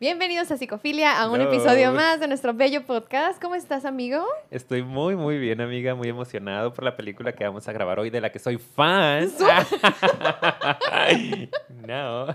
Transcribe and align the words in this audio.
Bienvenidos 0.00 0.50
a 0.50 0.56
Psicofilia, 0.56 1.20
a 1.20 1.30
un 1.30 1.42
episodio 1.42 1.92
más 1.92 2.20
de 2.20 2.26
nuestro 2.26 2.54
bello 2.54 2.86
podcast. 2.86 3.38
¿Cómo 3.38 3.54
estás, 3.54 3.84
amigo? 3.84 4.24
Estoy 4.50 4.82
muy, 4.82 5.14
muy 5.14 5.38
bien, 5.38 5.60
amiga, 5.60 5.94
muy 5.94 6.08
emocionado 6.08 6.72
por 6.72 6.84
la 6.84 6.96
película 6.96 7.34
que 7.34 7.44
vamos 7.44 7.68
a 7.68 7.72
grabar 7.74 8.00
hoy, 8.00 8.08
de 8.08 8.22
la 8.22 8.32
que 8.32 8.38
soy 8.38 8.56
fan. 8.56 9.30
no. 11.86 12.34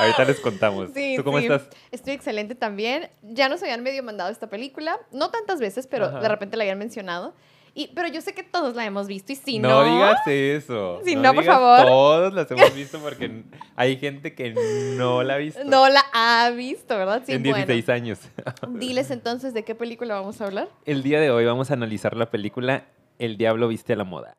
Ahorita 0.00 0.24
les 0.26 0.38
contamos. 0.40 0.90
Sí, 0.94 1.14
¿Tú 1.16 1.24
cómo 1.24 1.38
sí. 1.38 1.46
estás? 1.46 1.66
Estoy 1.90 2.12
excelente 2.12 2.54
también. 2.54 3.08
Ya 3.22 3.48
nos 3.48 3.62
habían 3.62 3.82
medio 3.82 4.02
mandado 4.02 4.30
esta 4.30 4.50
película, 4.50 5.00
no 5.12 5.30
tantas 5.30 5.60
veces, 5.60 5.86
pero 5.86 6.04
Ajá. 6.04 6.20
de 6.20 6.28
repente 6.28 6.58
la 6.58 6.64
habían 6.64 6.78
mencionado. 6.78 7.32
Y, 7.74 7.88
pero 7.94 8.08
yo 8.08 8.20
sé 8.20 8.34
que 8.34 8.42
todos 8.42 8.74
la 8.74 8.84
hemos 8.84 9.06
visto 9.06 9.32
y 9.32 9.36
si 9.36 9.58
no, 9.58 9.68
no, 9.68 9.94
digas 9.94 10.26
eso. 10.26 11.00
Si 11.04 11.16
no, 11.16 11.32
por 11.32 11.44
favor. 11.44 11.86
Todos 11.86 12.34
las 12.34 12.50
hemos 12.50 12.74
visto 12.74 12.98
porque 12.98 13.44
hay 13.76 13.96
gente 13.96 14.34
que 14.34 14.54
no 14.96 15.22
la 15.22 15.34
ha 15.34 15.38
visto. 15.38 15.64
no 15.64 15.88
la 15.88 16.04
ha 16.12 16.50
visto, 16.50 16.96
¿verdad? 16.96 17.22
Sí, 17.24 17.32
en 17.32 17.42
bueno. 17.42 17.56
16 17.56 17.88
años. 17.88 18.18
Diles 18.68 19.10
entonces 19.10 19.54
de 19.54 19.64
qué 19.64 19.74
película 19.74 20.14
vamos 20.14 20.40
a 20.40 20.46
hablar. 20.46 20.68
El 20.84 21.02
día 21.02 21.18
de 21.20 21.30
hoy 21.30 21.46
vamos 21.46 21.70
a 21.70 21.74
analizar 21.74 22.16
la 22.16 22.30
película 22.30 22.86
El 23.18 23.38
Diablo 23.38 23.68
Viste 23.68 23.94
a 23.94 23.96
la 23.96 24.04
Moda. 24.04 24.36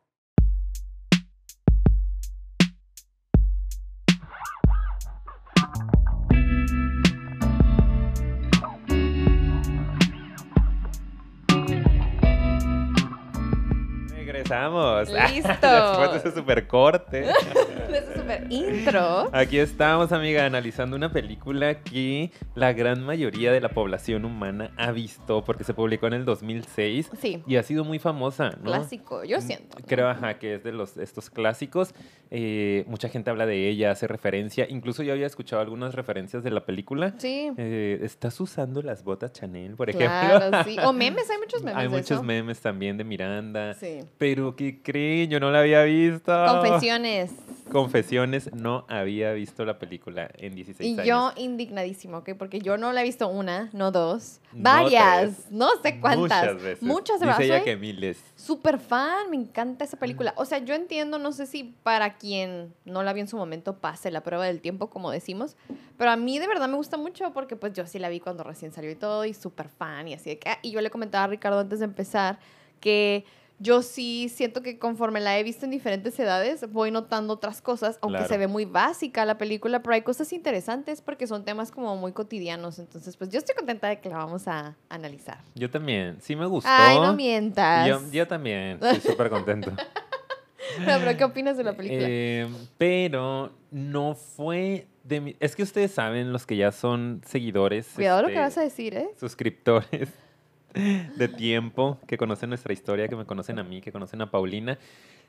Regresamos. 14.44 15.08
Listo. 15.30 15.48
Después 15.50 16.12
de 16.12 16.18
ese 16.18 16.32
super 16.32 16.66
corte. 16.66 17.32
Súper 18.14 18.46
intro. 18.50 19.28
Aquí 19.32 19.58
estamos, 19.58 20.12
amiga, 20.12 20.44
analizando 20.46 20.96
una 20.96 21.12
película 21.12 21.82
que 21.82 22.30
la 22.54 22.72
gran 22.72 23.04
mayoría 23.04 23.52
de 23.52 23.60
la 23.60 23.68
población 23.68 24.24
humana 24.24 24.70
ha 24.76 24.90
visto 24.92 25.44
porque 25.44 25.64
se 25.64 25.74
publicó 25.74 26.06
en 26.06 26.14
el 26.14 26.24
2006 26.24 27.10
Sí, 27.20 27.42
y 27.46 27.56
ha 27.56 27.62
sido 27.62 27.84
muy 27.84 27.98
famosa, 27.98 28.50
¿no? 28.62 28.64
clásico, 28.64 29.24
yo 29.24 29.40
siento. 29.40 29.76
Creo, 29.86 30.08
ajá, 30.08 30.38
que 30.38 30.54
es 30.54 30.64
de 30.64 30.72
los, 30.72 30.96
estos 30.96 31.30
clásicos. 31.30 31.94
Eh, 32.30 32.84
mucha 32.88 33.08
gente 33.08 33.30
habla 33.30 33.46
de 33.46 33.68
ella, 33.68 33.92
hace 33.92 34.06
referencia. 34.08 34.66
Incluso 34.68 35.02
yo 35.02 35.12
había 35.12 35.26
escuchado 35.26 35.62
algunas 35.62 35.94
referencias 35.94 36.42
de 36.42 36.50
la 36.50 36.64
película. 36.66 37.14
Sí, 37.18 37.50
Eh, 37.56 38.00
¿Estás 38.02 38.40
usando 38.40 38.82
las 38.82 39.04
botas 39.04 39.32
Chanel, 39.32 39.76
por 39.76 39.90
ejemplo? 39.90 40.08
claro, 40.08 40.64
sí. 40.64 40.76
O 40.84 40.92
memes, 40.92 41.30
hay 41.30 41.38
muchos 41.38 41.62
memes 41.62 41.76
Hay 41.76 41.84
de 41.84 41.88
muchos 41.90 42.10
eso. 42.10 42.22
memes 42.22 42.60
también 42.60 42.96
de 42.96 43.04
Miranda. 43.04 43.74
Sí. 43.74 44.00
Pero 44.18 44.56
¿qué 44.56 44.82
creen? 44.82 45.30
Yo 45.30 45.38
no 45.40 45.50
la 45.50 45.60
había 45.60 45.82
visto. 45.84 46.32
Confesiones. 46.46 47.32
Confesiones, 47.70 47.83
no 48.52 48.84
había 48.88 49.32
visto 49.32 49.64
la 49.64 49.78
película 49.78 50.30
en 50.38 50.54
16 50.54 50.88
Y 50.88 50.92
años. 51.00 51.06
yo 51.06 51.32
indignadísimo, 51.42 52.18
¿ok? 52.18 52.30
Porque 52.38 52.60
yo 52.60 52.76
no 52.76 52.92
la 52.92 53.00
he 53.00 53.04
visto 53.04 53.28
una, 53.28 53.70
no 53.72 53.90
dos, 53.90 54.40
No 54.52 54.62
varias, 54.62 55.50
no 55.50 55.68
sé 55.82 56.00
cuántas. 56.00 56.18
Muchas 56.42 56.62
veces. 56.62 56.82
Muchas 56.82 57.20
Dice 57.20 57.26
veces. 57.30 57.44
ella 57.46 57.56
Soy 57.58 57.64
que 57.64 57.76
miles. 57.76 58.22
súper 58.36 58.78
fan, 58.78 59.30
me 59.30 59.36
encanta 59.36 59.84
esa 59.84 59.96
película. 59.98 60.34
O 60.36 60.44
sea, 60.44 60.58
yo 60.58 60.74
entiendo, 60.74 61.18
no 61.18 61.32
sé 61.32 61.46
si 61.46 61.74
para 61.82 62.16
quien 62.16 62.72
no 62.84 63.02
la 63.02 63.12
vio 63.12 63.22
en 63.22 63.28
su 63.28 63.36
momento 63.36 63.78
pase 63.78 64.10
la 64.10 64.22
prueba 64.22 64.44
del 64.46 64.60
tiempo, 64.60 64.90
como 64.90 65.10
decimos, 65.10 65.56
pero 65.98 66.10
a 66.10 66.16
mí 66.16 66.38
de 66.38 66.46
verdad 66.48 66.68
me 66.68 66.76
gusta 66.76 66.96
mucho 66.96 67.32
porque 67.32 67.56
pues 67.56 67.72
yo 67.72 67.86
sí 67.86 67.98
la 67.98 68.08
vi 68.08 68.20
cuando 68.20 68.44
recién 68.44 68.72
salió 68.72 68.90
y 68.90 68.96
todo, 68.96 69.24
y 69.24 69.34
súper 69.34 69.68
fan, 69.68 70.08
y 70.08 70.14
así 70.14 70.30
de 70.30 70.38
que... 70.38 70.48
ah, 70.50 70.58
Y 70.62 70.70
yo 70.70 70.80
le 70.80 70.90
comentaba 70.90 71.24
a 71.24 71.26
Ricardo 71.28 71.58
antes 71.60 71.78
de 71.80 71.84
empezar 71.84 72.38
que 72.80 73.24
yo 73.58 73.82
sí 73.82 74.28
siento 74.28 74.62
que 74.62 74.78
conforme 74.78 75.20
la 75.20 75.38
he 75.38 75.42
visto 75.42 75.64
en 75.64 75.70
diferentes 75.70 76.18
edades, 76.18 76.70
voy 76.72 76.90
notando 76.90 77.34
otras 77.34 77.62
cosas, 77.62 77.98
aunque 78.02 78.18
Claro. 78.18 78.28
se 78.28 78.38
ve 78.38 78.46
muy 78.48 78.64
básica 78.64 79.24
la 79.24 79.38
película, 79.38 79.82
pero 79.82 79.94
hay 79.94 80.02
cosas 80.02 80.32
interesantes 80.32 81.00
porque 81.00 81.26
son 81.26 81.44
temas 81.44 81.70
como 81.70 81.96
muy 81.96 82.12
cotidianos. 82.12 82.78
Entonces, 82.78 83.16
pues 83.16 83.30
yo 83.30 83.38
estoy 83.38 83.54
contenta 83.54 83.88
de 83.88 84.00
que 84.00 84.08
la 84.08 84.18
vamos 84.18 84.48
a 84.48 84.76
analizar. 84.88 85.38
Yo 85.54 85.70
también. 85.70 86.18
Sí 86.20 86.34
me 86.36 86.46
gustó. 86.46 86.68
Ay, 86.70 86.98
no 86.98 87.14
mientas. 87.14 87.86
Yo, 87.88 88.00
yo 88.10 88.26
también. 88.26 88.78
Estoy 88.82 89.00
súper 89.12 89.30
contento. 89.30 89.70
No, 89.70 90.98
pero 90.98 91.16
¿qué 91.16 91.24
opinas 91.24 91.56
de 91.56 91.64
la 91.64 91.76
película? 91.76 92.06
Eh, 92.08 92.48
pero 92.78 93.52
no 93.70 94.14
fue 94.14 94.88
de 95.04 95.20
mi... 95.20 95.36
Es 95.38 95.54
que 95.54 95.62
ustedes 95.62 95.92
saben, 95.92 96.32
los 96.32 96.46
que 96.46 96.56
ya 96.56 96.72
son 96.72 97.20
seguidores. 97.26 97.86
Cuidado 97.94 98.22
lo 98.22 98.28
que 98.28 98.34
este, 98.34 98.40
vas 98.42 98.58
a 98.58 98.62
decir, 98.62 98.94
¿eh? 98.96 99.10
suscriptores 99.20 100.08
de 100.74 101.28
tiempo 101.28 102.00
que 102.06 102.18
conocen 102.18 102.50
nuestra 102.50 102.72
historia, 102.72 103.08
que 103.08 103.16
me 103.16 103.26
conocen 103.26 103.58
a 103.58 103.64
mí, 103.64 103.80
que 103.80 103.92
conocen 103.92 104.22
a 104.22 104.30
Paulina, 104.30 104.78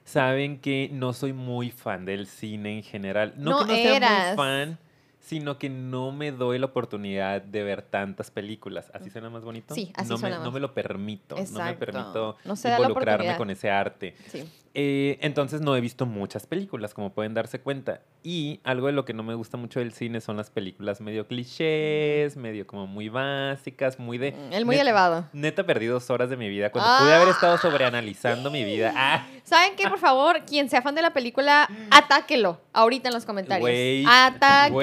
saben 0.03 0.59
que 0.59 0.89
no 0.91 1.13
soy 1.13 1.33
muy 1.33 1.71
fan 1.71 2.05
del 2.05 2.27
cine 2.27 2.77
en 2.77 2.83
general. 2.83 3.33
No, 3.37 3.51
No 3.51 3.59
que 3.59 3.65
no 3.65 3.75
sea 3.75 3.95
eras. 3.97 4.27
muy 4.27 4.35
fan, 4.37 4.79
sino 5.25 5.57
que 5.57 5.69
no 5.69 6.11
me 6.11 6.31
doy 6.31 6.59
la 6.59 6.67
oportunidad 6.67 7.41
de 7.41 7.63
ver 7.63 7.81
tantas 7.81 8.29
películas. 8.29 8.91
¿Así 8.93 9.09
suena 9.09 9.29
más 9.29 9.43
bonito? 9.43 9.73
Sí, 9.73 9.91
así 9.95 10.09
no 10.09 10.17
suena 10.17 10.35
me, 10.35 10.39
más. 10.39 10.45
No 10.45 10.51
me 10.51 10.59
lo 10.59 10.73
permito. 10.73 11.35
No 11.35 11.63
me 11.63 11.73
permito 11.73 12.37
No 12.45 12.53
involucrarme 12.63 13.35
con 13.35 13.49
ese 13.49 13.71
arte. 13.71 14.15
Sí. 14.27 14.43
Eh, 14.77 15.17
entonces 15.21 15.61
no 15.61 15.73
he 15.77 15.79
visto 15.79 16.05
muchas 16.05 16.45
películas, 16.45 16.93
como 16.93 17.13
pueden 17.13 17.33
darse 17.33 17.59
cuenta. 17.59 18.01
Y 18.23 18.59
algo 18.65 18.87
de 18.87 18.93
lo 18.93 19.05
que 19.05 19.13
no 19.13 19.23
me 19.23 19.33
gusta 19.33 19.55
mucho 19.55 19.79
del 19.79 19.93
cine 19.93 20.19
son 20.19 20.35
las 20.35 20.49
películas 20.49 20.99
medio 20.99 21.27
clichés, 21.27 22.35
medio 22.35 22.67
como 22.67 22.85
muy 22.85 23.07
básicas, 23.07 23.99
muy 23.99 24.17
de... 24.17 24.33
Mm, 24.33 24.53
El 24.53 24.65
muy 24.65 24.75
net- 24.75 24.81
elevado. 24.81 25.29
Neta 25.31 25.65
perdí 25.65 25.85
dos 25.85 26.09
horas 26.09 26.29
de 26.29 26.35
mi 26.35 26.49
vida 26.49 26.71
cuando 26.71 26.91
pude 26.99 27.13
haber 27.13 27.29
estado 27.29 27.57
sobreanalizando 27.57 28.51
mi 28.51 28.63
vida. 28.65 28.93
Ah, 29.07 29.27
¿Saben 29.43 29.75
qué? 29.75 29.87
Por 29.87 29.99
favor, 29.99 30.41
quien 30.45 30.67
sea 30.69 30.81
fan 30.81 30.95
de 30.95 31.01
la 31.03 31.13
película, 31.13 31.69
atáquelo 31.91 32.59
ahorita 32.73 33.09
en 33.09 33.13
los 33.13 33.23
comentarios. 33.25 33.69
Ataque. 34.09 34.73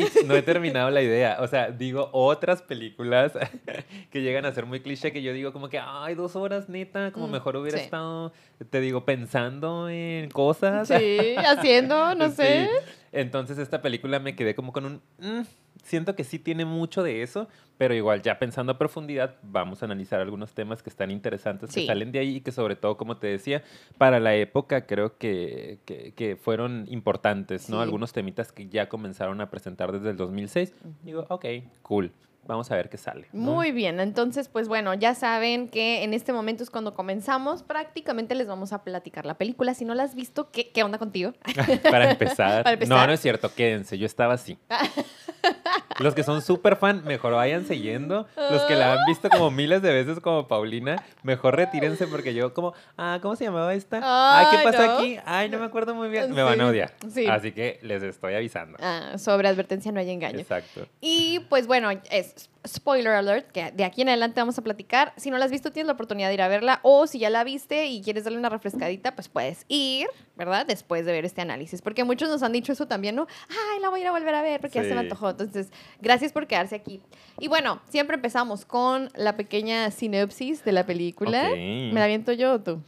Güey, 0.00 0.26
no 0.26 0.34
he 0.34 0.42
terminado 0.42 0.90
la 0.90 1.02
idea. 1.02 1.38
O 1.40 1.46
sea, 1.46 1.70
digo 1.70 2.08
otras 2.12 2.62
películas 2.62 3.32
que 4.10 4.22
llegan 4.22 4.44
a 4.46 4.52
ser 4.52 4.66
muy 4.66 4.80
cliché 4.80 5.12
que 5.12 5.22
yo 5.22 5.32
digo 5.32 5.52
como 5.52 5.68
que, 5.68 5.78
ay, 5.78 6.14
dos 6.14 6.36
horas 6.36 6.68
neta, 6.68 7.12
como 7.12 7.28
Mm, 7.28 7.32
mejor 7.32 7.56
hubiera 7.56 7.78
sí. 7.78 7.84
estado, 7.84 8.32
te 8.70 8.80
digo, 8.80 9.04
pensando 9.04 9.88
en 9.88 10.30
cosas. 10.30 10.88
Sí, 10.88 11.34
haciendo, 11.36 12.14
no 12.14 12.28
Sí. 12.30 12.36
sé. 12.36 12.68
Entonces 13.12 13.58
esta 13.58 13.82
película 13.82 14.18
me 14.18 14.34
quedé 14.34 14.54
como 14.54 14.72
con 14.72 14.86
un... 14.86 15.02
"Mm", 15.18 15.42
siento 15.82 16.14
que 16.14 16.24
sí 16.24 16.38
tiene 16.38 16.64
mucho 16.64 17.02
de 17.02 17.22
eso, 17.22 17.48
pero 17.78 17.94
igual 17.94 18.22
ya 18.22 18.38
pensando 18.38 18.72
a 18.72 18.78
profundidad, 18.78 19.36
vamos 19.42 19.82
a 19.82 19.86
analizar 19.86 20.20
algunos 20.20 20.52
temas 20.54 20.82
que 20.82 20.90
están 20.90 21.10
interesantes, 21.10 21.70
Sí. 21.70 21.80
que 21.80 21.86
salen 21.86 22.12
de 22.12 22.20
ahí 22.20 22.36
y 22.36 22.40
que 22.40 22.52
sobre 22.52 22.76
todo, 22.76 22.96
como 22.96 23.16
te 23.16 23.26
decía, 23.26 23.62
para 23.98 24.20
la 24.20 24.34
época 24.36 24.86
creo 24.86 25.16
que, 25.18 25.78
que, 25.84 26.12
que 26.12 26.36
fueron 26.36 26.86
importantes, 26.88 27.68
¿no? 27.68 27.76
Sí. 27.78 27.82
Algunos 27.82 28.12
temitas 28.12 28.52
que 28.52 28.68
ya 28.68 28.88
comenzaron 28.88 29.40
a 29.40 29.50
presentar 29.50 29.90
desde 29.92 30.10
el 30.10 30.16
2006. 30.16 30.72
Digo, 31.02 31.26
ok, 31.28 31.44
cool, 31.82 32.12
vamos 32.46 32.70
a 32.70 32.76
ver 32.76 32.88
qué 32.88 32.96
sale. 32.96 33.28
¿no? 33.32 33.52
Muy 33.52 33.72
bien, 33.72 34.00
entonces 34.00 34.48
pues 34.48 34.68
bueno, 34.68 34.94
ya 34.94 35.14
saben 35.14 35.68
que 35.68 36.02
en 36.02 36.14
este 36.14 36.32
momento 36.32 36.62
es 36.62 36.70
cuando 36.70 36.94
comenzamos, 36.94 37.62
prácticamente 37.62 38.34
les 38.34 38.46
vamos 38.46 38.72
a 38.72 38.82
platicar 38.84 39.26
la 39.26 39.34
película. 39.34 39.74
Si 39.74 39.84
no 39.84 39.94
la 39.94 40.04
has 40.04 40.14
visto, 40.14 40.50
¿qué, 40.50 40.70
qué 40.70 40.82
onda 40.82 40.98
contigo? 40.98 41.32
para, 41.82 42.10
empezar. 42.10 42.64
Para 42.64 42.74
empezar. 42.74 42.96
No, 42.96 43.06
no 43.06 43.12
es 43.12 43.20
cierto, 43.20 43.52
quédense, 43.54 43.98
yo 43.98 44.06
estaba 44.06 44.34
así. 44.34 44.58
Los 45.98 46.14
que 46.14 46.22
son 46.22 46.42
súper 46.42 46.76
fan, 46.76 47.04
mejor 47.04 47.32
vayan 47.34 47.66
siguiendo. 47.66 48.26
Los 48.36 48.62
que 48.62 48.74
la 48.74 48.94
han 48.94 49.06
visto 49.06 49.28
como 49.28 49.50
miles 49.50 49.82
de 49.82 49.92
veces 49.92 50.20
como 50.20 50.48
Paulina, 50.48 51.02
mejor 51.22 51.56
retírense 51.56 52.06
porque 52.06 52.34
yo 52.34 52.54
como, 52.54 52.74
ah, 52.96 53.18
¿cómo 53.22 53.36
se 53.36 53.44
llamaba 53.44 53.74
esta? 53.74 54.00
Ay, 54.02 54.46
¿qué 54.50 54.64
pasó 54.64 54.86
no. 54.86 54.92
aquí? 54.98 55.18
Ay, 55.24 55.48
no 55.48 55.58
me 55.58 55.66
acuerdo 55.66 55.94
muy 55.94 56.08
bien. 56.08 56.32
Me 56.32 56.42
van 56.42 56.60
a 56.60 56.66
odiar. 56.66 56.92
sí. 57.12 57.26
Así 57.26 57.52
que 57.52 57.78
les 57.82 58.02
estoy 58.02 58.34
avisando. 58.34 58.78
Ah, 58.80 59.16
sobre 59.18 59.48
advertencia 59.48 59.92
no 59.92 60.00
hay 60.00 60.10
engaño. 60.10 60.40
Exacto. 60.40 60.86
Y 61.00 61.40
pues 61.48 61.66
bueno, 61.66 61.90
es 62.10 62.31
spoiler 62.66 63.12
alert, 63.12 63.50
que 63.50 63.72
de 63.72 63.84
aquí 63.84 64.02
en 64.02 64.08
adelante 64.08 64.40
vamos 64.40 64.56
a 64.58 64.62
platicar. 64.62 65.12
Si 65.16 65.30
no 65.30 65.38
la 65.38 65.44
has 65.46 65.50
visto, 65.50 65.72
tienes 65.72 65.86
la 65.86 65.94
oportunidad 65.94 66.28
de 66.28 66.34
ir 66.34 66.42
a 66.42 66.48
verla. 66.48 66.80
O 66.82 67.06
si 67.06 67.18
ya 67.18 67.30
la 67.30 67.44
viste 67.44 67.86
y 67.86 68.02
quieres 68.02 68.24
darle 68.24 68.38
una 68.38 68.48
refrescadita, 68.48 69.14
pues 69.14 69.28
puedes 69.28 69.64
ir, 69.68 70.06
¿verdad? 70.36 70.64
Después 70.66 71.04
de 71.04 71.12
ver 71.12 71.24
este 71.24 71.40
análisis. 71.40 71.82
Porque 71.82 72.04
muchos 72.04 72.28
nos 72.28 72.42
han 72.42 72.52
dicho 72.52 72.72
eso 72.72 72.86
también, 72.86 73.16
¿no? 73.16 73.26
Ay, 73.48 73.80
la 73.80 73.88
voy 73.88 74.00
a 74.00 74.02
ir 74.02 74.08
a 74.08 74.12
volver 74.12 74.34
a 74.34 74.42
ver 74.42 74.60
porque 74.60 74.80
ya 74.80 74.84
se 74.84 74.94
me 74.94 75.00
antojó. 75.00 75.30
Entonces, 75.30 75.70
gracias 76.00 76.32
por 76.32 76.46
quedarse 76.46 76.76
aquí. 76.76 77.00
Y 77.38 77.48
bueno, 77.48 77.80
siempre 77.88 78.16
empezamos 78.16 78.64
con 78.64 79.10
la 79.14 79.36
pequeña 79.36 79.90
sinopsis 79.90 80.64
de 80.64 80.72
la 80.72 80.86
película. 80.86 81.50
¿Me 81.50 81.92
la 81.94 82.04
aviento 82.04 82.32
yo 82.32 82.54
o 82.54 82.60
tú? 82.60 82.82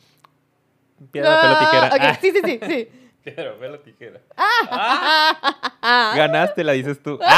Piedra, 1.10 1.40
pelo, 1.40 1.58
tijera. 1.58 1.86
Ah, 1.86 1.96
ok, 1.96 2.02
Ah, 2.02 2.18
sí, 2.20 2.30
sí, 2.30 2.40
sí, 2.44 2.60
sí. 2.66 2.88
piedra, 3.24 3.58
pelo, 3.58 3.80
tijera. 3.80 4.20
Ah. 4.36 6.12
Ganaste, 6.16 6.62
la 6.64 6.72
dices 6.72 7.02
tú. 7.02 7.18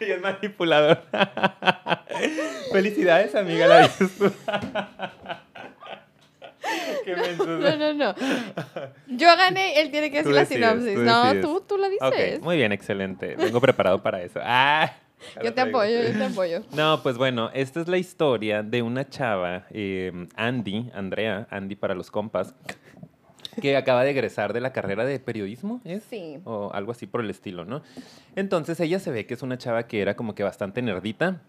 Y 0.06 0.10
es 0.10 0.20
manipulador. 0.20 1.02
Felicidades, 2.72 3.34
amiga, 3.34 3.66
la 3.66 3.82
dices 3.82 4.10
tú. 4.18 4.32
Qué 7.04 7.16
menso. 7.16 7.46
No, 7.46 7.76
no, 7.76 7.94
no. 7.94 8.14
Yo 9.08 9.28
gané, 9.36 9.80
él 9.80 9.90
tiene 9.90 10.10
que 10.10 10.18
decir 10.18 10.32
la 10.32 10.44
sinopsis. 10.44 10.94
tú 10.94 11.02
no, 11.02 11.40
tú, 11.40 11.64
tú 11.66 11.78
la 11.78 11.88
dices. 11.88 12.40
Muy 12.40 12.56
bien, 12.56 12.72
excelente. 12.72 13.36
Vengo 13.36 13.60
preparado 13.60 14.02
para 14.02 14.22
eso. 14.22 14.40
Ah, 14.42 14.92
yo 15.42 15.52
te 15.52 15.60
apoyo, 15.60 16.02
yo 16.02 16.12
te 16.12 16.24
apoyo. 16.24 16.62
No, 16.72 17.02
pues 17.02 17.16
bueno, 17.16 17.50
esta 17.52 17.80
es 17.80 17.88
la 17.88 17.98
historia 17.98 18.62
de 18.62 18.82
una 18.82 19.08
chava, 19.08 19.66
eh, 19.70 20.12
Andy, 20.36 20.90
Andrea, 20.94 21.46
Andy 21.50 21.76
para 21.76 21.94
los 21.94 22.10
compas, 22.10 22.54
que 23.60 23.76
acaba 23.76 24.04
de 24.04 24.10
egresar 24.10 24.52
de 24.52 24.60
la 24.60 24.72
carrera 24.72 25.04
de 25.04 25.18
periodismo, 25.18 25.80
¿es? 25.84 26.02
Sí. 26.04 26.38
O 26.44 26.70
algo 26.72 26.92
así 26.92 27.06
por 27.06 27.20
el 27.20 27.30
estilo, 27.30 27.64
¿no? 27.64 27.82
Entonces 28.36 28.78
ella 28.80 28.98
se 28.98 29.10
ve 29.10 29.26
que 29.26 29.34
es 29.34 29.42
una 29.42 29.58
chava 29.58 29.86
que 29.86 30.00
era 30.00 30.16
como 30.16 30.34
que 30.34 30.42
bastante 30.42 30.82
nerdita 30.82 31.42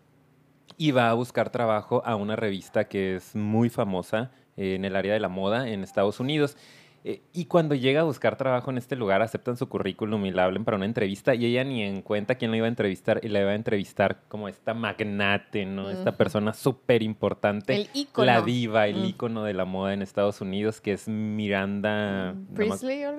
y 0.77 0.91
va 0.91 1.09
a 1.09 1.13
buscar 1.13 1.49
trabajo 1.49 2.01
a 2.05 2.15
una 2.15 2.35
revista 2.35 2.85
que 2.85 3.15
es 3.15 3.35
muy 3.35 3.69
famosa 3.69 4.31
en 4.57 4.85
el 4.85 4.95
área 4.95 5.13
de 5.13 5.19
la 5.19 5.29
moda 5.29 5.69
en 5.69 5.83
Estados 5.83 6.19
Unidos. 6.19 6.57
Eh, 7.03 7.21
y 7.33 7.45
cuando 7.45 7.73
llega 7.73 8.01
a 8.01 8.03
buscar 8.03 8.35
trabajo 8.37 8.69
en 8.69 8.77
este 8.77 8.95
lugar, 8.95 9.23
aceptan 9.23 9.57
su 9.57 9.67
currículum 9.67 10.23
y 10.27 10.31
la 10.31 10.43
hablan 10.43 10.63
para 10.65 10.77
una 10.77 10.85
entrevista 10.85 11.33
y 11.33 11.45
ella 11.45 11.63
ni 11.63 11.81
en 11.81 12.03
cuenta 12.03 12.35
quién 12.35 12.51
la 12.51 12.57
iba 12.57 12.67
a 12.67 12.69
entrevistar 12.69 13.19
y 13.23 13.27
la 13.29 13.41
iba 13.41 13.49
a 13.51 13.55
entrevistar 13.55 14.21
como 14.27 14.47
esta 14.47 14.75
magnate, 14.75 15.65
¿no? 15.65 15.89
Esta 15.89 16.15
persona 16.15 16.53
súper 16.53 17.01
importante. 17.01 17.75
El 17.75 17.89
ícono. 17.95 18.25
La 18.25 18.41
diva, 18.41 18.87
el 18.87 18.97
Mm. 19.01 19.05
ícono 19.05 19.43
de 19.43 19.53
la 19.55 19.65
moda 19.65 19.93
en 19.95 20.03
Estados 20.03 20.41
Unidos, 20.41 20.79
que 20.79 20.93
es 20.93 21.07
Miranda... 21.07 22.33
me- 22.33 22.55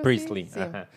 Priestley 0.03 0.47
sí. 0.47 0.61
ajá. 0.61 0.89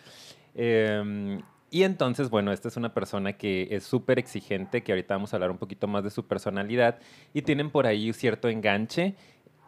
Em, 0.53 1.41
y 1.71 1.83
entonces, 1.83 2.29
bueno, 2.29 2.51
esta 2.53 2.67
es 2.69 2.77
una 2.77 2.93
persona 2.93 3.33
que 3.33 3.67
es 3.71 3.83
súper 3.83 4.19
exigente, 4.19 4.83
que 4.83 4.91
ahorita 4.93 5.15
vamos 5.15 5.33
a 5.33 5.37
hablar 5.37 5.51
un 5.51 5.57
poquito 5.57 5.87
más 5.87 6.03
de 6.03 6.09
su 6.09 6.25
personalidad, 6.25 6.99
y 7.33 7.41
tienen 7.41 7.69
por 7.71 7.85
ahí 7.87 8.13
cierto 8.13 8.47
enganche 8.47 9.15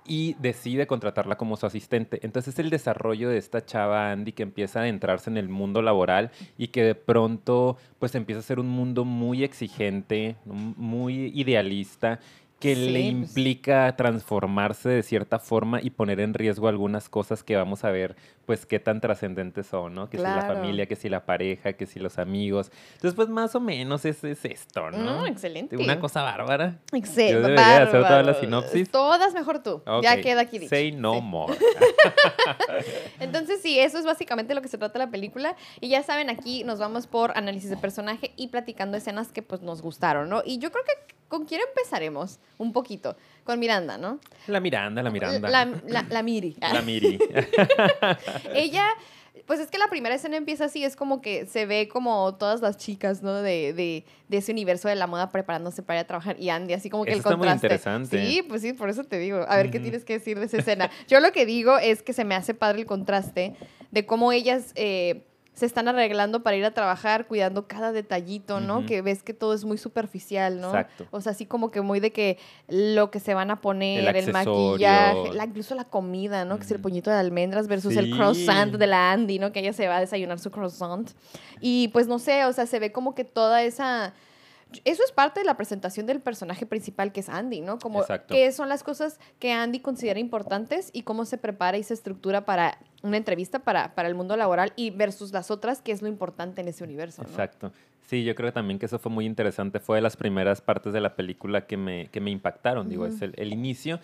y 0.07 0.35
decide 0.39 0.87
contratarla 0.87 1.37
como 1.37 1.57
su 1.57 1.65
asistente. 1.65 2.19
Entonces 2.23 2.53
es 2.53 2.59
el 2.59 2.69
desarrollo 2.69 3.29
de 3.29 3.37
esta 3.37 3.65
chava 3.65 4.11
Andy 4.11 4.31
que 4.31 4.43
empieza 4.43 4.79
a 4.79 4.83
adentrarse 4.83 5.29
en 5.29 5.37
el 5.37 5.49
mundo 5.49 5.81
laboral 5.81 6.31
y 6.57 6.69
que 6.69 6.83
de 6.83 6.95
pronto 6.95 7.77
pues 7.99 8.15
empieza 8.15 8.39
a 8.39 8.43
ser 8.43 8.59
un 8.59 8.69
mundo 8.69 9.05
muy 9.05 9.43
exigente, 9.43 10.35
muy 10.45 11.31
idealista 11.35 12.19
que 12.59 12.73
Sí, 12.75 12.89
le 12.89 13.01
pues. 13.01 13.11
implica 13.11 13.95
transformarse 13.95 14.89
de 14.89 15.03
cierta 15.03 15.37
forma 15.37 15.79
y 15.81 15.91
poner 15.91 16.19
en 16.19 16.33
riesgo 16.33 16.67
algunas 16.67 17.07
cosas 17.07 17.43
que 17.43 17.55
vamos 17.55 17.83
a 17.83 17.91
ver, 17.91 18.15
pues 18.47 18.65
qué 18.65 18.79
tan 18.79 18.99
trascendentes 19.01 19.67
son, 19.67 19.93
¿no? 19.93 20.09
Que 20.09 20.17
si 20.17 20.23
la 20.23 20.41
familia, 20.41 20.85
que 20.87 20.95
si 20.95 21.09
la 21.09 21.25
pareja, 21.25 21.73
que 21.73 21.85
si 21.85 21.99
los 21.99 22.17
amigos. 22.17 22.71
Entonces, 22.93 23.13
pues 23.13 23.27
más 23.29 23.53
o 23.55 23.59
menos 23.59 24.05
es, 24.05 24.23
es 24.23 24.43
esto, 24.45 24.89
¿no? 24.89 24.97
No, 24.97 25.27
excelente. 25.27 25.75
Una 25.77 25.99
cosa 25.99 26.23
bárbara. 26.23 26.79
Excel- 26.93 27.33
Yo 27.33 27.41
debería 27.41 27.67
de 27.67 27.83
hacer 27.83 28.01
toda 28.01 28.23
la 28.23 28.33
sinopsis. 28.33 28.89
Todas 28.89 29.33
mejor 29.35 29.61
tú. 29.61 29.83
Ya 30.01 30.19
queda 30.21 30.41
aquí 30.41 30.57
dicho. 30.59 30.69
Say 30.69 30.93
no 30.93 31.15
Sí. 31.15 31.21
more. 31.21 31.53
Entonces 33.19 33.61
sí, 33.61 33.79
eso 33.79 33.97
es 33.97 34.05
básicamente 34.05 34.55
lo 34.55 34.61
que 34.61 34.67
se 34.67 34.77
trata 34.77 34.97
la 34.99 35.09
película. 35.09 35.55
Y 35.81 35.89
ya 35.89 36.03
saben, 36.03 36.29
aquí 36.29 36.63
nos 36.63 36.79
vamos 36.79 37.07
por 37.07 37.37
análisis 37.37 37.69
de 37.69 37.77
personaje 37.77 38.31
y 38.35 38.47
platicando 38.47 38.97
escenas 38.97 39.29
que 39.31 39.41
pues 39.41 39.61
nos 39.61 39.81
gustaron, 39.81 40.29
¿no? 40.29 40.41
Y 40.45 40.59
yo 40.59 40.71
creo 40.71 40.83
que 40.85 41.15
con 41.27 41.45
quién 41.45 41.59
empezaremos 41.67 42.39
un 42.57 42.71
poquito. 42.71 43.17
Con 43.47 43.59
Miranda, 43.59 43.97
¿no? 43.97 44.19
La 44.47 44.59
Miranda, 44.59 45.01
la 45.01 45.09
Miranda. 45.09 45.49
La, 45.49 45.65
la- 45.87 46.05
la 46.09 46.21
Miri. 46.21 46.55
La 46.61 46.81
Miri. 46.81 47.17
Ella, 48.53 48.85
pues 49.45 49.59
es 49.61 49.71
que 49.71 49.77
la 49.77 49.87
primera 49.87 50.15
escena 50.15 50.35
empieza 50.35 50.65
así, 50.65 50.83
es 50.83 50.95
como 50.97 51.21
que 51.21 51.45
se 51.45 51.65
ve 51.65 51.87
como 51.87 52.35
todas 52.35 52.59
las 52.61 52.75
chicas, 52.77 53.23
¿no? 53.23 53.33
De, 53.35 53.71
de, 53.73 54.03
de 54.27 54.37
ese 54.37 54.51
universo 54.51 54.89
de 54.89 54.95
la 54.95 55.07
moda 55.07 55.29
preparándose 55.31 55.81
para 55.81 55.99
ir 55.99 56.03
a 56.03 56.07
trabajar 56.07 56.35
y 56.39 56.49
Andy, 56.49 56.73
así 56.73 56.89
como 56.89 57.05
que 57.05 57.11
Eso 57.11 57.15
el 57.17 57.19
está 57.21 57.29
muy 57.37 57.47
contraste. 57.47 57.67
interesante. 57.67 58.25
Sí, 58.25 58.41
pues 58.47 58.61
sí, 58.61 58.73
por 58.73 58.89
eso 58.89 59.03
te 59.05 59.17
digo. 59.17 59.45
A 59.47 59.55
ver, 59.57 59.71
¿qué 59.71 59.79
tienes 59.79 60.03
que 60.03 60.13
decir 60.13 60.37
de 60.39 60.45
esa 60.47 60.57
escena? 60.57 60.91
Yo 61.07 61.19
lo 61.21 61.31
que 61.31 61.45
digo 61.45 61.77
es 61.77 62.03
que 62.03 62.11
se 62.13 62.25
me 62.25 62.35
hace 62.35 62.53
padre 62.53 62.81
el 62.81 62.85
contraste 62.85 63.55
de 63.91 64.05
cómo 64.05 64.31
ellas... 64.33 64.73
eh, 64.75 65.23
se 65.57 65.65
están 65.65 65.87
arreglando 65.87 66.43
para 66.43 66.55
ir 66.55 66.63
a 66.65 66.71
trabajar, 66.71 67.25
cuidando 67.25 67.67
cada 67.67 67.91
detallito, 67.91 68.59
¿no? 68.59 68.85
Que 68.85 69.01
ves 69.01 69.23
que 69.23 69.33
todo 69.33 69.55
es 69.55 69.65
muy 69.65 69.79
superficial, 69.79 70.61
¿no? 70.61 70.67
Exacto. 70.67 71.07
O 71.09 71.19
sea, 71.19 71.31
así 71.31 71.47
como 71.47 71.71
que 71.71 71.81
muy 71.81 71.99
de 71.99 72.11
que 72.11 72.37
lo 72.67 73.09
que 73.09 73.19
se 73.19 73.33
van 73.33 73.49
a 73.49 73.59
poner, 73.59 74.15
el, 74.15 74.31
maquillaje, 74.31 75.33
la, 75.33 75.45
incluso 75.45 75.73
la 75.73 75.85
comida, 75.85 76.45
¿no? 76.45 76.57
Que 76.57 76.63
es 76.63 76.69
el 76.69 76.79
puñito 76.79 77.09
de 77.09 77.15
almendras 77.15 77.67
versus 77.67 77.97
el 77.97 78.11
croissant 78.11 78.75
de 78.75 78.85
la 78.85 79.11
Andy, 79.11 79.39
¿no? 79.39 79.51
Que 79.51 79.61
ella 79.61 79.73
se 79.73 79.87
va 79.87 79.97
a 79.97 79.99
desayunar 79.99 80.37
su 80.37 80.51
croissant. 80.51 81.09
Y 81.59 81.87
pues 81.87 82.07
no 82.07 82.19
sé, 82.19 82.45
o 82.45 82.53
sea, 82.53 82.67
se 82.67 82.77
ve 82.77 82.91
como 82.91 83.15
que 83.15 83.23
toda 83.23 83.63
esa... 83.63 84.13
Eso 84.83 85.03
es 85.03 85.11
parte 85.11 85.39
de 85.39 85.45
la 85.45 85.55
presentación 85.55 86.05
del 86.05 86.19
personaje 86.19 86.65
principal 86.65 87.11
que 87.11 87.21
es 87.21 87.29
Andy, 87.29 87.61
¿no? 87.61 87.79
Como 87.79 88.01
Exacto. 88.01 88.33
qué 88.33 88.51
son 88.51 88.69
las 88.69 88.83
cosas 88.83 89.19
que 89.39 89.51
Andy 89.51 89.79
considera 89.79 90.19
importantes 90.19 90.89
y 90.93 91.03
cómo 91.03 91.25
se 91.25 91.37
prepara 91.37 91.77
y 91.77 91.83
se 91.83 91.93
estructura 91.93 92.45
para 92.45 92.77
una 93.03 93.17
entrevista 93.17 93.59
para, 93.59 93.95
para 93.95 94.07
el 94.07 94.15
mundo 94.15 94.35
laboral 94.35 94.73
y 94.75 94.91
versus 94.91 95.31
las 95.31 95.51
otras, 95.51 95.81
que 95.81 95.91
es 95.91 96.01
lo 96.01 96.07
importante 96.07 96.61
en 96.61 96.67
ese 96.67 96.83
universo, 96.83 97.23
¿no? 97.23 97.29
Exacto. 97.29 97.71
Sí, 98.07 98.23
yo 98.23 98.35
creo 98.35 98.53
también 98.53 98.79
que 98.79 98.85
eso 98.85 98.99
fue 98.99 99.11
muy 99.11 99.25
interesante. 99.25 99.79
Fue 99.79 99.97
de 99.97 100.01
las 100.01 100.15
primeras 100.15 100.61
partes 100.61 100.93
de 100.93 101.01
la 101.01 101.15
película 101.15 101.67
que 101.67 101.75
me, 101.75 102.07
que 102.07 102.21
me 102.21 102.31
impactaron. 102.31 102.87
Digo, 102.87 103.05
es 103.05 103.21
el, 103.21 103.33
el 103.35 103.51
inicio, 103.51 103.99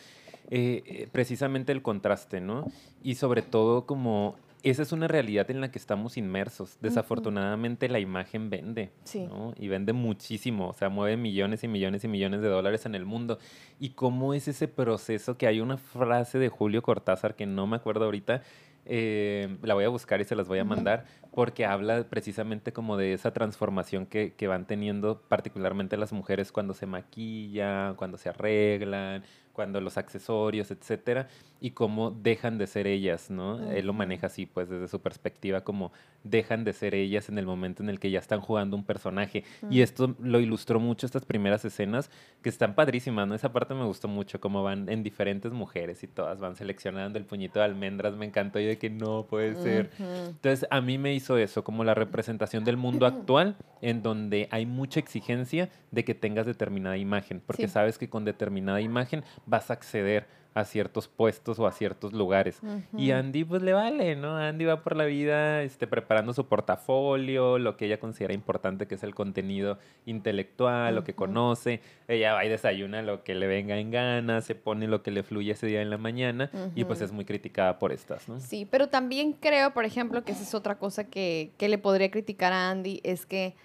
eh, 0.50 0.83
eh, 0.86 1.07
precisamente 1.09 1.71
el 1.71 1.81
contraste, 1.81 2.42
¿no? 2.42 2.66
Y 3.01 3.16
sobre 3.16 3.42
todo 3.42 3.86
como 3.86 4.36
esa 4.63 4.81
es 4.81 4.92
una 4.92 5.07
realidad 5.07 5.51
en 5.51 5.62
la 5.62 5.69
que 5.71 5.77
estamos 5.77 6.18
inmersos. 6.18 6.77
Desafortunadamente 6.81 7.89
la 7.89 8.00
imagen 8.00 8.50
vende, 8.50 8.92
Sí. 9.04 9.25
¿no? 9.27 9.54
Y 9.57 9.68
vende 9.68 9.94
muchísimo, 9.94 10.69
o 10.69 10.74
sea, 10.74 10.89
mueve 10.89 11.18
millones 11.18 11.63
y 11.63 11.68
millones 11.68 12.04
y 12.04 12.07
millones 12.07 12.42
de 12.42 12.48
dólares 12.48 12.86
en 12.86 12.95
el 12.95 13.06
mundo. 13.06 13.38
¿Y 13.80 13.89
cómo 13.89 14.33
es 14.33 14.48
ese 14.48 14.68
proceso? 14.68 15.38
Que 15.38 15.48
hay 15.48 15.60
una 15.60 15.77
frase 15.77 16.39
de 16.39 16.50
Julio 16.50 16.81
Cortázar 16.81 17.36
que 17.36 17.45
no 17.45 17.68
me 17.68 17.75
acuerdo 17.75 18.06
ahorita, 18.06 18.42
eh, 18.86 19.57
la 19.62 19.74
voy 19.75 19.86
a 19.86 19.89
buscar 19.89 20.19
y 20.19 20.25
se 20.25 20.36
las 20.36 20.48
voy 20.48 20.60
a 20.60 20.66
mandar, 20.66 21.06
porque 21.31 21.66
habla 21.66 22.04
precisamente 22.09 22.74
como 22.74 22.98
de 22.98 23.13
esa 23.13 23.31
transformación 23.31 24.06
que, 24.06 24.33
que 24.33 24.48
van 24.48 24.66
teniendo 24.68 25.21
particularmente 25.30 25.95
las 25.98 26.12
mujeres 26.12 26.51
cuando 26.51 26.74
se 26.74 26.86
maquillan, 26.86 27.95
cuando 27.95 28.18
se 28.18 28.30
arreglan, 28.30 29.24
cuando 29.54 29.80
los 29.80 29.98
accesorios, 29.98 30.72
etcétera, 30.72 31.28
y 31.62 31.72
cómo 31.72 32.12
dejan 32.12 32.58
de 32.58 32.68
ser 32.68 32.88
ellas, 32.88 33.30
¿no? 33.30 33.72
Él 33.72 33.86
lo 33.86 33.94
maneja 33.94 34.28
así, 34.28 34.46
pues 34.46 34.68
desde 34.68 34.88
su 34.88 35.00
perspectiva, 35.00 35.62
como 35.62 35.92
dejan 36.24 36.64
de 36.64 36.74
ser 36.74 36.96
ellas 36.96 37.30
en 37.30 37.38
el 37.38 37.46
momento 37.46 37.84
en 37.84 37.90
el 37.90 38.00
que 38.00 38.10
ya 38.12 38.20
están 38.20 38.42
jugando 38.42 38.76
un 38.76 38.84
personaje. 38.84 39.44
Y 39.70 39.80
Mm. 39.80 39.82
esto 39.84 40.16
lo 40.20 40.40
ilustró 40.40 40.80
mucho 40.80 41.06
estas 41.06 41.24
primeras 41.26 41.64
escenas, 41.66 42.10
que 42.42 42.50
están 42.50 42.76
padrísimas, 42.76 43.28
¿no? 43.28 43.36
Esa 43.36 43.54
parte 43.54 43.74
me 43.76 43.86
gustó 43.86 44.08
mucho, 44.08 44.42
cómo 44.42 44.64
van 44.64 44.90
en 44.90 45.04
diferentes 45.04 45.52
mujeres 45.54 46.04
y 46.04 46.08
todas 46.08 46.40
van 46.40 46.56
seleccionando 46.56 47.20
el 47.20 47.26
puñito 47.26 47.60
de 47.60 47.66
almendras, 47.66 48.16
me 48.16 48.26
encantó, 48.26 48.60
y 48.60 48.66
de 48.66 48.78
que 48.78 48.90
no 48.90 49.28
puede 49.28 49.56
ser. 49.56 49.92
Ujú. 50.00 50.30
Entonces, 50.32 50.68
a 50.72 50.82
mí 50.82 50.98
me 50.98 51.14
hizo 51.14 51.38
eso, 51.38 51.64
como 51.64 51.84
la 51.84 51.94
representación 51.94 52.64
del 52.64 52.78
mundo 52.78 53.06
actual, 53.06 53.56
en 53.82 54.02
donde 54.02 54.48
hay 54.52 54.66
mucha 54.66 55.00
exigencia 55.00 55.70
de 55.92 56.04
que 56.04 56.16
tengas 56.16 56.46
determinada 56.46 56.98
imagen, 56.98 57.42
porque 57.46 57.68
Sí. 57.68 57.74
sabes 57.74 57.98
que 57.98 58.10
con 58.10 58.26
determinada 58.26 58.82
imagen 58.82 59.24
vas 59.45 59.69
a 59.69 59.74
acceder 59.74 60.28
a 60.54 60.66
ciertos 60.66 61.07
puestos 61.07 61.60
o 61.60 61.68
a 61.68 61.72
ciertos 61.72 62.13
lugares. 62.13 62.62
Y. 62.95 63.12
Andy, 63.12 63.44
pues 63.44 63.62
le 63.62 63.74
vale, 63.74 64.16
¿no? 64.16 64.38
Andy 64.38 64.66
va 64.66 64.83
por 64.83 64.95
la 64.95 65.06
vida 65.06 65.64
este, 65.64 65.88
preparando 65.88 66.33
su 66.33 66.47
portafolio, 66.47 67.57
lo 67.57 67.76
que 67.76 67.85
ella 67.85 68.00
considera 68.00 68.33
importante, 68.33 68.88
que 68.88 68.95
es 68.95 69.04
el 69.04 69.16
contenido 69.16 69.78
intelectual, 70.06 70.95
lo 70.95 71.04
que 71.04 71.16
conoce. 71.16 71.81
Ella 72.07 72.33
va 72.33 72.45
y 72.45 72.50
desayuna 72.50 73.02
lo 73.02 73.23
que 73.23 73.35
le 73.35 73.47
venga 73.47 73.78
en 73.78 73.92
gana, 73.92 74.42
se 74.42 74.56
pone 74.56 74.88
lo 74.88 75.02
que 75.02 75.12
le 75.12 75.23
fluye 75.23 75.52
ese 75.52 75.68
día 75.68 75.81
en 75.81 75.90
la 75.90 75.97
mañana, 75.97 76.52
y 76.76 76.83
pues 76.83 77.02
es 77.02 77.12
muy 77.12 77.26
criticada 77.26 77.80
por 77.80 77.92
estas, 77.92 78.28
¿no? 78.30 78.40
Sí, 78.40 78.68
pero 78.69 78.90
también 78.90 79.33
creo, 79.33 79.73
por 79.73 79.85
ejemplo, 79.85 80.23
que 80.23 80.33
esa 80.33 80.44
es 80.44 80.54
otra 80.54 80.78
cosa 80.78 81.06
que, 81.06 81.52
que 81.57 81.69
le 81.69 81.78
podría 81.78 82.12
criticar 82.12 82.54
a 82.54 82.69
Andy, 82.69 83.02
es 83.04 83.26
que 83.26 83.56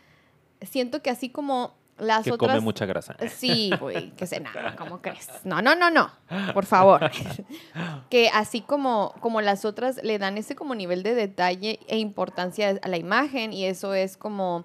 siento 0.63 1.03
que 1.03 1.11
así 1.11 1.29
como 1.29 1.78
las 1.99 2.25
que 2.25 2.33
otras... 2.33 2.51
come 2.51 2.61
mucha 2.61 2.87
grasa. 2.87 3.17
Sí, 3.29 3.71
güey, 3.81 4.11
que 4.11 4.27
se 4.27 4.41
nada, 4.41 4.77
¿cómo 4.77 5.01
crees? 5.01 5.29
No, 5.45 5.63
no, 5.63 5.75
no, 5.75 5.91
no, 5.91 6.11
por 6.55 6.67
favor. 6.67 7.11
que 8.11 8.29
así 8.29 8.61
como, 8.61 9.15
como 9.21 9.41
las 9.41 9.65
otras 9.65 10.01
le 10.03 10.19
dan 10.19 10.39
ese 10.39 10.55
como 10.55 10.75
nivel 10.75 11.03
de 11.03 11.15
detalle 11.15 11.81
e 11.89 11.99
importancia 11.99 12.79
a 12.83 12.89
la 12.89 12.97
imagen 12.97 13.53
y 13.53 13.65
eso 13.65 13.95
es 13.95 14.17
como 14.17 14.65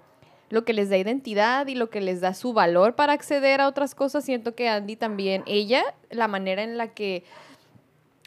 lo 0.50 0.64
que 0.64 0.72
les 0.72 0.90
da 0.90 0.96
identidad 0.96 1.66
y 1.66 1.74
lo 1.74 1.90
que 1.90 2.00
les 2.00 2.20
da 2.20 2.34
su 2.34 2.52
valor 2.52 2.94
para 2.94 3.12
acceder 3.12 3.60
a 3.60 3.68
otras 3.68 3.94
cosas. 3.94 4.24
Siento 4.24 4.54
que 4.54 4.68
Andy 4.68 4.96
también, 4.96 5.42
ella, 5.46 5.82
la 6.10 6.28
manera 6.28 6.62
en 6.62 6.78
la 6.78 6.88
que 6.88 7.24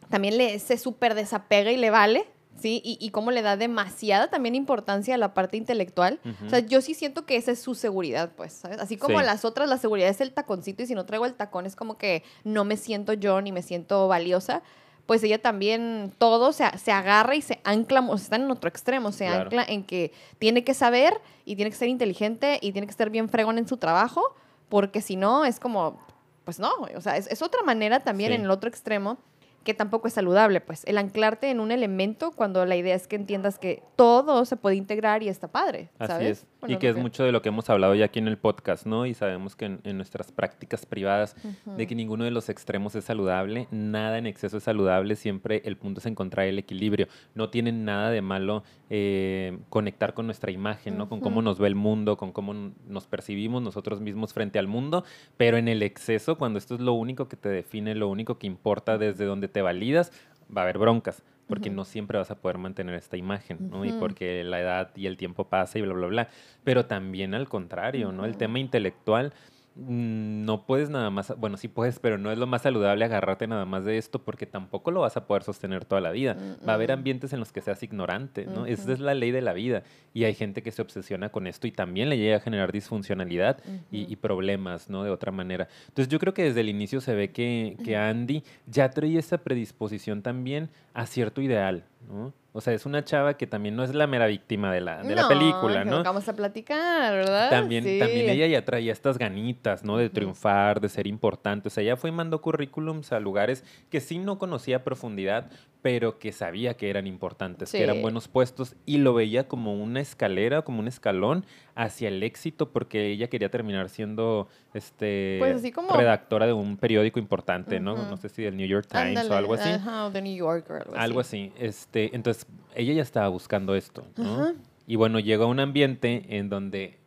también 0.09 0.37
le, 0.37 0.59
se 0.59 0.77
súper 0.77 1.15
desapega 1.15 1.71
y 1.71 1.77
le 1.77 1.89
vale, 1.89 2.25
¿sí? 2.59 2.81
Y, 2.83 2.97
y 2.99 3.09
cómo 3.11 3.31
le 3.31 3.41
da 3.41 3.55
demasiada 3.57 4.29
también 4.29 4.55
importancia 4.55 5.15
a 5.15 5.17
la 5.17 5.33
parte 5.33 5.57
intelectual. 5.57 6.19
O 6.45 6.49
sea, 6.49 6.59
yo 6.59 6.81
sí 6.81 6.93
siento 6.93 7.25
que 7.25 7.35
esa 7.35 7.51
es 7.51 7.59
su 7.61 7.75
seguridad, 7.75 8.31
pues, 8.35 8.53
¿sabes? 8.53 8.79
Así 8.79 8.97
como 8.97 9.19
Sí. 9.19 9.25
las 9.25 9.45
otras, 9.45 9.69
la 9.69 9.77
seguridad 9.77 10.09
es 10.09 10.21
el 10.21 10.31
taconcito 10.33 10.83
y 10.83 10.87
si 10.87 10.95
no 10.95 11.05
traigo 11.05 11.25
el 11.25 11.33
tacón 11.35 11.65
es 11.65 11.75
como 11.75 11.97
que 11.97 12.23
no 12.43 12.63
me 12.65 12.77
siento 12.77 13.13
yo 13.13 13.41
ni 13.41 13.51
me 13.51 13.61
siento 13.61 14.07
valiosa. 14.07 14.61
Pues 15.05 15.23
ella 15.23 15.41
también 15.41 16.11
todo 16.17 16.51
se, 16.51 16.65
se 16.77 16.91
agarra 16.91 17.33
y 17.35 17.41
se 17.41 17.61
ancla, 17.63 18.01
o 18.01 18.17
sea, 18.17 18.23
está 18.23 18.35
en 18.35 18.51
otro 18.51 18.67
extremo, 18.69 19.13
se 19.13 19.25
Claro. 19.25 19.43
ancla 19.43 19.63
en 19.63 19.83
que 19.85 20.11
tiene 20.37 20.65
que 20.65 20.73
saber 20.73 21.13
y 21.45 21.55
tiene 21.55 21.71
que 21.71 21.77
ser 21.77 21.87
inteligente 21.87 22.59
y 22.61 22.73
tiene 22.73 22.87
que 22.87 22.91
estar 22.91 23.09
bien 23.09 23.29
fregón 23.29 23.57
en 23.57 23.67
su 23.69 23.77
trabajo, 23.77 24.35
porque 24.67 25.01
si 25.01 25.15
no 25.15 25.45
es 25.45 25.61
como, 25.61 25.97
pues 26.43 26.59
no, 26.59 26.71
o 26.95 26.99
sea, 27.01 27.15
es, 27.15 27.27
es 27.27 27.41
otra 27.41 27.63
manera 27.63 28.01
también 28.01 28.31
Sí. 28.31 28.35
en 28.35 28.41
el 28.41 28.51
otro 28.51 28.67
extremo 28.69 29.17
que 29.67 29.73
tampoco 29.73 30.07
es 30.07 30.13
saludable, 30.13 30.61
pues. 30.61 30.85
El 30.85 30.97
anclarte 30.97 31.49
en 31.49 31.59
un 31.59 31.73
elemento 31.73 32.31
cuando 32.31 32.65
la 32.65 32.77
idea 32.77 32.95
es 32.95 33.05
que 33.05 33.17
entiendas 33.17 33.59
que 33.59 33.83
todo 33.97 34.45
se 34.45 34.55
puede 34.55 34.77
integrar 34.77 35.23
y 35.23 35.27
está 35.27 35.49
padre, 35.49 35.89
Así 35.99 36.23
es. 36.23 36.47
Bueno, 36.61 36.75
y 36.75 36.79
que 36.79 36.87
es 36.87 36.95
mucho 36.95 37.25
de 37.25 37.33
lo 37.33 37.41
que 37.41 37.49
hemos 37.49 37.69
hablado 37.69 37.93
ya 37.93 38.05
aquí 38.05 38.19
en 38.19 38.29
el 38.29 38.37
podcast, 38.37 38.85
¿no? 38.85 39.05
Y 39.05 39.13
sabemos 39.13 39.57
que 39.57 39.65
en, 39.65 39.81
en 39.83 39.97
nuestras 39.97 40.31
prácticas 40.31 40.85
privadas, 40.85 41.35
de 41.65 41.85
que 41.85 41.95
ninguno 41.95 42.23
de 42.23 42.31
los 42.31 42.47
extremos 42.47 42.95
es 42.95 43.03
saludable, 43.03 43.67
nada 43.69 44.17
en 44.17 44.25
exceso 44.25 44.55
es 44.55 44.63
saludable, 44.63 45.17
siempre 45.17 45.61
el 45.65 45.75
punto 45.75 45.99
es 45.99 46.05
encontrar 46.05 46.47
el 46.47 46.57
equilibrio. 46.59 47.09
No 47.35 47.49
tiene 47.49 47.73
nada 47.73 48.09
de 48.09 48.21
malo 48.21 48.63
eh, 48.89 49.57
conectar 49.69 50.13
con 50.13 50.25
nuestra 50.27 50.51
imagen, 50.51 50.97
¿no? 50.97 51.09
Con 51.09 51.19
cómo 51.19 51.41
nos 51.41 51.59
ve 51.59 51.67
el 51.67 51.75
mundo, 51.75 52.15
con 52.15 52.31
cómo 52.31 52.53
nos 52.87 53.07
percibimos 53.07 53.61
nosotros 53.61 53.99
mismos 53.99 54.33
frente 54.33 54.59
al 54.59 54.67
mundo, 54.67 55.03
pero 55.35 55.57
en 55.57 55.67
el 55.67 55.83
exceso, 55.83 56.37
cuando 56.37 56.57
esto 56.57 56.75
es 56.75 56.81
lo 56.81 56.93
único 56.93 57.27
que 57.27 57.35
te 57.35 57.49
define, 57.49 57.95
lo 57.95 58.07
único 58.07 58.37
que 58.37 58.47
importa 58.47 58.97
desde 58.97 59.25
donde 59.25 59.47
te 59.47 59.61
validas, 59.61 60.11
va 60.55 60.61
a 60.61 60.63
haber 60.63 60.77
broncas. 60.77 61.23
Porque 61.47 61.69
no 61.69 61.85
siempre 61.85 62.17
vas 62.17 62.29
a 62.29 62.35
poder 62.35 62.57
mantener 62.57 62.95
esta 62.95 63.15
imagen, 63.15 63.69
¿no? 63.69 63.85
Y 63.85 63.93
porque 63.93 64.43
la 64.43 64.59
edad 64.59 64.91
y 64.97 65.07
el 65.07 65.15
tiempo 65.15 65.45
pasa 65.45 65.79
y 65.79 65.81
bla, 65.81 65.93
bla, 65.93 66.07
bla. 66.07 66.29
Pero 66.65 66.87
también 66.87 67.33
al 67.33 67.47
contrario, 67.47 68.11
¿no? 68.11 68.25
El 68.25 68.35
tema 68.35 68.59
intelectual, 68.59 69.31
no 69.77 70.65
puedes 70.65 70.89
nada 70.89 71.09
más, 71.11 71.33
bueno, 71.37 71.57
sí 71.57 71.67
puedes, 71.67 71.99
pero 71.99 72.17
no 72.17 72.31
es 72.31 72.37
lo 72.37 72.47
más 72.47 72.63
saludable 72.63 73.05
agarrarte 73.05 73.47
nada 73.47 73.65
más 73.65 73.85
de 73.85 73.97
esto 73.97 74.23
porque 74.23 74.45
tampoco 74.45 74.89
lo 74.91 75.01
vas 75.01 75.17
a 75.17 75.27
poder 75.27 75.43
sostener 75.43 75.85
toda 75.85 76.01
la 76.01 76.11
vida. 76.11 76.35
Va 76.67 76.71
a 76.71 76.75
haber 76.75 76.87
Mm, 76.87 76.91
mm. 76.91 76.99
ambientes 76.99 77.33
en 77.33 77.39
los 77.39 77.51
que 77.51 77.61
seas 77.61 77.83
ignorante, 77.83 78.45
¿no? 78.45 78.65
Esa 78.65 78.93
es 78.93 78.99
la 78.99 79.13
ley 79.13 79.31
de 79.31 79.41
la 79.41 79.53
vida. 79.53 79.83
Y 80.13 80.23
hay 80.23 80.33
gente 80.33 80.63
que 80.63 80.71
se 80.71 80.81
obsesiona 80.81 81.29
con 81.29 81.47
esto 81.47 81.67
y 81.67 81.71
también 81.71 82.09
le 82.09 82.17
llega 82.17 82.37
a 82.37 82.39
generar 82.39 82.71
disfuncionalidad 82.71 83.59
y, 83.91 84.15
problemas, 84.17 84.89
¿no? 84.89 85.03
De 85.03 85.11
otra 85.11 85.31
manera. 85.31 85.67
Entonces 85.87 86.07
yo 86.07 86.19
creo 86.19 86.33
que 86.33 86.43
desde 86.43 86.61
el 86.61 86.69
inicio 86.69 87.01
se 87.01 87.13
ve 87.13 87.31
que, 87.31 87.77
que 87.83 87.95
Andy 87.95 88.43
ya 88.65 88.89
traía 88.89 89.19
esa 89.19 89.37
predisposición 89.37 90.21
también 90.21 90.69
a 90.93 91.05
cierto 91.05 91.41
ideal, 91.41 91.83
¿no? 92.09 92.33
O 92.57 92.61
sea, 92.61 92.73
es 92.73 92.87
una 92.87 93.03
chava 93.05 93.37
que 93.37 93.45
también 93.45 93.75
no 93.75 93.83
es 93.83 93.93
la 93.93 94.07
mera 94.07 94.25
víctima 94.25 94.73
de 94.73 94.81
la, 94.81 95.03
de 95.03 95.13
la 95.13 95.21
No, 95.21 95.27
película, 95.27 95.83
que 95.83 95.89
¿no? 95.91 96.01
Vamos 96.01 96.27
a 96.27 96.35
platicar, 96.35 97.13
¿verdad? 97.13 97.51
También, 97.51 97.83
Sí. 97.83 97.99
también 97.99 98.27
ella 98.31 98.47
ya 98.47 98.65
traía 98.65 98.91
estas 98.91 99.19
ganitas, 99.19 99.83
¿no? 99.83 99.97
De 99.97 100.09
triunfar, 100.09 100.81
de 100.81 100.89
ser 100.89 101.05
importante. 101.05 101.67
O 101.67 101.69
sea, 101.69 101.83
ella 101.83 101.97
fue 101.97 102.09
y 102.09 102.13
mandó 102.13 102.41
currículums 102.41 103.11
a 103.11 103.19
lugares 103.19 103.63
que 103.91 103.99
sí 104.01 104.17
no 104.17 104.39
conocía 104.39 104.77
a 104.77 104.83
profundidad, 104.83 105.51
pero 105.83 106.17
que 106.17 106.31
sabía 106.31 106.73
que 106.73 106.89
eran 106.89 107.05
importantes, 107.05 107.71
que 107.71 107.83
eran 107.83 108.01
buenos 108.01 108.27
puestos 108.27 108.75
y 108.87 108.97
lo 108.97 109.13
veía 109.13 109.47
como 109.47 109.75
una 109.75 110.01
escalera, 110.01 110.63
como 110.63 110.79
un 110.79 110.87
escalón 110.87 111.45
hacia 111.75 112.07
el 112.07 112.23
éxito 112.23 112.71
porque 112.73 113.05
ella 113.11 113.27
quería 113.29 113.49
terminar 113.49 113.87
siendo 113.89 114.49
este 114.73 115.35
Pues 115.39 115.55
así 115.57 115.71
como- 115.71 115.95
redactora 115.95 116.47
de 116.47 116.53
un 116.53 116.77
periódico 116.77 117.19
importante, 117.19 117.79
¿no? 117.79 117.95
No 117.95 118.17
sé 118.17 118.29
si 118.29 118.41
del 118.41 118.57
New 118.57 118.67
York 118.67 118.87
Times 118.91 119.29
o 119.29 119.35
algo 119.35 119.53
así. 119.53 119.69
Ajá, 119.69 120.05
o 120.07 120.09
de 120.11 120.21
New 120.23 120.35
Yorker, 120.35 120.77
algo 120.77 120.91
así. 120.95 120.99
Algo 121.03 121.19
así. 121.19 121.51
Este, 121.59 122.15
entonces, 122.15 122.46
ella 122.75 122.93
ya 122.93 123.01
estaba 123.01 123.27
buscando 123.27 123.75
esto, 123.75 124.05
¿no? 124.17 124.23
Ajá. 124.23 124.53
Y 124.85 124.95
bueno, 124.95 125.19
llega 125.19 125.43
a 125.43 125.47
un 125.47 125.59
ambiente 125.59 126.25
en 126.37 126.49
donde 126.49 126.97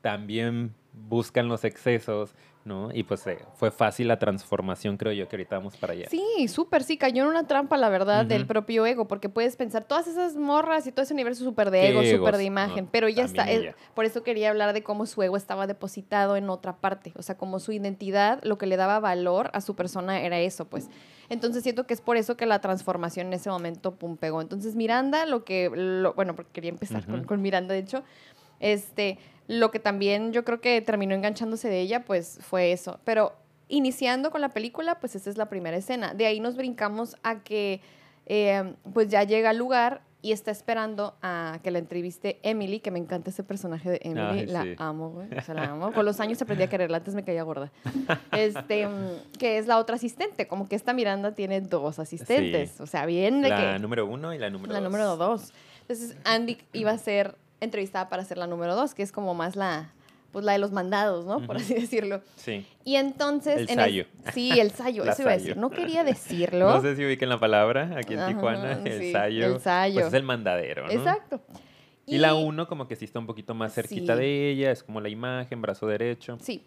también 0.00 0.74
buscan 1.08 1.48
los 1.48 1.64
excesos, 1.64 2.34
¿no? 2.64 2.90
Y 2.92 3.04
pues 3.04 3.26
eh, 3.26 3.38
fue 3.54 3.70
fácil 3.70 4.08
la 4.08 4.18
transformación, 4.18 4.96
creo 4.98 5.12
yo, 5.12 5.26
que 5.28 5.36
ahorita 5.36 5.56
vamos 5.56 5.76
para 5.78 5.94
allá. 5.94 6.06
Sí, 6.10 6.46
súper, 6.48 6.82
sí, 6.84 6.98
cayó 6.98 7.22
en 7.22 7.28
una 7.30 7.46
trampa, 7.46 7.76
la 7.78 7.88
verdad, 7.88 8.26
del 8.26 8.46
propio 8.46 8.84
ego, 8.84 9.08
porque 9.08 9.28
puedes 9.30 9.56
pensar 9.56 9.84
todas 9.84 10.06
esas 10.06 10.36
morras 10.36 10.86
y 10.86 10.92
todo 10.92 11.02
ese 11.02 11.14
universo 11.14 11.42
súper 11.42 11.70
de 11.70 11.88
ego, 11.88 12.02
súper 12.04 12.36
de 12.36 12.42
¿no? 12.42 12.46
imagen, 12.48 12.86
pero 12.86 13.08
ya 13.08 13.24
está, 13.24 13.44
es- 13.44 13.74
por 13.94 14.04
eso 14.04 14.22
quería 14.22 14.50
hablar 14.50 14.74
de 14.74 14.82
cómo 14.82 15.06
su 15.06 15.22
ego 15.22 15.36
estaba 15.38 15.66
depositado 15.66 16.36
en 16.36 16.50
otra 16.50 16.76
parte, 16.76 17.12
o 17.16 17.22
sea, 17.22 17.36
como 17.38 17.60
su 17.60 17.72
identidad, 17.72 18.40
lo 18.42 18.58
que 18.58 18.66
le 18.66 18.76
daba 18.76 19.00
valor 19.00 19.50
a 19.54 19.60
su 19.62 19.74
persona 19.74 20.20
era 20.20 20.38
eso, 20.38 20.66
pues. 20.66 20.90
Entonces 21.30 21.62
siento 21.62 21.86
que 21.86 21.94
es 21.94 22.00
por 22.02 22.16
eso 22.18 22.36
que 22.36 22.44
la 22.44 22.60
transformación 22.60 23.28
en 23.28 23.32
ese 23.34 23.48
momento, 23.50 23.94
pum, 23.94 24.16
pegó. 24.18 24.42
Entonces 24.42 24.74
Miranda, 24.74 25.24
lo 25.26 25.44
que, 25.44 25.70
lo- 25.74 26.12
bueno, 26.12 26.34
porque 26.36 26.50
quería 26.52 26.70
empezar 26.70 27.06
con, 27.06 27.24
con 27.24 27.40
Miranda, 27.40 27.72
de 27.72 27.80
hecho, 27.80 28.04
este, 28.58 29.18
lo 29.50 29.72
que 29.72 29.80
también 29.80 30.32
yo 30.32 30.44
creo 30.44 30.60
que 30.60 30.80
terminó 30.80 31.12
enganchándose 31.12 31.68
de 31.68 31.80
ella, 31.80 32.04
pues 32.04 32.38
fue 32.40 32.70
eso. 32.70 33.00
Pero 33.04 33.32
iniciando 33.66 34.30
con 34.30 34.40
la 34.40 34.50
película, 34.50 35.00
pues 35.00 35.16
esa 35.16 35.28
es 35.28 35.36
la 35.36 35.48
primera 35.48 35.76
escena. 35.76 36.14
De 36.14 36.24
ahí 36.26 36.38
nos 36.38 36.56
brincamos 36.56 37.16
a 37.24 37.40
que 37.40 37.80
eh, 38.26 38.74
pues 38.94 39.08
ya 39.08 39.24
llega 39.24 39.50
al 39.50 39.56
lugar 39.56 40.02
y 40.22 40.30
está 40.30 40.52
esperando 40.52 41.16
a 41.20 41.58
que 41.64 41.72
la 41.72 41.80
entreviste 41.80 42.38
Emily, 42.44 42.78
que 42.78 42.92
me 42.92 43.00
encanta 43.00 43.30
ese 43.30 43.42
personaje 43.42 43.90
de 43.90 44.00
Emily, 44.04 44.40
Ay, 44.40 44.46
la 44.46 44.62
sí. 44.62 44.74
amo, 44.78 45.10
güey, 45.10 45.26
o 45.36 45.42
sea, 45.42 45.54
la 45.56 45.64
amo. 45.64 45.92
Con 45.92 46.04
los 46.04 46.20
años 46.20 46.40
aprendí 46.40 46.62
a 46.62 46.68
quererla, 46.68 46.98
antes 46.98 47.16
me 47.16 47.24
caía 47.24 47.42
gorda. 47.42 47.72
Este, 48.32 48.86
mm, 48.86 49.32
que 49.36 49.58
es 49.58 49.66
la 49.66 49.78
otra 49.78 49.96
asistente, 49.96 50.46
como 50.46 50.68
que 50.68 50.76
esta 50.76 50.92
Miranda 50.92 51.34
tiene 51.34 51.60
dos 51.60 51.98
asistentes, 51.98 52.80
o 52.80 52.86
sea, 52.86 53.04
bien 53.04 53.42
de 53.42 53.48
La 53.48 53.72
que 53.72 53.78
número 53.80 54.06
uno 54.06 54.32
y 54.32 54.38
la 54.38 54.48
número 54.48 54.72
la 54.74 54.78
dos. 54.80 54.88
número 54.88 55.16
dos. 55.16 55.52
Entonces 55.80 56.16
Andy 56.24 56.58
iba 56.72 56.92
a 56.92 56.98
ser 56.98 57.34
entrevistada 57.60 58.08
para 58.08 58.24
ser 58.24 58.38
la 58.38 58.46
número 58.46 58.74
dos, 58.74 58.94
que 58.94 59.02
es 59.02 59.12
como 59.12 59.34
más 59.34 59.56
la, 59.56 59.92
pues 60.32 60.44
la 60.44 60.52
de 60.52 60.58
los 60.58 60.72
mandados, 60.72 61.26
¿no? 61.26 61.44
Por 61.46 61.56
así 61.56 61.74
decirlo. 61.74 62.22
Sí. 62.36 62.66
Y 62.84 62.96
entonces... 62.96 63.56
El 63.56 63.70
en 63.70 63.76
sayo. 63.76 64.06
sí, 64.32 64.58
el 64.58 64.70
sayo, 64.70 65.04
eso 65.10 65.22
iba 65.22 65.32
a 65.32 65.36
decir. 65.36 65.56
No 65.56 65.70
quería 65.70 66.04
decirlo. 66.04 66.70
No 66.70 66.80
sé 66.80 66.96
si 66.96 67.04
ubiquen 67.04 67.28
la 67.28 67.38
palabra 67.38 67.94
aquí 67.96 68.14
en 68.14 68.20
Ajá, 68.20 68.28
Tijuana, 68.28 68.72
el 68.84 69.00
sí, 69.00 69.12
sayo. 69.12 69.46
el 69.46 69.60
sayo. 69.60 69.94
Pues 69.94 70.06
es 70.06 70.14
el 70.14 70.22
mandadero, 70.22 70.86
¿no? 70.86 70.92
Exacto. 70.92 71.40
Y, 72.06 72.18
la 72.18 72.34
uno 72.34 72.66
como 72.66 72.88
que 72.88 72.96
sí 72.96 73.04
está 73.04 73.20
un 73.20 73.26
poquito 73.26 73.54
más 73.54 73.72
cerquita 73.72 74.14
Sí. 74.14 74.20
de 74.20 74.50
ella, 74.50 74.72
es 74.72 74.82
como 74.82 75.00
la 75.00 75.08
imagen, 75.08 75.62
brazo 75.62 75.86
derecho. 75.86 76.38
Sí. 76.40 76.64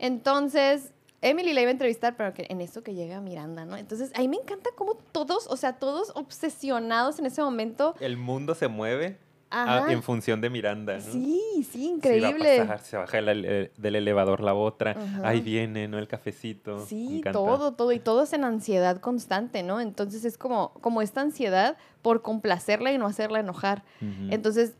Entonces, 0.00 0.92
Emily 1.20 1.52
la 1.52 1.60
iba 1.62 1.68
a 1.68 1.72
entrevistar, 1.72 2.16
pero 2.16 2.34
que 2.34 2.46
en 2.48 2.60
esto 2.60 2.82
que 2.82 2.92
llega 2.94 3.20
Miranda, 3.20 3.64
¿no? 3.64 3.76
Entonces, 3.76 4.10
ahí 4.14 4.26
me 4.28 4.36
encanta 4.36 4.70
cómo 4.74 4.94
todos, 5.12 5.46
o 5.46 5.56
sea, 5.56 5.74
todos 5.74 6.10
obsesionados 6.14 7.18
en 7.18 7.26
ese 7.26 7.40
momento. 7.40 7.94
El 8.00 8.16
mundo 8.16 8.54
se 8.54 8.66
mueve 8.68 9.16
Ajá. 9.50 9.92
en 9.92 10.02
función 10.02 10.40
de 10.40 10.50
Miranda, 10.50 10.94
¿no? 10.94 11.00
Sí, 11.00 11.66
sí, 11.70 11.86
increíble. 11.90 12.58
pasar, 12.60 12.80
se 12.80 12.96
baja 12.96 13.16
del, 13.18 13.28
ele- 13.28 13.70
del 13.76 13.96
elevador 13.96 14.40
la 14.40 14.54
otra, 14.54 14.92
Ajá. 14.92 15.28
ahí 15.28 15.40
viene, 15.40 15.86
¿no? 15.86 15.98
El 15.98 16.08
cafecito. 16.08 16.84
Sí, 16.86 17.22
todo, 17.32 17.72
todo, 17.74 17.92
y 17.92 18.00
todo 18.00 18.22
es 18.24 18.32
en 18.32 18.44
ansiedad 18.44 18.98
constante, 19.00 19.62
¿no? 19.62 19.80
Entonces 19.80 20.24
es 20.24 20.36
como, 20.38 20.72
como 20.80 21.02
esta 21.02 21.20
ansiedad 21.20 21.76
por 22.02 22.22
complacerla 22.22 22.92
y 22.92 22.98
no 22.98 23.06
hacerla 23.06 23.40
enojar. 23.40 23.84
Entonces 24.30 24.72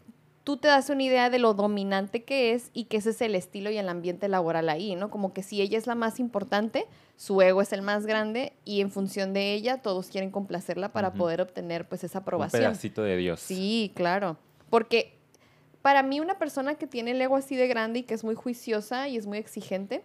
tú 0.42 0.56
te 0.58 0.68
das 0.68 0.90
una 0.90 1.02
idea 1.02 1.30
de 1.30 1.38
lo 1.38 1.54
dominante 1.54 2.22
que 2.24 2.52
es 2.52 2.70
y 2.74 2.84
que 2.84 2.98
ese 2.98 3.10
es 3.10 3.20
el 3.22 3.34
estilo 3.34 3.70
y 3.70 3.78
el 3.78 3.88
ambiente 3.88 4.28
laboral 4.28 4.68
ahí, 4.68 4.94
¿no? 4.94 5.08
Como 5.10 5.32
que 5.32 5.42
si 5.42 5.62
ella 5.62 5.78
es 5.78 5.86
la 5.86 5.94
más 5.94 6.20
importante, 6.20 6.86
su 7.16 7.40
ego 7.40 7.62
es 7.62 7.72
el 7.72 7.80
más 7.80 8.04
grande 8.06 8.52
y 8.64 8.80
en 8.80 8.90
función 8.90 9.32
de 9.32 9.54
ella 9.54 9.78
todos 9.80 10.08
quieren 10.08 10.30
complacerla 10.30 10.92
para 10.92 11.12
poder 11.14 11.40
obtener 11.40 11.88
pues 11.88 12.04
esa 12.04 12.18
Un 12.18 12.22
aprobación. 12.22 12.60
pedacito 12.62 13.02
de 13.02 13.16
Dios. 13.16 13.40
Sí, 13.40 13.92
claro. 13.94 14.36
Porque 14.74 15.14
para 15.82 16.02
mí 16.02 16.18
una 16.18 16.36
persona 16.36 16.74
que 16.74 16.88
tiene 16.88 17.12
el 17.12 17.20
ego 17.20 17.36
así 17.36 17.54
de 17.54 17.68
grande 17.68 18.00
y 18.00 18.02
que 18.02 18.14
es 18.14 18.24
muy 18.24 18.34
juiciosa 18.34 19.06
y 19.06 19.16
es 19.16 19.24
muy 19.26 19.38
exigente, 19.38 20.02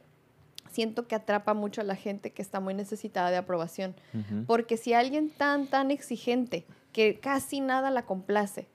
siento 0.69 1.07
que 1.07 1.15
atrapa 1.15 1.55
mucho 1.55 1.81
a 1.81 1.83
la 1.83 1.95
gente 1.95 2.29
que 2.31 2.43
está 2.43 2.59
muy 2.59 2.75
necesitada 2.75 3.31
de 3.31 3.38
aprobación. 3.38 3.95
Porque 4.45 4.77
si 4.77 4.93
alguien 4.93 5.31
tan, 5.31 5.65
tan 5.65 5.89
exigente, 5.89 6.67
que 6.93 7.19
casi 7.19 7.61
nada 7.61 7.89
la 7.89 8.03
complace, 8.05 8.67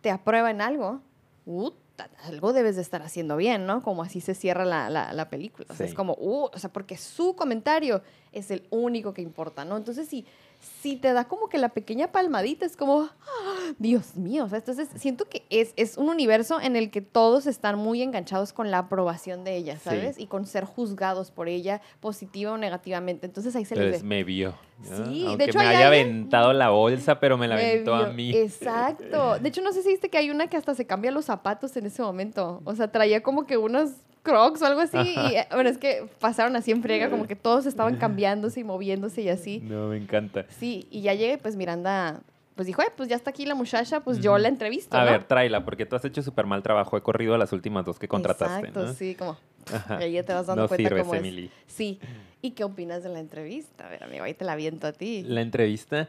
te 0.00 0.10
aprueba 0.10 0.50
en 0.50 0.60
algo, 0.60 1.02
uta, 1.46 2.10
algo 2.24 2.52
debes 2.52 2.74
de 2.74 2.82
estar 2.82 3.02
haciendo 3.02 3.36
bien, 3.36 3.64
¿no? 3.64 3.80
Como 3.82 4.02
así 4.02 4.20
se 4.20 4.34
cierra 4.34 4.64
la, 4.64 4.90
la- 4.90 5.12
la 5.12 5.28
película. 5.30 5.66
O 5.70 5.74
sea, 5.74 5.86
Sí. 5.86 5.90
es 5.90 5.94
como, 5.94 6.14
uh, 6.18 6.48
o 6.52 6.58
sea, 6.58 6.72
porque 6.72 6.96
su 6.96 7.36
comentario 7.36 8.02
es 8.32 8.50
el 8.50 8.66
único 8.70 9.14
que 9.14 9.22
importa, 9.22 9.64
¿no? 9.64 9.76
Entonces, 9.76 10.08
si, 10.08 10.26
si 10.60 10.96
te 10.96 11.12
da 11.12 11.24
como 11.28 11.48
que 11.48 11.58
la 11.58 11.68
pequeña 11.70 12.10
palmadita, 12.12 12.66
es 12.66 12.76
como, 12.76 13.02
¡ah! 13.02 13.72
Dios 13.78 14.16
mío, 14.16 14.44
o 14.44 14.48
sea, 14.48 14.58
entonces 14.58 14.88
siento 14.96 15.26
que 15.28 15.44
es, 15.50 15.72
es 15.76 15.96
un 15.96 16.08
universo 16.08 16.60
en 16.60 16.74
el 16.76 16.90
que 16.90 17.00
todos 17.00 17.46
están 17.46 17.78
muy 17.78 18.02
enganchados 18.02 18.52
con 18.52 18.70
la 18.70 18.78
aprobación 18.78 19.44
de 19.44 19.56
ella, 19.56 19.74
Sí. 19.74 19.80
¿sabes? 19.84 20.18
Y 20.18 20.26
con 20.26 20.46
ser 20.46 20.64
juzgados 20.64 21.30
por 21.30 21.48
ella, 21.48 21.80
positiva 22.00 22.52
o 22.52 22.58
negativamente. 22.58 23.26
Entonces 23.26 23.54
ahí 23.56 23.64
se 23.64 23.74
les 23.76 23.84
Entonces 23.84 24.02
ve. 24.02 24.08
me 24.08 24.24
vio. 24.24 24.54
¿no? 24.88 25.06
Sí, 25.06 25.22
de 25.22 25.28
Aunque 25.28 25.44
hecho, 25.44 25.58
me 25.58 25.64
hay 25.66 25.76
haya 25.76 25.88
alguien- 25.88 26.06
aventado 26.08 26.52
la 26.52 26.70
bolsa, 26.70 27.18
pero 27.20 27.36
me 27.36 27.48
la 27.48 27.56
Me 27.56 27.64
aventó 27.70 27.94
a 27.94 28.08
mí. 28.10 28.30
Exacto. 28.36 29.38
De 29.38 29.48
hecho, 29.48 29.60
no 29.62 29.72
sé 29.72 29.82
si 29.82 29.88
viste 29.90 30.08
que 30.08 30.18
hay 30.18 30.30
una 30.30 30.46
que 30.48 30.56
hasta 30.56 30.74
se 30.74 30.86
cambia 30.86 31.10
los 31.10 31.24
zapatos 31.26 31.76
en 31.76 31.86
ese 31.86 32.02
momento. 32.02 32.62
O 32.64 32.74
sea, 32.74 32.90
traía 32.90 33.22
como 33.22 33.46
que 33.46 33.56
unos 33.56 33.90
crocs 34.28 34.62
o 34.62 34.66
algo 34.66 34.80
así. 34.80 34.96
Y, 34.98 35.36
eh, 35.36 35.46
bueno, 35.52 35.70
es 35.70 35.78
que 35.78 36.06
pasaron 36.20 36.54
así 36.56 36.70
en 36.70 36.82
friega, 36.82 37.10
como 37.10 37.26
que 37.26 37.36
todos 37.36 37.66
estaban 37.66 37.96
cambiándose 37.98 38.60
y 38.60 38.64
moviéndose 38.64 39.22
y 39.22 39.28
así. 39.28 39.60
No, 39.60 39.88
me 39.88 39.96
encanta. 39.96 40.44
Sí, 40.58 40.86
y 40.90 41.00
ya 41.02 41.14
llegué, 41.14 41.38
pues 41.38 41.56
Miranda, 41.56 42.20
pues 42.54 42.66
dijo, 42.66 42.82
"Ay, 42.82 42.88
pues 42.96 43.08
ya 43.08 43.16
está 43.16 43.30
aquí 43.30 43.46
la 43.46 43.54
muchacha, 43.54 44.00
pues 44.00 44.20
yo 44.20 44.36
la 44.38 44.48
entrevisto. 44.48 44.96
A 44.96 45.04
¿no? 45.04 45.10
ver, 45.12 45.24
tráela, 45.24 45.64
porque 45.64 45.86
tú 45.86 45.96
has 45.96 46.04
hecho 46.04 46.22
súper 46.22 46.44
mal 46.46 46.62
trabajo. 46.62 46.96
He 46.96 47.02
corrido 47.02 47.34
a 47.34 47.38
las 47.38 47.52
últimas 47.52 47.84
dos 47.84 47.98
que 47.98 48.08
contrataste, 48.08 48.68
Exacto, 48.68 48.84
¿no? 48.86 48.92
sí, 48.92 49.14
como. 49.14 49.36
Ajá. 49.72 49.98
Y 50.00 50.04
ahí 50.04 50.12
ya 50.12 50.22
te 50.24 50.32
vas 50.32 50.46
dando 50.46 50.62
No 50.62 50.68
cuenta 50.68 50.88
sirves, 50.88 51.02
cómo 51.02 51.14
es. 51.14 51.20
Emily. 51.20 51.50
Sí. 51.66 52.00
¿Y 52.40 52.52
qué 52.52 52.64
opinas 52.64 53.02
de 53.02 53.08
la 53.10 53.18
entrevista? 53.20 53.86
A 53.86 53.90
ver, 53.90 54.04
amigo, 54.04 54.24
ahí 54.24 54.32
te 54.34 54.44
la 54.44 54.54
viento 54.56 54.86
a 54.86 54.92
ti. 54.92 55.24
La 55.26 55.40
entrevista, 55.40 56.08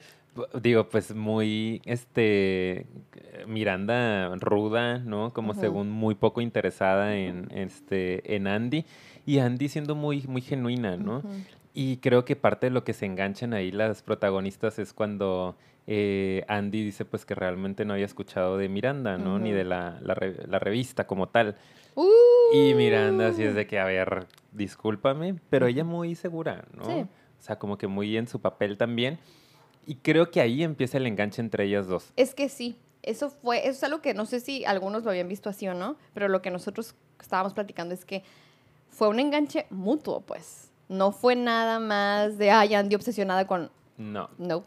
digo, 0.62 0.90
pues 0.90 1.14
muy, 1.16 1.82
este, 1.86 2.86
Miranda 3.48 4.36
ruda, 4.36 5.00
¿no? 5.00 5.34
Como 5.34 5.54
según 5.54 5.90
muy 5.92 6.16
poco 6.16 6.42
interesada 6.42 7.16
en, 7.16 7.50
este, 7.52 8.36
en 8.36 8.48
Andy. 8.48 8.86
Y 9.26 9.40
Andy 9.40 9.70
siendo 9.70 9.96
muy, 9.96 10.24
muy 10.28 10.42
genuina, 10.42 10.98
¿no? 10.98 11.22
Y 11.74 11.98
creo 11.98 12.26
que 12.26 12.36
parte 12.36 12.68
de 12.68 12.72
lo 12.72 12.84
que 12.84 12.94
se 12.94 13.06
enganchan 13.06 13.54
ahí 13.54 13.72
las 13.72 14.02
protagonistas 14.02 14.80
es 14.80 14.92
cuando 14.94 15.56
eh, 15.88 16.44
Andy 16.48 16.84
dice 16.84 17.06
pues 17.06 17.26
que 17.26 17.36
realmente 17.36 17.86
no 17.86 17.94
había 17.94 18.06
escuchado 18.06 18.58
de 18.58 18.70
Miranda, 18.70 19.18
¿no? 19.18 19.40
Ni 19.40 19.52
de 19.52 19.64
la, 19.64 20.00
la, 20.02 20.18
la 20.48 20.60
revista 20.60 21.06
como 21.06 21.30
tal. 21.30 21.56
Y 22.54 22.74
Miranda 22.74 23.28
así 23.28 23.44
es 23.44 23.56
de 23.56 23.68
que, 23.68 23.80
a 23.80 23.86
ver, 23.86 24.26
discúlpame, 24.52 25.36
pero 25.50 25.68
ella 25.68 25.84
muy 25.84 26.16
segura, 26.16 26.66
¿no? 26.76 26.86
Sí. 26.86 26.92
O 27.02 27.42
sea, 27.42 27.58
como 27.58 27.78
que 27.78 27.88
muy 27.88 28.18
en 28.18 28.28
su 28.28 28.42
papel 28.42 28.78
también. 28.78 29.20
Y 29.86 29.96
creo 29.96 30.32
que 30.32 30.42
ahí 30.42 30.64
empieza 30.64 30.98
el 30.98 31.08
enganche 31.08 31.42
entre 31.42 31.66
ellas 31.66 31.88
dos. 31.88 32.12
Es 32.16 32.36
que 32.36 32.50
sí, 32.50 32.78
eso 33.02 33.30
fue, 33.30 33.60
eso 33.60 33.72
es 33.72 33.84
algo 33.84 34.02
que 34.02 34.14
no 34.14 34.26
sé 34.26 34.40
si 34.40 34.66
algunos 34.66 35.04
lo 35.04 35.10
habían 35.10 35.28
visto 35.28 35.50
así 35.50 35.68
o 35.68 35.74
no, 35.74 35.98
pero 36.14 36.28
lo 36.28 36.42
que 36.42 36.52
nosotros 36.52 36.96
estábamos 37.20 37.54
platicando 37.54 37.94
es 37.94 38.06
que 38.06 38.24
fue 38.90 39.08
un 39.08 39.20
enganche 39.20 39.66
mutuo, 39.70 40.22
pues. 40.22 40.72
No 40.90 41.12
fue 41.12 41.36
nada 41.36 41.80
más 41.80 42.38
de, 42.38 42.52
ay, 42.52 42.74
Andy 42.74 42.96
obsesionada 42.96 43.46
con... 43.46 43.70
No. 43.98 44.30
No, 44.38 44.64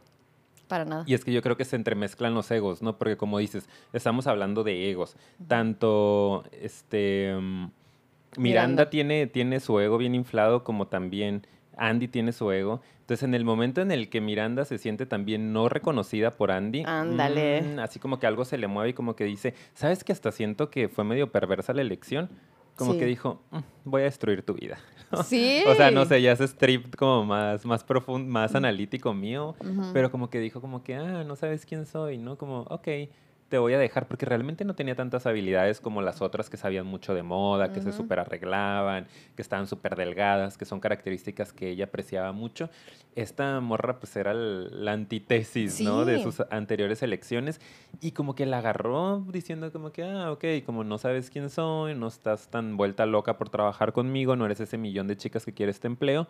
para 0.69 0.85
nada. 0.85 1.05
Y 1.07 1.15
es 1.15 1.25
que 1.25 1.33
yo 1.33 1.43
creo 1.43 1.57
que 1.57 1.65
se 1.65 1.77
entremezclan 1.77 2.33
los 2.33 2.51
egos, 2.51 2.81
¿no? 2.81 2.97
Porque 2.97 3.17
como 3.17 3.39
dices, 3.39 3.69
estamos 3.93 4.27
hablando 4.27 4.63
de 4.65 4.91
egos. 4.91 5.17
Tanto, 5.49 6.45
este... 6.53 7.35
Mm, 7.39 7.71
Miranda, 8.39 8.89
Tiene, 8.89 9.27
tiene 9.27 9.61
su 9.61 9.79
ego 9.79 9.99
bien 9.99 10.15
inflado 10.15 10.65
como 10.65 10.87
también 10.87 11.47
Andy 11.77 12.09
tiene 12.09 12.33
su 12.33 12.51
ego. 12.51 12.81
Entonces, 13.01 13.25
en 13.25 13.35
el 13.35 13.45
momento 13.45 13.81
en 13.81 13.91
el 13.91 14.09
que 14.09 14.21
Miranda 14.21 14.65
se 14.65 14.79
siente 14.79 15.07
también 15.07 15.53
no 15.53 15.69
reconocida 15.69 16.31
por 16.31 16.51
Andy, 16.51 16.85
ándale. 16.87 17.63
Mm, 17.63 17.79
así 17.81 17.99
como 17.99 18.19
que 18.19 18.27
algo 18.27 18.45
se 18.45 18.59
le 18.59 18.69
mueve 18.69 18.91
y 18.91 18.93
como 18.93 19.17
que 19.17 19.25
dice, 19.25 19.55
¿sabes 19.75 20.05
que 20.05 20.13
hasta 20.13 20.33
siento 20.33 20.71
que 20.71 20.89
fue 20.89 21.05
medio 21.05 21.31
perversa 21.31 21.73
la 21.73 21.83
elección? 21.83 22.31
Como 22.77 22.97
que 22.97 23.05
dijo, 23.05 23.43
mm, 23.51 23.59
voy 23.85 24.03
a 24.03 24.05
destruir 24.05 24.43
tu 24.43 24.55
vida. 24.55 24.79
Sí. 25.27 25.63
o 25.67 25.75
sea, 25.75 25.91
no 25.91 26.07
sé, 26.07 26.23
ya 26.23 26.33
es 26.33 26.41
strip 26.41 26.97
como 26.97 27.27
más, 27.27 27.67
más 27.67 27.85
profundo, 27.85 28.33
más 28.33 28.55
analítico 28.55 29.13
mío, 29.13 29.55
pero 29.93 30.11
como 30.11 30.31
que 30.31 30.41
dijo 30.41 30.63
como 30.63 30.83
que, 30.83 30.95
ah, 30.95 31.23
no 31.23 31.37
sabes 31.37 31.67
quién 31.67 31.85
soy, 31.85 32.17
¿no? 32.17 32.39
Como, 32.39 32.63
ok 32.63 32.89
te 33.53 33.59
voy 33.59 33.75
a 33.75 33.79
dejar 33.79 34.09
porque 34.09 34.25
realmente 34.25 34.65
no 34.65 34.75
tenía 34.75 34.97
tantas 34.97 35.27
habilidades 35.27 35.79
como 35.79 36.01
las 36.01 36.23
otras 36.23 36.49
que 36.49 36.57
sabían 36.57 36.87
mucho 36.87 37.13
de 37.13 37.23
moda, 37.23 37.71
que 37.71 37.83
se 37.83 37.93
súper 37.93 38.19
arreglaban, 38.19 39.07
que 39.37 39.43
estaban 39.43 39.67
súper 39.67 39.95
delgadas, 39.95 40.57
que 40.57 40.65
son 40.65 40.81
características 40.81 41.53
que 41.53 41.69
ella 41.69 41.85
apreciaba 41.85 42.33
mucho. 42.33 42.71
Esta 43.15 43.61
morra 43.61 43.99
pues 43.99 44.17
era 44.17 44.33
la 44.33 44.93
antítesis, 44.93 45.83
¿no? 45.83 46.07
De 46.07 46.23
sus 46.23 46.43
anteriores 46.49 47.03
elecciones 47.03 47.61
y 48.01 48.13
como 48.13 48.35
que 48.35 48.47
la 48.47 48.57
agarró 48.57 49.23
diciendo 49.29 49.71
como 49.71 49.93
que, 49.93 50.03
ah, 50.03 50.33
ok, 50.33 50.65
como 50.65 50.83
no 50.83 50.97
sabes 50.97 51.29
quién 51.29 51.51
soy, 51.51 51.95
no 51.95 52.09
estás 52.09 52.49
tan 52.49 52.79
vuelta 52.79 53.05
loca 53.05 53.37
por 53.37 53.51
trabajar 53.51 53.93
conmigo, 53.93 54.35
no 54.35 54.47
eres 54.47 54.61
ese 54.61 54.79
millón 54.79 55.09
de 55.09 55.19
chicas 55.19 55.45
que 55.45 55.53
quiere 55.53 55.73
este 55.73 55.89
empleo 55.89 56.27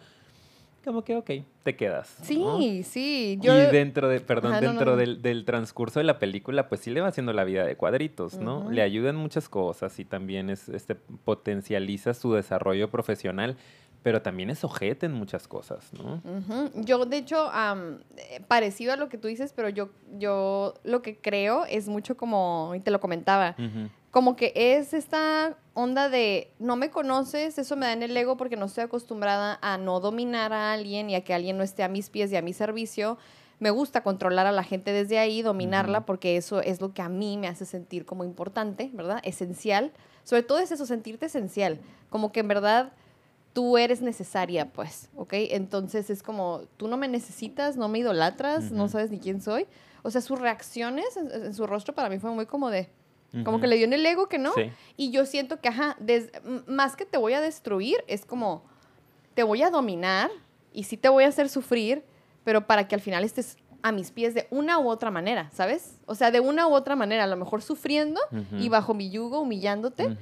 como 0.83 1.05
que, 1.05 1.17
ok, 1.17 1.31
te 1.63 1.77
quedas. 1.77 2.17
Sí, 2.23 2.83
sí. 2.85 3.39
Y 3.41 3.47
dentro 3.47 4.09
de, 4.09 4.21
perdón, 4.21 4.61
dentro 4.61 4.97
Del, 4.97 5.45
transcurso 5.45 6.01
de 6.01 6.05
la 6.05 6.19
película, 6.19 6.69
pues 6.69 6.83
sí 6.83 6.91
le 6.91 7.01
va 7.01 7.09
haciendo 7.09 7.33
la 7.33 7.45
vida 7.45 7.65
de 7.65 7.77
cuadritos, 7.77 8.39
¿no? 8.39 8.71
Le 8.71 8.83
ayudan 8.83 9.17
muchas 9.17 9.49
cosas 9.49 9.99
y 9.99 10.05
también 10.05 10.51
es, 10.51 10.69
este, 10.69 10.95
potencializa 10.95 12.15
su 12.15 12.33
desarrollo 12.35 12.91
profesional, 12.91 13.57
pero 14.03 14.21
también 14.21 14.51
es 14.51 14.65
ojete 14.65 15.07
en 15.07 15.13
muchas 15.13 15.47
cosas, 15.47 15.93
¿no? 15.93 16.21
Yo, 16.75 17.05
de 17.07 17.19
hecho, 17.19 17.51
eh, 18.17 18.41
parecido 18.49 18.93
a 18.93 18.97
lo 18.97 19.09
que 19.09 19.19
tú 19.19 19.29
dices, 19.29 19.53
pero 19.55 19.69
yo, 19.69 19.91
yo 20.19 20.75
lo 20.85 21.03
que 21.03 21.17
creo 21.17 21.65
es 21.67 21.89
mucho 21.89 22.17
como, 22.17 22.73
y 22.75 22.81
te 22.81 22.91
lo 22.91 23.01
comentaba, 23.01 23.57
como 24.13 24.37
que 24.37 24.53
es 24.55 24.93
esta 24.93 25.57
onda 25.73 26.11
de 26.11 26.53
no 26.59 26.77
me 26.77 26.91
conoces, 26.91 27.57
eso 27.57 27.77
me 27.77 27.87
da 27.87 27.95
en 27.95 28.03
el 28.03 28.15
ego 28.15 28.37
porque 28.37 28.57
no 28.57 28.67
estoy 28.67 28.85
acostumbrada 28.85 29.59
a 29.63 29.79
no 29.79 30.01
dominar 30.01 30.53
a 30.53 30.75
alguien 30.75 31.09
y 31.09 31.15
a 31.15 31.25
que 31.25 31.33
alguien 31.33 31.57
no 31.57 31.65
esté 31.65 31.83
a 31.83 31.89
mis 31.89 32.11
pies 32.11 32.31
y 32.31 32.37
a 32.37 32.43
mi 32.43 32.53
servicio. 32.53 33.17
Me 33.59 33.71
gusta 33.71 34.03
controlar 34.03 34.47
a 34.47 34.53
la 34.53 34.65
gente 34.65 34.93
desde 34.93 35.19
ahí, 35.19 35.41
dominarla, 35.41 36.05
porque 36.05 36.37
eso 36.37 36.61
es 36.61 36.83
lo 36.83 36.93
que 36.93 37.01
a 37.01 37.09
mí 37.09 37.39
me 37.39 37.49
hace 37.49 37.65
sentir 37.65 38.05
como 38.05 38.23
importante, 38.23 38.91
¿verdad? 38.93 39.21
Esencial. 39.23 39.93
Sobre 40.25 40.43
todo 40.43 40.59
es 40.59 40.71
eso, 40.71 40.85
sentirte 40.85 41.27
esencial. 41.27 41.81
Como 42.11 42.33
que 42.33 42.41
en 42.41 42.49
verdad 42.49 42.93
tú 43.55 43.79
eres 43.79 44.03
necesaria, 44.03 44.71
pues, 44.73 45.09
¿ok? 45.17 45.33
Entonces 45.33 46.11
es 46.11 46.23
como, 46.23 46.63
tú 46.77 46.87
no 46.87 46.99
me 46.99 47.09
necesitas, 47.09 47.79
no 47.79 47.89
me 47.89 48.01
idolatras, 48.01 48.73
no 48.73 48.89
sabes 48.89 49.11
ni 49.11 49.19
quién 49.19 49.41
soy. 49.41 49.67
O 50.03 50.11
sea, 50.11 50.21
sus 50.21 50.39
reacciones 50.39 51.17
en 51.17 51.55
su 51.55 51.67
rostro 51.67 51.95
para 51.95 52.11
mí 52.11 52.19
fue 52.19 52.31
muy 52.33 52.45
como 52.45 52.69
de, 52.69 52.91
como 53.45 53.61
que 53.61 53.67
le 53.67 53.77
dio 53.77 53.85
en 53.87 53.93
el 53.93 54.05
ego 54.05 54.29
que 54.29 54.39
no. 54.39 54.53
Y 54.97 55.11
yo 55.11 55.25
siento 55.27 55.61
que, 55.61 55.69
ajá, 55.69 55.97
más 56.67 56.97
que 56.97 57.07
te 57.07 57.19
voy 57.19 57.33
a 57.33 57.41
destruir, 57.41 58.05
es 58.07 58.25
como, 58.25 58.65
te 59.35 59.43
voy 59.43 59.63
a 59.63 59.71
dominar 59.71 60.31
y 60.73 60.85
sí 60.85 60.97
te 60.97 61.09
voy 61.09 61.25
a 61.25 61.29
hacer 61.29 61.49
sufrir, 61.49 62.05
pero 62.45 62.67
para 62.67 62.89
que 62.89 62.95
al 62.95 63.01
final 63.01 63.25
estés 63.25 63.57
a 63.83 63.91
mis 63.91 64.11
pies 64.11 64.35
de 64.35 64.47
una 64.51 64.79
u 64.79 64.89
otra 64.89 65.11
manera, 65.11 65.51
¿sabes? 65.53 65.99
O 66.07 66.15
sea, 66.15 66.31
de 66.31 66.41
una 66.41 66.69
u 66.69 66.75
otra 66.75 66.95
manera, 66.95 67.25
a 67.25 67.27
lo 67.27 67.37
mejor 67.37 67.63
sufriendo 67.63 68.21
y 68.59 68.69
bajo 68.69 68.95
mi 68.95 69.11
yugo, 69.11 69.41
humillándote, 69.41 70.17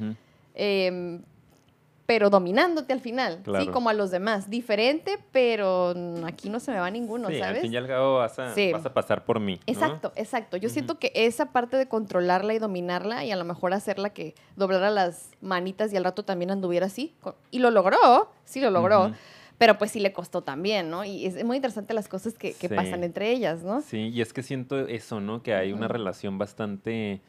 pero 2.11 2.29
dominándote 2.29 2.93
al 2.93 2.99
final, 2.99 3.41
¿sí? 3.61 3.69
Como 3.69 3.89
a 3.89 3.93
los 3.93 4.11
demás. 4.11 4.51
Diferente, 4.51 5.21
pero 5.31 5.95
aquí 6.27 6.51
no 6.51 6.59
se 6.59 6.73
me 6.73 6.81
va 6.81 6.91
ninguno, 6.91 7.29
sí, 7.29 7.39
¿sabes? 7.39 7.59
al 7.59 7.63
fin 7.63 7.73
y 7.73 7.77
al 7.77 7.87
cabo 7.87 8.17
vas 8.17 8.37
a, 8.37 8.53
vas 8.73 8.85
a 8.85 8.93
pasar 8.93 9.25
por 9.25 9.39
mí. 9.39 9.61
Exacto, 9.69 10.11
exacto. 10.17 10.57
Yo 10.57 10.69
siento 10.71 10.99
que 10.99 11.13
esa 11.15 11.53
parte 11.53 11.77
de 11.77 11.87
controlarla 11.87 12.53
y 12.53 12.59
dominarla 12.59 13.25
y 13.25 13.31
a 13.31 13.37
lo 13.37 13.45
mejor 13.45 13.75
hacerla 13.75 14.11
que 14.11 14.35
doblara 14.57 14.91
las 14.91 15.31
manitas 15.41 15.93
y 15.93 15.97
al 15.99 16.03
rato 16.03 16.25
también 16.25 16.51
anduviera 16.51 16.87
así. 16.87 17.15
Y 17.53 17.61
lo 17.61 17.71
logró, 17.71 18.33
sí 18.45 18.61
lo 18.61 18.73
logró. 18.73 19.13
Pero 19.59 19.79
pues 19.79 19.93
sí 19.93 20.01
le 20.01 20.13
costó 20.13 20.43
también, 20.43 20.91
¿no? 20.91 21.05
Y 21.05 21.27
es 21.27 21.45
muy 21.45 21.59
interesante 21.59 21.95
las 21.95 22.09
cosas 22.09 22.35
que, 22.35 22.55
que 22.55 22.69
pasan 22.69 23.05
entre 23.05 23.31
ellas, 23.31 23.63
¿no? 23.63 23.83
Sí, 23.83 24.09
y 24.09 24.21
es 24.21 24.33
que 24.33 24.43
siento 24.43 24.89
eso, 24.89 25.21
¿no? 25.21 25.45
Que 25.45 25.55
hay 25.55 25.73
una 25.73 25.87
relación 25.87 26.39
bastante 26.39 27.21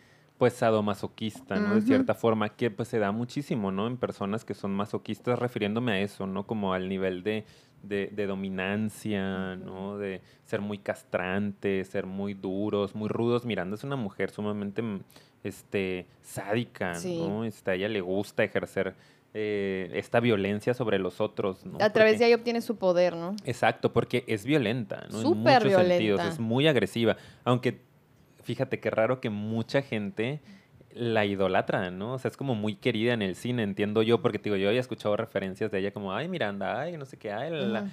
pues 0.41 0.53
sadomasoquista, 0.53 1.57
¿no? 1.57 1.75
De 1.75 1.81
cierta 1.81 2.15
forma, 2.15 2.49
que 2.49 2.71
pues 2.71 2.89
se 2.89 2.97
da 2.97 3.11
muchísimo, 3.11 3.71
¿no? 3.71 3.85
En 3.85 3.95
personas 3.97 4.43
que 4.43 4.55
son 4.55 4.71
masoquistas, 4.71 5.37
refiriéndome 5.37 5.91
a 5.91 5.99
eso, 5.99 6.25
¿no? 6.25 6.47
Como 6.47 6.73
al 6.73 6.89
nivel 6.89 7.21
de, 7.21 7.45
de, 7.83 8.25
dominancia, 8.25 9.55
¿no? 9.57 9.99
De 9.99 10.21
ser 10.45 10.59
muy 10.59 10.79
castrantes, 10.79 11.89
ser 11.89 12.07
muy 12.07 12.33
duros, 12.33 12.95
muy 12.95 13.07
rudos. 13.07 13.45
Miranda 13.45 13.75
es 13.75 13.83
una 13.83 13.97
mujer 13.97 14.31
sumamente 14.31 14.81
mm, 14.81 15.01
este, 15.43 16.07
sádica, 16.23 16.93
¿no? 17.05 17.45
Este, 17.45 17.69
a 17.69 17.75
ella 17.75 17.89
le 17.89 18.01
gusta 18.01 18.43
ejercer 18.43 18.95
eh, 19.35 19.91
esta 19.93 20.19
violencia 20.19 20.73
sobre 20.73 20.97
los 20.97 21.21
otros. 21.21 21.67
¿no? 21.67 21.77
A 21.79 21.91
través 21.91 22.17
de 22.17 22.25
ahí 22.25 22.33
obtiene 22.33 22.61
su 22.61 22.77
poder, 22.77 23.15
¿no? 23.15 23.35
Exacto, 23.45 23.93
porque 23.93 24.23
es 24.25 24.43
violenta, 24.43 25.05
¿no? 25.11 25.21
Súper 25.21 25.27
en 25.27 25.35
muchos 25.35 25.63
violenta. 25.65 25.87
sentidos, 25.87 26.21
es 26.25 26.39
muy 26.39 26.67
agresiva. 26.67 27.15
Aunque 27.43 27.90
fíjate 28.41 28.79
qué 28.79 28.89
raro 28.89 29.21
que 29.21 29.29
mucha 29.29 29.81
gente 29.81 30.41
la 30.93 31.25
idolatra, 31.25 31.89
¿no? 31.91 32.13
O 32.13 32.19
sea, 32.19 32.29
es 32.29 32.37
como 32.37 32.55
muy 32.55 32.75
querida 32.75 33.13
en 33.13 33.21
el 33.21 33.35
cine, 33.35 33.63
entiendo 33.63 34.01
yo, 34.01 34.21
porque 34.21 34.39
digo, 34.39 34.55
yo 34.57 34.67
había 34.67 34.81
escuchado 34.81 35.15
referencias 35.15 35.71
de 35.71 35.79
ella 35.79 35.91
como, 35.91 36.13
ay, 36.13 36.27
Miranda, 36.27 36.81
ay, 36.81 36.97
no 36.97 37.05
sé 37.05 37.17
qué, 37.17 37.31
ay, 37.31 37.49
la, 37.51 37.89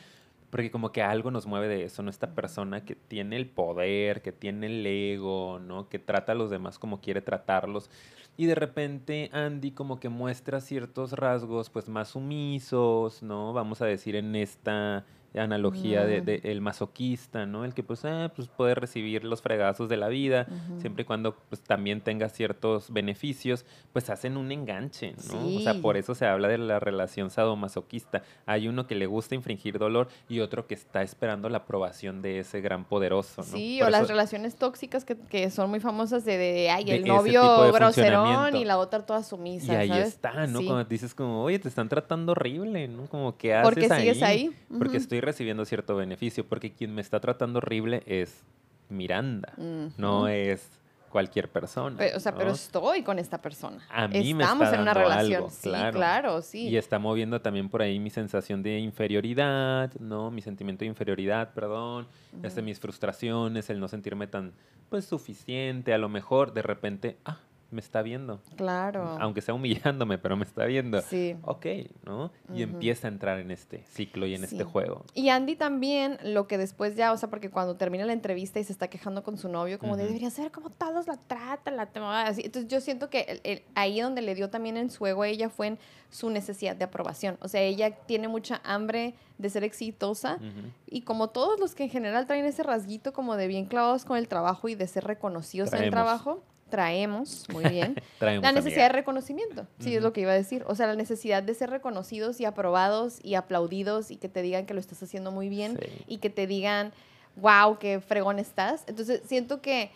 porque 0.51 0.71
como 0.71 0.93
que 0.93 1.03
algo 1.03 1.31
nos 1.31 1.47
mueve 1.47 1.69
de 1.69 1.85
eso, 1.85 2.03
¿no? 2.03 2.11
Esta 2.11 2.35
persona 2.35 2.85
que 2.85 2.95
tiene 2.95 3.37
el 3.37 3.47
poder, 3.47 4.23
que 4.23 4.33
tiene 4.33 4.67
el 4.67 4.87
ego, 4.87 5.59
¿no? 5.59 5.89
Que 5.89 5.99
trata 5.99 6.33
a 6.33 6.35
los 6.35 6.51
demás 6.51 6.79
como 6.79 7.01
quiere 7.01 7.21
tratarlos. 7.21 7.91
Y 8.37 8.47
de 8.47 8.55
repente 8.55 9.31
Andy 9.33 9.73
como 9.73 10.01
que 10.01 10.09
muestra 10.09 10.61
ciertos 10.61 11.13
rasgos, 11.13 11.71
pues, 11.71 11.89
más 11.89 12.09
sumisos, 12.09 13.23
¿no? 13.23 13.53
Vamos 13.53 13.83
a 13.83 13.87
decir 13.87 14.17
en 14.17 14.35
esta 14.37 15.05
analogía 15.37 16.05
de, 16.05 16.21
mm. 16.21 16.47
el 16.47 16.61
masoquista, 16.61 17.47
¿no? 17.47 17.64
El 17.64 17.75
que 17.75 17.83
pues, 17.83 18.05
ah, 18.05 18.33
pues 18.35 18.49
puede 18.49 18.75
recibir 18.75 19.25
los 19.25 19.43
fregazos 19.43 19.88
de 19.88 19.97
la 19.97 20.09
vida, 20.09 20.47
siempre 20.79 21.03
y 21.03 21.05
cuando 21.05 21.35
pues 21.49 21.61
también 21.61 22.01
tenga 22.01 22.29
ciertos 22.29 22.93
beneficios, 22.93 23.64
pues 23.93 24.11
hacen 24.11 24.37
un 24.37 24.51
enganche, 24.53 25.14
¿no? 25.31 25.57
O 25.57 25.61
sea, 25.61 25.75
por 25.81 25.97
eso 25.97 26.14
se 26.14 26.27
habla 26.27 26.49
de 26.49 26.59
la 26.59 26.81
relación 26.81 27.31
sadomasoquista. 27.31 28.23
Hay 28.47 28.69
uno 28.69 28.87
que 28.87 28.95
le 28.95 29.07
gusta 29.07 29.35
infringir 29.35 29.79
dolor 29.79 30.09
y 30.29 30.41
otro 30.41 30.67
que 30.67 30.75
está 30.75 31.03
esperando 31.03 31.49
la 31.49 31.59
aprobación 31.59 32.23
de 32.23 32.41
ese 32.41 32.61
gran 32.61 32.85
poderoso, 32.85 33.43
¿no? 33.43 33.49
Sí, 33.49 33.83
o 33.83 33.91
las 33.91 34.09
relaciones 34.09 34.57
tóxicas 34.57 35.05
que, 35.05 35.17
que, 35.17 35.51
son 35.51 35.71
muy 35.71 35.81
famosas 35.81 36.25
de, 36.25 36.37
de 36.37 36.71
ay, 36.71 36.91
el 36.91 37.05
novio 37.05 37.73
groserón 37.73 38.57
y 38.57 38.64
la 38.64 38.79
otra 38.79 39.05
toda 39.05 39.23
sumisa, 39.23 39.85
Y 39.85 39.91
ahí 39.91 39.99
está, 39.99 40.47
¿no? 40.47 40.61
Cuando 40.62 40.85
dices 40.85 41.14
como, 41.14 41.43
oye, 41.43 41.59
te 41.59 41.69
están 41.69 41.88
tratando 41.88 42.33
horrible, 42.33 42.88
¿no? 42.88 43.07
Como, 43.07 43.37
¿qué 43.37 43.55
haces 43.55 43.69
Porque 43.69 43.88
sigues 43.88 44.23
ahí. 44.23 44.51
Porque 44.77 44.97
estoy 44.97 45.17
recibiendo 45.20 45.64
cierto 45.64 45.96
beneficio, 45.96 46.46
porque 46.46 46.72
quien 46.72 46.94
me 46.94 47.00
está 47.00 47.20
tratando 47.20 47.59
horrible 47.59 48.02
es 48.07 48.42
Miranda, 48.88 49.52
no 49.96 50.28
es 50.28 50.70
cualquier 51.09 51.48
persona. 51.48 51.98
o 52.14 52.20
sea, 52.20 52.35
pero 52.35 52.50
estoy 52.50 53.02
con 53.02 53.18
esta 53.18 53.38
persona. 53.38 53.83
A 53.90 54.09
mí 54.09 54.35
me 54.35 54.44
está 54.44 54.74
en 54.74 54.81
una 54.81 54.94
relación. 54.94 55.50
sí, 55.50 55.70
claro. 55.92 56.42
sí. 56.42 56.68
Y 56.68 56.76
está 56.76 56.98
moviendo 56.98 57.40
también 57.40 57.68
por 57.68 57.83
ahí 57.83 57.98
mi 57.98 58.11
sensación 58.11 58.62
de 58.62 58.78
inferioridad, 58.78 59.92
¿no? 59.98 60.31
Mi 60.31 60.42
sentimiento 60.42 60.81
de 60.81 60.87
inferioridad, 60.87 61.52
perdón, 61.54 62.07
este, 62.42 62.62
mis 62.62 62.78
frustraciones, 62.78 63.70
el 63.70 63.81
no 63.81 63.88
sentirme 63.88 64.26
tan, 64.26 64.52
pues, 64.88 65.04
suficiente. 65.04 65.92
A 65.94 65.98
lo 65.98 66.09
mejor, 66.09 66.52
de 66.52 66.62
repente, 66.62 67.16
ah, 67.24 67.38
me 67.70 67.81
está 67.81 68.00
viendo. 68.02 68.40
Claro. 68.57 69.16
Aunque 69.20 69.42
sea 69.42 69.54
humillándome, 69.54 70.16
pero 70.18 70.37
me 70.37 70.44
está 70.44 70.64
viendo. 70.64 71.00
Sí. 71.02 71.37
Ok, 71.42 71.66
¿no? 72.07 72.33
Y 72.54 72.62
empieza 72.62 73.09
a 73.09 73.11
entrar 73.11 73.38
en 73.40 73.50
este 73.50 73.85
ciclo 73.85 74.26
y 74.26 74.35
en 74.35 74.40
Sí. 74.46 74.54
este 74.57 74.64
juego. 74.64 75.04
Y 75.14 75.28
Andy 75.28 75.54
también, 75.54 76.18
lo 76.22 76.46
que 76.46 76.57
después 76.57 76.96
ya, 76.96 77.12
o 77.12 77.16
sea, 77.18 77.28
porque 77.28 77.50
cuando 77.50 77.76
termina 77.76 78.07
la 78.07 78.14
entrevista 78.14 78.59
y 78.59 78.64
se 78.64 78.72
está 78.72 78.88
quejando 78.88 79.22
con 79.22 79.37
su 79.37 79.48
novio, 79.50 79.78
como 79.78 79.96
de 79.96 80.04
debería 80.07 80.31
ser 80.31 80.50
como 80.50 80.70
todos 80.70 81.07
la 81.07 81.18
tratan, 81.18 81.76
la 81.76 81.87
toma", 81.87 82.22
así. 82.26 82.42
Entonces 82.44 82.70
yo 82.70 82.81
siento 82.81 83.11
que 83.11 83.20
el- 83.22 83.40
el- 83.44 83.62
ahí 83.74 84.00
donde 84.00 84.22
le 84.22 84.35
dio 84.35 84.48
también 84.48 84.76
en 84.78 84.90
su 84.90 85.07
ego 85.07 85.22
a 85.22 85.28
ella 85.28 85.50
fue 85.50 85.66
en 85.66 85.78
su 86.11 86.31
necesidad 86.31 86.74
de 86.74 86.85
aprobación. 86.87 87.37
O 87.42 87.48
sea, 87.48 87.61
ella 87.61 87.90
tiene 87.90 88.28
mucha 88.28 88.62
hambre 88.64 89.14
de 89.37 89.50
ser 89.50 89.62
exitosa 89.62 90.38
y 90.87 91.02
como 91.02 91.28
todos 91.28 91.61
los 91.61 91.74
que 91.74 91.85
en 91.85 91.90
general 91.90 92.26
traen 92.26 92.46
ese 92.46 92.62
rasguito 92.62 93.12
como 93.12 93.37
de 93.37 93.46
bien 93.46 93.66
clavados 93.66 94.04
con 94.07 94.16
el 94.16 94.26
trabajo 94.26 94.68
y 94.70 94.74
de 94.74 94.87
ser 94.88 95.04
reconocidos 95.04 95.72
en 95.74 95.83
el 95.83 95.90
trabajo, 95.90 96.42
traemos, 96.68 97.46
muy 97.52 97.64
bien. 97.70 97.94
Traemos, 98.18 98.42
La 98.42 98.48
amiga. 98.50 98.52
necesidad 98.62 98.87
de 98.87 98.92
reconocimiento, 98.92 99.66
sí, 99.78 99.94
es 99.96 100.02
lo 100.02 100.12
que 100.12 100.20
iba 100.22 100.33
a 100.33 100.35
decir. 100.35 100.64
O 100.66 100.74
sea, 100.74 100.87
la 100.87 100.94
necesidad 100.94 101.42
de 101.42 101.54
ser 101.54 101.70
reconocidos 101.70 102.40
y 102.40 102.44
aprobados 102.44 103.18
y 103.22 103.35
aplaudidos 103.35 104.11
y 104.11 104.16
que 104.16 104.28
te 104.28 104.42
digan 104.42 104.66
que 104.66 104.74
lo 104.74 104.81
estás 104.81 105.02
haciendo 105.02 105.31
muy 105.31 105.48
bien 105.48 105.78
Sí. 105.83 106.04
y 106.07 106.18
que 106.18 106.31
te 106.31 106.46
digan, 106.46 106.92
wow, 107.37 107.78
qué 107.78 108.00
fregón 108.00 108.38
estás. 108.38 108.85
Entonces, 108.87 109.22
siento 109.26 109.61
que 109.61 109.90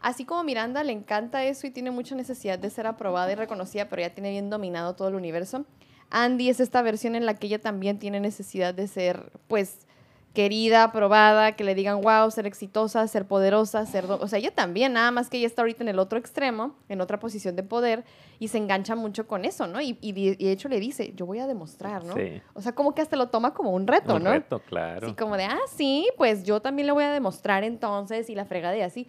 así 0.00 0.24
como 0.24 0.42
Miranda 0.44 0.82
le 0.84 0.92
encanta 0.92 1.44
eso 1.44 1.66
y 1.66 1.70
tiene 1.70 1.90
mucha 1.90 2.14
necesidad 2.14 2.58
de 2.58 2.70
ser 2.70 2.86
aprobada 2.86 3.30
y 3.32 3.34
reconocida, 3.34 3.88
pero 3.88 4.02
ya 4.02 4.10
tiene 4.10 4.30
bien 4.30 4.50
dominado 4.50 4.94
todo 4.94 5.08
el 5.08 5.14
universo, 5.14 5.64
Andy 6.10 6.50
es 6.50 6.60
esta 6.60 6.82
versión 6.82 7.14
en 7.14 7.24
la 7.24 7.34
que 7.34 7.46
ella 7.46 7.58
también 7.60 7.98
tiene 7.98 8.20
necesidad 8.20 8.74
de 8.74 8.86
ser, 8.88 9.32
pues, 9.48 9.86
querida, 10.32 10.84
aprobada, 10.84 11.52
que 11.52 11.64
le 11.64 11.74
digan, 11.74 12.00
wow, 12.00 12.30
ser 12.30 12.46
exitosa, 12.46 13.06
ser 13.06 13.26
poderosa, 13.26 13.84
ser... 13.86 14.06
do-". 14.06 14.18
O 14.20 14.28
sea, 14.28 14.38
ella 14.38 14.50
también, 14.54 14.94
nada 14.94 15.10
más 15.10 15.28
que 15.28 15.36
ella 15.38 15.46
está 15.46 15.62
ahorita 15.62 15.82
en 15.82 15.88
el 15.88 15.98
otro 15.98 16.18
extremo, 16.18 16.74
en 16.88 17.00
otra 17.00 17.18
posición 17.18 17.54
de 17.56 17.62
poder, 17.62 18.04
y 18.38 18.48
se 18.48 18.58
engancha 18.58 18.94
mucho 18.96 19.26
con 19.26 19.44
eso, 19.44 19.66
¿no? 19.66 19.80
Y, 19.80 19.98
y 20.00 20.12
de 20.12 20.20
y 20.38 20.44
de 20.46 20.52
hecho 20.52 20.68
le 20.68 20.80
dice, 20.80 21.12
yo 21.14 21.26
voy 21.26 21.38
a 21.38 21.46
demostrar, 21.46 22.04
¿no? 22.04 22.14
Sí. 22.14 22.40
O 22.54 22.62
sea, 22.62 22.74
como 22.74 22.94
que 22.94 23.02
hasta 23.02 23.16
lo 23.16 23.28
toma 23.28 23.52
como 23.54 23.70
un 23.72 23.86
reto, 23.86 24.16
Un 24.16 24.24
¿no? 24.24 24.30
reto, 24.30 24.60
claro. 24.60 25.06
Así 25.06 25.14
como 25.14 25.36
de, 25.36 25.44
ah, 25.44 25.58
sí, 25.74 26.08
pues 26.16 26.44
yo 26.44 26.60
también 26.60 26.86
le 26.86 26.92
voy 26.92 27.04
a 27.04 27.12
demostrar 27.12 27.62
entonces 27.64 28.30
y 28.30 28.34
la 28.34 28.44
fregada 28.44 28.76
y 28.76 28.80
así. 28.82 29.06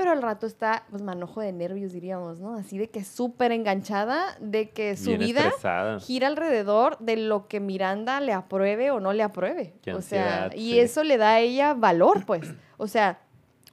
Pero 0.00 0.12
al 0.12 0.22
rato 0.22 0.46
está, 0.46 0.86
pues, 0.88 1.02
manojo 1.02 1.42
de 1.42 1.52
nervios, 1.52 1.92
diríamos, 1.92 2.40
¿no? 2.40 2.54
Así 2.54 2.78
de 2.78 2.88
que 2.88 3.04
súper 3.04 3.52
enganchada, 3.52 4.34
de 4.40 4.70
que 4.70 4.96
su 4.96 5.10
Bien 5.10 5.20
vida 5.20 5.40
estresada. 5.48 6.00
gira 6.00 6.26
alrededor 6.26 6.96
de 7.00 7.18
lo 7.18 7.48
que 7.48 7.60
Miranda 7.60 8.18
le 8.22 8.32
apruebe 8.32 8.90
o 8.92 8.98
no 8.98 9.12
le 9.12 9.22
apruebe. 9.22 9.74
Qué 9.82 9.92
o 9.92 10.00
sea, 10.00 10.48
y 10.56 10.78
eso 10.78 11.04
le 11.04 11.18
da 11.18 11.32
a 11.32 11.40
ella 11.40 11.74
valor, 11.74 12.24
pues. 12.24 12.50
O 12.78 12.86
sea, 12.86 13.20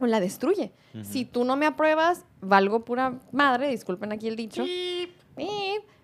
la 0.01 0.19
destruye. 0.19 0.73
Si 1.01 1.23
tú 1.23 1.45
no 1.45 1.55
me 1.55 1.65
apruebas, 1.65 2.25
valgo 2.41 2.83
pura 2.83 3.19
madre, 3.31 3.69
disculpen 3.69 4.11
aquí 4.11 4.27
el 4.27 4.35
dicho. 4.35 4.65
Pip. 4.65 5.11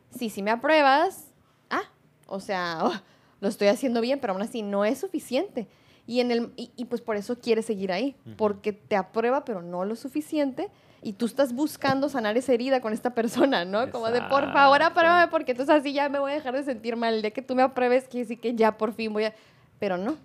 Si 0.09 0.29
sí 0.29 0.41
me 0.41 0.51
apruebas, 0.51 1.33
ah, 1.69 1.83
o 2.27 2.39
sea, 2.39 2.79
oh, 2.81 2.93
lo 3.41 3.49
estoy 3.49 3.67
haciendo 3.67 3.99
bien, 3.99 4.21
pero 4.21 4.31
aún 4.31 4.41
así 4.41 4.61
no 4.61 4.85
es 4.85 4.99
suficiente. 4.99 5.67
Y, 6.05 6.19
en 6.19 6.31
el, 6.31 6.51
y, 6.57 6.71
y 6.75 6.85
pues 6.85 7.01
por 7.01 7.15
eso 7.15 7.39
quieres 7.39 7.65
seguir 7.65 7.91
ahí, 7.91 8.15
porque 8.37 8.73
te 8.73 8.95
aprueba, 8.95 9.45
pero 9.45 9.61
no 9.61 9.85
lo 9.85 9.95
suficiente. 9.95 10.69
Y 11.01 11.13
tú 11.13 11.25
estás 11.25 11.53
buscando 11.53 12.07
sanar 12.09 12.37
esa 12.37 12.53
herida 12.53 12.79
con 12.81 12.93
esta 12.93 13.13
persona, 13.13 13.65
¿no? 13.65 13.89
Como 13.91 14.09
de, 14.09 14.21
por 14.21 14.51
favor, 14.53 14.77
Exacto. 14.77 14.99
apruébame, 14.99 15.27
porque 15.29 15.51
entonces 15.51 15.75
así 15.75 15.91
ya 15.93 16.07
me 16.09 16.19
voy 16.19 16.31
a 16.31 16.35
dejar 16.35 16.53
de 16.55 16.63
sentir 16.63 16.95
mal. 16.95 17.13
El 17.15 17.21
día 17.21 17.31
que 17.31 17.41
tú 17.41 17.55
me 17.55 17.61
apruebes, 17.61 18.07
quiere 18.07 18.25
decir 18.25 18.39
que 18.39 18.53
ya 18.55 18.77
por 18.77 18.93
fin 18.93 19.11
voy 19.11 19.25
a... 19.25 19.33
Pero 19.79 19.97
no, 19.97 20.17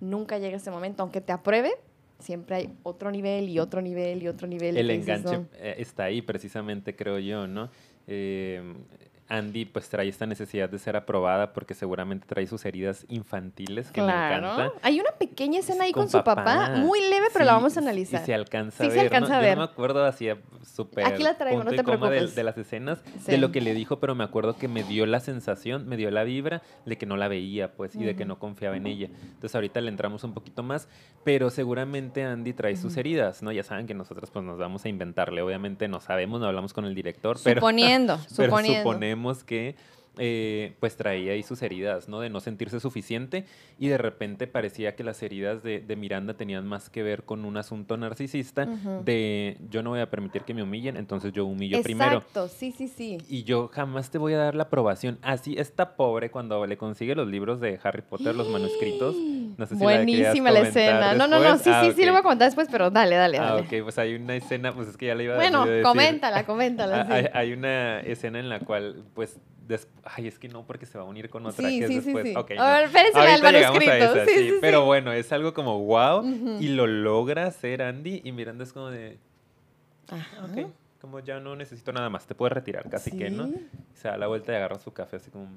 nunca 0.00 0.38
llega 0.38 0.56
ese 0.56 0.70
momento. 0.72 1.02
Aunque 1.04 1.20
te 1.20 1.32
apruebe, 1.32 1.72
siempre 2.18 2.56
hay 2.56 2.74
otro 2.82 3.10
nivel 3.12 3.48
y 3.48 3.60
otro 3.60 3.80
nivel 3.82 4.20
y 4.22 4.26
otro 4.28 4.48
nivel. 4.48 4.76
El 4.76 4.88
que 4.88 4.92
dices, 4.94 5.08
enganche 5.20 5.38
"No". 5.38 5.46
eh, 5.54 5.74
está 5.78 6.04
ahí 6.04 6.22
precisamente, 6.22 6.96
creo 6.96 7.18
yo, 7.20 7.46
¿no? 7.46 7.70
Eh, 8.08 8.62
Andy 9.28 9.64
pues 9.64 9.88
trae 9.88 10.08
esta 10.08 10.24
necesidad 10.26 10.68
de 10.68 10.78
ser 10.78 10.96
aprobada 10.96 11.52
porque 11.52 11.74
seguramente 11.74 12.26
trae 12.26 12.46
sus 12.46 12.64
heridas 12.64 13.04
infantiles 13.08 13.90
que 13.90 14.00
me 14.00 14.08
encanta. 14.08 14.54
Claro. 14.54 14.74
Hay 14.82 15.00
una 15.00 15.10
pequeña 15.12 15.60
escena 15.60 15.84
ahí 15.84 15.92
con, 15.92 16.04
Con 16.04 16.10
su 16.10 16.18
papá, 16.18 16.44
papá. 16.44 16.76
muy 16.76 17.00
leve, 17.00 17.26
pero 17.32 17.44
la 17.44 17.52
Sí, 17.52 17.56
vamos 17.56 17.76
a 17.76 17.80
analizar. 17.80 18.22
Y 18.22 18.24
se 18.26 18.34
alcanza 18.34 18.84
Sí 18.84 18.88
a 18.88 18.90
se 18.90 18.96
ver. 18.96 19.04
alcanza 19.06 19.28
¿no? 19.30 19.34
a 19.34 19.40
Yo 19.40 19.46
ver. 19.48 19.58
no 19.58 19.64
me 19.66 19.70
acuerdo 19.72 20.04
así 20.04 20.28
súper. 20.62 21.06
Aquí 21.06 21.22
la 21.24 21.36
traigo, 21.36 21.58
punto 21.58 21.70
no 21.72 21.76
te 21.76 21.82
coma 21.84 21.96
de- 22.10 22.16
preocupes. 22.18 22.34
De, 22.36 22.44
las 22.44 22.56
escenas, 22.58 23.02
Sí. 23.24 23.32
de 23.32 23.38
lo 23.38 23.50
que 23.50 23.60
le 23.60 23.74
dijo, 23.74 23.98
pero 23.98 24.14
me 24.14 24.22
acuerdo 24.24 24.56
que 24.56 24.68
me 24.68 24.84
dio 24.84 25.06
la 25.06 25.18
sensación, 25.20 25.88
me 25.88 25.96
dio 25.96 26.10
la 26.12 26.22
vibra 26.22 26.62
de 26.84 26.96
que 26.96 27.06
no 27.06 27.16
la 27.16 27.26
veía, 27.28 27.72
pues, 27.72 27.96
y 27.96 28.04
de 28.04 28.14
que 28.14 28.24
no 28.24 28.38
confiaba 28.38 28.76
en 28.76 28.86
ella. 28.86 29.08
Entonces 29.22 29.54
ahorita 29.56 29.80
le 29.80 29.88
entramos 29.88 30.22
un 30.24 30.34
poquito 30.34 30.62
más, 30.62 30.88
pero 31.24 31.50
seguramente 31.50 32.22
Andy 32.22 32.52
trae 32.52 32.76
sus 32.76 32.92
Ujú. 32.92 33.00
heridas, 33.00 33.42
¿no? 33.42 33.50
Ya 33.50 33.64
saben 33.64 33.86
que 33.88 33.94
nosotros 33.94 34.30
pues 34.30 34.44
nos 34.44 34.56
vamos 34.58 34.84
a 34.84 34.88
inventarle. 34.88 35.42
Obviamente 35.42 35.88
no 35.88 36.00
sabemos, 36.00 36.40
no 36.40 36.46
hablamos 36.46 36.72
con 36.72 36.84
el 36.84 36.94
director, 36.94 37.38
pero 37.42 37.60
suponiendo, 37.60 38.18
pero 38.36 38.46
suponiendo. 38.50 38.82
suponemos 38.82 39.15
que 39.44 39.74
eh, 40.18 40.74
pues 40.80 40.96
traía 40.96 41.32
ahí 41.32 41.42
sus 41.42 41.60
heridas, 41.62 42.08
¿no? 42.08 42.20
De 42.20 42.30
no 42.30 42.40
sentirse 42.40 42.80
suficiente 42.80 43.44
y 43.78 43.88
de 43.88 43.98
repente 43.98 44.46
parecía 44.46 44.94
que 44.96 45.04
las 45.04 45.22
heridas 45.22 45.62
de, 45.62 45.80
de 45.80 45.96
Miranda 45.96 46.34
tenían 46.34 46.66
más 46.66 46.88
que 46.90 47.02
ver 47.02 47.24
con 47.24 47.44
un 47.44 47.56
asunto 47.56 47.96
narcisista 47.96 48.66
de 49.04 49.58
yo 49.70 49.82
no 49.82 49.90
voy 49.90 50.00
a 50.00 50.10
permitir 50.10 50.42
que 50.42 50.54
me 50.54 50.62
humillen, 50.62 50.96
entonces 50.96 51.32
yo 51.32 51.44
humillo 51.46 51.82
primero. 51.82 52.18
Exacto, 52.18 52.48
sí, 52.48 52.72
sí, 52.72 52.88
sí. 52.88 53.18
Y 53.28 53.44
yo 53.44 53.68
jamás 53.68 54.10
te 54.10 54.18
voy 54.18 54.32
a 54.34 54.38
dar 54.38 54.54
la 54.54 54.64
aprobación. 54.64 55.18
Así 55.22 55.54
está 55.58 55.96
pobre 55.96 56.30
cuando 56.30 56.66
le 56.66 56.76
consigue 56.76 57.14
los 57.14 57.28
libros 57.28 57.60
de 57.60 57.78
Harry 57.82 58.02
Potter, 58.02 58.34
los 58.34 58.48
manuscritos. 58.48 59.14
No 59.16 59.66
sé 59.66 59.74
si 59.74 59.80
la 59.80 59.84
Buenísima 59.84 60.50
la, 60.50 60.60
escena. 60.60 61.14
No, 61.14 61.26
no, 61.28 61.38
no, 61.38 61.40
después. 61.40 61.62
sí, 61.62 61.70
Ah, 61.72 61.84
sí, 61.84 61.92
sí, 61.94 62.04
lo 62.04 62.12
voy 62.12 62.20
a 62.20 62.22
comentar 62.22 62.48
después, 62.48 62.68
pero 62.70 62.90
dale, 62.90 63.16
dale, 63.16 63.38
Ah, 63.38 63.54
dale. 63.54 63.62
ok, 63.62 63.84
pues 63.84 63.98
hay 63.98 64.14
una 64.14 64.34
escena, 64.36 64.74
pues 64.74 64.88
es 64.88 64.96
que 64.96 65.06
ya 65.06 65.14
le 65.14 65.24
iba 65.24 65.34
a 65.34 65.36
Bueno, 65.36 65.64
coméntala, 65.82 66.44
coméntala. 66.46 67.00
Ah, 67.02 67.04
sí. 67.06 67.12
Hay, 67.12 67.26
hay 67.32 67.52
una 67.52 68.00
escena 68.00 68.38
en 68.38 68.48
la 68.48 68.60
cual, 68.60 69.04
pues, 69.14 69.38
ay, 70.04 70.26
es 70.28 70.38
que 70.38 70.48
no, 70.48 70.66
porque 70.66 70.86
se 70.86 70.96
va 70.98 71.04
a 71.04 71.06
unir 71.06 71.28
con 71.30 71.44
otra 71.46 71.68
Sí, 71.68 71.78
que 71.78 71.84
es 71.86 71.90
sí, 71.90 72.00
sí, 72.00 72.04
después. 72.06 72.26
sí. 72.28 72.34
Ok, 72.36 72.50
A 72.52 72.54
no. 72.54 72.64
ver, 72.66 72.84
espérense 72.84 73.18
la 73.18 73.24
del 73.24 73.30
Ahorita 73.32 73.52
llegamos 73.52 73.76
a 73.82 73.86
manuscrito. 73.86 74.14
esa, 74.16 74.24
Sí, 74.26 74.34
sí, 74.34 74.48
sí, 74.50 74.58
Pero 74.60 74.80
sí. 74.80 74.84
bueno, 74.86 75.12
es 75.12 75.32
algo 75.32 75.54
como 75.54 75.80
wow 75.84 76.18
Ujú. 76.20 76.56
y 76.60 76.68
lo 76.68 76.86
logra 76.86 77.46
hacer 77.46 77.82
Andy 77.82 78.20
y 78.24 78.32
Miranda 78.32 78.64
es 78.64 78.72
como 78.72 78.90
de, 78.90 79.18
Ajá. 80.08 80.44
ok, 80.44 80.70
como 81.00 81.20
ya 81.20 81.40
no 81.40 81.56
necesito 81.56 81.92
nada 81.92 82.08
más, 82.10 82.26
te 82.26 82.34
puedes 82.34 82.52
retirar, 82.52 82.88
casi 82.88 83.10
que, 83.16 83.30
¿no? 83.30 83.46
Sí. 83.46 83.68
Se 83.94 84.08
da 84.08 84.16
la 84.16 84.26
vuelta 84.26 84.52
y 84.52 84.56
agarra 84.56 84.78
su 84.78 84.92
café 84.92 85.16
así 85.16 85.30
como, 85.30 85.48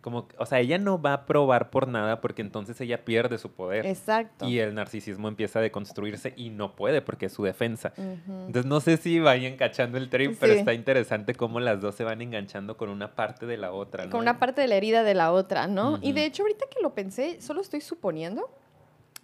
como, 0.00 0.28
o 0.38 0.46
sea, 0.46 0.60
ella 0.60 0.78
no 0.78 1.00
va 1.02 1.12
a 1.12 1.26
probar 1.26 1.70
por 1.70 1.88
nada 1.88 2.20
porque 2.20 2.40
entonces 2.42 2.80
ella 2.80 3.04
pierde 3.04 3.36
su 3.38 3.50
poder. 3.52 3.84
Exacto. 3.86 4.46
Y 4.48 4.58
el 4.60 4.74
narcisismo 4.74 5.28
empieza 5.28 5.58
a 5.58 5.62
deconstruirse 5.62 6.32
y 6.36 6.50
no 6.50 6.76
puede 6.76 7.02
porque 7.02 7.26
es 7.26 7.32
su 7.32 7.42
defensa. 7.42 7.92
Ujú. 7.96 8.32
Entonces 8.46 8.66
no 8.66 8.80
sé 8.80 8.96
si 8.96 9.18
vayan 9.20 9.56
cachando 9.56 9.98
el 9.98 10.08
trip, 10.08 10.36
pero 10.38 10.52
Sí. 10.52 10.60
está 10.60 10.72
interesante 10.72 11.34
cómo 11.34 11.58
las 11.60 11.80
dos 11.80 11.94
se 11.96 12.04
van 12.04 12.22
enganchando 12.22 12.76
con 12.76 12.88
una 12.90 13.14
parte 13.14 13.46
de 13.46 13.56
la 13.56 13.72
otra. 13.72 14.04
¿no? 14.04 14.10
Con 14.10 14.20
una 14.20 14.38
parte 14.38 14.60
de 14.60 14.68
la 14.68 14.76
herida 14.76 15.02
de 15.02 15.14
la 15.14 15.32
otra, 15.32 15.66
¿no? 15.66 15.98
Y 16.00 16.10
Ujú. 16.10 16.14
de 16.14 16.24
hecho, 16.26 16.42
ahorita 16.44 16.66
que 16.70 16.80
lo 16.80 16.94
pensé, 16.94 17.40
solo 17.40 17.60
estoy 17.60 17.80
suponiendo, 17.80 18.48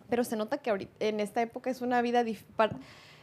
pero 0.08 0.24
se 0.24 0.36
nota 0.36 0.58
que 0.58 0.70
ahorita, 0.70 0.92
en 1.00 1.20
esta 1.20 1.40
época 1.40 1.70
es 1.70 1.80
una 1.82 2.02
vida 2.02 2.22
dif- 2.24 2.44
par- 2.56 2.76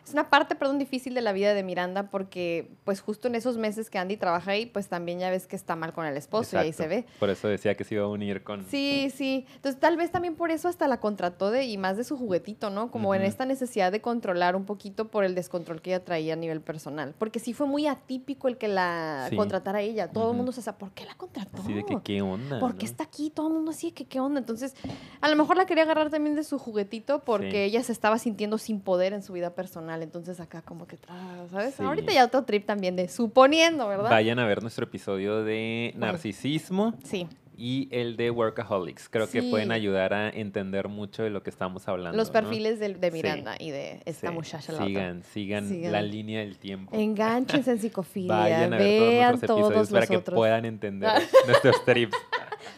es 0.06 0.14
una 0.14 0.30
parte, 0.30 0.56
perdón, 0.56 0.80
difícil 0.80 1.14
de 1.14 1.22
la 1.22 1.32
vida 1.34 1.54
de 1.54 1.64
Miranda 1.64 2.10
porque, 2.10 2.72
pues, 2.84 3.02
justo 3.02 3.28
en 3.28 3.36
esos 3.36 3.58
meses 3.58 3.90
que 3.90 3.98
Andy 3.98 4.18
trabaja 4.18 4.52
ahí, 4.52 4.66
pues 4.66 4.88
también 4.88 5.20
ya 5.20 5.30
ves 5.30 5.48
que 5.48 5.56
está 5.56 5.76
mal 5.76 5.94
con 5.94 6.06
el 6.06 6.18
esposo 6.18 6.56
y 6.56 6.60
ahí 6.60 6.74
se 6.74 6.88
ve. 6.88 7.06
Por 7.20 7.30
eso 7.30 7.48
decía 7.48 7.76
que 7.76 7.84
se 7.84 7.96
iba 7.96 8.06
a 8.06 8.08
unir 8.08 8.44
con... 8.44 8.66
Sí, 8.66 9.12
sí. 9.16 9.46
Entonces, 9.56 9.80
tal 9.80 9.98
vez 9.98 10.12
también 10.12 10.36
por 10.36 10.52
eso 10.52 10.68
hasta 10.68 10.88
la 10.88 11.00
contrató 11.00 11.52
de, 11.52 11.66
y 11.66 11.78
más 11.78 11.98
de 11.98 12.04
su 12.04 12.18
juguetito, 12.18 12.70
¿no? 12.70 12.92
Como 12.92 13.14
en 13.16 13.22
esta 13.22 13.46
necesidad 13.46 13.92
de 13.92 14.02
controlar 14.02 14.56
un 14.56 14.66
poquito 14.66 15.10
por 15.10 15.24
el 15.24 15.36
descontrol 15.36 15.82
que 15.82 15.92
ella 15.92 16.04
traía 16.04 16.34
a 16.34 16.38
nivel 16.38 16.62
personal. 16.62 17.14
Porque 17.18 17.40
sí 17.40 17.54
fue 17.54 17.68
muy 17.68 17.88
atípico 17.88 18.48
el 18.48 18.58
que 18.58 18.68
la 18.68 19.28
Sí. 19.30 19.36
contratara 19.36 19.80
a 19.80 19.82
ella. 19.82 20.08
Todo 20.12 20.32
el 20.32 20.38
mundo 20.38 20.52
se 20.52 20.62
decía, 20.62 20.78
¿por 20.78 20.92
qué 20.92 21.06
la 21.06 21.14
contrató? 21.16 21.62
Así 21.62 21.74
de 21.74 21.86
que 21.86 21.98
qué 22.04 22.22
onda. 22.22 22.60
¿Por 22.60 22.76
qué 22.76 22.86
¿no? 22.86 22.92
está 22.92 23.04
aquí? 23.04 23.30
Todo 23.30 23.48
el 23.48 23.54
mundo 23.54 23.72
así, 23.72 23.92
que 23.92 24.06
qué 24.06 24.20
onda. 24.20 24.40
Entonces, 24.40 24.74
a 25.22 25.30
lo 25.30 25.36
mejor 25.36 25.58
la 25.58 25.66
quería 25.66 25.84
agarrar 25.84 26.10
también 26.10 26.36
de 26.36 26.44
su 26.44 26.58
juguetito 26.58 27.20
porque 27.24 27.52
Sí. 27.52 27.58
ella 27.58 27.84
se 27.84 27.92
estaba 27.92 28.18
sintiendo 28.18 28.58
sin 28.58 28.80
poder 28.82 29.14
en 29.14 29.22
su 29.22 29.34
vida 29.34 29.52
personal. 29.54 29.90
Entonces, 29.99 30.39
acá 30.39 30.62
como 30.62 30.86
que, 30.88 30.97
ah, 31.08 31.43
¿sabes? 31.49 31.73
Sí. 31.75 31.84
Ahorita 31.84 32.13
ya 32.13 32.25
otro 32.25 32.43
trip 32.43 32.65
también 32.65 32.95
de 32.95 33.08
suponiendo, 33.10 33.88
¿verdad? 33.88 34.10
Vayan 34.10 34.38
a 34.39 34.45
ver 34.45 34.62
nuestro 34.62 34.86
episodio 34.86 35.43
de 35.43 35.93
narcisismo 35.97 36.93
Sí. 37.04 37.27
y 37.58 37.88
el 37.91 38.15
de 38.17 38.32
workaholics. 38.32 39.10
Creo 39.10 39.30
que 39.30 39.43
pueden 39.43 39.71
ayudar 39.71 40.13
a 40.13 40.30
entender 40.30 40.88
mucho 40.88 41.23
de 41.23 41.30
lo 41.30 41.43
que 41.43 41.49
estamos 41.49 41.88
hablando. 41.88 42.17
Los 42.17 42.27
¿no? 42.30 42.34
perfiles 42.34 42.80
de, 42.80 42.93
Sí. 42.93 43.12
Miranda 43.12 43.56
y 43.60 43.71
de 43.71 44.01
esta 44.06 44.32
muchacha. 44.32 44.71
La 44.71 44.77
otra. 44.80 44.88
Sigan, 44.88 45.23
sigan, 45.23 45.67
Sigan. 45.69 45.91
la 45.91 46.01
línea 46.01 46.39
del 46.39 46.58
tiempo. 46.58 46.95
Enganchense 46.97 47.71
en 47.71 47.80
psicofilia. 47.82 48.36
Vayan 48.36 48.73
a 48.73 48.77
ver 48.77 48.99
vean 48.99 49.39
todos 49.41 49.41
nuestros 49.41 49.60
episodios 49.60 49.73
todos 49.73 49.91
para 49.91 50.08
que 50.08 50.32
puedan 50.32 50.65
entender 50.65 51.12
nuestros 51.47 51.86
trips. 51.86 52.17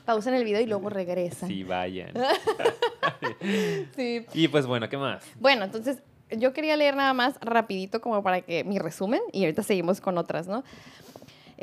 Pausen 0.06 0.34
el 0.34 0.43
video 0.43 0.60
y 0.60 0.65
luego 0.65 0.89
regresan. 0.89 1.47
Sí, 1.49 1.63
vayan. 1.63 2.12
Sí. 3.95 4.26
Y 4.34 4.47
pues 4.47 4.65
bueno, 4.65 4.88
¿qué 4.89 4.97
más? 4.97 5.23
Bueno, 5.39 5.63
entonces 5.65 6.02
yo 6.38 6.54
quería 6.54 6.76
leer 6.78 6.96
nada 6.96 7.13
más 7.13 7.36
rapidito 7.41 8.02
como 8.02 8.24
para 8.24 8.41
que 8.41 8.63
mi 8.63 8.80
resumen 8.80 9.22
y 9.32 9.43
ahorita 9.43 9.63
seguimos 9.63 10.02
con 10.02 10.17
otras, 10.17 10.48
¿no? 10.48 10.63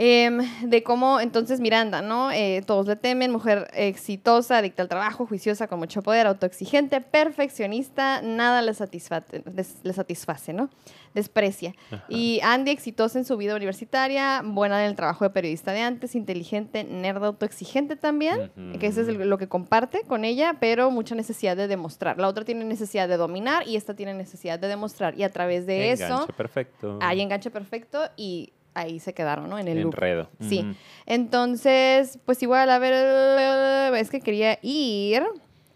Em, 0.02 0.40
de 0.62 0.82
cómo 0.82 1.20
entonces 1.20 1.60
Miranda, 1.60 2.00
¿no? 2.00 2.30
Eh, 2.30 2.62
todos 2.66 2.86
le 2.86 2.96
temen, 2.96 3.30
mujer 3.30 3.68
exitosa, 3.74 4.56
adicta 4.56 4.82
al 4.82 4.88
trabajo, 4.88 5.26
juiciosa, 5.26 5.66
con 5.66 5.78
mucho 5.78 6.02
poder, 6.02 6.26
autoexigente, 6.26 7.02
perfeccionista, 7.02 8.22
nada 8.22 8.62
le, 8.62 8.72
satisface, 8.72 9.44
le 9.82 9.92
satisface 9.92 10.54
¿no? 10.54 10.70
Desprecia. 11.12 11.74
Y 12.08 12.40
Andy, 12.42 12.70
exitosa 12.70 13.18
en 13.18 13.26
su 13.26 13.36
vida 13.36 13.54
universitaria, 13.54 14.40
buena 14.42 14.82
en 14.82 14.88
el 14.88 14.96
trabajo 14.96 15.24
de 15.24 15.30
periodista 15.30 15.72
de 15.72 15.82
antes, 15.82 16.14
inteligente, 16.14 16.82
nerd, 16.82 17.22
autoexigente 17.22 17.94
también, 17.94 18.50
que 18.78 18.86
eso 18.86 19.02
es 19.02 19.08
lo 19.08 19.36
que 19.36 19.48
comparte 19.48 20.04
con 20.04 20.24
ella, 20.24 20.56
pero 20.60 20.90
mucha 20.90 21.14
necesidad 21.14 21.58
de 21.58 21.68
demostrar. 21.68 22.18
La 22.18 22.28
otra 22.28 22.46
tiene 22.46 22.64
necesidad 22.64 23.06
de 23.06 23.18
dominar 23.18 23.68
y 23.68 23.76
esta 23.76 23.92
tiene 23.92 24.14
necesidad 24.14 24.58
de 24.58 24.68
demostrar. 24.68 25.18
Y 25.18 25.24
a 25.24 25.30
través 25.30 25.66
de 25.66 25.92
enganche 25.92 26.04
eso... 26.04 26.26
perfecto. 26.28 26.98
Hay 27.02 27.20
enganche 27.20 27.50
perfecto 27.50 28.08
y 28.16 28.54
ahí 28.74 29.00
se 29.00 29.12
quedaron, 29.14 29.48
¿no? 29.50 29.58
En 29.58 29.68
el 29.68 29.78
Enredo. 29.78 30.28
Sí. 30.40 30.64
Entonces, 31.06 32.18
pues 32.24 32.42
igual, 32.42 32.70
a 32.70 32.78
ver, 32.78 33.94
es 33.94 34.10
que 34.10 34.20
quería 34.20 34.58
ir. 34.62 35.22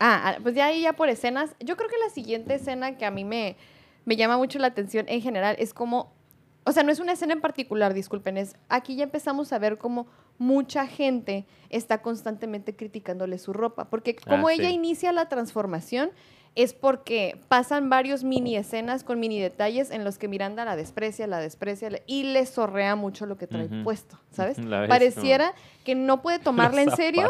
Ah, 0.01 0.37
pues 0.43 0.55
ya 0.55 0.67
ahí 0.67 0.83
ya 0.83 0.93
por 0.95 1.09
escenas. 1.09 1.55
Yo 1.61 1.77
creo 1.77 1.89
que 1.89 1.97
la 1.99 2.11
siguiente 2.11 2.55
escena 2.55 2.97
que 2.97 3.05
a 3.05 3.11
mí 3.11 3.25
me, 3.25 3.57
me 4.05 4.17
llama 4.17 4.37
mucho 4.37 4.59
la 4.59 4.69
atención 4.69 5.07
en 5.09 5.21
general 5.23 5.57
es 5.59 5.75
como, 5.75 6.13
o 6.65 6.73
sea, 6.73 6.83
no 6.83 6.91
es 6.93 6.99
una 7.01 7.13
escena 7.13 7.33
en 7.33 7.41
particular, 7.41 7.95
disculpen, 7.95 8.37
es 8.37 8.57
aquí 8.69 8.97
ya 8.97 9.05
empezamos 9.05 9.53
a 9.53 9.59
ver 9.59 9.77
como 9.79 10.07
mucha 10.39 10.87
gente 10.87 11.47
está 11.71 12.03
constantemente 12.03 12.75
criticándole 12.75 13.39
su 13.39 13.53
ropa, 13.53 13.89
porque 13.89 14.17
como 14.17 14.49
Ah, 14.49 14.53
ella 14.55 14.69
sí. 14.69 14.75
inicia 14.75 15.13
la 15.13 15.29
transformación, 15.29 16.11
es 16.55 16.73
porque 16.73 17.41
pasan 17.49 17.91
varios 17.91 18.23
mini 18.23 18.57
escenas 18.57 19.03
con 19.03 19.19
mini 19.19 19.41
detalles 19.41 19.91
en 19.91 20.05
los 20.05 20.19
que 20.19 20.29
Miranda 20.29 20.65
la 20.65 20.77
desprecia, 20.77 21.27
la 21.27 21.41
desprecia 21.41 21.89
y 22.07 22.25
le 22.25 22.47
zorrea 22.47 22.95
mucho 22.95 23.27
lo 23.27 23.37
que 23.37 23.47
trae 23.47 23.69
puesto, 23.83 24.19
¿sabes? 24.31 24.59
Pareciera 24.89 25.53
que 25.85 25.95
no 25.95 26.23
puede 26.23 26.39
tomarla 26.39 26.83
en 26.83 26.91
serio 26.93 27.29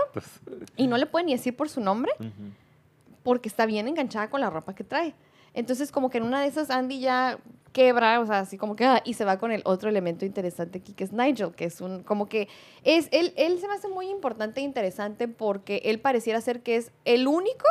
y 0.77 0.87
no 0.87 0.99
le 0.99 1.07
puede 1.07 1.27
ni 1.27 1.33
decir 1.33 1.57
por 1.57 1.69
su 1.69 1.81
nombre 1.81 2.13
porque 3.23 3.49
está 3.49 3.65
bien 3.65 3.89
enganchada 3.89 4.29
con 4.29 4.41
la 4.41 4.51
ropa 4.51 4.75
que 4.75 4.85
trae. 4.85 5.15
Entonces, 5.55 5.91
como 5.93 6.11
que 6.11 6.19
en 6.19 6.25
una 6.25 6.43
de 6.43 6.49
esas 6.49 6.69
Andy 6.69 6.99
ya 7.01 7.39
quebra, 7.73 8.21
o 8.21 8.27
sea, 8.27 8.41
así 8.41 8.59
como 8.59 8.77
que, 8.77 8.85
ah, 8.85 9.03
y 9.05 9.15
se 9.15 9.25
va 9.25 9.39
con 9.39 9.51
el 9.51 9.63
otro 9.65 9.89
elemento 9.89 10.25
interesante 10.27 10.79
aquí, 10.79 10.93
que 10.93 11.05
es 11.05 11.13
Nigel, 11.13 11.53
que 11.53 11.65
es 11.65 11.81
un, 11.81 12.03
como 12.03 12.29
que 12.29 12.49
es, 12.83 13.09
él, 13.11 13.33
él 13.37 13.59
se 13.59 13.67
me 13.67 13.75
hace 13.75 13.89
muy 13.89 14.09
importante 14.09 14.61
e 14.61 14.65
interesante 14.65 15.29
porque 15.29 15.81
él 15.85 16.01
pareciera 16.01 16.41
ser 16.41 16.61
que 16.63 16.77
es 16.77 16.93
el 17.05 17.27
único 17.27 17.65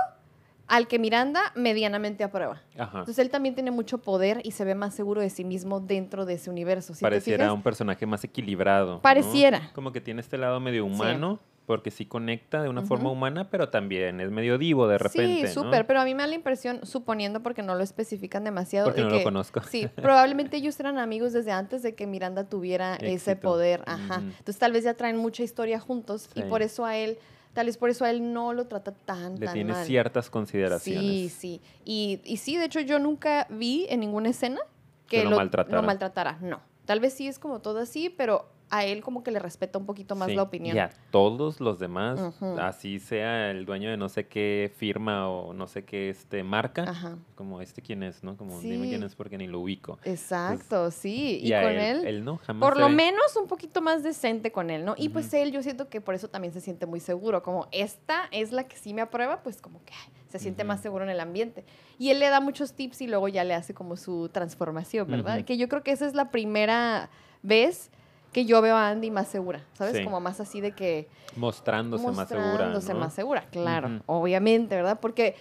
al 0.68 0.88
que 0.88 0.98
Miranda 1.00 1.52
medianamente 1.56 2.24
aprueba. 2.24 2.62
Ajá. 2.78 3.00
Entonces, 3.00 3.20
él 3.20 3.30
también 3.30 3.54
tiene 3.56 3.72
mucho 3.72 3.98
poder 4.00 4.40
y 4.44 4.52
se 4.52 4.64
ve 4.66 4.76
más 4.76 4.94
seguro 4.96 5.22
de 5.22 5.30
sí 5.30 5.44
mismo 5.44 5.80
dentro 5.80 6.26
de 6.26 6.36
ese 6.36 6.50
universo. 6.50 6.94
¿sí 6.94 7.00
te 7.00 7.06
Pareciera 7.06 7.46
fijas? 7.46 7.56
un 7.56 7.64
personaje 7.64 8.06
más 8.06 8.24
equilibrado. 8.24 8.94
¿no? 8.96 9.02
Pareciera. 9.02 9.72
Como 9.74 9.92
que 9.92 10.02
tiene 10.02 10.22
este 10.22 10.38
lado 10.38 10.60
medio 10.60 10.86
humano, 10.86 11.40
porque 11.66 11.92
sí 11.92 12.06
conecta 12.06 12.62
de 12.62 12.68
una 12.70 12.82
forma 12.82 13.10
humana, 13.10 13.50
pero 13.50 13.70
también 13.70 14.20
es 14.20 14.30
medio 14.32 14.58
divo 14.58 14.88
de 14.88 14.98
repente. 14.98 15.48
Sí, 15.48 15.56
¿no? 15.56 15.64
súper, 15.64 15.88
pero 15.88 16.02
a 16.02 16.06
mí 16.06 16.14
me 16.14 16.22
da 16.24 16.28
la 16.28 16.36
impresión, 16.36 16.86
suponiendo 16.86 17.42
porque 17.42 17.62
no 17.64 17.76
lo 17.76 17.84
especifican 17.84 18.44
demasiado. 18.44 18.88
Porque 18.88 19.00
de 19.02 19.08
no 19.08 19.12
lo 19.14 19.18
que- 19.20 19.24
conozco. 19.24 19.62
Sí, 19.70 19.88
probablemente 19.96 20.58
ellos 20.58 20.78
eran 20.82 20.98
amigos 20.98 21.32
desde 21.32 21.52
antes 21.52 21.82
de 21.82 21.96
que 21.96 22.06
Miranda 22.06 22.44
tuviera 22.50 22.96
ese 22.98 23.36
poder. 23.38 23.82
Ajá. 23.86 24.16
Entonces 24.16 24.58
tal 24.60 24.74
vez 24.74 24.84
ya 24.84 24.94
traen 24.96 25.16
mucha 25.18 25.44
historia 25.44 25.80
juntos 25.80 26.30
y 26.36 26.42
por 26.44 26.62
eso 26.62 26.84
a 26.86 26.98
él, 26.98 27.18
tal 27.54 27.68
vez 27.68 27.78
por 27.78 27.90
eso 27.90 28.04
a 28.06 28.10
él 28.10 28.34
no 28.34 28.54
lo 28.54 28.66
trata 28.68 28.92
tan, 28.94 29.40
Le 29.40 29.46
tan 29.46 29.54
tiene 29.54 29.74
mal. 29.74 29.86
ciertas 29.86 30.30
consideraciones. 30.30 31.04
Sí, 31.04 31.30
sí. 31.30 31.62
Y, 31.86 32.20
y 32.24 32.38
sí, 32.38 32.58
de 32.58 32.66
hecho 32.66 32.80
yo 32.80 33.00
nunca 33.00 33.48
vi 33.50 33.86
en 33.90 34.00
ninguna 34.00 34.30
escena 34.30 34.60
que, 35.08 35.22
Que 35.22 35.30
lo 35.30 35.36
maltratara. 35.38 35.78
lo 35.82 35.84
maltratara. 35.86 36.38
No. 36.42 36.62
Tal 36.86 37.00
vez 37.00 37.14
sí 37.14 37.28
es 37.28 37.40
como 37.40 37.60
todo 37.60 37.80
así, 37.80 38.10
pero 38.10 38.50
a 38.74 38.86
él 38.86 39.04
como 39.04 39.24
que 39.24 39.30
le 39.30 39.38
respeta 39.38 39.78
un 39.78 39.86
poquito 39.86 40.16
más 40.16 40.30
Sí, 40.30 40.36
la 40.36 40.42
opinión. 40.42 40.76
Y 40.76 40.80
a 40.80 40.90
todos 41.12 41.60
los 41.60 41.78
demás, 41.78 42.20
así 42.60 43.00
sea 43.00 43.52
el 43.52 43.66
dueño 43.66 43.92
de 43.92 43.98
no 43.98 44.10
sé 44.10 44.26
qué 44.26 44.72
firma 44.76 45.30
o 45.30 45.54
no 45.54 45.68
sé 45.68 45.86
qué 45.86 46.10
este 46.10 46.44
marca, 46.44 46.84
Ajá. 46.90 47.18
como 47.36 47.62
este 47.62 47.84
quién 47.84 48.02
es, 48.02 48.24
¿no? 48.24 48.36
Como 48.36 48.60
dime 48.60 48.90
quién 48.90 49.04
es 49.04 49.14
porque 49.14 49.38
ni 49.38 49.46
lo 49.46 49.60
ubico. 49.60 50.00
Exacto, 50.04 50.90
sí. 50.90 51.40
Y, 51.44 51.52
con 51.52 51.70
él, 51.70 52.08
él 52.08 52.26
no, 52.26 52.38
jamás. 52.38 52.68
Por 52.68 52.80
lo 52.80 52.88
ve. 52.88 52.94
menos 52.94 53.36
un 53.40 53.48
poquito 53.48 53.80
más 53.80 54.02
decente 54.02 54.52
con 54.52 54.72
él, 54.72 54.84
¿no? 54.84 54.96
Y 54.98 55.10
pues 55.10 55.32
él, 55.36 55.52
yo 55.52 55.62
siento 55.62 55.88
que 55.88 56.02
por 56.02 56.16
eso 56.16 56.28
también 56.28 56.52
se 56.52 56.60
siente 56.60 56.88
muy 56.88 57.00
seguro. 57.00 57.44
Como 57.44 57.68
esta 57.72 58.24
es 58.32 58.52
la 58.52 58.64
que 58.64 58.76
sí 58.76 58.96
me 58.96 59.02
aprueba, 59.02 59.44
pues 59.44 59.62
como 59.62 59.84
que 59.86 59.94
se 60.30 60.40
siente 60.40 60.64
más 60.64 60.82
seguro 60.82 61.04
en 61.04 61.12
el 61.12 61.20
ambiente. 61.20 61.64
Y 62.00 62.10
él 62.10 62.18
le 62.18 62.30
da 62.30 62.40
muchos 62.40 62.74
tips 62.74 63.02
y 63.02 63.08
luego 63.08 63.28
ya 63.28 63.44
le 63.44 63.54
hace 63.54 63.76
como 63.76 63.98
su 63.98 64.30
transformación, 64.30 65.08
¿verdad? 65.08 65.46
Que 65.46 65.58
yo 65.58 65.70
creo 65.70 65.84
que 65.84 65.92
esa 65.92 66.08
es 66.08 66.16
la 66.16 66.32
primera 66.32 67.12
vez 67.44 67.92
que 68.34 68.46
yo 68.46 68.62
veo 68.62 68.76
a 68.76 68.90
Andy 68.90 69.12
más 69.12 69.28
segura, 69.30 69.62
¿sabes? 69.74 69.96
Sí. 69.98 70.04
Como 70.04 70.20
más 70.20 70.40
así 70.42 70.60
de 70.60 70.72
que 70.74 71.08
Mostrándose, 71.38 72.06
más 72.12 72.28
segura. 72.28 72.48
mostrándose 72.48 72.94
¿no? 72.94 73.00
más 73.00 73.14
segura, 73.14 73.46
claro, 73.52 74.02
obviamente, 74.08 74.76
¿verdad? 74.76 75.00
Porque, 75.00 75.36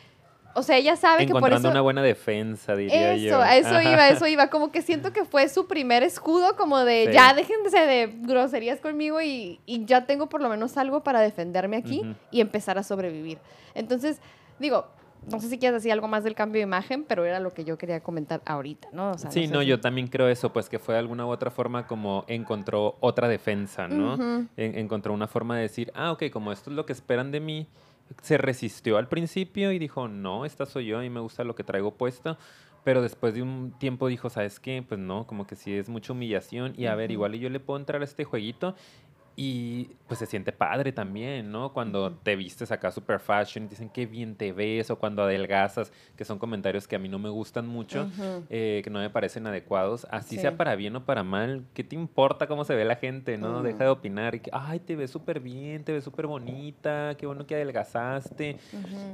o 0.54 0.62
sea, 0.62 0.76
ella 0.76 0.96
sabe 0.96 1.26
que 1.26 1.32
por 1.32 1.38
Encontrando 1.38 1.68
eso... 1.68 1.72
una 1.72 1.80
buena 1.80 2.02
defensa, 2.02 2.76
diría 2.76 3.16
yo. 3.16 3.28
Eso, 3.28 3.40
a 3.40 3.56
eso 3.56 3.68
Ajá. 3.70 3.82
iba, 3.90 4.08
eso 4.10 4.26
iba. 4.26 4.48
Como 4.50 4.70
que 4.70 4.82
siento 4.82 5.12
que 5.12 5.24
fue 5.24 5.48
su 5.48 5.66
primer 5.66 6.02
escudo, 6.02 6.56
como 6.56 6.78
de 6.84 7.06
Sí. 7.06 7.12
ya 7.14 7.32
déjense 7.34 7.78
de 7.78 8.14
groserías 8.20 8.78
conmigo 8.80 9.20
y, 9.22 9.60
y 9.66 9.84
ya 9.86 10.04
tengo 10.06 10.28
por 10.28 10.42
lo 10.42 10.48
menos 10.50 10.76
algo 10.76 11.02
para 11.02 11.20
defenderme 11.20 11.78
aquí 11.78 12.04
y 12.30 12.40
empezar 12.42 12.76
a 12.78 12.82
sobrevivir. 12.82 13.38
Entonces, 13.74 14.18
digo, 14.58 14.86
no 15.26 15.40
sé 15.40 15.48
si 15.48 15.58
quieres 15.58 15.74
decir 15.82 15.92
algo 15.92 16.08
más 16.08 16.24
del 16.24 16.34
cambio 16.34 16.58
de 16.60 16.64
imagen, 16.64 17.04
pero 17.04 17.24
era 17.24 17.40
lo 17.40 17.52
que 17.54 17.64
yo 17.64 17.78
quería 17.78 18.00
comentar 18.00 18.42
ahorita, 18.44 18.88
¿no? 18.92 19.12
O 19.12 19.18
sea, 19.18 19.30
Sí, 19.30 19.46
sé 19.46 19.52
no, 19.52 19.60
si- 19.60 19.66
yo 19.66 19.80
también 19.80 20.08
creo 20.08 20.28
eso, 20.28 20.52
pues 20.52 20.68
que 20.68 20.78
fue 20.78 20.94
de 20.94 21.00
alguna 21.00 21.26
u 21.26 21.30
otra 21.30 21.50
forma 21.50 21.86
como 21.86 22.24
encontró 22.28 22.96
otra 23.00 23.28
defensa, 23.28 23.88
¿no? 23.88 24.14
En- 24.56 24.78
encontró 24.78 25.12
una 25.12 25.28
forma 25.28 25.56
de 25.56 25.62
decir, 25.62 25.92
ah, 25.94 26.12
ok, 26.12 26.24
como 26.32 26.52
esto 26.52 26.70
es 26.70 26.76
lo 26.76 26.86
que 26.86 26.92
esperan 26.92 27.30
de 27.30 27.40
mí, 27.40 27.66
se 28.20 28.36
resistió 28.36 28.98
al 28.98 29.08
principio 29.08 29.72
y 29.72 29.78
dijo, 29.78 30.08
no, 30.08 30.44
esta 30.44 30.66
soy 30.66 30.86
yo 30.86 31.02
y 31.02 31.08
me 31.10 31.20
gusta 31.20 31.44
lo 31.44 31.54
que 31.54 31.64
traigo 31.64 31.92
puesto. 31.94 32.36
Pero 32.84 33.00
después 33.00 33.32
de 33.32 33.42
un 33.42 33.72
tiempo 33.78 34.08
dijo, 34.08 34.28
¿sabes 34.28 34.58
qué? 34.58 34.84
Pues 34.86 34.98
no, 34.98 35.24
como 35.24 35.46
que 35.46 35.54
sí 35.54 35.72
es 35.72 35.88
mucha 35.88 36.12
humillación 36.12 36.74
y 36.76 36.86
a 36.86 36.96
ver, 36.96 37.12
igual 37.12 37.32
yo 37.34 37.48
le 37.48 37.60
puedo 37.60 37.78
entrar 37.78 38.02
a 38.02 38.04
este 38.04 38.24
jueguito 38.24 38.74
y 39.34 39.90
pues 40.08 40.18
se 40.18 40.26
siente 40.26 40.52
padre 40.52 40.92
también, 40.92 41.50
¿no? 41.50 41.72
Cuando 41.72 42.12
te 42.12 42.36
vistes 42.36 42.70
acá 42.70 42.90
super 42.90 43.18
fashion 43.18 43.66
dicen 43.66 43.88
qué 43.88 44.04
bien 44.04 44.34
te 44.36 44.52
ves 44.52 44.90
o 44.90 44.96
cuando 44.96 45.22
adelgazas, 45.22 45.90
que 46.16 46.24
son 46.26 46.38
comentarios 46.38 46.86
que 46.86 46.96
a 46.96 46.98
mí 46.98 47.08
no 47.08 47.18
me 47.18 47.30
gustan 47.30 47.66
mucho, 47.66 48.08
eh, 48.50 48.82
que 48.84 48.90
no 48.90 48.98
me 48.98 49.08
parecen 49.08 49.46
adecuados, 49.46 50.06
así 50.10 50.34
Sí. 50.36 50.42
sea 50.42 50.56
para 50.58 50.76
bien 50.76 50.94
o 50.96 51.04
para 51.06 51.22
mal, 51.22 51.64
¿qué 51.72 51.82
te 51.82 51.96
importa 51.96 52.46
cómo 52.46 52.64
se 52.64 52.74
ve 52.74 52.84
la 52.84 52.96
gente, 52.96 53.38
no? 53.38 53.60
Mm. 53.60 53.62
Deja 53.62 53.84
de 53.84 53.90
opinar 53.90 54.34
y 54.34 54.40
que, 54.40 54.50
ay, 54.52 54.80
te 54.80 54.96
ves 54.96 55.10
súper 55.10 55.40
bien, 55.40 55.82
te 55.82 55.92
ves 55.92 56.04
súper 56.04 56.26
bonita, 56.26 57.14
qué 57.16 57.24
bueno 57.26 57.46
que 57.46 57.54
adelgazaste. 57.54 58.58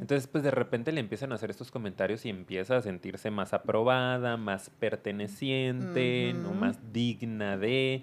Entonces, 0.01 0.27
pues 0.27 0.43
de 0.43 0.51
repente 0.51 0.91
le 0.91 0.99
empiezan 1.01 1.31
a 1.31 1.37
hacer 1.37 1.51
estos 1.51 1.71
comentarios 1.71 2.25
y 2.27 2.29
empieza 2.29 2.77
a 2.77 2.83
sentirse 2.83 3.31
más 3.31 3.53
aprobada, 3.55 4.37
más 4.37 4.69
perteneciente, 4.79 6.35
¿no? 6.35 6.53
Más 6.55 6.93
digna 6.93 7.57
de... 7.57 8.03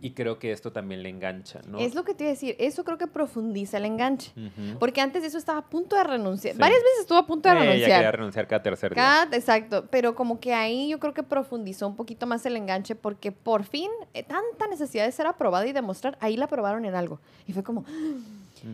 Y 0.00 0.10
creo 0.10 0.38
que 0.38 0.52
esto 0.52 0.70
también 0.70 1.02
le 1.02 1.08
engancha, 1.08 1.60
¿no? 1.66 1.78
Es 1.78 1.94
lo 1.94 2.04
que 2.04 2.12
te 2.12 2.24
iba 2.24 2.28
a 2.30 2.34
decir, 2.34 2.56
eso 2.58 2.84
creo 2.84 2.98
que 2.98 3.06
profundiza 3.06 3.78
el 3.78 3.86
enganche. 3.86 4.32
Porque 4.78 5.00
antes 5.00 5.22
de 5.22 5.28
eso 5.28 5.38
estaba 5.38 5.60
a 5.60 5.64
punto 5.64 5.96
de 5.96 6.04
renunciar. 6.04 6.54
Sí. 6.54 6.60
Varias 6.60 6.80
veces 6.82 7.00
estuvo 7.00 7.16
a 7.16 7.26
punto 7.26 7.48
de 7.48 7.54
Eh, 7.54 7.58
ella 7.58 7.64
renunciar. 7.70 7.90
quería 7.98 8.12
renunciar 8.12 8.46
cada 8.46 8.62
tercer 8.62 8.94
día. 8.94 9.02
Cada- 9.02 9.36
exacto, 9.36 9.86
pero 9.90 10.14
como 10.14 10.40
que 10.40 10.52
ahí 10.52 10.88
yo 10.90 10.98
creo 11.00 11.14
que 11.14 11.22
profundizó 11.22 11.88
un 11.88 11.96
poquito 11.96 12.26
más 12.26 12.44
el 12.44 12.56
enganche 12.56 12.94
porque 12.94 13.32
por 13.32 13.64
fin 13.64 13.90
eh, 14.12 14.22
tanta 14.22 14.66
necesidad 14.68 15.06
de 15.06 15.12
ser 15.12 15.26
aprobada 15.26 15.66
y 15.66 15.72
demostrar, 15.72 16.18
ahí 16.20 16.36
la 16.36 16.44
aprobaron 16.46 16.84
en 16.84 16.94
algo. 16.94 17.18
Y 17.46 17.54
fue 17.54 17.62
como, 17.62 17.84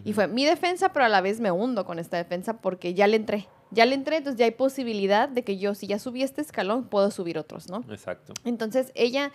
y 0.05 0.13
fue 0.13 0.27
mi 0.27 0.45
defensa, 0.45 0.93
pero 0.93 1.05
a 1.05 1.09
la 1.09 1.21
vez 1.21 1.39
me 1.41 1.51
hundo 1.53 1.85
con 1.85 1.99
esta 2.01 2.17
defensa 2.17 2.55
porque 2.61 2.95
ya 2.95 3.07
le 3.07 3.17
entré. 3.17 3.47
Ya 3.71 3.87
le 3.87 3.95
entré, 3.95 4.17
entonces 4.17 4.37
ya 4.37 4.47
hay 4.47 4.51
posibilidad 4.51 5.29
de 5.29 5.45
que 5.45 5.57
yo, 5.59 5.77
si 5.77 5.87
ya 5.87 6.01
subí 6.01 6.25
este 6.25 6.41
escalón, 6.41 6.85
puedo 6.89 7.13
subir 7.13 7.39
otros, 7.39 7.69
¿no? 7.69 7.85
Exacto. 7.91 8.33
Entonces 8.45 8.91
ella 8.97 9.31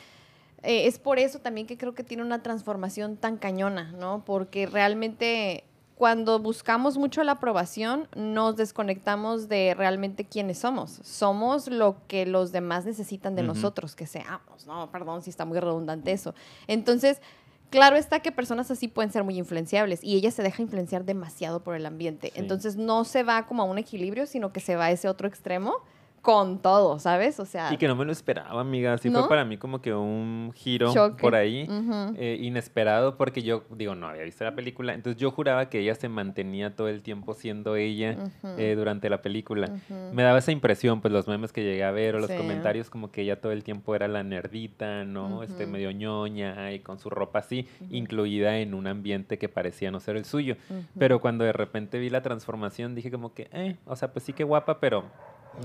eh, 0.65 0.87
es 0.87 0.99
por 0.99 1.19
eso 1.19 1.39
también 1.39 1.67
que 1.67 1.77
creo 1.77 1.93
que 1.93 2.03
tiene 2.03 2.23
una 2.23 2.41
transformación 2.41 3.17
tan 3.17 3.37
cañona, 3.37 3.91
¿no? 3.93 4.23
Porque 4.25 4.65
realmente 4.65 5.63
cuando 5.95 6.39
buscamos 6.39 6.97
mucho 6.97 7.23
la 7.23 7.33
aprobación, 7.33 8.09
nos 8.15 8.57
desconectamos 8.57 9.47
de 9.47 9.73
realmente 9.75 10.25
quiénes 10.25 10.57
somos. 10.59 10.99
Somos 11.03 11.67
lo 11.67 11.95
que 12.07 12.25
los 12.25 12.51
demás 12.51 12.85
necesitan 12.85 13.35
de 13.35 13.43
nosotros, 13.43 13.95
que 13.95 14.05
seamos, 14.05 14.67
¿no? 14.67 14.91
Perdón 14.91 15.21
si 15.21 15.29
está 15.29 15.45
muy 15.45 15.57
redundante 15.59 16.11
eso. 16.11 16.35
Entonces, 16.67 17.21
claro 17.69 17.95
está 17.95 18.19
que 18.19 18.33
personas 18.33 18.69
así 18.71 18.89
pueden 18.89 19.11
ser 19.11 19.23
muy 19.23 19.37
influenciables 19.37 20.03
y 20.03 20.17
ella 20.17 20.31
se 20.31 20.43
deja 20.43 20.61
influenciar 20.61 21.05
demasiado 21.05 21.61
por 21.63 21.75
el 21.75 21.85
ambiente. 21.85 22.27
Sí. 22.33 22.39
Entonces, 22.39 22.75
no 22.75 23.05
se 23.05 23.23
va 23.23 23.45
como 23.45 23.63
a 23.63 23.65
un 23.65 23.77
equilibrio, 23.77 24.25
sino 24.25 24.51
que 24.51 24.59
se 24.59 24.75
va 24.75 24.85
a 24.85 24.91
ese 24.91 25.07
otro 25.07 25.29
extremo 25.29 25.77
con 26.25 26.59
todo, 26.59 26.97
¿sabes? 26.97 27.39
O 27.39 27.45
sea... 27.45 27.71
Y 27.71 27.77
que 27.77 27.87
no 27.87 27.95
me 27.95 28.03
lo 28.03 28.11
esperaba, 28.11 28.59
amiga. 28.59 28.93
Así 28.93 29.09
¿No? 29.11 29.19
fue 29.19 29.29
para 29.29 29.45
mí 29.45 29.57
como 29.57 29.79
que 29.81 29.93
un 29.93 30.51
giro 30.55 30.91
Choque. 30.91 31.21
por 31.21 31.35
ahí. 31.35 31.67
Eh, 32.17 32.39
inesperado 32.41 33.15
porque 33.15 33.43
yo, 33.43 33.63
digo, 33.69 33.93
no 33.93 34.07
había 34.07 34.23
visto 34.23 34.43
la 34.43 34.55
película. 34.55 34.93
Entonces 34.95 35.21
yo 35.21 35.29
juraba 35.29 35.69
que 35.69 35.79
ella 35.79 35.93
se 35.93 36.09
mantenía 36.09 36.75
todo 36.75 36.87
el 36.89 37.03
tiempo 37.03 37.35
siendo 37.35 37.75
ella 37.75 38.17
eh, 38.57 38.73
durante 38.75 39.09
la 39.09 39.21
película. 39.21 39.69
Me 40.11 40.23
daba 40.23 40.39
esa 40.39 40.51
impresión, 40.51 40.99
pues 40.99 41.13
los 41.13 41.27
memes 41.27 41.53
que 41.53 41.63
llegué 41.63 41.83
a 41.83 41.91
ver 41.91 42.15
o 42.15 42.19
los 42.19 42.29
Sí. 42.31 42.37
comentarios 42.37 42.89
como 42.89 43.11
que 43.11 43.21
ella 43.21 43.39
todo 43.39 43.51
el 43.51 43.63
tiempo 43.63 43.93
era 43.95 44.07
la 44.07 44.23
nerdita, 44.23 45.03
¿no? 45.05 45.43
Este 45.43 45.67
medio 45.67 45.91
ñoña 45.91 46.71
y 46.73 46.79
con 46.79 46.97
su 46.97 47.11
ropa 47.11 47.39
así, 47.39 47.67
incluida 47.91 48.57
en 48.57 48.73
un 48.73 48.87
ambiente 48.87 49.37
que 49.37 49.47
parecía 49.47 49.91
no 49.91 49.99
ser 49.99 50.15
el 50.17 50.25
suyo. 50.25 50.55
Pero 50.97 51.21
cuando 51.21 51.43
de 51.45 51.53
repente 51.53 51.99
vi 51.99 52.09
la 52.09 52.21
transformación 52.23 52.95
dije 52.95 53.11
como 53.11 53.33
que, 53.35 53.47
eh, 53.53 53.75
o 53.85 53.95
sea, 53.95 54.11
pues 54.11 54.25
sí 54.25 54.33
que 54.33 54.43
guapa, 54.43 54.79
pero 54.79 55.03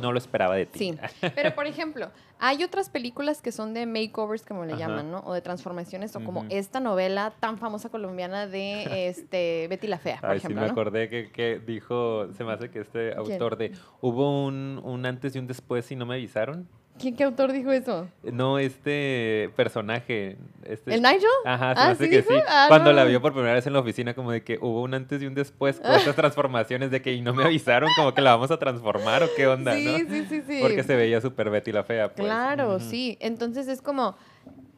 no 0.01 0.13
lo 0.13 0.19
esperaba 0.19 0.57
de 0.57 0.67
ti. 0.67 0.79
Sí, 0.79 0.99
pero 1.35 1.55
por 1.55 1.67
ejemplo, 1.67 2.11
hay 2.39 2.65
otras 2.65 2.89
películas 2.91 3.43
que 3.43 3.53
son 3.53 3.75
de 3.75 3.87
makeovers, 3.87 4.45
como 4.45 4.65
le 4.65 4.73
Ajá. 4.73 4.81
llaman, 4.89 5.11
¿no? 5.11 5.21
O 5.21 5.35
de 5.35 5.43
transformaciones, 5.43 6.15
o 6.17 6.25
como 6.25 6.45
esta 6.49 6.81
novela 6.81 7.33
tan 7.41 7.59
famosa 7.59 7.89
colombiana 7.89 8.47
de 8.47 9.09
este, 9.09 9.67
Betty 9.69 9.87
la 9.87 9.99
Fea, 9.99 10.21
por 10.21 10.31
Ay, 10.31 10.41
sí 10.41 10.47
ejemplo, 10.47 10.63
me 10.63 10.67
¿no? 10.69 10.73
acordé 10.73 11.09
que, 11.09 11.31
que 11.31 11.59
dijo, 11.59 12.33
se 12.33 12.45
me 12.45 12.53
hace 12.53 12.71
que 12.71 12.81
este 12.81 13.15
autor 13.15 13.57
de, 13.57 13.73
hubo 14.01 14.45
un, 14.47 14.81
un 14.83 15.07
antes 15.07 15.35
y 15.37 15.39
un 15.39 15.47
después 15.47 15.91
y 15.91 15.97
no 15.97 16.07
me 16.07 16.15
avisaron. 16.15 16.69
¿Quién, 17.01 17.17
¿Qué 17.17 17.25
autor 17.25 17.53
dijo 17.53 17.73
eso? 17.73 18.09
No, 18.23 18.59
este 18.59 19.51
personaje. 19.57 20.37
Este, 20.65 20.95
¿El 20.95 21.03
Nigel? 21.03 21.25
Ajá, 21.47 21.75
se 21.75 21.81
Ah, 21.81 21.95
¿sí 21.95 22.11
que 22.11 22.23
sí. 22.23 22.35
Ah, 22.47 22.67
Cuando 22.69 22.93
la 22.93 23.05
vio 23.05 23.23
por 23.23 23.33
primera 23.33 23.55
vez 23.55 23.67
en 23.67 23.73
la 23.73 23.81
oficina, 23.81 24.15
como 24.15 24.33
de 24.33 24.43
que 24.45 24.59
hubo 24.61 24.83
un 24.83 24.93
antes 24.93 25.23
y 25.23 25.27
un 25.27 25.35
después 25.35 25.81
con 25.81 25.93
estas 25.93 26.15
transformaciones 26.15 26.91
de 26.91 27.01
que 27.01 27.13
y 27.13 27.23
no 27.23 27.33
me 27.33 27.45
avisaron, 27.45 27.89
como 27.97 28.13
que 28.13 28.21
la 28.21 28.33
vamos 28.33 28.51
a 28.51 28.59
transformar 28.59 29.23
o 29.23 29.29
qué 29.35 29.47
onda, 29.47 29.75
sí, 29.75 29.85
¿no? 29.85 29.99
sí, 29.99 30.27
sí, 30.29 30.43
sí. 30.47 30.59
Porque 30.61 30.83
se 30.83 30.95
veía 30.95 31.21
súper 31.21 31.51
Betty 31.51 31.73
la 31.73 31.85
fea, 31.85 32.13
pues. 32.13 32.27
Claro, 32.27 32.79
sí. 32.81 33.17
Entonces 33.21 33.67
es 33.69 33.81
como... 33.81 34.17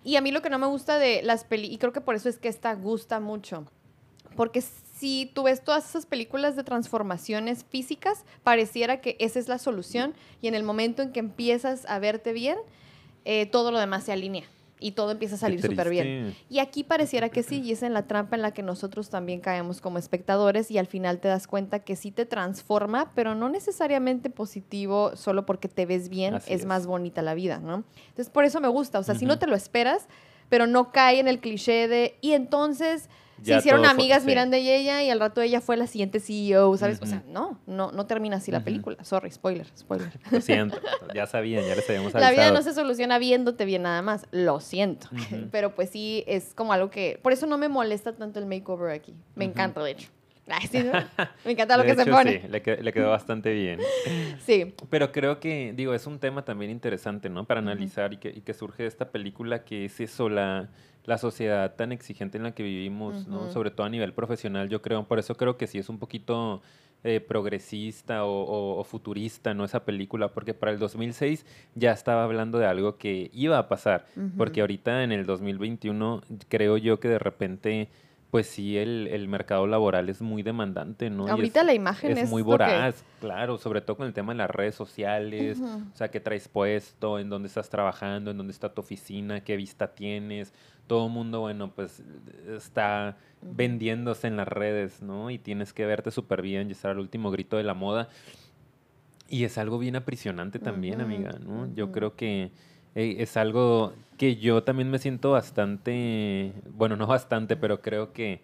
Y 0.05 0.17
a 0.17 0.21
mí 0.21 0.31
lo 0.33 0.43
que 0.43 0.51
no 0.51 0.59
me 0.59 0.67
gusta 0.67 0.99
de 0.99 1.23
las 1.23 1.45
películas, 1.45 1.75
y 1.75 1.79
creo 1.79 1.93
que 1.93 2.01
por 2.01 2.15
eso 2.15 2.29
es 2.29 2.39
que 2.39 2.49
esta 2.49 2.75
gusta 2.75 3.21
mucho, 3.21 3.67
porque 4.37 4.63
si 5.03 5.29
tú 5.35 5.43
ves 5.43 5.65
todas 5.65 5.85
esas 5.85 6.07
películas 6.07 6.55
de 6.55 6.63
transformaciones 6.63 7.65
físicas, 7.65 8.25
pareciera 8.45 9.01
que 9.01 9.17
esa 9.19 9.41
es 9.41 9.49
la 9.49 9.59
solución 9.59 10.15
y 10.41 10.47
en 10.47 10.55
el 10.55 10.63
momento 10.63 11.03
en 11.03 11.11
que 11.11 11.19
empiezas 11.19 11.85
a 11.87 11.99
verte 11.99 12.33
bien, 12.33 12.57
eh, 13.25 13.47
todo 13.47 13.73
lo 13.73 13.81
demás 13.81 14.05
se 14.05 14.13
alinea 14.13 14.45
y 14.79 14.93
todo 14.93 15.11
empieza 15.11 15.35
a 15.35 15.39
salir 15.39 15.61
súper 15.61 15.91
bien. 15.91 16.37
Y 16.49 16.61
aquí 16.61 16.85
pareciera 16.85 17.31
que 17.31 17.43
sí, 17.43 17.63
y 17.63 17.73
es 17.73 17.83
en 17.83 17.95
la 17.95 18.07
trampa 18.07 18.37
en 18.37 18.43
la 18.43 18.55
que 18.55 18.63
nosotros 18.63 19.11
también 19.11 19.41
caemos 19.41 19.81
como 19.81 19.99
espectadores 19.99 20.71
y 20.71 20.79
al 20.79 20.87
final 20.87 21.19
te 21.19 21.27
das 21.27 21.49
cuenta 21.49 21.81
que 21.81 21.97
sí 21.97 22.13
te 22.13 22.25
transforma, 22.25 23.11
pero 23.17 23.35
no 23.35 23.49
necesariamente 23.49 24.31
positivo 24.31 25.17
solo 25.17 25.47
porque 25.47 25.67
te 25.67 25.85
ves 25.85 26.11
bien, 26.11 26.37
es, 26.37 26.45
es. 26.47 26.65
más 26.65 26.87
bonita 26.87 27.23
la 27.23 27.35
vida, 27.35 27.59
¿no? 27.59 27.83
Entonces 28.11 28.31
por 28.31 28.45
eso 28.45 28.61
me 28.61 28.69
gusta, 28.69 29.01
o 29.01 29.03
sea, 29.03 29.17
si 29.17 29.27
no 29.27 29.41
te 29.41 29.49
lo 29.49 29.57
esperas, 29.57 30.07
pero 30.49 30.69
no 30.69 30.93
cae 30.93 31.19
en 31.19 31.27
el 31.27 31.41
cliché 31.41 31.89
de, 31.89 32.19
y 32.21 32.35
entonces 32.35 33.09
se 33.43 33.57
hicieron 33.57 33.81
fue- 33.83 33.91
amigas 33.91 34.23
sí. 34.23 34.27
Miranda 34.29 34.59
y 34.59 34.71
ella 34.71 35.03
y 35.03 35.11
al 35.11 35.21
rato 35.21 35.41
ella 35.41 35.61
fue 35.61 35.77
la 35.77 35.87
siguiente 35.87 36.21
CEO, 36.21 36.77
¿sabes? 36.77 37.01
O 37.03 37.07
sea, 37.07 37.23
no, 37.29 37.61
no, 37.67 37.93
no 37.93 38.07
termina 38.07 38.37
así 38.37 38.51
la 38.51 38.61
película. 38.65 39.03
Sorry, 39.05 39.31
spoiler, 39.31 39.67
spoiler. 39.77 40.11
Lo 40.31 40.41
siento, 40.41 40.79
ya 41.15 41.27
sabían, 41.27 41.65
ya 41.67 41.75
les 41.75 41.89
habíamos 41.89 42.13
La 42.15 42.21
vida 42.31 42.47
avisado. 42.47 42.55
no 42.55 42.63
se 42.63 42.73
soluciona 42.75 43.19
viéndote 43.19 43.65
bien 43.65 43.83
nada 43.83 44.03
más, 44.03 44.27
lo 44.31 44.61
siento. 44.61 45.09
Pero 45.51 45.75
pues 45.75 45.91
sí, 45.91 46.25
es 46.27 46.55
como 46.55 46.73
algo 46.73 46.91
que... 46.91 47.19
Por 47.23 47.33
eso 47.33 47.47
no 47.47 47.59
me 47.59 47.69
molesta 47.69 48.13
tanto 48.15 48.39
el 48.39 48.47
makeover 48.47 48.93
aquí. 48.93 49.15
Me 49.35 49.45
encanta, 49.45 49.83
de 49.83 49.91
hecho. 49.93 50.09
Ay, 50.49 50.67
sí, 50.67 50.83
¿no? 50.83 50.93
Me 51.45 51.53
encanta 51.53 51.77
lo 51.77 51.85
De 51.85 51.95
que 51.95 52.05
se 52.05 52.11
pone. 52.11 52.43
Sí, 52.43 52.49
le, 52.49 52.63
que- 52.63 52.77
le 52.83 52.93
quedó 52.93 53.11
bastante 53.11 53.53
bien. 53.53 53.79
Sí. 54.45 54.75
Pero 54.91 55.13
creo 55.13 55.39
que, 55.39 55.73
digo, 55.75 55.95
es 55.95 56.07
un 56.07 56.19
tema 56.19 56.45
también 56.45 56.71
interesante, 56.73 57.29
¿no? 57.31 57.45
Para 57.47 57.61
analizar 57.61 58.13
y 58.13 58.17
que, 58.17 58.31
y 58.31 58.41
que 58.41 58.53
surge 58.53 58.83
de 58.83 58.89
esta 58.89 59.11
película 59.11 59.65
que 59.65 59.85
es 59.85 60.01
eso, 60.01 60.29
la, 60.29 60.69
la 61.05 61.19
sociedad 61.19 61.75
tan 61.75 61.91
exigente 61.93 62.37
en 62.39 62.45
la 62.45 62.53
que 62.55 62.63
vivimos, 62.63 63.27
¿no? 63.27 63.49
Sobre 63.51 63.71
todo 63.71 63.87
a 63.87 63.91
nivel 63.91 64.13
profesional, 64.13 64.69
yo 64.69 64.83
creo. 64.83 65.05
Por 65.05 65.19
eso 65.19 65.35
creo 65.35 65.57
que 65.57 65.67
sí 65.67 65.79
es 65.79 65.89
un 65.89 65.99
poquito 65.99 66.63
eh, 67.05 67.19
progresista 67.21 68.25
o, 68.25 68.43
o- 68.45 68.79
o 68.79 68.85
futurista, 68.85 69.55
¿no? 69.55 69.65
Esa 69.65 69.85
película, 69.85 70.29
porque 70.29 70.55
para 70.55 70.71
el 70.73 70.79
2006 70.79 71.45
ya 71.75 71.91
estaba 71.93 72.23
hablando 72.25 72.59
de 72.59 72.67
algo 72.67 72.97
que 72.97 73.31
iba 73.33 73.59
a 73.59 73.69
pasar. 73.69 74.07
Porque 74.37 74.61
ahorita 74.61 75.03
en 75.03 75.11
el 75.13 75.27
2021 75.27 76.23
creo 76.49 76.77
yo 76.77 77.01
que 77.01 77.09
de 77.09 77.19
repente... 77.19 77.89
Pues 78.31 78.47
sí, 78.47 78.79
el, 78.79 79.09
el 79.09 79.29
mercado 79.29 79.67
laboral 79.67 80.09
es 80.09 80.23
muy 80.23 80.43
demandante, 80.43 81.11
¿no? 81.11 81.27
Ahorita 81.29 81.61
es- 81.61 81.67
la 81.67 81.75
imagen 81.75 82.13
es, 82.13 82.19
es 82.23 82.31
muy 82.31 82.41
voraz, 82.41 83.05
claro, 83.21 83.59
sobre 83.59 83.83
todo 83.83 83.99
con 83.99 84.07
el 84.07 84.15
tema 84.15 84.33
de 84.33 84.39
las 84.39 84.49
redes 84.51 84.75
sociales, 84.75 85.59
o 85.93 85.95
sea, 85.95 86.11
qué 86.11 86.19
traes 86.19 86.49
puesto, 86.49 87.19
en 87.19 87.29
dónde 87.29 87.49
estás 87.49 87.69
trabajando, 87.69 88.31
en 88.31 88.39
dónde 88.39 88.53
está 88.55 88.73
tu 88.73 88.81
oficina, 88.81 89.45
qué 89.45 89.59
vista 89.59 89.89
tienes. 89.95 90.55
Todo 90.87 91.07
el 91.07 91.13
mundo, 91.13 91.41
bueno, 91.41 91.73
pues 91.75 92.03
está 92.49 93.17
vendiéndose 93.41 94.27
en 94.27 94.37
las 94.37 94.49
redes, 94.49 95.03
¿no? 95.03 95.31
Y 95.31 95.39
tienes 95.39 95.73
que 95.73 95.87
verte 95.87 96.11
súper 96.11 96.43
bien 96.43 96.69
y 96.69 96.73
estar 96.73 96.91
al 96.91 96.99
último 96.99 97.31
grito 97.31 97.57
de 97.57 97.63
la 97.63 97.75
moda. 97.75 98.09
Y 99.29 99.45
es 99.45 99.57
algo 99.57 99.79
bien 99.79 99.97
aprisionante 99.97 100.59
también, 100.59 101.01
amiga, 101.01 101.39
¿no? 101.41 101.73
Yo 101.75 101.91
creo 101.91 102.17
que 102.17 102.51
eh, 102.95 103.17
es 103.19 103.37
algo 103.37 103.95
que 104.19 104.37
yo 104.37 104.63
también 104.63 104.91
me 104.91 104.99
siento 104.99 105.31
bastante, 105.31 106.53
bueno, 106.71 106.97
no 106.97 107.07
bastante, 107.07 107.57
pero 107.57 107.81
creo 107.81 108.13
que, 108.13 108.43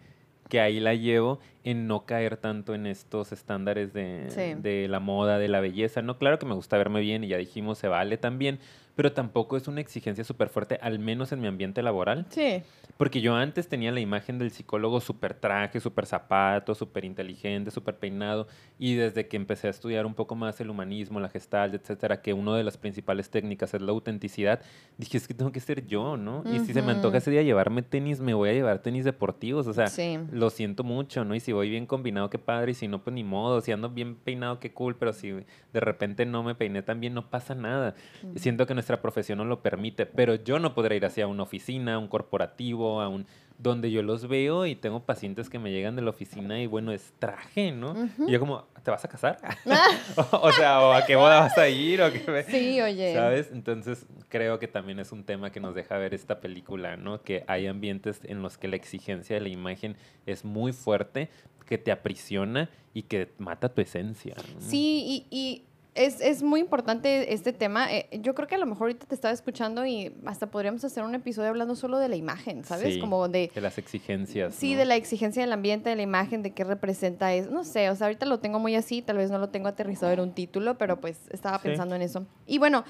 que 0.49 0.61
ahí 0.61 0.81
la 0.81 0.95
llevo 0.95 1.41
en 1.65 1.87
no 1.87 2.07
caer 2.07 2.37
tanto 2.37 2.75
en 2.75 2.87
estos 2.87 3.33
estándares 3.33 3.93
de, 3.93 4.27
Sí. 4.29 4.61
de 4.61 4.89
la 4.89 5.01
moda, 5.01 5.39
de 5.39 5.49
la 5.49 5.61
belleza. 5.61 6.03
No, 6.03 6.19
claro 6.19 6.39
que 6.39 6.47
me 6.47 6.55
gusta 6.55 6.79
verme 6.79 7.01
bien 7.01 7.25
y 7.25 7.29
ya 7.29 7.37
dijimos, 7.37 7.79
se 7.79 7.89
vale 7.89 8.17
también, 8.17 8.59
pero 8.95 9.13
tampoco 9.13 9.57
es 9.57 9.69
una 9.69 9.81
exigencia 9.81 10.25
súper 10.25 10.49
fuerte, 10.49 10.79
al 10.83 10.99
menos 10.99 11.31
en 11.31 11.41
mi 11.41 11.47
ambiente 11.47 11.83
laboral. 11.83 12.27
Sí. 12.31 12.63
Porque 12.97 13.21
yo 13.21 13.37
antes 13.37 13.69
tenía 13.69 13.93
la 13.93 14.01
imagen 14.01 14.41
del 14.41 14.51
psicólogo 14.51 15.01
súper 15.01 15.35
traje, 15.35 15.79
súper 15.79 16.05
zapato, 16.05 16.75
súper 16.75 17.05
inteligente, 17.05 17.71
súper 17.71 17.97
peinado. 17.97 18.49
Y 18.77 18.95
desde 18.97 19.29
que 19.29 19.37
empecé 19.37 19.69
a 19.69 19.71
estudiar 19.71 20.05
un 20.05 20.15
poco 20.15 20.35
más 20.35 20.61
el 20.61 20.69
humanismo, 20.69 21.21
la 21.21 21.29
gestalt, 21.29 21.75
etcétera, 21.75 22.23
que 22.23 22.33
una 22.33 22.57
de 22.57 22.65
las 22.65 22.77
principales 22.77 23.31
técnicas 23.31 23.73
es 23.73 23.81
la 23.83 23.93
autenticidad, 23.93 24.61
dije, 24.97 25.17
es 25.17 25.29
que 25.29 25.35
tengo 25.35 25.53
que 25.53 25.61
ser 25.61 25.87
yo, 25.87 26.17
¿no? 26.17 26.43
Y 26.53 26.59
si 26.61 26.73
se 26.73 26.83
me 26.83 26.91
antoja 26.91 27.19
ese 27.19 27.31
día 27.31 27.43
llevarme 27.43 27.83
tenis, 27.83 28.19
me 28.19 28.35
voy 28.35 28.49
a 28.49 28.53
llevar 28.53 28.81
tenis 28.81 29.05
deportivos. 29.05 29.69
O 29.69 29.73
sea, 29.75 29.87
Sí. 29.87 30.19
lo 30.33 30.51
siento 30.51 30.83
mucho, 30.83 31.25
¿no? 31.25 31.37
Y 31.37 31.41
si 31.49 31.53
voy 31.53 31.71
bien 31.71 31.87
combinado, 31.87 32.29
qué 32.29 32.39
padre. 32.39 32.73
Y 32.73 32.75
si 32.75 32.89
no, 32.89 33.03
pues 33.03 33.15
ni 33.15 33.25
modo. 33.25 33.63
Si 33.63 33.73
ando 33.73 33.89
bien 33.89 34.17
peinado, 34.17 34.61
qué 34.61 34.75
cool. 34.75 34.97
Pero 34.97 35.15
si 35.15 35.31
de 35.31 35.81
repente 35.81 36.27
no 36.27 36.43
me 36.43 36.55
peiné 36.55 36.83
tan 36.83 37.01
bien, 37.01 37.15
no 37.15 37.31
pasa 37.31 37.55
nada. 37.55 37.95
Siento 38.37 38.67
que 38.67 38.75
nuestra 38.75 39.01
profesión 39.01 39.39
no 39.39 39.47
lo 39.47 39.63
permite, 39.63 40.05
pero 40.05 40.35
yo 40.35 40.59
no 40.59 40.75
podré 40.75 40.97
ir 40.97 41.07
hacia 41.07 41.27
una 41.27 41.45
oficina, 41.45 41.95
a 41.95 41.99
un 41.99 42.09
corporativo, 42.09 43.01
a 43.01 43.09
un 43.09 43.27
donde 43.59 43.91
yo 43.91 44.03
los 44.03 44.29
veo 44.29 44.67
y 44.67 44.77
tengo 44.77 45.01
pacientes 45.01 45.51
que 45.51 45.59
me 45.59 45.73
llegan 45.73 45.97
de 45.97 46.03
la 46.03 46.11
oficina 46.11 46.61
y 46.61 46.67
bueno, 46.67 46.93
es 46.93 47.13
traje, 47.19 47.73
¿no? 47.73 48.09
Y 48.27 48.31
yo 48.31 48.39
como, 48.39 48.67
¿te 48.85 48.91
vas 48.91 49.05
a 49.05 49.09
casar? 49.09 49.39
o, 50.17 50.39
o 50.43 50.53
sea, 50.53 50.81
¿o 50.81 50.93
a 50.93 51.05
qué 51.05 51.17
boda 51.17 51.41
vas 51.41 51.59
a 51.59 51.69
ir? 51.69 52.01
¿O 52.01 52.13
qué? 52.13 52.45
Sí, 52.49 52.81
oye. 52.81 53.15
¿Sabes? 53.15 53.51
Entonces 53.53 54.07
creo 54.29 54.59
que 54.59 54.69
también 54.69 55.01
es 55.01 55.11
un 55.11 55.25
tema 55.25 55.51
que 55.51 55.61
nos 55.61 55.75
deja 55.75 55.99
ver 55.99 56.15
esta 56.15 56.41
película, 56.41 56.97
¿no? 56.97 57.23
Que 57.23 57.45
hay 57.49 57.67
ambientes 57.67 58.21
en 58.25 58.43
los 58.43 58.59
que 58.59 58.69
la 58.69 58.77
exigencia 58.77 59.35
de 59.35 59.43
la 59.43 59.49
imagen 59.49 59.97
es 60.25 60.45
muy 60.45 60.73
fuerte, 60.73 61.29
que 61.67 61.79
te 61.79 61.93
aprisiona 61.93 62.71
y 62.95 63.03
que 63.03 63.33
mata 63.39 63.69
tu 63.69 63.83
esencia. 63.83 64.35
¿no? 64.37 64.61
Sí, 64.61 65.27
y, 65.31 65.37
y 65.37 65.65
es, 66.07 66.21
es 66.21 66.43
muy 66.43 66.61
importante 66.61 67.33
este 67.35 67.53
tema. 67.53 67.93
Eh, 67.93 68.09
yo 68.23 68.35
creo 68.35 68.47
que 68.49 68.55
a 68.55 68.59
lo 68.59 68.67
mejor 68.67 68.83
ahorita 68.89 69.07
te 69.07 69.15
estaba 69.15 69.33
escuchando 69.35 69.85
y 69.85 70.15
hasta 70.25 70.51
podríamos 70.51 70.85
hacer 70.85 71.03
un 71.05 71.15
episodio 71.15 71.49
hablando 71.51 71.75
solo 71.77 71.99
de 71.99 72.09
la 72.09 72.17
imagen, 72.17 72.65
¿sabes? 72.65 72.95
Sí, 72.95 73.01
Como 73.01 73.29
de... 73.29 73.51
De 73.55 73.61
las 73.61 73.79
exigencias. 73.79 74.55
Sí, 74.55 74.73
¿no? 74.73 74.79
de 74.79 74.85
la 74.87 74.97
exigencia 74.97 75.43
del 75.43 75.53
ambiente, 75.53 75.91
de 75.91 75.97
la 75.97 76.03
imagen, 76.03 76.43
de 76.43 76.53
qué 76.53 76.65
representa 76.65 77.35
eso. 77.35 77.51
No 77.51 77.65
sé, 77.65 77.91
o 77.91 77.97
sea, 77.97 78.07
ahorita 78.07 78.27
lo 78.27 78.39
tengo 78.41 78.59
muy 78.59 78.75
así, 78.77 79.03
tal 79.03 79.17
vez 79.19 79.31
no 79.31 79.39
lo 79.39 79.49
tengo 79.51 79.69
aterrizado 79.69 80.13
en 80.13 80.21
un 80.21 80.33
título, 80.33 80.79
pero 80.79 81.01
pues 81.01 81.19
estaba 81.31 81.59
Sí. 81.59 81.65
pensando 81.69 81.95
en 81.97 82.03
eso. 82.03 82.27
Y 82.47 82.59
bueno, 82.59 82.85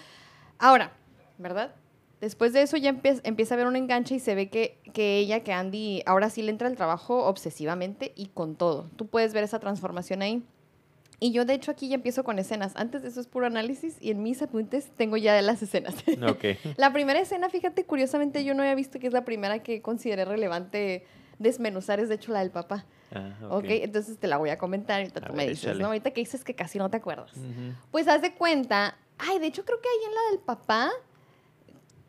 ahora, 0.58 0.92
¿verdad? 1.38 1.74
Después 2.20 2.52
de 2.52 2.62
eso 2.62 2.76
ya 2.76 2.92
empie- 2.92 3.20
empieza 3.22 3.54
a 3.54 3.56
haber 3.56 3.66
un 3.68 3.76
enganche 3.76 4.16
y 4.16 4.18
se 4.18 4.34
ve 4.34 4.48
que, 4.50 4.80
que 4.92 5.18
ella, 5.18 5.44
que 5.44 5.52
Andy, 5.52 6.02
ahora 6.04 6.30
sí 6.30 6.42
le 6.42 6.50
entra 6.50 6.66
el 6.68 6.76
trabajo 6.76 7.24
obsesivamente 7.26 8.12
y 8.16 8.26
con 8.26 8.56
todo. 8.56 8.90
Tú 8.96 9.06
puedes 9.06 9.32
ver 9.32 9.44
esa 9.44 9.60
transformación 9.60 10.22
ahí. 10.22 10.42
Y 11.20 11.32
yo, 11.32 11.44
de 11.44 11.54
hecho, 11.54 11.70
aquí 11.72 11.88
ya 11.88 11.96
empiezo 11.96 12.22
con 12.22 12.38
escenas. 12.38 12.74
Antes 12.76 13.02
de 13.02 13.08
eso 13.08 13.20
es 13.20 13.26
puro 13.26 13.46
análisis 13.46 13.96
y 14.00 14.10
en 14.10 14.22
mis 14.22 14.40
apuntes 14.40 14.90
tengo 14.96 15.16
ya 15.16 15.40
las 15.42 15.62
escenas. 15.62 15.94
Ok. 16.28 16.44
La 16.76 16.92
primera 16.92 17.18
escena, 17.20 17.48
fíjate, 17.48 17.84
curiosamente 17.84 18.44
yo 18.44 18.54
no 18.54 18.62
había 18.62 18.74
visto 18.74 18.98
que 18.98 19.06
es 19.06 19.12
la 19.12 19.24
primera 19.24 19.62
que 19.62 19.82
consideré 19.82 20.24
relevante 20.24 21.04
desmenuzar, 21.38 22.00
es 22.00 22.08
de 22.08 22.16
hecho 22.16 22.32
la 22.32 22.40
del 22.40 22.50
papá. 22.50 22.84
Ah, 23.12 23.32
ok, 23.50 23.64
entonces 23.68 24.18
te 24.18 24.26
la 24.26 24.36
voy 24.36 24.50
a 24.50 24.58
comentar 24.58 25.02
y 25.02 25.08
tú 25.08 25.20
ver, 25.20 25.32
me 25.32 25.48
dices, 25.48 25.64
échale. 25.64 25.80
¿no? 25.80 25.86
Ahorita 25.86 26.10
que 26.10 26.20
dices 26.20 26.44
que 26.44 26.54
casi 26.54 26.78
no 26.78 26.90
te 26.90 26.98
acuerdas. 26.98 27.32
Pues 27.90 28.06
haz 28.08 28.20
de 28.20 28.34
cuenta, 28.34 28.96
ay, 29.16 29.38
de 29.38 29.46
hecho 29.46 29.64
creo 29.64 29.80
que 29.80 29.88
ahí 29.88 30.08
en 30.08 30.14
la 30.14 30.20
del 30.32 30.40
papá 30.40 30.90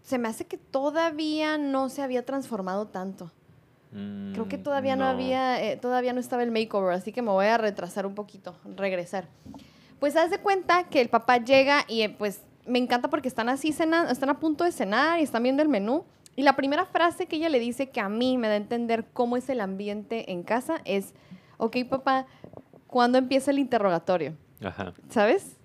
se 0.01 0.17
me 0.17 0.27
hace 0.27 0.45
que 0.45 0.57
todavía 0.57 1.57
no 1.57 1.89
se 1.89 2.01
había 2.01 2.25
transformado 2.25 2.87
tanto. 2.87 3.31
Creo 3.91 4.47
que 4.47 4.57
Mm, 4.57 4.63
todavía 4.63 4.95
no, 4.95 5.05
había, 5.05 5.63
eh, 5.63 5.77
todavía 5.77 6.13
no 6.13 6.19
estaba 6.19 6.43
el 6.43 6.51
makeover, 6.51 6.93
así 6.93 7.11
que 7.11 7.21
me 7.21 7.31
voy 7.31 7.47
a 7.47 7.57
retrasar 7.57 8.05
un 8.05 8.13
poquito, 8.13 8.55
regresar. 8.75 9.27
Pues 9.99 10.15
haz 10.15 10.29
de 10.29 10.37
cuenta 10.39 10.83
que 10.85 11.01
el 11.01 11.09
papá 11.09 11.37
llega 11.37 11.85
y 11.87 12.03
eh, 12.03 12.09
pues 12.09 12.43
me 12.67 12.77
encanta 12.77 13.09
porque 13.09 13.27
están 13.27 13.49
así 13.49 13.73
cenando, 13.73 14.11
están 14.11 14.29
a 14.29 14.39
punto 14.39 14.63
de 14.63 14.71
cenar 14.71 15.19
y 15.19 15.23
están 15.23 15.43
viendo 15.43 15.63
el 15.63 15.69
menú. 15.69 16.05
Y 16.35 16.43
la 16.43 16.55
primera 16.55 16.85
frase 16.85 17.25
que 17.25 17.37
ella 17.37 17.49
le 17.49 17.59
dice 17.59 17.89
que 17.89 17.99
a 17.99 18.09
mí 18.09 18.37
me 18.37 18.47
da 18.47 18.53
a 18.53 18.57
entender 18.57 19.05
cómo 19.11 19.35
es 19.35 19.49
el 19.49 19.59
ambiente 19.59 20.31
en 20.31 20.43
casa 20.43 20.81
es, 20.85 21.13
ok 21.57 21.77
papá, 21.89 22.27
¿cuándo 22.87 23.17
empieza 23.17 23.51
el 23.51 23.59
interrogatorio? 23.59 24.37
Ajá. 24.63 24.93
¿Sabes? 25.09 25.58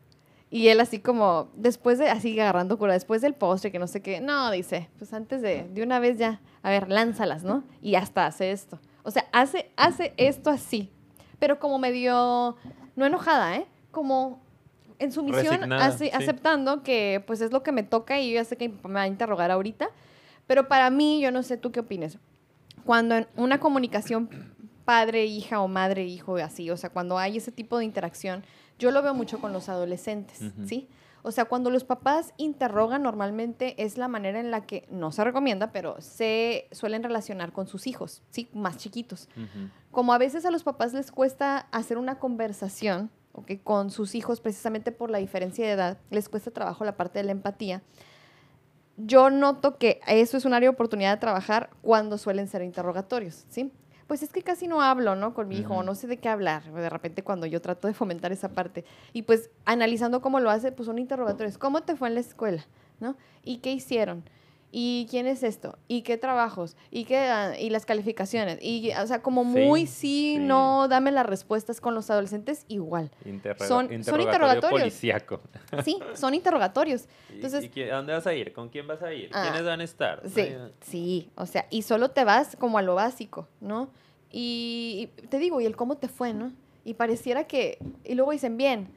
Y 0.54 0.68
él 0.68 0.78
así 0.78 1.00
como, 1.00 1.48
después 1.56 1.98
de, 1.98 2.08
así 2.08 2.38
agarrando 2.38 2.78
cura, 2.78 2.92
después 2.92 3.20
del 3.20 3.34
postre, 3.34 3.72
que 3.72 3.80
no 3.80 3.88
sé 3.88 4.02
qué, 4.02 4.20
no, 4.20 4.52
dice, 4.52 4.88
pues 4.98 5.12
antes 5.12 5.42
de, 5.42 5.66
de 5.68 5.82
una 5.82 5.98
vez 5.98 6.16
ya, 6.16 6.40
a 6.62 6.70
ver, 6.70 6.88
lánzalas, 6.88 7.42
¿no? 7.42 7.64
Y 7.82 7.96
hasta 7.96 8.24
hace 8.24 8.52
esto. 8.52 8.78
O 9.02 9.10
sea, 9.10 9.26
hace, 9.32 9.72
hace 9.74 10.14
esto 10.16 10.50
así, 10.50 10.92
pero 11.40 11.58
como 11.58 11.80
medio, 11.80 12.54
no 12.94 13.04
enojada, 13.04 13.56
¿eh? 13.56 13.66
Como 13.90 14.44
en 15.00 15.10
su 15.10 15.24
misión, 15.24 15.56
Resignada, 15.56 15.86
así, 15.86 16.04
sí. 16.04 16.10
aceptando 16.14 16.84
que 16.84 17.20
pues 17.26 17.40
es 17.40 17.50
lo 17.50 17.64
que 17.64 17.72
me 17.72 17.82
toca 17.82 18.20
y 18.20 18.30
yo 18.30 18.34
ya 18.36 18.44
sé 18.44 18.56
que 18.56 18.68
mi 18.68 18.76
papá 18.76 18.88
me 18.90 18.94
va 18.94 19.02
a 19.02 19.08
interrogar 19.08 19.50
ahorita, 19.50 19.88
pero 20.46 20.68
para 20.68 20.88
mí, 20.88 21.20
yo 21.20 21.32
no 21.32 21.42
sé 21.42 21.56
tú 21.56 21.72
qué 21.72 21.80
opines, 21.80 22.16
cuando 22.84 23.16
en 23.16 23.26
una 23.34 23.58
comunicación 23.58 24.30
padre-hija 24.84 25.60
o 25.60 25.66
madre-hijo 25.66 26.36
así, 26.36 26.70
o 26.70 26.76
sea, 26.76 26.90
cuando 26.90 27.18
hay 27.18 27.38
ese 27.38 27.50
tipo 27.50 27.76
de 27.78 27.86
interacción, 27.86 28.44
yo 28.78 28.90
lo 28.90 29.02
veo 29.02 29.14
mucho 29.14 29.40
con 29.40 29.52
los 29.52 29.68
adolescentes. 29.68 30.40
¿sí? 30.66 30.88
O 31.26 31.32
sea, 31.32 31.46
cuando 31.46 31.70
los 31.70 31.84
papás 31.84 32.34
interrogan 32.36 33.02
normalmente 33.02 33.82
es 33.82 33.96
la 33.96 34.08
manera 34.08 34.40
en 34.40 34.50
la 34.50 34.66
que, 34.66 34.86
no 34.90 35.10
se 35.10 35.24
recomienda, 35.24 35.72
pero 35.72 35.98
se 36.02 36.68
suelen 36.70 37.02
relacionar 37.02 37.52
con 37.52 37.66
sus 37.66 37.86
hijos, 37.86 38.22
¿sí? 38.28 38.50
Más 38.52 38.76
chiquitos. 38.76 39.30
Como 39.90 40.12
a 40.12 40.18
veces 40.18 40.44
a 40.44 40.50
los 40.50 40.64
papás 40.64 40.92
les 40.92 41.10
cuesta 41.10 41.60
hacer 41.72 41.96
una 41.96 42.18
conversación, 42.18 43.10
¿ok? 43.32 43.52
Con 43.64 43.90
sus 43.90 44.14
hijos 44.14 44.42
precisamente 44.42 44.92
por 44.92 45.08
la 45.08 45.16
diferencia 45.16 45.64
de 45.64 45.72
edad, 45.72 45.98
les 46.10 46.28
cuesta 46.28 46.50
trabajo 46.50 46.84
la 46.84 46.98
parte 46.98 47.20
de 47.20 47.24
la 47.24 47.32
empatía. 47.32 47.82
Yo 48.98 49.30
noto 49.30 49.78
que 49.78 50.00
eso 50.06 50.36
es 50.36 50.44
un 50.44 50.52
área 50.52 50.68
de 50.68 50.74
oportunidad 50.74 51.12
de 51.14 51.20
trabajar 51.20 51.70
cuando 51.80 52.18
suelen 52.18 52.48
ser 52.48 52.60
interrogatorios, 52.62 53.46
¿sí? 53.48 53.72
Pues 54.06 54.22
es 54.22 54.32
que 54.32 54.42
casi 54.42 54.68
no 54.68 54.82
hablo, 54.82 55.16
¿no? 55.16 55.32
Con 55.34 55.48
mi 55.48 55.58
hijo, 55.58 55.72
o 55.74 55.76
Ujú. 55.78 55.86
no 55.86 55.94
sé 55.94 56.06
de 56.06 56.18
qué 56.18 56.28
hablar, 56.28 56.62
de 56.70 56.90
repente 56.90 57.22
cuando 57.22 57.46
yo 57.46 57.60
trato 57.62 57.88
de 57.88 57.94
fomentar 57.94 58.32
esa 58.32 58.50
parte. 58.50 58.84
Y 59.12 59.22
pues 59.22 59.50
analizando 59.64 60.20
cómo 60.20 60.40
lo 60.40 60.50
hace, 60.50 60.72
pues 60.72 60.86
son 60.86 60.98
interrogatorios. 60.98 61.58
¿Cómo 61.58 61.82
te 61.82 61.96
fue 61.96 62.08
en 62.08 62.14
la 62.14 62.20
escuela? 62.20 62.64
¿No? 63.00 63.16
¿Y 63.42 63.58
qué 63.58 63.72
hicieron? 63.72 64.24
¿Y 64.76 65.06
quién 65.08 65.28
es 65.28 65.44
esto? 65.44 65.78
¿Y 65.86 66.02
qué 66.02 66.16
trabajos? 66.18 66.76
¿Y 66.90 67.04
qué 67.04 67.18
ah, 67.18 67.52
y 67.56 67.70
las 67.70 67.86
calificaciones? 67.86 68.58
Y 68.60 68.90
o 69.00 69.06
sea, 69.06 69.22
como 69.22 69.44
muy 69.44 69.86
sí, 69.86 70.34
sí. 70.34 70.38
no, 70.40 70.88
dame 70.88 71.12
las 71.12 71.24
respuestas 71.24 71.80
con 71.80 71.94
los 71.94 72.10
adolescentes 72.10 72.64
igual. 72.66 73.12
Interroga- 73.24 73.68
Son- 73.68 73.86
son 73.86 73.92
interrogatorio 73.94 74.24
interrogatorios. 74.26 74.80
policíaco. 74.80 75.40
Sí, 75.84 75.98
son 76.14 76.34
interrogatorios. 76.34 77.02
¿Y- 77.30 77.34
Entonces- 77.34 77.64
¿Y, 77.66 77.68
qué- 77.68 77.92
a 77.92 77.96
dónde 77.98 78.14
vas 78.14 78.26
a 78.26 78.34
ir? 78.34 78.52
¿Con 78.52 78.68
quién 78.68 78.88
vas 78.88 79.00
a 79.02 79.12
ir? 79.14 79.30
Ah, 79.32 79.42
¿Quiénes 79.44 79.64
van 79.64 79.80
a 79.80 79.84
estar? 79.84 80.22
Sí, 80.28 80.40
Ay, 80.40 80.72
sí, 80.80 81.30
o 81.36 81.46
sea, 81.46 81.66
y 81.70 81.82
solo 81.82 82.10
te 82.10 82.24
vas 82.24 82.56
como 82.56 82.76
a 82.76 82.82
lo 82.82 82.96
básico, 82.96 83.46
¿no? 83.60 83.90
Y, 84.32 85.08
y 85.22 85.26
te 85.28 85.38
digo, 85.38 85.60
¿y 85.60 85.66
el 85.66 85.76
cómo 85.76 85.98
te 85.98 86.08
fue, 86.08 86.34
no? 86.34 86.50
Y 86.84 86.94
pareciera 86.94 87.44
que, 87.44 87.78
y 88.02 88.16
luego 88.16 88.32
dicen, 88.32 88.56
bien, 88.56 88.88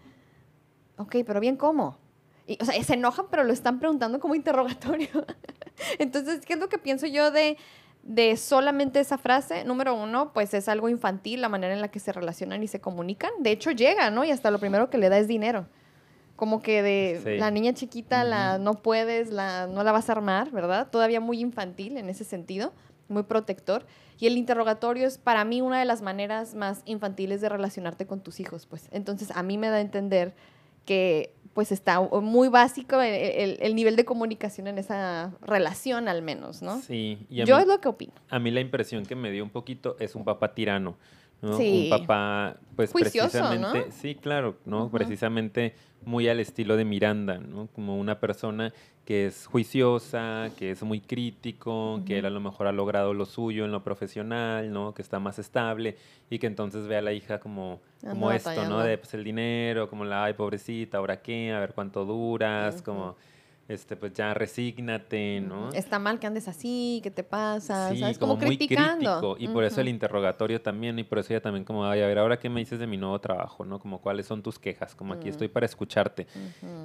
ok, 0.97 1.17
pero 1.23 1.39
bien 1.39 1.55
cómo. 1.55 1.99
Y, 2.47 2.57
o 2.61 2.65
sea, 2.65 2.81
se 2.81 2.93
enojan, 2.93 3.25
pero 3.29 3.43
lo 3.43 3.53
están 3.53 3.77
preguntando 3.79 4.19
como 4.19 4.33
interrogatorio. 4.41 5.09
Entonces, 5.99 6.45
¿qué 6.45 6.53
es 6.53 6.59
lo 6.59 6.69
que 6.69 6.77
pienso 6.77 7.05
yo 7.05 7.29
de, 7.31 7.57
de 8.03 8.37
solamente 8.37 8.99
esa 8.99 9.17
frase? 9.17 9.63
Número 9.65 9.93
uno, 9.95 10.31
pues 10.33 10.53
es 10.53 10.67
algo 10.69 10.89
infantil, 10.89 11.41
la 11.41 11.49
manera 11.49 11.73
en 11.73 11.81
la 11.81 11.89
que 11.89 11.99
se 11.99 12.11
relacionan 12.11 12.63
y 12.63 12.67
se 12.67 12.79
comunican. 12.81 13.31
De 13.39 13.51
hecho, 13.51 13.71
llega, 13.71 14.09
¿no? 14.09 14.23
Y 14.23 14.31
hasta 14.31 14.49
lo 14.51 14.59
primero 14.59 14.89
que 14.89 14.97
le 14.97 15.09
da 15.09 15.17
es 15.17 15.27
dinero. 15.27 15.67
Como 16.35 16.61
que 16.61 16.81
de 16.83 17.19
Sí. 17.23 17.37
la 17.37 17.49
niña 17.51 17.73
chiquita, 17.73 18.23
la 18.23 18.55
Ujú. 18.55 18.63
no 18.63 18.73
puedes, 18.75 19.29
la, 19.31 19.67
no 19.67 19.83
la 19.83 19.91
vas 19.91 20.09
a 20.09 20.13
armar, 20.13 20.51
¿verdad? 20.51 20.87
Todavía 20.89 21.19
muy 21.19 21.39
infantil 21.41 21.97
en 21.97 22.09
ese 22.09 22.23
sentido, 22.23 22.73
muy 23.09 23.23
protector. 23.23 23.85
Y 24.19 24.27
el 24.27 24.37
interrogatorio 24.37 25.07
es 25.07 25.17
para 25.17 25.43
mí 25.45 25.61
una 25.61 25.79
de 25.79 25.85
las 25.85 26.01
maneras 26.01 26.53
más 26.55 26.81
infantiles 26.85 27.41
de 27.41 27.49
relacionarte 27.49 28.05
con 28.07 28.21
tus 28.21 28.39
hijos, 28.39 28.67
pues. 28.67 28.87
Entonces, 28.91 29.31
a 29.35 29.41
mí 29.43 29.57
me 29.57 29.69
da 29.69 29.77
a 29.77 29.81
entender 29.81 30.35
que 30.87 31.33
pues 31.53 31.71
está 31.71 31.99
muy 32.01 32.49
básico 32.49 33.01
el, 33.01 33.13
el- 33.13 33.57
el 33.61 33.75
nivel 33.75 33.95
de 33.95 34.05
comunicación 34.05 34.67
en 34.67 34.77
esa 34.77 35.33
relación 35.41 36.07
al 36.07 36.21
menos, 36.21 36.61
¿no? 36.61 36.79
Sí, 36.81 37.25
y 37.29 37.43
Yo 37.45 37.55
mí, 37.57 37.61
es 37.63 37.67
lo 37.67 37.79
que 37.81 37.87
opino. 37.89 38.13
a 38.29 38.37
mí 38.39 38.51
la 38.51 38.61
impresión 38.61 39.05
que 39.05 39.15
me 39.15 39.31
dio 39.31 39.43
un 39.43 39.49
poquito 39.49 39.95
es 39.99 40.13
un 40.15 40.23
papá 40.23 40.53
tirano. 40.53 40.97
¿No? 41.41 41.57
Sí. 41.57 41.89
Un 41.91 41.99
papá, 41.99 42.57
pues 42.75 42.91
Juicioso, 42.91 43.39
¿no? 43.39 43.49
precisamente, 43.49 43.91
sí, 43.91 44.15
claro, 44.15 44.57
¿no? 44.65 44.89
Precisamente 44.89 45.75
muy 46.03 46.27
al 46.27 46.39
estilo 46.39 46.77
de 46.77 46.85
Miranda, 46.85 47.37
¿no? 47.37 47.67
Como 47.73 47.97
una 47.97 48.19
persona 48.19 48.73
que 49.05 49.27
es 49.27 49.45
juiciosa, 49.47 50.49
que 50.57 50.71
es 50.71 50.83
muy 50.83 50.99
crítico, 50.99 52.01
que 52.05 52.19
él 52.19 52.25
a 52.25 52.29
lo 52.29 52.41
mejor 52.41 52.67
ha 52.67 52.73
logrado 52.73 53.13
lo 53.13 53.25
suyo 53.25 53.63
en 53.63 53.71
lo 53.71 53.81
profesional, 53.81 54.71
¿no? 54.71 54.93
Que 54.93 55.01
está 55.01 55.19
más 55.19 55.39
estable 55.39 55.95
y 56.29 56.39
que 56.39 56.47
entonces 56.47 56.87
ve 56.87 56.97
a 56.97 57.01
la 57.01 57.13
hija 57.13 57.39
como, 57.39 57.79
como 58.01 58.29
Anda 58.29 58.35
esto, 58.35 58.67
¿no? 58.67 58.79
De 58.79 58.97
pues 58.97 59.13
el 59.13 59.23
dinero, 59.23 59.89
como 59.89 60.03
la, 60.03 60.25
ay, 60.25 60.33
pobrecita, 60.33 60.97
¿ahora 60.97 61.21
qué? 61.21 61.53
A 61.53 61.59
ver 61.59 61.73
cuánto 61.73 62.03
duras, 62.03 62.81
como, 62.81 63.15
este, 63.67 63.95
pues 63.97 64.13
ya 64.13 64.33
resígnate, 64.33 65.41
¿no? 65.41 65.69
Está 65.73 65.99
mal 65.99 66.19
que 66.19 66.27
andes 66.27 66.47
así, 66.47 66.99
que 67.03 67.11
te 67.11 67.23
pasa, 67.23 67.89
Sí, 67.91 67.99
¿sabes? 67.99 68.17
como, 68.17 68.35
Como, 68.35 68.45
muy 68.47 68.57
criticando. 68.57 69.19
crítico. 69.21 69.35
Y 69.39 69.47
por 69.53 69.63
eso 69.63 69.81
el 69.81 69.89
interrogatorio 69.89 70.61
también, 70.61 70.97
y 70.99 71.03
por 71.03 71.19
eso 71.19 71.33
ella 71.33 71.41
también 71.41 71.65
como, 71.65 71.85
ay, 71.85 72.01
a 72.01 72.07
ver, 72.07 72.17
ahora 72.19 72.39
qué 72.39 72.49
me 72.49 72.59
dices 72.61 72.79
de 72.79 72.87
mi 72.87 72.97
nuevo 72.97 73.19
trabajo, 73.19 73.65
¿no? 73.65 73.79
Como 73.79 73.99
cuáles 74.01 74.25
son 74.25 74.41
tus 74.41 74.57
quejas, 74.59 74.95
como 74.95 75.13
aquí 75.13 75.27
Mm. 75.27 75.31
estoy 75.31 75.47
para 75.49 75.65
escucharte. 75.65 76.27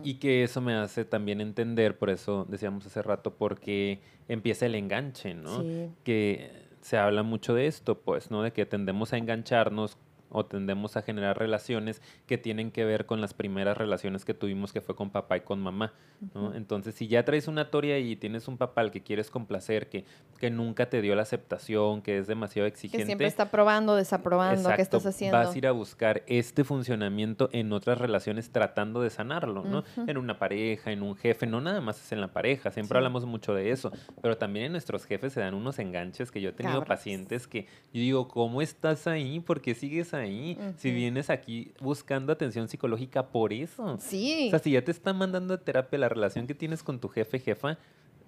Y 0.03 0.15
que 0.15 0.43
eso 0.43 0.61
me 0.61 0.75
hace 0.75 1.05
también 1.05 1.41
entender, 1.41 1.97
por 1.99 2.11
eso 2.11 2.47
decíamos 2.49 2.85
hace 2.87 3.01
rato, 3.03 3.35
porque 3.35 4.01
empieza 4.29 4.67
el 4.67 4.75
enganche, 4.75 5.35
¿no? 5.35 5.63
Sí. 5.63 5.89
Que 6.05 6.51
se 6.81 6.99
habla 6.99 7.23
mucho 7.23 7.55
de 7.55 7.69
esto, 7.69 8.01
pues, 8.01 8.31
¿no? 8.33 8.43
De 8.43 8.53
que 8.53 8.67
tendemos 8.67 9.13
a 9.13 9.19
engancharnos 9.19 9.97
o 10.33 10.45
tendemos 10.47 10.97
a 10.97 11.03
generar 11.03 11.39
relaciones 11.39 12.01
que 12.27 12.39
tienen 12.39 12.71
que 12.71 12.85
ver 12.85 13.07
con 13.07 13.21
las 13.21 13.35
primeras 13.35 13.77
relaciones 13.77 14.25
que 14.25 14.35
tuvimos 14.35 14.73
que 14.73 14.81
fue 14.81 14.97
con 14.97 15.11
papá 15.11 15.37
y 15.37 15.41
con 15.43 15.61
mamá, 15.61 15.93
¿no? 16.35 16.47
Ujú. 16.49 16.55
Entonces, 16.55 16.95
si 16.95 17.07
ya 17.09 17.25
traes 17.25 17.49
una 17.49 17.71
toria 17.71 17.99
y 17.99 18.17
tienes 18.17 18.49
un 18.49 18.57
papá 18.59 18.81
al 18.81 18.91
que 18.91 19.03
quieres 19.03 19.31
complacer, 19.31 19.89
que, 19.89 20.05
que 20.39 20.51
nunca 20.51 20.89
te 20.89 21.03
dio 21.03 21.15
la 21.15 21.23
aceptación, 21.23 22.03
que 22.03 22.19
es 22.19 22.27
demasiado 22.27 22.65
Que 22.67 22.73
exigente, 22.75 23.07
siempre 23.07 23.27
está 23.27 23.51
probando, 23.51 23.95
desaprobando, 23.97 24.69
¿qué 24.71 24.75
Exacto, 24.75 24.97
estás 24.99 25.15
haciendo? 25.15 25.37
Vas 25.37 25.55
a 25.55 25.59
ir 25.59 25.67
a 25.67 25.73
buscar 25.73 26.23
este 26.27 26.65
funcionamiento 26.65 27.49
en 27.53 27.73
otras 27.73 27.99
relaciones 27.99 28.51
tratando 28.51 29.03
de 29.03 29.11
sanarlo, 29.11 29.65
¿no? 29.65 29.81
Ujú. 29.97 30.05
En 30.11 30.17
una 30.17 30.39
pareja, 30.39 30.93
en 30.93 31.03
un 31.03 31.15
jefe, 31.17 31.47
no 31.47 31.61
nada 31.61 31.81
más 31.81 32.01
es 32.01 32.13
en 32.13 32.21
la 32.21 32.33
pareja, 32.33 32.71
siempre 32.71 32.95
Sí. 32.95 32.99
hablamos 32.99 33.27
mucho 33.27 33.55
de 33.55 33.71
eso, 33.71 33.93
pero 34.23 34.37
también 34.39 34.67
en 34.67 34.73
nuestros 34.73 35.05
jefes 35.05 35.33
se 35.33 35.41
dan 35.41 35.55
unos 35.55 35.79
enganches 35.79 36.31
que 36.31 36.41
yo 36.41 36.51
he 36.51 36.53
tenido 36.53 36.81
Cabros. 36.81 36.89
pacientes 36.89 37.47
que 37.47 37.63
yo 37.93 38.01
digo, 38.01 38.29
¿cómo 38.29 38.63
estás 38.63 39.07
ahí? 39.07 39.41
¿Por 39.41 39.61
qué 39.61 39.75
sigues 39.75 40.15
ahí? 40.15 40.22
Si 40.27 40.89
Ujú. 40.89 40.97
vienes 40.97 41.31
aquí 41.31 41.73
buscando 41.81 42.33
atención 42.33 42.69
psicológica 42.69 43.29
por 43.29 43.53
eso. 43.53 43.99
Sí. 43.99 44.45
O 44.49 44.51
sea, 44.51 44.59
si 44.59 44.73
ya 44.73 44.83
te 44.85 44.91
está 44.91 45.13
mandando 45.13 45.55
a 45.55 45.59
terapia 45.59 45.99
la 45.99 46.09
relación 46.09 46.47
que 46.47 46.55
tienes 46.55 46.83
con 46.83 46.99
tu 47.01 47.09
jefe, 47.09 47.39
jefa, 47.39 47.79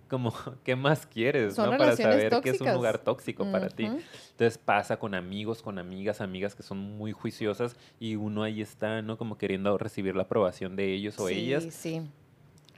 como, 0.08 0.32
¿qué 0.64 0.76
más 0.76 1.06
quieres? 1.06 1.54
Son 1.54 1.70
¿no? 1.70 1.76
Para 1.76 1.96
saber 1.96 2.28
que 2.40 2.50
es 2.50 2.54
un 2.54 2.58
tóxicas. 2.58 2.74
lugar 2.74 2.98
tóxico 2.98 3.50
para 3.50 3.68
ti. 3.68 3.84
Entonces 3.84 4.58
pasa 4.58 4.98
con 4.98 5.14
amigos, 5.14 5.62
con 5.62 5.78
amigas, 5.78 6.20
amigas 6.20 6.54
que 6.54 6.62
son 6.62 6.78
muy 6.78 7.12
juiciosas 7.12 7.76
y 7.98 8.16
uno 8.16 8.42
ahí 8.42 8.60
está, 8.60 9.02
¿no? 9.02 9.16
Como 9.16 9.38
queriendo 9.38 9.76
recibir 9.78 10.14
la 10.14 10.24
aprobación 10.24 10.76
de 10.76 10.92
ellos 10.92 11.18
o 11.18 11.28
sí, 11.28 11.34
ellas. 11.34 11.66
Sí, 11.70 12.02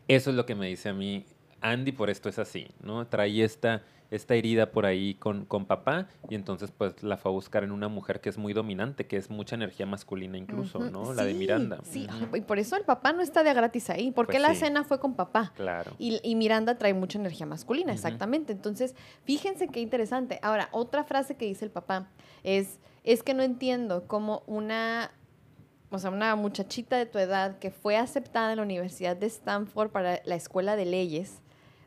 Eso 0.08 0.30
es 0.30 0.36
lo 0.36 0.46
que 0.46 0.54
me 0.54 0.68
dice 0.68 0.90
a 0.90 0.94
mí, 0.94 1.24
Andy 1.60 1.92
por 1.92 2.10
esto 2.10 2.28
es 2.28 2.38
así, 2.38 2.68
¿no? 2.80 3.06
Trae 3.06 3.42
esta, 3.42 3.82
esta 4.10 4.34
herida 4.34 4.70
por 4.70 4.86
ahí 4.86 5.14
con, 5.14 5.44
con 5.44 5.66
papá 5.66 6.08
y 6.28 6.34
entonces 6.34 6.70
pues 6.70 7.02
la 7.02 7.16
fue 7.16 7.30
a 7.30 7.34
buscar 7.34 7.64
en 7.64 7.72
una 7.72 7.88
mujer 7.88 8.20
que 8.20 8.28
es 8.28 8.38
muy 8.38 8.52
dominante, 8.52 9.06
que 9.06 9.16
es 9.16 9.30
mucha 9.30 9.56
energía 9.56 9.86
masculina 9.86 10.38
incluso. 10.38 10.78
¿no? 10.78 11.12
La 11.14 11.24
de 11.24 11.34
Miranda. 11.34 11.80
Sí, 11.82 12.06
y 12.34 12.40
por 12.42 12.58
eso 12.58 12.76
el 12.76 12.84
papá 12.84 13.12
no 13.12 13.22
está 13.22 13.42
de 13.42 13.52
gratis 13.52 13.90
ahí, 13.90 14.10
porque 14.12 14.34
Pues 14.34 14.42
la 14.42 14.54
sí. 14.54 14.60
cena 14.60 14.84
fue 14.84 15.00
con 15.00 15.14
papá. 15.14 15.52
Claro. 15.56 15.92
Y, 15.98 16.20
y 16.22 16.34
Miranda 16.36 16.78
trae 16.78 16.94
mucha 16.94 17.18
energía 17.18 17.46
masculina, 17.46 17.92
exactamente. 17.92 18.52
Entonces, 18.52 18.94
fíjense 19.24 19.68
qué 19.68 19.80
interesante. 19.80 20.38
Ahora, 20.42 20.68
otra 20.72 21.04
frase 21.04 21.36
que 21.36 21.46
dice 21.46 21.64
el 21.64 21.70
papá 21.70 22.08
es, 22.42 22.78
es 23.04 23.22
que 23.22 23.34
no 23.34 23.42
entiendo 23.42 24.06
cómo 24.06 24.42
una, 24.46 25.10
o 25.90 25.98
sea, 25.98 26.10
una 26.10 26.34
muchachita 26.36 26.96
de 26.96 27.06
tu 27.06 27.18
edad 27.18 27.58
que 27.58 27.70
fue 27.70 27.96
aceptada 27.96 28.50
en 28.52 28.56
la 28.58 28.62
Universidad 28.62 29.16
de 29.16 29.26
Stanford 29.26 29.90
para 29.90 30.20
la 30.24 30.34
escuela 30.34 30.76
de 30.76 30.84
leyes, 30.86 31.40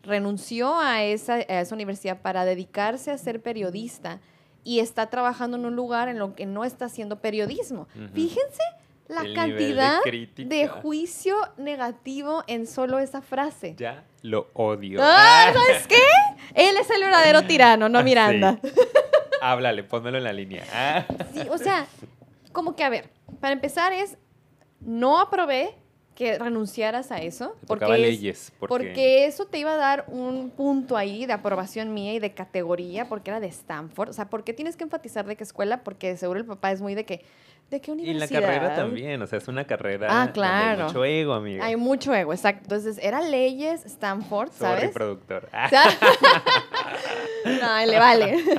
renunció 0.04 0.80
a 0.80 1.04
esa, 1.04 1.36
a 1.36 1.62
esa 1.62 1.76
universidad 1.76 2.22
para 2.22 2.46
dedicarse 2.46 3.12
a 3.12 3.18
ser 3.18 3.42
periodista 3.42 4.20
y 4.64 4.80
está 4.80 5.10
trabajando 5.10 5.58
en 5.58 5.66
un 5.66 5.76
lugar 5.76 6.10
en 6.10 6.20
lo 6.20 6.36
que 6.36 6.46
no 6.46 6.64
está 6.66 6.86
haciendo 6.86 7.20
periodismo. 7.20 7.88
Fíjense 8.14 8.62
la 9.08 9.22
El 9.22 9.34
nivel 9.34 9.56
de 9.56 9.58
cantidad 9.74 10.00
de, 10.38 10.68
juicio 10.68 11.36
negativo 11.58 12.44
en 12.48 12.68
solo 12.68 13.00
esa 13.00 13.22
frase. 13.22 13.76
Ya 13.78 14.04
lo 14.22 14.50
odio. 14.54 15.00
Ah, 15.02 15.52
¿sabes 15.54 15.88
qué? 15.88 16.02
Él 16.54 16.78
es 16.78 16.90
el 16.90 17.02
verdadero 17.02 17.44
tirano, 17.48 17.90
no 17.90 18.00
Ah, 18.00 18.04
Miranda. 18.04 18.60
sí. 18.62 18.70
Háblale, 19.42 19.84
pónmelo 19.84 20.18
en 20.18 20.26
la 20.26 20.34
línea. 20.34 20.64
Ah. 20.74 21.06
Sí, 21.34 21.42
o 21.50 21.58
sea, 21.58 21.88
como 22.52 22.76
que 22.76 22.84
a 22.84 22.90
ver, 22.90 23.10
para 23.40 23.54
empezar 23.54 23.94
es, 23.94 24.18
no 24.82 25.20
aprobé 25.20 25.76
que 26.20 26.38
renunciaras 26.38 27.14
a 27.14 27.20
eso. 27.22 27.56
Te 27.62 27.66
Porque, 27.68 27.86
es- 27.94 28.00
leyes. 28.02 28.52
Porque, 28.60 28.74
porque 28.90 29.26
eso 29.26 29.46
te 29.46 29.58
iba 29.58 29.72
a 29.74 29.78
dar 29.78 30.04
un 30.10 30.50
punto 30.50 30.98
ahí 30.98 31.26
de 31.26 31.32
aprobación 31.32 31.94
mía 31.94 32.14
y 32.14 32.20
de 32.20 32.34
categoría, 32.34 33.08
porque 33.08 33.30
era 33.32 33.40
de 33.40 33.48
Stanford. 33.48 34.10
O 34.10 34.14
sea, 34.14 34.30
¿por 34.30 34.44
qué 34.44 34.52
tienes 34.54 34.76
que 34.76 34.84
enfatizar 34.84 35.26
de 35.26 35.38
qué 35.38 35.46
escuela? 35.46 35.82
Porque 35.82 36.18
seguro 36.18 36.38
el 36.38 36.46
papá 36.46 36.74
es 36.74 36.82
muy 36.82 36.94
de 36.94 37.06
que, 37.06 37.22
¿de 37.70 37.82
qué 37.82 37.92
Y 37.92 37.96
la 37.96 38.02
universidad? 38.04 38.42
carrera 38.42 38.76
también, 38.76 39.22
o 39.22 39.28
sea, 39.28 39.38
es 39.38 39.48
una 39.48 39.66
carrera 39.66 40.08
Ah, 40.10 40.18
donde 40.20 40.34
claro. 40.34 40.82
hay 40.82 40.88
mucho 40.88 41.06
ego, 41.06 41.34
amiga. 41.34 41.66
Hay 41.66 41.76
mucho 41.76 42.14
ego, 42.14 42.34
exacto. 42.34 42.62
Entonces, 42.64 42.98
era 43.04 43.22
leyes, 43.22 43.86
Stanford, 43.86 44.52
Sorry, 44.52 44.80
¿sabes? 44.82 44.92
productor. 44.92 45.50
O 45.54 45.70
sea, 45.70 45.84
no, 47.46 47.86
le 47.86 48.00
vale. 48.00 48.38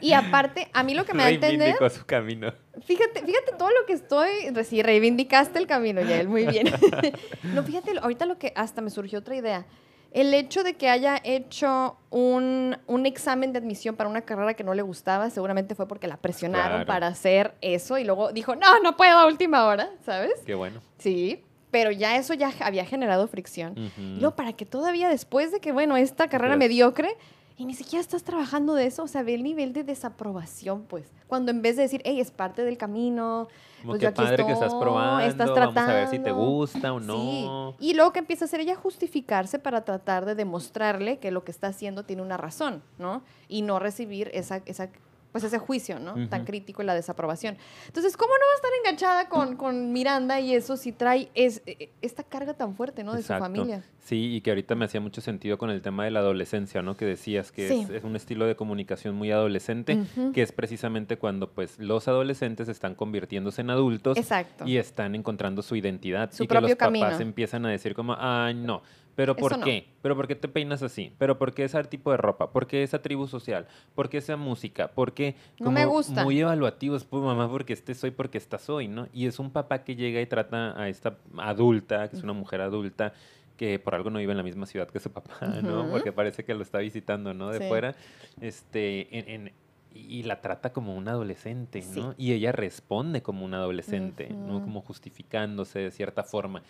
Y 0.00 0.12
aparte, 0.12 0.68
a 0.72 0.84
mí 0.84 0.94
lo 0.94 1.04
que 1.04 1.12
me 1.12 1.24
da 1.24 1.28
a 1.28 1.32
entender, 1.32 1.76
su 1.90 2.06
camino. 2.06 2.54
fíjate, 2.84 3.24
fíjate 3.24 3.52
todo 3.58 3.70
lo 3.70 3.84
que 3.84 3.94
estoy, 3.94 4.30
sí, 4.64 4.80
reivindicaste 4.80 5.58
el 5.58 5.66
camino, 5.66 6.00
Yael, 6.02 6.28
muy 6.28 6.46
bien. 6.46 6.68
No, 7.42 7.64
fíjate, 7.64 7.98
ahorita 8.00 8.24
lo 8.26 8.38
que 8.38 8.52
hasta 8.54 8.80
me 8.80 8.90
surgió 8.90 9.18
otra 9.18 9.34
idea. 9.34 9.66
El 10.12 10.32
hecho 10.32 10.64
de 10.64 10.74
que 10.74 10.88
haya 10.88 11.20
hecho 11.22 11.96
un, 12.10 12.76
un 12.86 13.06
examen 13.06 13.52
de 13.52 13.58
admisión 13.58 13.94
para 13.94 14.08
una 14.08 14.22
carrera 14.22 14.54
que 14.54 14.64
no 14.64 14.72
le 14.74 14.82
gustaba, 14.82 15.28
seguramente 15.30 15.74
fue 15.74 15.86
porque 15.86 16.06
la 16.08 16.16
presionaron 16.16 16.68
Claro. 16.78 16.86
para 16.86 17.06
hacer 17.08 17.54
eso 17.60 17.98
y 17.98 18.04
luego 18.04 18.32
dijo, 18.32 18.56
no, 18.56 18.80
no 18.80 18.96
puedo 18.96 19.18
a 19.18 19.26
última 19.26 19.66
hora, 19.66 19.90
¿sabes? 20.06 20.32
Qué 20.46 20.54
bueno. 20.54 20.80
Sí, 20.98 21.42
pero 21.70 21.90
ya 21.90 22.16
eso 22.16 22.32
ya 22.32 22.50
había 22.60 22.86
generado 22.86 23.28
fricción. 23.28 23.72
Ujú. 23.72 24.00
Y 24.00 24.20
luego, 24.20 24.34
para 24.34 24.54
que 24.54 24.64
todavía 24.64 25.10
después 25.10 25.52
de 25.52 25.60
que, 25.60 25.72
bueno, 25.72 25.96
esta 25.98 26.28
carrera 26.28 26.54
Pues- 26.54 26.58
mediocre, 26.60 27.16
y 27.58 27.64
ni 27.66 27.74
siquiera 27.74 28.00
estás 28.00 28.22
trabajando 28.22 28.74
de 28.74 28.86
eso, 28.86 29.02
o 29.02 29.08
sea, 29.08 29.24
ve 29.24 29.34
el 29.34 29.42
nivel 29.42 29.72
de 29.72 29.82
desaprobación, 29.82 30.84
pues. 30.84 31.12
Cuando 31.26 31.50
en 31.50 31.60
vez 31.60 31.74
de 31.74 31.82
decir, 31.82 32.00
hey, 32.04 32.20
es 32.20 32.30
parte 32.30 32.62
del 32.62 32.78
camino, 32.78 33.48
Como 33.80 33.92
pues 33.92 33.98
que 33.98 34.04
yo 34.04 34.08
aquí 34.10 34.22
padre 34.22 34.46
que 34.46 34.52
estás 34.52 34.68
estoy, 34.68 34.80
probando, 34.80 35.24
estás 35.24 35.48
vamos 35.50 35.76
a 35.76 35.86
ver 35.92 36.06
si 36.06 36.18
te 36.18 36.22
tratando. 36.22 36.44
gusta 36.46 36.92
o 36.92 37.00
no. 37.00 37.74
Sí. 37.80 37.86
Y 37.88 37.94
luego 37.94 38.12
que 38.12 38.20
empieza 38.20 38.44
a 38.44 38.46
hacer 38.46 38.60
ella 38.60 38.76
justificarse 38.76 39.58
para 39.58 39.84
tratar 39.84 40.24
de 40.24 40.36
demostrarle 40.36 41.18
que 41.18 41.32
lo 41.32 41.42
que 41.42 41.50
está 41.50 41.66
haciendo 41.66 42.04
tiene 42.04 42.22
una 42.22 42.36
razón, 42.36 42.80
¿no? 42.96 43.22
Y 43.48 43.62
no 43.62 43.80
recibir 43.80 44.30
esa, 44.34 44.62
esa 44.66 44.90
pues 45.32 45.44
ese 45.44 45.58
juicio, 45.58 45.98
¿no? 45.98 46.28
Tan 46.28 46.44
crítico 46.44 46.82
y 46.82 46.86
la 46.86 46.94
desaprobación. 46.94 47.56
Entonces, 47.86 48.16
¿cómo 48.16 48.32
no 48.32 48.40
va 48.40 48.52
a 48.52 48.56
estar 48.56 48.70
enganchada 48.82 49.28
con, 49.28 49.56
con 49.56 49.92
Miranda 49.92 50.40
y 50.40 50.54
eso 50.54 50.76
si 50.76 50.92
trae 50.92 51.28
es, 51.34 51.62
eh, 51.66 51.90
esta 52.00 52.22
carga 52.22 52.54
tan 52.54 52.74
fuerte, 52.74 53.04
¿no? 53.04 53.12
De 53.12 53.20
Exacto. 53.20 53.44
su 53.44 53.52
familia. 53.52 53.82
Sí, 54.00 54.34
y 54.36 54.40
que 54.40 54.50
ahorita 54.50 54.74
me 54.74 54.86
hacía 54.86 55.00
mucho 55.02 55.20
sentido 55.20 55.58
con 55.58 55.68
el 55.68 55.82
tema 55.82 56.04
de 56.04 56.10
la 56.10 56.20
adolescencia, 56.20 56.80
¿no? 56.80 56.96
Que 56.96 57.04
decías 57.04 57.52
que 57.52 57.68
Sí. 57.68 57.80
es, 57.82 57.90
es 57.90 58.04
un 58.04 58.16
estilo 58.16 58.46
de 58.46 58.56
comunicación 58.56 59.14
muy 59.16 59.30
adolescente, 59.30 59.98
que 60.32 60.40
es 60.42 60.50
precisamente 60.52 61.18
cuando 61.18 61.50
pues 61.50 61.78
los 61.78 62.08
adolescentes 62.08 62.68
están 62.68 62.94
convirtiéndose 62.94 63.60
en 63.60 63.68
adultos 63.70 64.16
Exacto. 64.16 64.66
y 64.66 64.78
están 64.78 65.14
encontrando 65.14 65.60
su 65.60 65.76
identidad 65.76 66.32
Su 66.32 66.44
y 66.44 66.46
que 66.46 66.54
los 66.54 66.70
papás 66.70 66.78
camino. 66.78 67.10
empiezan 67.20 67.66
a 67.66 67.68
decir 67.70 67.94
como, 67.94 68.16
ay, 68.18 68.54
no, 68.54 68.82
pero 69.18 69.34
¿por 69.34 69.50
Eso 69.50 69.58
no. 69.58 69.64
qué? 69.64 69.88
¿Pero 70.00 70.14
por 70.14 70.28
qué 70.28 70.36
te 70.36 70.46
peinas 70.46 70.80
así? 70.84 71.12
¿Pero 71.18 71.38
por 71.38 71.52
qué 71.52 71.64
ese 71.64 71.82
tipo 71.84 72.12
de 72.12 72.18
ropa? 72.18 72.52
¿Por 72.52 72.68
qué 72.68 72.84
esa 72.84 73.02
tribu 73.02 73.26
social? 73.26 73.66
¿Por 73.96 74.08
qué 74.08 74.18
esa 74.18 74.36
música? 74.36 74.92
¿Por 74.92 75.12
qué? 75.12 75.34
No 75.58 75.72
me 75.72 75.82
Como 75.82 75.94
gusta. 75.96 76.22
Muy 76.22 76.38
evaluativos, 76.38 77.04
pues 77.04 77.20
mamá, 77.24 77.50
porque 77.50 77.72
este 77.72 77.96
soy, 77.96 78.12
porque 78.12 78.38
esta 78.38 78.58
soy, 78.58 78.86
¿no? 78.86 79.08
Y 79.12 79.26
es 79.26 79.40
un 79.40 79.50
papá 79.50 79.82
que 79.82 79.96
llega 79.96 80.20
y 80.20 80.26
trata 80.26 80.80
a 80.80 80.88
esta 80.88 81.18
adulta, 81.36 82.08
que 82.08 82.16
es 82.16 82.22
una 82.22 82.32
mujer 82.32 82.60
adulta, 82.60 83.12
que 83.56 83.80
por 83.80 83.96
algo 83.96 84.08
no 84.08 84.20
vive 84.20 84.30
en 84.30 84.36
la 84.36 84.44
misma 84.44 84.66
ciudad 84.66 84.86
que 84.88 85.00
su 85.00 85.10
papá, 85.10 85.34
¿no? 85.64 85.90
Porque 85.90 86.12
parece 86.12 86.44
que 86.44 86.54
lo 86.54 86.62
está 86.62 86.78
visitando, 86.78 87.34
¿no? 87.34 87.50
De 87.50 87.58
Sí. 87.58 87.64
fuera. 87.66 87.96
Este, 88.40 89.18
en, 89.18 89.28
en- 89.46 89.52
y 89.94 90.22
la 90.22 90.40
trata 90.40 90.72
como 90.72 90.94
un 90.94 91.08
adolescente, 91.08 91.82
Sí. 91.82 91.98
¿no? 92.00 92.14
Y 92.16 92.32
ella 92.34 92.52
responde 92.52 93.20
como 93.20 93.44
un 93.44 93.54
adolescente, 93.54 94.28
¿no? 94.30 94.62
Como 94.62 94.80
justificándose 94.80 95.80
de 95.80 95.90
cierta 95.90 96.22
forma. 96.22 96.62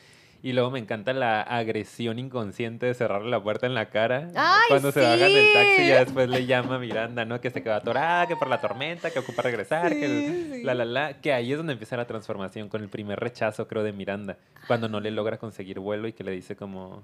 Y 0.42 0.52
luego 0.52 0.70
me 0.70 0.78
encanta 0.78 1.12
la 1.12 1.42
agresión 1.42 2.18
inconsciente 2.18 2.86
de 2.86 2.94
cerrarle 2.94 3.28
la 3.28 3.42
puerta 3.42 3.66
en 3.66 3.74
la 3.74 3.90
cara. 3.90 4.28
¡Ay, 4.36 4.60
cuando 4.68 4.92
se 4.92 5.00
bajan 5.00 5.18
del 5.18 5.52
taxi 5.52 5.76
sí! 5.76 5.82
y 5.82 5.86
después 5.88 6.28
le 6.28 6.46
llama 6.46 6.76
a 6.76 6.78
Miranda, 6.78 7.24
¿no? 7.24 7.40
Que 7.40 7.50
se 7.50 7.60
quedó 7.62 7.74
atorada, 7.74 8.28
que 8.28 8.36
por 8.36 8.46
la 8.48 8.60
tormenta, 8.60 9.10
que 9.10 9.18
ocupa 9.18 9.42
regresar, 9.42 9.90
que 9.92 10.06
Sí, 10.06 10.48
sí. 10.58 10.62
la, 10.62 10.74
la, 10.74 10.84
la. 10.84 11.20
Que 11.20 11.32
ahí 11.32 11.50
es 11.50 11.58
donde 11.58 11.72
empieza 11.72 11.96
la 11.96 12.06
transformación 12.06 12.68
con 12.68 12.82
el 12.82 12.88
primer 12.88 13.18
rechazo, 13.18 13.66
creo, 13.66 13.82
de 13.82 13.92
Miranda. 13.92 14.36
Cuando 14.68 14.88
no 14.88 15.00
le 15.00 15.10
logra 15.10 15.38
conseguir 15.38 15.80
vuelo 15.80 16.06
y 16.06 16.12
que 16.12 16.22
le 16.22 16.30
dice 16.32 16.54
como... 16.54 17.02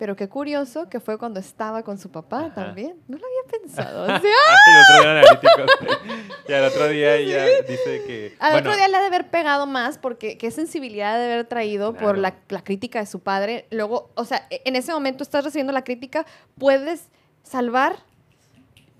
Pero 0.00 0.16
qué 0.16 0.30
curioso 0.30 0.88
que 0.88 0.98
fue 0.98 1.18
cuando 1.18 1.40
estaba 1.40 1.82
con 1.82 1.98
su 1.98 2.10
papá 2.10 2.46
Ajá. 2.46 2.54
también. 2.54 2.96
No 3.06 3.18
lo 3.18 3.22
había 3.26 3.60
pensado. 3.60 4.04
O 4.04 4.06
sea, 4.06 4.18
y 4.18 4.70
el 4.70 4.80
otro 4.80 5.02
día 5.02 5.10
analíticos. 5.10 5.70
y 6.48 6.52
al 6.54 6.64
otro 6.64 6.88
día 6.88 7.14
ella 7.16 7.44
dice 7.68 8.04
que... 8.06 8.34
al 8.40 8.52
bueno, 8.52 8.70
otro 8.70 8.76
día 8.78 8.88
le 8.88 8.96
ha 8.96 9.00
de 9.00 9.06
haber 9.08 9.28
pegado 9.28 9.66
más 9.66 9.98
porque 9.98 10.38
qué 10.38 10.50
sensibilidad 10.50 11.18
de 11.18 11.24
haber 11.26 11.44
traído 11.46 11.92
por 11.92 12.16
la, 12.16 12.34
la 12.48 12.64
crítica 12.64 12.98
de 12.98 13.04
su 13.04 13.20
padre. 13.20 13.66
Luego, 13.70 14.10
o 14.14 14.24
sea, 14.24 14.46
e- 14.48 14.62
en 14.64 14.74
ese 14.74 14.90
momento 14.90 15.22
estás 15.22 15.44
recibiendo 15.44 15.74
la 15.74 15.84
crítica, 15.84 16.24
puedes 16.56 17.08
salvar 17.42 17.96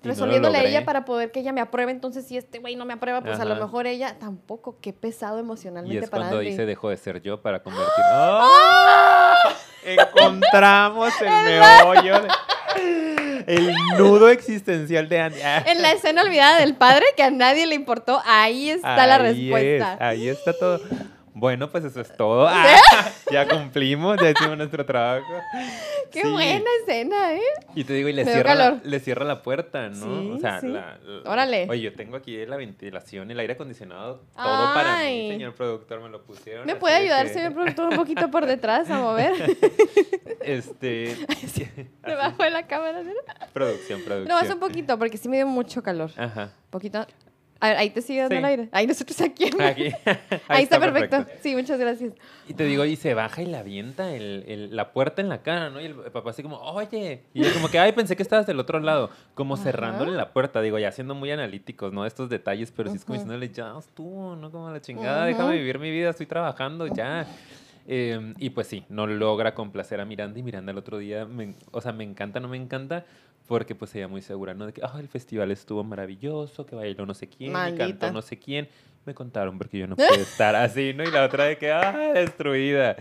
y 0.03 0.09
no 0.09 0.11
resolviéndole 0.13 0.59
a 0.59 0.65
ella 0.65 0.85
para 0.85 1.07
poder 1.07 1.33
que 1.33 1.41
ella 1.41 1.53
me 1.55 1.63
apruebe. 1.63 1.93
Entonces, 1.93 2.27
si 2.27 2.37
este 2.37 2.59
güey 2.59 2.77
no 2.77 2.85
me 2.85 2.93
aprueba, 2.93 3.23
pues 3.23 3.41
a 3.41 3.47
lo 3.47 3.57
mejor 3.57 3.87
ella 3.87 4.19
tampoco. 4.19 4.77
Qué 4.83 4.93
pesado 4.93 5.39
Y 5.39 5.41
emocionalmente 5.41 6.05
es 6.05 6.11
para 6.11 6.25
cuando 6.25 6.39
Andy. 6.41 6.51
dice 6.51 6.67
dejó 6.67 6.91
de 6.91 6.99
ser 6.99 7.23
yo 7.23 7.41
para 7.41 7.63
convertir. 7.63 8.05
¡Ah! 8.13 9.35
Encontramos 9.85 11.13
el 11.21 11.29
meollo, 11.45 12.23
el 13.47 13.75
nudo 13.99 14.29
existencial 14.29 15.09
de 15.09 15.21
Andy. 15.21 15.41
Ah, 15.43 15.63
En 15.67 15.83
la 15.83 15.93
escena 15.93 16.23
olvidada 16.23 16.61
del 16.61 16.75
padre, 16.75 17.05
que 17.17 17.23
a 17.23 17.31
nadie 17.31 17.67
le 17.67 17.75
importó, 17.75 18.23
ahí 18.25 18.71
está 18.71 19.07
la 19.07 19.19
respuesta. 19.19 19.95
es, 19.95 20.01
ahí 20.01 20.29
está 20.29 20.53
todo. 20.53 20.81
Bueno, 21.41 21.71
pues 21.71 21.85
eso 21.85 22.01
es 22.03 22.15
todo. 22.17 22.47
Ah, 22.53 22.77
ya 23.33 23.49
cumplimos, 23.49 24.19
ya 24.21 24.31
hicimos 24.31 24.57
nuestro 24.59 24.85
trabajo. 24.85 25.25
Qué 26.13 26.23
Sí. 26.23 26.29
buena 26.29 26.65
escena, 26.83 27.35
¿eh? 27.35 27.41
Y 27.77 27.85
te 27.85 27.93
digo, 27.95 28.09
y 28.09 28.13
le 28.13 28.25
cierra, 28.25 28.55
la, 28.57 28.81
le 28.83 28.99
cierra 29.01 29.25
la 29.25 29.43
puerta, 29.43 29.89
¿no? 29.89 30.21
Sí, 30.23 30.31
o 30.33 30.39
sea, 30.41 30.61
sí. 30.61 30.67
la- 30.69 30.99
la- 31.03 31.31
Órale. 31.31 31.67
Oye, 31.71 31.83
yo 31.83 31.95
tengo 31.95 32.17
aquí 32.17 32.45
la 32.47 32.57
ventilación, 32.57 33.31
el 33.31 33.39
aire 33.39 33.53
acondicionado, 33.55 34.23
todo 34.37 34.75
para 34.75 34.99
mí, 35.05 35.29
señor 35.31 35.55
productor, 35.55 36.01
me 36.01 36.09
lo 36.09 36.23
pusieron. 36.25 36.67
¿Me 36.67 36.75
puede 36.77 36.97
de 36.97 37.01
ayudar, 37.03 37.27
que, 37.29 37.33
señor 37.35 37.55
productor, 37.55 37.91
un 37.91 37.97
poquito 37.97 38.29
por 38.31 38.45
detrás 38.47 38.91
a 38.91 38.99
mover? 38.99 39.33
Este. 40.43 41.17
Debajo 42.05 42.43
de 42.43 42.51
la 42.51 42.67
cámara. 42.67 43.03
¿no? 43.03 43.11
producción, 43.53 44.03
producción. 44.03 44.29
No, 44.29 44.35
más 44.43 44.51
un 44.53 44.61
poquito, 44.61 44.99
porque 44.99 45.17
sí 45.17 45.29
me 45.29 45.37
dio 45.37 45.47
mucho 45.47 45.83
calor. 45.83 46.11
Ajá. 46.17 46.51
Poquito. 46.71 47.07
A 47.63 47.69
ver, 47.69 47.77
ahí 47.77 47.91
te 47.91 48.01
sigue 48.01 48.21
dando 48.21 48.35
Sí. 48.35 48.39
el 48.39 48.45
aire. 48.47 48.69
Ahí 48.73 48.87
nosotros 48.87 49.21
aquí. 49.21 49.45
Aquí. 49.61 49.93
Ahí, 50.49 50.63
está, 50.65 50.81
perfecto. 50.81 51.27
Sí, 51.43 51.55
muchas 51.55 51.79
gracias. 51.79 52.15
Y 52.49 52.55
te 52.55 52.65
digo, 52.65 52.85
y 52.87 52.97
se 52.97 53.13
baja 53.15 53.43
y 53.43 53.47
le 53.47 53.57
avienta 53.59 54.15
el, 54.15 54.45
el- 54.49 54.75
la 54.77 54.93
puerta 54.93 55.21
en 55.21 55.29
la 55.29 55.43
cara, 55.43 55.69
¿no? 55.71 55.81
Y 55.81 55.85
el 55.85 55.95
papá 55.95 56.31
así 56.31 56.43
como, 56.43 56.57
oye. 56.59 57.23
Y 57.35 57.43
yo 57.45 57.53
como 57.53 57.69
que, 57.69 57.79
ay, 57.79 57.93
pensé 57.93 58.17
que 58.17 58.23
estabas 58.23 58.47
del 58.47 58.59
otro 58.61 58.81
lado. 58.81 59.11
Como 59.35 59.55
Ajá. 59.55 59.65
cerrándole 59.65 60.13
la 60.13 60.33
puerta, 60.33 60.63
digo, 60.63 60.79
ya 60.79 60.91
siendo 60.91 61.15
muy 61.15 61.31
analíticos, 61.31 61.93
¿no? 61.93 62.07
Estos 62.07 62.31
detalles, 62.31 62.73
pero 62.75 62.91
sí 62.91 62.97
es 62.97 63.05
como 63.05 63.15
diciéndole, 63.19 63.49
ya 63.51 63.75
tú, 63.95 64.37
¿no? 64.37 64.51
Como 64.51 64.71
la 64.71 64.81
chingada, 64.81 65.27
déjame 65.27 65.57
vivir 65.59 65.79
mi 65.79 65.91
vida, 65.91 66.11
estoy 66.11 66.27
trabajando, 66.27 66.87
ya. 66.87 67.27
Eh, 67.87 68.35
y 68.39 68.51
pues 68.51 68.67
sí, 68.69 68.85
no 68.89 69.07
logra 69.07 69.55
complacer 69.55 70.01
a 70.01 70.05
Miranda 70.05 70.39
y 70.39 70.43
Miranda 70.43 70.71
el 70.71 70.79
otro 70.79 70.99
día, 70.99 71.25
me- 71.25 71.55
o 71.73 71.81
sea, 71.81 71.93
me 71.93 72.05
encanta, 72.05 72.39
no 72.39 72.47
me 72.49 72.57
encanta, 72.57 73.05
porque 73.51 73.75
pues 73.75 73.93
ella 73.97 74.07
muy 74.07 74.23
segura, 74.23 74.55
¿no? 74.55 74.65
De 74.67 74.73
que, 74.73 74.81
ah, 74.85 74.95
el 75.01 75.09
festival 75.09 75.51
estuvo 75.51 75.83
maravilloso, 75.83 76.65
que 76.67 76.77
bailó 76.77 77.05
no 77.05 77.15
sé 77.15 77.29
quién, 77.29 77.51
y 77.51 77.77
cantó 77.77 78.13
no 78.13 78.23
sé 78.23 78.39
quién. 78.39 78.69
Me 79.05 79.13
contaron 79.13 79.59
porque 79.59 79.77
yo 79.77 79.89
no 79.89 79.97
pude 79.97 80.07
estar 80.23 80.55
así, 80.55 80.95
¿no? 80.95 81.03
Y 81.03 81.11
la 81.11 81.25
otra 81.25 81.47
de 81.47 81.59
que, 81.59 81.73
ah, 81.73 82.13
destruida. 82.15 82.95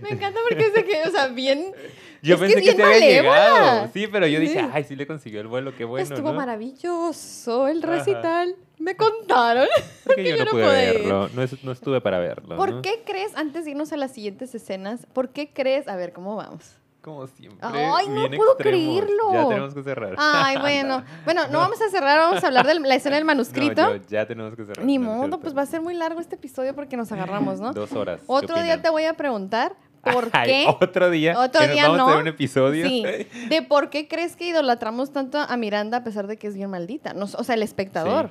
Me 0.00 0.08
encanta 0.08 0.40
porque 0.48 0.64
es 0.64 0.72
de 0.72 0.84
que, 0.84 1.02
o 1.06 1.10
sea, 1.10 1.28
bien. 1.28 1.72
Yo 2.22 2.36
Es 2.36 2.40
que 2.40 2.46
pensé 2.46 2.54
que, 2.54 2.60
bien 2.62 2.76
se 2.76 2.82
había 2.82 2.98
llegado. 3.22 3.90
Sí, 3.92 4.06
pero 4.06 4.26
yo 4.26 4.40
dije, 4.40 4.60
ay, 4.72 4.84
sí 4.84 4.94
le 4.96 5.06
consiguió 5.06 5.40
el 5.40 5.46
vuelo, 5.48 5.74
qué 5.74 5.84
bueno, 5.84 6.02
estuvo 6.14 6.32
¿no? 6.32 6.34
maravilloso 6.38 7.68
el 7.68 7.82
Ajá. 7.84 7.96
recital. 7.96 8.56
Me 8.78 8.94
contaron. 8.96 9.66
Porque 10.04 10.24
yo, 10.30 10.36
yo 10.36 10.44
no 10.46 10.50
pude 10.52 10.62
verlo, 10.62 11.28
no, 11.34 11.42
es- 11.42 11.62
no 11.64 11.72
estuve 11.72 12.00
para 12.00 12.18
verlo. 12.18 12.56
¿Por 12.56 12.72
¿no? 12.72 12.82
qué 12.82 13.02
crees, 13.04 13.34
antes 13.36 13.64
de 13.66 13.72
irnos 13.72 13.92
a 13.92 13.96
las 13.98 14.12
siguientes 14.12 14.54
escenas, 14.54 15.06
¿por 15.12 15.30
qué 15.30 15.50
crees? 15.52 15.88
A 15.88 15.96
ver, 15.96 16.12
¿cómo 16.14 16.36
vamos? 16.36 16.76
Como 17.02 17.26
siempre. 17.26 17.58
Ay, 17.62 18.08
no 18.08 18.28
bien 18.28 18.36
puedo 18.36 18.52
extremos. 18.52 19.00
creerlo. 19.00 19.32
Ya 19.32 19.48
tenemos 19.48 19.74
que 19.74 19.82
cerrar. 19.82 20.14
Ay, 20.18 20.58
bueno. 20.58 21.02
Bueno, 21.24 21.48
no, 21.50 21.58
vamos 21.58 21.80
a 21.80 21.88
cerrar, 21.88 22.18
vamos 22.18 22.44
a 22.44 22.46
hablar 22.46 22.66
de 22.66 22.78
la 22.78 22.94
escena 22.94 23.16
del 23.16 23.24
manuscrito. 23.34 23.82
No, 23.82 23.96
yo- 23.96 24.02
ya 24.08 24.26
tenemos 24.26 24.54
que 24.54 24.64
cerrar. 24.66 24.84
Ni 24.84 24.98
no, 24.98 25.04
modo, 25.14 25.40
pues 25.40 25.56
va 25.56 25.62
a 25.62 25.66
ser 25.66 25.80
muy 25.80 25.94
largo 25.94 26.20
este 26.20 26.34
episodio 26.36 26.74
porque 26.74 26.96
nos 26.98 27.10
agarramos, 27.12 27.58
¿no? 27.60 27.72
Dos 27.74 27.92
horas. 27.92 28.20
¿qué 28.20 28.26
Otro 28.26 28.62
día 28.62 28.82
te 28.82 28.90
voy 28.90 29.04
a 29.04 29.14
preguntar 29.14 29.74
por 30.02 30.28
Ay, 30.32 30.48
qué. 30.48 30.66
otro 30.80 31.10
día. 31.10 31.38
Otro 31.38 31.66
día 31.68 31.82
vamos 31.88 32.00
a 32.00 32.02
no. 32.02 32.08
hacer 32.08 32.22
un 32.22 32.28
episodio. 32.28 32.86
Sí, 32.86 33.02
de 33.48 33.62
por 33.62 33.88
qué 33.90 34.06
crees 34.08 34.36
que 34.36 34.48
idolatramos 34.48 35.10
tanto 35.12 35.38
a 35.38 35.56
Miranda 35.56 35.98
a 35.98 36.04
pesar 36.04 36.26
de 36.26 36.36
que 36.36 36.48
es 36.48 36.54
bien 36.54 36.70
maldita. 36.70 37.14
O 37.18 37.44
sea, 37.44 37.54
el 37.54 37.62
espectador. 37.62 38.30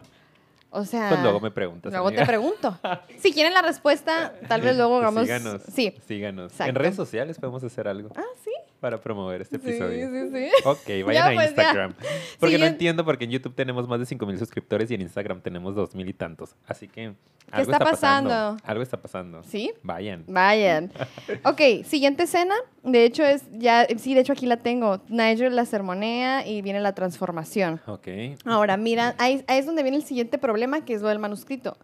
O 0.72 0.86
sea. 0.86 1.10
Pues 1.10 1.22
luego 1.22 1.40
me 1.40 1.52
preguntas. 1.52 1.92
luego 1.92 2.12
te 2.12 2.26
pregunto. 2.26 2.78
Si 3.20 3.34
quieren 3.34 3.54
la 3.54 3.62
respuesta, 3.62 4.34
tal 4.48 4.62
vez 4.62 4.78
luego 4.78 4.98
hagamos. 4.98 5.24
Síganos. 5.24 5.62
Sí. 5.64 5.94
Síganos. 6.08 6.58
En 6.60 6.76
redes 6.76 6.96
sociales 6.96 7.38
podemos 7.38 7.64
hacer 7.64 7.88
algo. 7.88 8.10
Ah, 8.16 8.24
sí. 8.44 8.52
Para 8.80 9.00
promover 9.02 9.42
este 9.42 9.60
Sí, 9.60 9.70
episodio. 9.70 10.10
sí, 10.10 10.30
sí. 10.34 10.50
Ok, 10.66 10.88
vayan 11.06 11.14
Ya, 11.14 11.26
a 11.26 11.34
pues, 11.34 11.56
ya. 11.56 11.62
Instagram. 11.64 11.94
Porque 12.40 12.58
no 12.58 12.66
entiendo 12.66 13.04
porque 13.06 13.26
en 13.26 13.32
YouTube 13.32 13.54
tenemos 13.56 13.88
más 13.88 14.00
de 14.00 14.06
5 14.06 14.26
mil 14.26 14.38
suscriptores 14.40 14.90
y 14.92 14.96
en 14.96 15.02
Instagram 15.02 15.42
tenemos 15.42 15.76
2 15.76 15.96
mil 15.96 16.08
y 16.08 16.14
tantos. 16.14 16.56
Así 16.68 16.88
que 16.88 17.14
algo 17.52 17.72
está 17.72 17.80
pasando. 17.84 18.30
pasando? 18.30 18.58
Algo 18.64 18.84
está 18.84 19.02
pasando. 19.02 19.44
¿Sí? 19.44 19.72
Vayan. 19.84 20.24
Vayan. 20.28 20.92
Ok, 21.44 21.84
siguiente 21.86 22.24
escena. 22.24 22.56
De 22.84 23.04
hecho, 23.06 23.24
es 23.24 23.44
ya. 23.52 23.86
Sí, 23.98 24.14
de 24.14 24.22
hecho, 24.22 24.34
aquí 24.34 24.46
la 24.46 24.58
tengo. 24.58 25.02
Nigel 25.10 25.56
la 25.56 25.66
sermonea 25.66 26.48
y 26.48 26.62
viene 26.62 26.80
la 26.80 26.94
transformación. 26.94 27.82
Ok. 27.88 28.08
Ahora, 28.46 28.78
mira, 28.78 29.16
ahí, 29.18 29.44
ahí 29.48 29.60
es 29.60 29.66
donde 29.66 29.84
viene 29.84 29.98
el 29.98 30.04
siguiente 30.04 30.38
problema, 30.38 30.86
que 30.86 30.94
es 30.94 31.02
lo 31.02 31.10
del 31.10 31.20
manuscrito. 31.20 31.78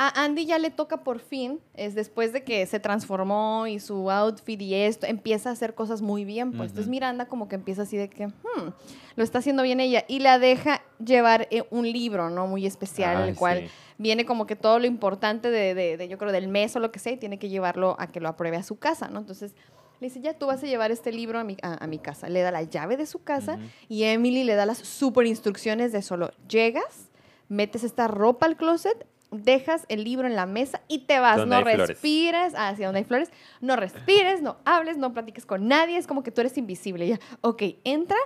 A 0.00 0.22
Andy 0.22 0.46
ya 0.46 0.58
le 0.58 0.70
toca 0.70 1.02
por 1.02 1.18
fin, 1.18 1.58
es 1.74 1.96
después 1.96 2.32
de 2.32 2.44
que 2.44 2.64
se 2.66 2.78
transformó 2.78 3.66
y 3.66 3.80
su 3.80 4.10
outfit 4.12 4.62
y 4.62 4.72
esto, 4.74 5.06
empieza 5.08 5.48
a 5.50 5.52
hacer 5.54 5.74
cosas 5.74 6.02
muy 6.02 6.24
bien. 6.24 6.52
Pues 6.52 6.70
entonces. 6.70 6.88
Miranda 6.88 7.26
como 7.26 7.48
que 7.48 7.56
empieza 7.56 7.82
así 7.82 7.96
de 7.96 8.08
que, 8.08 8.28
hmm, 8.28 8.70
lo 9.16 9.24
está 9.24 9.38
haciendo 9.40 9.64
bien 9.64 9.80
ella. 9.80 10.04
Y 10.06 10.20
la 10.20 10.38
deja 10.38 10.82
llevar 11.04 11.48
eh, 11.50 11.64
un 11.70 11.90
libro, 11.90 12.30
¿no? 12.30 12.46
Muy 12.46 12.64
especial, 12.64 13.28
el 13.28 13.34
cual 13.34 13.62
sí. 13.62 13.70
viene 13.98 14.24
como 14.24 14.46
que 14.46 14.54
todo 14.54 14.78
lo 14.78 14.86
importante 14.86 15.50
de, 15.50 15.74
de- 15.74 15.96
de, 15.96 16.08
yo 16.08 16.16
creo, 16.16 16.30
del 16.30 16.46
mes 16.46 16.76
o 16.76 16.78
lo 16.78 16.92
que 16.92 17.00
sea, 17.00 17.12
y 17.12 17.16
tiene 17.16 17.40
que 17.40 17.48
llevarlo 17.48 17.96
a 17.98 18.06
que 18.12 18.20
lo 18.20 18.28
apruebe 18.28 18.56
a 18.56 18.62
su 18.62 18.78
casa, 18.78 19.08
¿no? 19.08 19.18
Entonces 19.18 19.52
le 20.00 20.06
dice, 20.06 20.20
ya 20.20 20.32
tú 20.34 20.46
vas 20.46 20.62
a 20.62 20.66
llevar 20.68 20.92
este 20.92 21.10
libro 21.10 21.40
a 21.40 21.42
mi, 21.44 21.56
a, 21.60 21.82
a 21.82 21.88
mi 21.88 21.98
casa. 21.98 22.28
Le 22.28 22.40
da 22.42 22.52
la 22.52 22.62
llave 22.62 22.96
de 22.96 23.04
su 23.06 23.24
casa 23.24 23.58
y 23.88 24.04
Emily 24.04 24.44
le 24.44 24.54
da 24.54 24.64
las 24.64 24.78
super 24.78 25.26
instrucciones 25.26 25.90
de 25.90 26.02
solo 26.02 26.30
llegas, 26.48 27.08
metes 27.48 27.82
esta 27.82 28.06
ropa 28.06 28.46
al 28.46 28.56
closet, 28.56 29.06
dejas 29.30 29.84
el 29.88 30.04
libro 30.04 30.26
en 30.26 30.36
la 30.36 30.46
mesa 30.46 30.80
y 30.88 31.00
te 31.00 31.18
vas. 31.20 31.46
No 31.46 31.62
respires, 31.62 32.54
hacia 32.56 32.86
donde 32.86 33.00
hay 33.00 33.04
flores, 33.04 33.30
no 33.60 33.76
respires, 33.76 34.42
no 34.42 34.56
hables, 34.64 34.96
no 34.96 35.12
platiques 35.12 35.46
con 35.46 35.68
nadie, 35.68 35.98
es 35.98 36.06
como 36.06 36.22
que 36.22 36.30
tú 36.30 36.40
eres 36.40 36.56
invisible. 36.58 37.06
Ya, 37.06 37.20
ok, 37.40 37.62
entra 37.84 38.16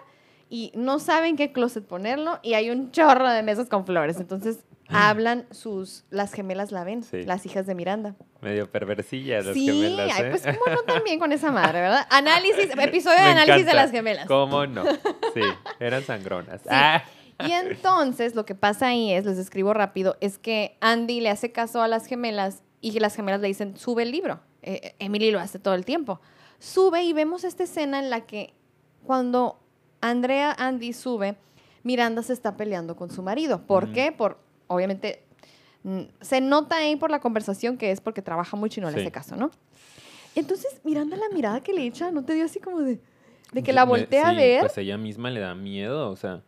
y 0.49 0.73
no 0.75 0.99
saben 0.99 1.37
qué 1.37 1.53
closet 1.53 1.87
ponerlo 1.87 2.39
y 2.43 2.55
hay 2.55 2.71
un 2.71 2.91
chorro 2.91 3.29
de 3.31 3.43
mesas 3.43 3.69
con 3.69 3.87
flores. 3.87 4.19
Entonces 4.19 4.59
hablan 4.89 5.47
sus, 5.51 6.05
las 6.11 6.35
gemelas 6.35 6.71
la 6.71 6.85
ven, 6.85 7.03
Sí. 7.03 7.23
las 7.25 7.47
hijas 7.47 7.67
de 7.67 7.75
Miranda. 7.75 8.15
Medio 8.43 8.71
perversillas 8.71 9.47
las 9.47 9.55
sí, 9.55 9.67
gemelas, 9.67 10.11
ay, 10.15 10.25
¿eh? 10.27 10.31
pues 10.31 10.43
cómo 10.43 10.77
no 10.77 10.83
también 10.83 11.19
con 11.19 11.33
esa 11.33 11.51
madre, 11.51 11.81
¿verdad? 11.81 12.07
Análisis, 12.11 12.69
episodio 12.79 13.17
de 13.17 13.31
análisis 13.31 13.65
de 13.65 13.75
las 13.75 13.91
gemelas. 13.91 14.27
¿Cómo 14.27 14.67
no? 14.67 14.85
Sí, 15.33 15.41
eran 15.81 16.03
sangronas. 16.03 16.61
Ah, 16.69 17.03
Y 17.47 17.51
entonces 17.53 18.35
lo 18.35 18.45
que 18.47 18.55
pasa 18.55 18.89
ahí 18.89 19.13
es, 19.13 19.25
les 19.25 19.39
escribo 19.39 19.75
rápido, 19.75 20.17
es 20.21 20.39
que 20.39 20.77
Andy 20.81 21.21
le 21.21 21.31
hace 21.31 21.53
caso 21.53 21.83
a 21.83 21.89
las 21.89 22.07
gemelas 22.07 22.63
y 22.81 22.99
las 23.01 23.15
gemelas 23.17 23.41
le 23.41 23.49
dicen, 23.49 23.77
sube 23.77 24.03
el 24.03 24.11
libro. 24.13 24.41
Eh, 24.63 24.95
Emily 24.99 25.31
lo 25.31 25.41
hace 25.41 25.59
todo 25.59 25.75
el 25.75 25.85
tiempo. 25.85 26.21
Sube 26.59 27.03
y 27.05 27.13
vemos 27.13 27.43
esta 27.45 27.65
escena 27.65 27.99
en 27.99 28.11
la 28.11 28.23
que 28.27 28.55
cuando 29.05 29.59
Andrea 30.01 30.55
Andy 30.59 30.93
sube, 30.93 31.37
Miranda 31.83 32.23
se 32.23 32.33
está 32.33 32.57
peleando 32.57 32.95
con 32.97 33.11
su 33.11 33.23
marido. 33.23 33.63
¿Por 33.67 33.93
qué? 33.93 34.13
Por, 34.13 34.39
obviamente, 34.69 35.25
se 36.21 36.41
nota 36.41 36.77
ahí 36.77 36.95
por 36.95 37.11
la 37.11 37.21
conversación 37.21 37.77
que 37.77 37.91
es 37.91 38.01
porque 38.01 38.23
trabaja 38.23 38.57
mucho 38.57 38.79
y 38.79 38.83
no 38.83 38.91
le 38.91 38.97
hace 39.03 39.11
caso, 39.13 39.35
¿no? 39.37 39.51
Entonces, 40.37 40.81
Miranda 40.85 41.17
la 41.17 41.29
mirada 41.35 41.61
que 41.61 41.73
le 41.73 41.85
echa, 41.85 42.11
¿no 42.13 42.25
te 42.25 42.35
dio 42.35 42.45
así 42.45 42.61
como 42.61 42.81
de, 42.83 43.01
de 43.53 43.63
que 43.63 43.73
la 43.73 43.85
me- 43.85 43.91
voltea 43.91 44.29
a 44.29 44.33
ver? 44.35 44.61
Pues 44.61 44.79
ella 44.79 44.97
misma 44.97 45.31
le 45.31 45.41
da 45.41 45.55
miedo, 45.55 46.09
o 46.11 46.17
sea. 46.17 46.43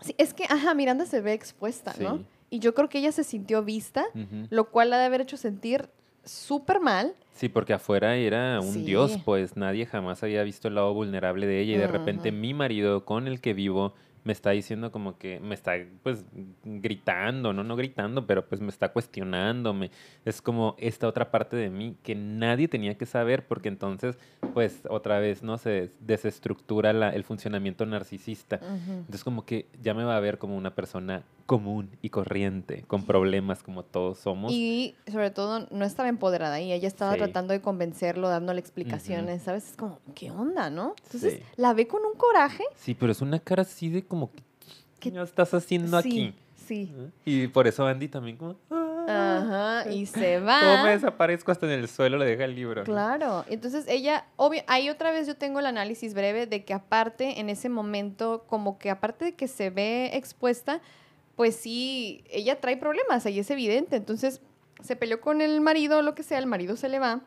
Sí, 0.00 0.14
es 0.18 0.34
que, 0.34 0.44
ajá, 0.48 0.74
Miranda 0.74 1.06
se 1.06 1.20
ve 1.20 1.32
expuesta, 1.32 1.94
¿no? 2.00 2.18
Sí. 2.18 2.24
Y 2.50 2.58
yo 2.58 2.74
creo 2.74 2.88
que 2.88 2.98
ella 2.98 3.12
se 3.12 3.22
sintió 3.24 3.62
vista, 3.62 4.04
lo 4.50 4.70
cual 4.70 4.90
la 4.90 4.96
debe 4.96 5.06
haber 5.06 5.20
hecho 5.22 5.36
sentir 5.36 5.88
súper 6.24 6.80
mal. 6.80 7.14
Sí, 7.32 7.48
porque 7.48 7.72
afuera 7.72 8.16
era 8.16 8.60
un 8.60 8.72
Sí. 8.72 8.82
dios, 8.84 9.18
pues 9.24 9.56
nadie 9.56 9.86
jamás 9.86 10.22
había 10.22 10.42
visto 10.42 10.68
el 10.68 10.74
lado 10.74 10.92
vulnerable 10.92 11.46
de 11.46 11.60
ella 11.60 11.74
y 11.74 11.78
de 11.78 11.86
repente 11.86 12.32
mi 12.32 12.52
marido 12.54 13.04
con 13.04 13.26
el 13.28 13.40
que 13.40 13.54
vivo 13.54 13.94
me 14.24 14.32
está 14.32 14.50
diciendo 14.50 14.92
como 14.92 15.16
que 15.18 15.40
me 15.40 15.54
está 15.54 15.74
pues 16.02 16.24
gritando, 16.64 17.52
no 17.52 17.64
no 17.64 17.76
gritando, 17.76 18.26
pero 18.26 18.46
pues 18.46 18.60
me 18.60 18.68
está 18.68 18.90
cuestionándome. 18.92 19.90
Es 20.24 20.42
como 20.42 20.76
esta 20.78 21.06
otra 21.08 21.30
parte 21.30 21.56
de 21.56 21.70
mí 21.70 21.96
que 22.02 22.14
nadie 22.14 22.68
tenía 22.68 22.96
que 22.96 23.06
saber 23.06 23.46
porque 23.46 23.68
entonces 23.68 24.18
pues 24.54 24.82
otra 24.88 25.18
vez 25.20 25.42
no 25.42 25.58
se 25.58 25.70
des- 25.70 25.90
desestructura 26.00 26.92
la- 26.92 27.10
el 27.10 27.24
funcionamiento 27.24 27.86
narcisista. 27.86 28.60
Entonces 28.88 29.24
como 29.24 29.44
que 29.44 29.66
ya 29.82 29.94
me 29.94 30.04
va 30.04 30.16
a 30.16 30.20
ver 30.20 30.38
como 30.38 30.56
una 30.56 30.74
persona 30.74 31.22
común 31.50 31.90
y 32.00 32.10
corriente, 32.10 32.84
con 32.86 33.04
problemas 33.04 33.64
como 33.64 33.82
todos 33.82 34.18
somos. 34.20 34.52
Y 34.52 34.94
sobre 35.10 35.32
todo 35.32 35.66
no 35.72 35.84
estaba 35.84 36.08
empoderada 36.08 36.60
y 36.60 36.72
ella 36.72 36.86
estaba 36.86 37.14
Sí. 37.14 37.18
tratando 37.18 37.52
de 37.52 37.60
convencerlo, 37.60 38.28
dándole 38.28 38.60
explicaciones, 38.60 39.42
¿sabes? 39.42 39.70
Es 39.70 39.76
como, 39.76 39.98
¿qué 40.14 40.30
onda, 40.30 40.70
no? 40.70 40.94
Entonces 41.06 41.32
Sí. 41.34 41.42
la 41.56 41.74
ve 41.74 41.88
con 41.88 42.04
un 42.04 42.14
coraje. 42.16 42.62
Sí, 42.76 42.94
pero 42.94 43.10
es 43.10 43.20
una 43.20 43.40
cara 43.40 43.62
así 43.62 43.88
de 43.88 44.04
como 44.04 44.30
¿Qué- 45.00 45.10
¿qué 45.10 45.20
estás 45.22 45.52
haciendo 45.52 46.00
sí, 46.02 46.08
aquí? 46.08 46.34
Sí. 46.54 46.94
¿Eh? 46.96 47.10
Y 47.24 47.46
por 47.48 47.66
eso 47.66 47.84
Andy 47.84 48.06
también 48.06 48.36
como 48.36 48.54
"Ah". 48.70 48.86
Ajá, 49.82 49.90
y 49.90 50.06
se 50.06 50.34
¿Cómo 50.36 50.46
va. 50.46 50.84
me 50.84 50.90
desaparezco 50.90 51.50
hasta 51.50 51.66
en 51.66 51.72
el 51.80 51.88
suelo? 51.88 52.16
Le 52.16 52.26
deja 52.26 52.44
el 52.44 52.54
libro. 52.54 52.82
¿no? 52.82 52.84
Claro, 52.84 53.44
entonces 53.48 53.86
ella, 53.88 54.24
obvio, 54.36 54.62
ahí 54.68 54.88
otra 54.88 55.10
vez 55.10 55.26
yo 55.26 55.34
tengo 55.34 55.58
el 55.58 55.66
análisis 55.66 56.14
breve 56.14 56.46
de 56.46 56.64
que 56.64 56.74
aparte 56.74 57.40
en 57.40 57.48
ese 57.50 57.68
momento, 57.68 58.44
como 58.46 58.78
que 58.78 58.88
aparte 58.90 59.24
de 59.24 59.34
que 59.34 59.48
se 59.48 59.70
ve 59.70 60.10
expuesta, 60.16 60.80
pues 61.40 61.56
sí, 61.56 62.22
ella 62.28 62.60
trae 62.60 62.76
problemas, 62.76 63.24
ahí 63.24 63.38
es 63.38 63.50
evidente, 63.50 63.96
entonces 63.96 64.42
se 64.82 64.94
peleó 64.94 65.22
con 65.22 65.40
el 65.40 65.62
marido 65.62 65.96
o 65.96 66.02
lo 66.02 66.14
que 66.14 66.22
sea, 66.22 66.38
el 66.38 66.44
marido 66.44 66.76
se 66.76 66.90
le 66.90 66.98
va, 66.98 67.22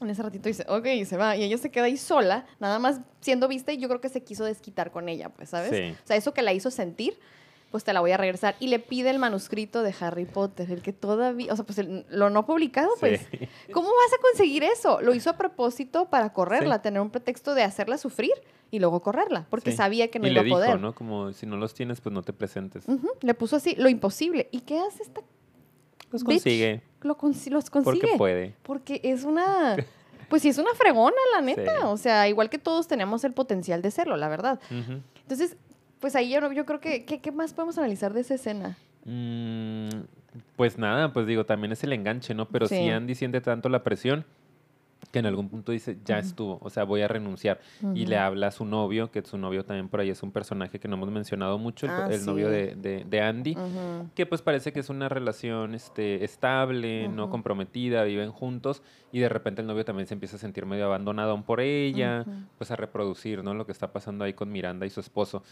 en 0.00 0.08
ese 0.08 0.22
ratito 0.22 0.48
dice, 0.48 0.64
ok, 0.70 0.86
y 0.86 1.04
se 1.04 1.18
va, 1.18 1.36
y 1.36 1.42
ella 1.42 1.58
se 1.58 1.70
queda 1.70 1.84
ahí 1.84 1.98
sola, 1.98 2.46
nada 2.60 2.78
más 2.78 3.02
siendo 3.20 3.48
vista 3.48 3.70
y 3.70 3.76
yo 3.76 3.88
creo 3.88 4.00
que 4.00 4.08
se 4.08 4.22
quiso 4.22 4.46
desquitar 4.46 4.90
con 4.90 5.10
ella, 5.10 5.28
pues, 5.28 5.50
¿sabes? 5.50 5.68
Sí. 5.68 5.94
O 6.02 6.06
sea, 6.06 6.16
eso 6.16 6.32
que 6.32 6.40
la 6.40 6.54
hizo 6.54 6.70
sentir, 6.70 7.18
pues 7.72 7.82
te 7.82 7.92
la 7.92 7.98
voy 8.00 8.12
a 8.12 8.16
regresar. 8.16 8.54
Y 8.60 8.68
le 8.68 8.78
pide 8.78 9.10
el 9.10 9.18
manuscrito 9.18 9.82
de 9.82 9.92
Harry 9.98 10.26
Potter, 10.26 10.70
el 10.70 10.82
que 10.82 10.92
todavía, 10.92 11.52
o 11.52 11.56
sea, 11.56 11.64
pues 11.64 11.78
el- 11.78 12.06
lo 12.10 12.30
no 12.30 12.46
publicado, 12.46 12.90
pues. 13.00 13.26
Sí. 13.30 13.38
¿Cómo 13.72 13.88
vas 13.88 14.12
a 14.16 14.22
conseguir 14.22 14.62
eso? 14.62 15.00
Lo 15.00 15.12
hizo 15.14 15.30
a 15.30 15.36
propósito 15.36 16.06
para 16.10 16.32
correrla, 16.32 16.76
Sí. 16.76 16.82
tener 16.82 17.00
un 17.00 17.10
pretexto 17.10 17.54
de 17.54 17.64
hacerla 17.64 17.98
sufrir 17.98 18.32
y 18.70 18.78
luego 18.78 19.00
correrla, 19.00 19.46
porque 19.50 19.72
Sí. 19.72 19.76
sabía 19.78 20.08
que 20.10 20.20
no 20.20 20.28
y 20.28 20.30
iba 20.30 20.42
le 20.42 20.50
a 20.50 20.52
poder. 20.54 20.80
¿no? 20.80 20.94
Como 20.94 21.32
si 21.32 21.46
no 21.46 21.56
los 21.56 21.74
tienes, 21.74 22.00
pues 22.00 22.12
no 22.12 22.22
te 22.22 22.32
presentes. 22.32 22.84
Le 23.22 23.34
puso 23.34 23.56
así, 23.56 23.74
lo 23.76 23.88
imposible. 23.88 24.48
¿Y 24.52 24.60
qué 24.60 24.78
hace 24.78 25.02
esta? 25.02 25.22
Los 26.10 26.22
bitch? 26.24 26.36
consigue. 26.42 26.82
Lo 27.00 27.16
consi- 27.16 27.50
los 27.50 27.70
consigue. 27.70 28.00
Porque 28.00 28.16
puede. 28.18 28.54
Porque 28.62 29.00
es 29.02 29.24
una... 29.24 29.76
Pues 30.28 30.40
sí, 30.40 30.48
es 30.48 30.56
una 30.56 30.72
fregona, 30.74 31.16
la 31.34 31.42
neta. 31.42 31.76
Sí. 31.76 31.82
O 31.84 31.96
sea, 31.98 32.26
igual 32.26 32.48
que 32.48 32.56
todos 32.56 32.88
tenemos 32.88 33.22
el 33.24 33.34
potencial 33.34 33.82
de 33.82 33.90
serlo, 33.90 34.16
la 34.16 34.30
verdad. 34.30 34.58
Entonces, 34.70 35.56
pues 36.02 36.14
ahí 36.16 36.28
yo, 36.30 36.52
yo 36.52 36.66
creo 36.66 36.80
que... 36.80 37.06
¿qué, 37.06 37.20
qué 37.22 37.32
más 37.32 37.54
podemos 37.54 37.78
analizar 37.78 38.12
de 38.12 38.20
esa 38.20 38.34
escena? 38.34 38.76
Mm, 39.06 39.88
pues 40.56 40.76
nada, 40.76 41.12
pues 41.14 41.26
digo, 41.26 41.46
también 41.46 41.72
es 41.72 41.82
el 41.84 41.92
enganche, 41.94 42.34
¿no? 42.34 42.46
Pero 42.48 42.66
Sí. 42.68 42.76
si 42.76 42.90
Andy 42.90 43.14
siente 43.14 43.40
tanto 43.40 43.68
la 43.70 43.82
presión 43.82 44.24
que 45.10 45.18
en 45.18 45.26
algún 45.26 45.50
punto 45.50 45.72
dice, 45.72 45.98
ya 46.06 46.18
estuvo, 46.18 46.58
o 46.62 46.70
sea, 46.70 46.84
voy 46.84 47.02
a 47.02 47.08
renunciar. 47.08 47.60
Y 47.94 48.06
le 48.06 48.16
habla 48.16 48.46
a 48.46 48.50
su 48.50 48.64
novio, 48.64 49.10
que 49.10 49.20
su 49.22 49.36
novio 49.36 49.62
también 49.62 49.88
por 49.90 50.00
ahí 50.00 50.08
es 50.08 50.22
un 50.22 50.30
personaje 50.32 50.78
que 50.78 50.88
no 50.88 50.94
hemos 50.96 51.10
mencionado 51.10 51.58
mucho, 51.58 51.84
el, 51.84 51.92
Ah, 51.92 52.08
el 52.10 52.24
novio 52.24 52.46
sí. 52.46 52.52
de, 52.52 52.74
de- 52.76 53.04
de 53.04 53.20
Andy. 53.20 53.56
Que 54.14 54.24
pues 54.24 54.40
parece 54.40 54.72
que 54.72 54.80
es 54.80 54.88
una 54.88 55.10
relación 55.10 55.74
este, 55.74 56.24
estable, 56.24 57.08
no 57.08 57.28
comprometida, 57.28 58.04
viven 58.04 58.30
juntos 58.30 58.82
y 59.12 59.18
de 59.18 59.28
repente 59.28 59.60
el 59.60 59.66
novio 59.66 59.84
también 59.84 60.06
se 60.06 60.14
empieza 60.14 60.36
a 60.36 60.38
sentir 60.38 60.64
medio 60.64 60.86
abandonado 60.86 61.38
por 61.42 61.60
ella, 61.60 62.24
pues 62.56 62.70
a 62.70 62.76
reproducir 62.76 63.44
¿no? 63.44 63.52
lo 63.52 63.66
que 63.66 63.72
está 63.72 63.92
pasando 63.92 64.24
ahí 64.24 64.32
con 64.32 64.50
Miranda 64.50 64.86
y 64.86 64.90
su 64.90 65.00
esposo. 65.00 65.42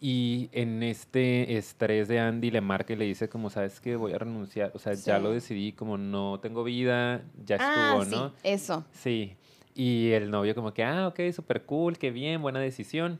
Y 0.00 0.50
en 0.52 0.82
este 0.82 1.56
estrés 1.56 2.06
de 2.08 2.20
Andy 2.20 2.50
le 2.50 2.60
marca 2.60 2.92
y 2.92 2.96
le 2.96 3.06
dice 3.06 3.28
como, 3.30 3.48
¿sabes 3.48 3.80
qué? 3.80 3.96
Voy 3.96 4.12
a 4.12 4.18
renunciar, 4.18 4.70
o 4.74 4.78
sea, 4.78 4.92
ya 4.92 5.16
Sí. 5.16 5.22
lo 5.22 5.30
decidí, 5.32 5.72
como 5.72 5.96
no 5.96 6.38
tengo 6.40 6.64
vida, 6.64 7.22
ya 7.44 7.56
Ah, 7.58 7.68
estuvo, 7.68 8.04
sí, 8.04 8.10
¿no? 8.10 8.32
eso. 8.42 8.84
Sí. 8.92 9.36
Y 9.74 10.10
el 10.10 10.30
novio 10.30 10.54
como 10.54 10.74
que, 10.74 10.84
ah, 10.84 11.08
ok, 11.08 11.20
súper 11.32 11.62
cool, 11.64 11.96
qué 11.98 12.10
bien, 12.10 12.42
buena 12.42 12.60
decisión. 12.60 13.18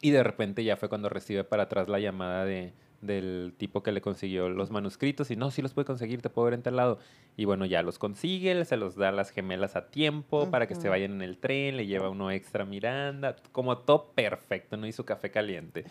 Y 0.00 0.10
de 0.10 0.22
repente 0.24 0.64
ya 0.64 0.76
fue 0.76 0.88
cuando 0.88 1.08
recibe 1.08 1.44
para 1.44 1.64
atrás 1.64 1.88
la 1.88 2.00
llamada 2.00 2.44
de, 2.44 2.72
del 3.00 3.54
tipo 3.56 3.82
que 3.82 3.92
le 3.92 4.00
consiguió 4.00 4.48
los 4.50 4.70
manuscritos 4.70 5.30
y 5.30 5.36
no, 5.36 5.50
sí 5.50 5.62
los 5.62 5.72
puede 5.72 5.86
conseguir, 5.86 6.20
te 6.22 6.28
puedo 6.30 6.44
ver 6.46 6.54
en 6.54 6.62
tal 6.62 6.76
lado. 6.76 6.98
Y 7.36 7.44
bueno, 7.46 7.64
ya 7.64 7.82
los 7.82 7.98
consigue, 7.98 8.64
se 8.64 8.76
los 8.76 8.96
da 8.96 9.08
a 9.08 9.12
las 9.12 9.30
gemelas 9.30 9.76
a 9.76 9.86
tiempo 9.90 10.50
para 10.50 10.66
que 10.66 10.74
se 10.74 10.88
vayan 10.88 11.12
en 11.12 11.22
el 11.22 11.38
tren, 11.38 11.76
le 11.76 11.86
lleva 11.86 12.10
uno 12.10 12.30
extra 12.30 12.64
Miranda, 12.64 13.36
como 13.52 13.78
todo 13.78 14.12
perfecto, 14.14 14.76
¿no? 14.76 14.86
Y 14.86 14.92
su 14.92 15.04
café 15.04 15.30
caliente. 15.30 15.84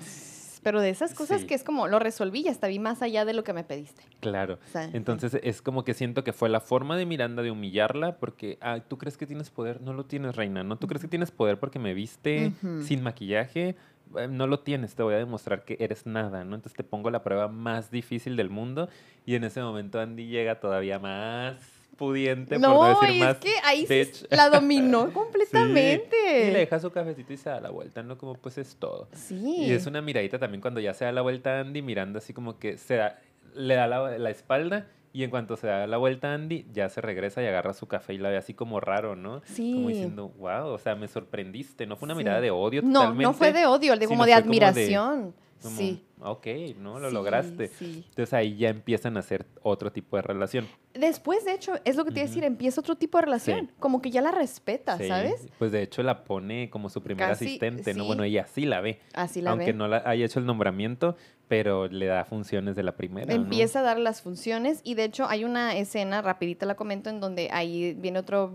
Pero 0.62 0.82
de 0.82 0.90
esas 0.90 1.14
cosas 1.14 1.40
Sí. 1.40 1.48
que 1.48 1.54
es 1.56 1.64
como, 1.64 1.88
lo 1.88 2.00
resolví 2.00 2.42
y 2.42 2.50
hasta 2.50 2.68
vi 2.68 2.80
más 2.80 3.02
allá 3.02 3.24
de 3.24 3.32
lo 3.34 3.46
que 3.46 3.54
me 3.54 3.64
pediste. 3.64 4.04
Claro. 4.20 4.60
O 4.66 4.68
sea, 4.70 4.90
Entonces 4.92 5.40
es 5.42 5.62
como 5.62 5.86
que 5.86 5.94
siento 5.94 6.26
que 6.26 6.34
fue 6.34 6.50
la 6.50 6.60
forma 6.60 6.98
de 6.98 7.06
Miranda 7.06 7.42
de 7.42 7.50
humillarla 7.50 8.18
porque, 8.18 8.58
ah, 8.60 8.82
¿tú 8.86 8.98
crees 8.98 9.18
que 9.18 9.26
tienes 9.26 9.50
poder? 9.50 9.80
No 9.80 9.94
lo 9.94 10.06
tienes, 10.06 10.36
reina, 10.36 10.64
¿no? 10.66 10.78
¿Tú 10.78 10.88
crees 10.88 11.02
que 11.02 11.08
tienes 11.08 11.32
poder 11.32 11.60
porque 11.60 11.80
me 11.80 11.94
viste 11.94 12.52
sin 12.84 13.02
maquillaje? 13.02 13.78
Eh, 14.18 14.28
No 14.28 14.48
lo 14.48 14.60
tienes, 14.62 14.96
te 14.96 15.04
voy 15.04 15.14
a 15.14 15.18
demostrar 15.18 15.64
que 15.66 15.78
eres 15.80 16.06
nada, 16.06 16.44
¿no? 16.44 16.56
Entonces 16.56 16.76
te 16.76 16.84
pongo 16.84 17.10
la 17.12 17.24
prueba 17.24 17.48
más 17.48 17.92
difícil 17.92 18.36
del 18.36 18.50
mundo 18.50 18.90
y 19.26 19.36
en 19.36 19.44
ese 19.44 19.62
momento 19.62 20.00
Andy 20.00 20.28
llega 20.28 20.60
todavía 20.60 20.98
más 21.00 21.56
pudiente, 21.98 22.56
por 22.58 22.62
No, 22.62 22.82
no 22.94 23.00
decir 23.02 23.22
es 23.22 23.28
más. 23.28 23.38
que 23.38 23.52
ahí 23.64 23.86
bitch. 23.86 24.26
la 24.32 24.50
dominó 24.50 25.08
Sí. 25.08 25.12
completamente. 25.14 26.48
Y 26.48 26.52
le 26.52 26.60
deja 26.60 26.80
su 26.80 26.92
cafecito 26.92 27.34
y 27.34 27.38
se 27.38 27.50
da 27.50 27.60
la 27.60 27.70
vuelta, 27.72 28.02
¿no? 28.04 28.18
Como 28.18 28.36
pues 28.36 28.58
es 28.58 28.76
todo. 28.78 29.10
Sí. 29.14 29.66
Y 29.66 29.72
es 29.72 29.86
una 29.86 30.02
miradita 30.02 30.40
también 30.40 30.62
cuando 30.62 30.80
ya 30.80 30.94
se 30.94 31.06
da 31.06 31.12
la 31.12 31.22
vuelta 31.22 31.60
Andy, 31.60 31.82
mirando 31.82 32.20
así 32.20 32.34
como 32.34 32.58
que 32.58 32.78
se 32.78 32.96
da, 32.96 33.20
le 33.54 33.76
da 33.76 33.88
la, 33.88 34.18
la 34.18 34.30
espalda 34.30 34.88
y 35.14 35.24
en 35.24 35.30
cuanto 35.30 35.58
se 35.58 35.68
da 35.68 35.88
la 35.88 35.98
vuelta 35.98 36.34
Andy, 36.34 36.66
ya 36.72 36.88
se 36.90 37.02
regresa 37.02 37.42
y 37.42 37.48
agarra 37.48 37.74
su 37.74 37.88
café 37.88 38.14
y 38.14 38.18
la 38.18 38.30
ve 38.30 38.38
así 38.38 38.54
como 38.54 38.80
raro, 38.80 39.16
¿no? 39.16 39.42
Sí. 39.46 39.74
Como 39.74 39.90
diciendo, 39.90 40.30
wow, 40.38 40.68
o 40.68 40.78
sea, 40.78 40.96
me 40.96 41.08
sorprendiste. 41.08 41.86
No 41.88 41.96
fue 41.98 42.06
una 42.08 42.14
Sí. 42.16 42.20
mirada 42.20 42.42
de 42.42 42.52
odio 42.52 42.82
No, 42.82 42.94
totalmente. 42.94 43.24
no 43.24 43.34
fue 43.34 43.52
de 43.54 43.66
odio, 43.66 43.96
de, 43.98 44.06
como 44.08 44.26
de 44.26 44.34
fue 44.34 44.42
como 44.44 44.54
de- 44.54 44.66
admiración. 44.66 45.34
como, 45.62 45.76
sí. 45.78 46.06
Ok, 46.22 46.48
¿no? 46.78 47.00
Lo 47.00 47.10
Sí, 47.10 47.14
lograste. 47.14 47.68
sí. 47.70 48.06
Entonces 48.10 48.34
ahí 48.34 48.56
ya 48.58 48.70
empiezan 48.70 49.18
a 49.18 49.22
hacer 49.22 49.46
otro 49.62 49.92
tipo 49.92 50.16
de 50.18 50.22
relación. 50.22 50.68
Después, 50.94 51.44
de 51.46 51.54
hecho, 51.54 51.74
es 51.86 51.96
lo 51.96 52.04
que 52.06 52.12
te 52.12 52.20
iba 52.20 52.26
a 52.26 52.28
decir, 52.28 52.44
empieza 52.44 52.80
otro 52.82 52.96
tipo 52.96 53.18
de 53.18 53.24
relación. 53.26 53.72
Como 53.80 54.02
que 54.02 54.10
ya 54.12 54.22
la 54.22 54.32
respeta, 54.32 54.98
Sí, 54.98 55.08
¿sabes? 55.08 55.48
Pues 55.58 55.72
de 55.72 55.82
hecho 55.82 56.02
la 56.04 56.24
pone 56.24 56.70
como 56.70 56.90
su 56.90 57.02
primer 57.02 57.28
Casi, 57.28 57.46
asistente, 57.46 57.94
¿no? 57.94 58.06
Bueno, 58.06 58.24
ella 58.24 58.46
sí 58.48 58.66
la 58.66 58.80
ve. 58.82 59.00
Así 59.14 59.42
la 59.42 59.52
aunque 59.52 59.68
ve. 59.68 59.74
no 59.74 59.88
la 59.88 60.02
haya 60.06 60.26
hecho 60.26 60.40
el 60.40 60.46
nombramiento, 60.46 61.16
pero 61.50 61.88
le 61.90 62.06
da 62.06 62.24
funciones 62.24 62.78
de 62.78 62.84
la 62.84 62.94
primera. 62.96 63.26
¿no? 63.36 63.42
Empieza 63.42 63.80
a 63.80 63.82
dar 63.84 64.00
las 64.00 64.22
funciones 64.22 64.80
y 64.86 64.94
de 64.94 65.04
hecho 65.04 65.28
hay 65.28 65.44
una 65.44 65.76
escena, 65.76 66.22
rapidita 66.22 66.66
la 66.66 66.76
comento, 66.76 67.10
en 67.10 67.20
donde 67.20 67.50
ahí 67.52 67.94
viene 67.96 68.20
otro 68.20 68.54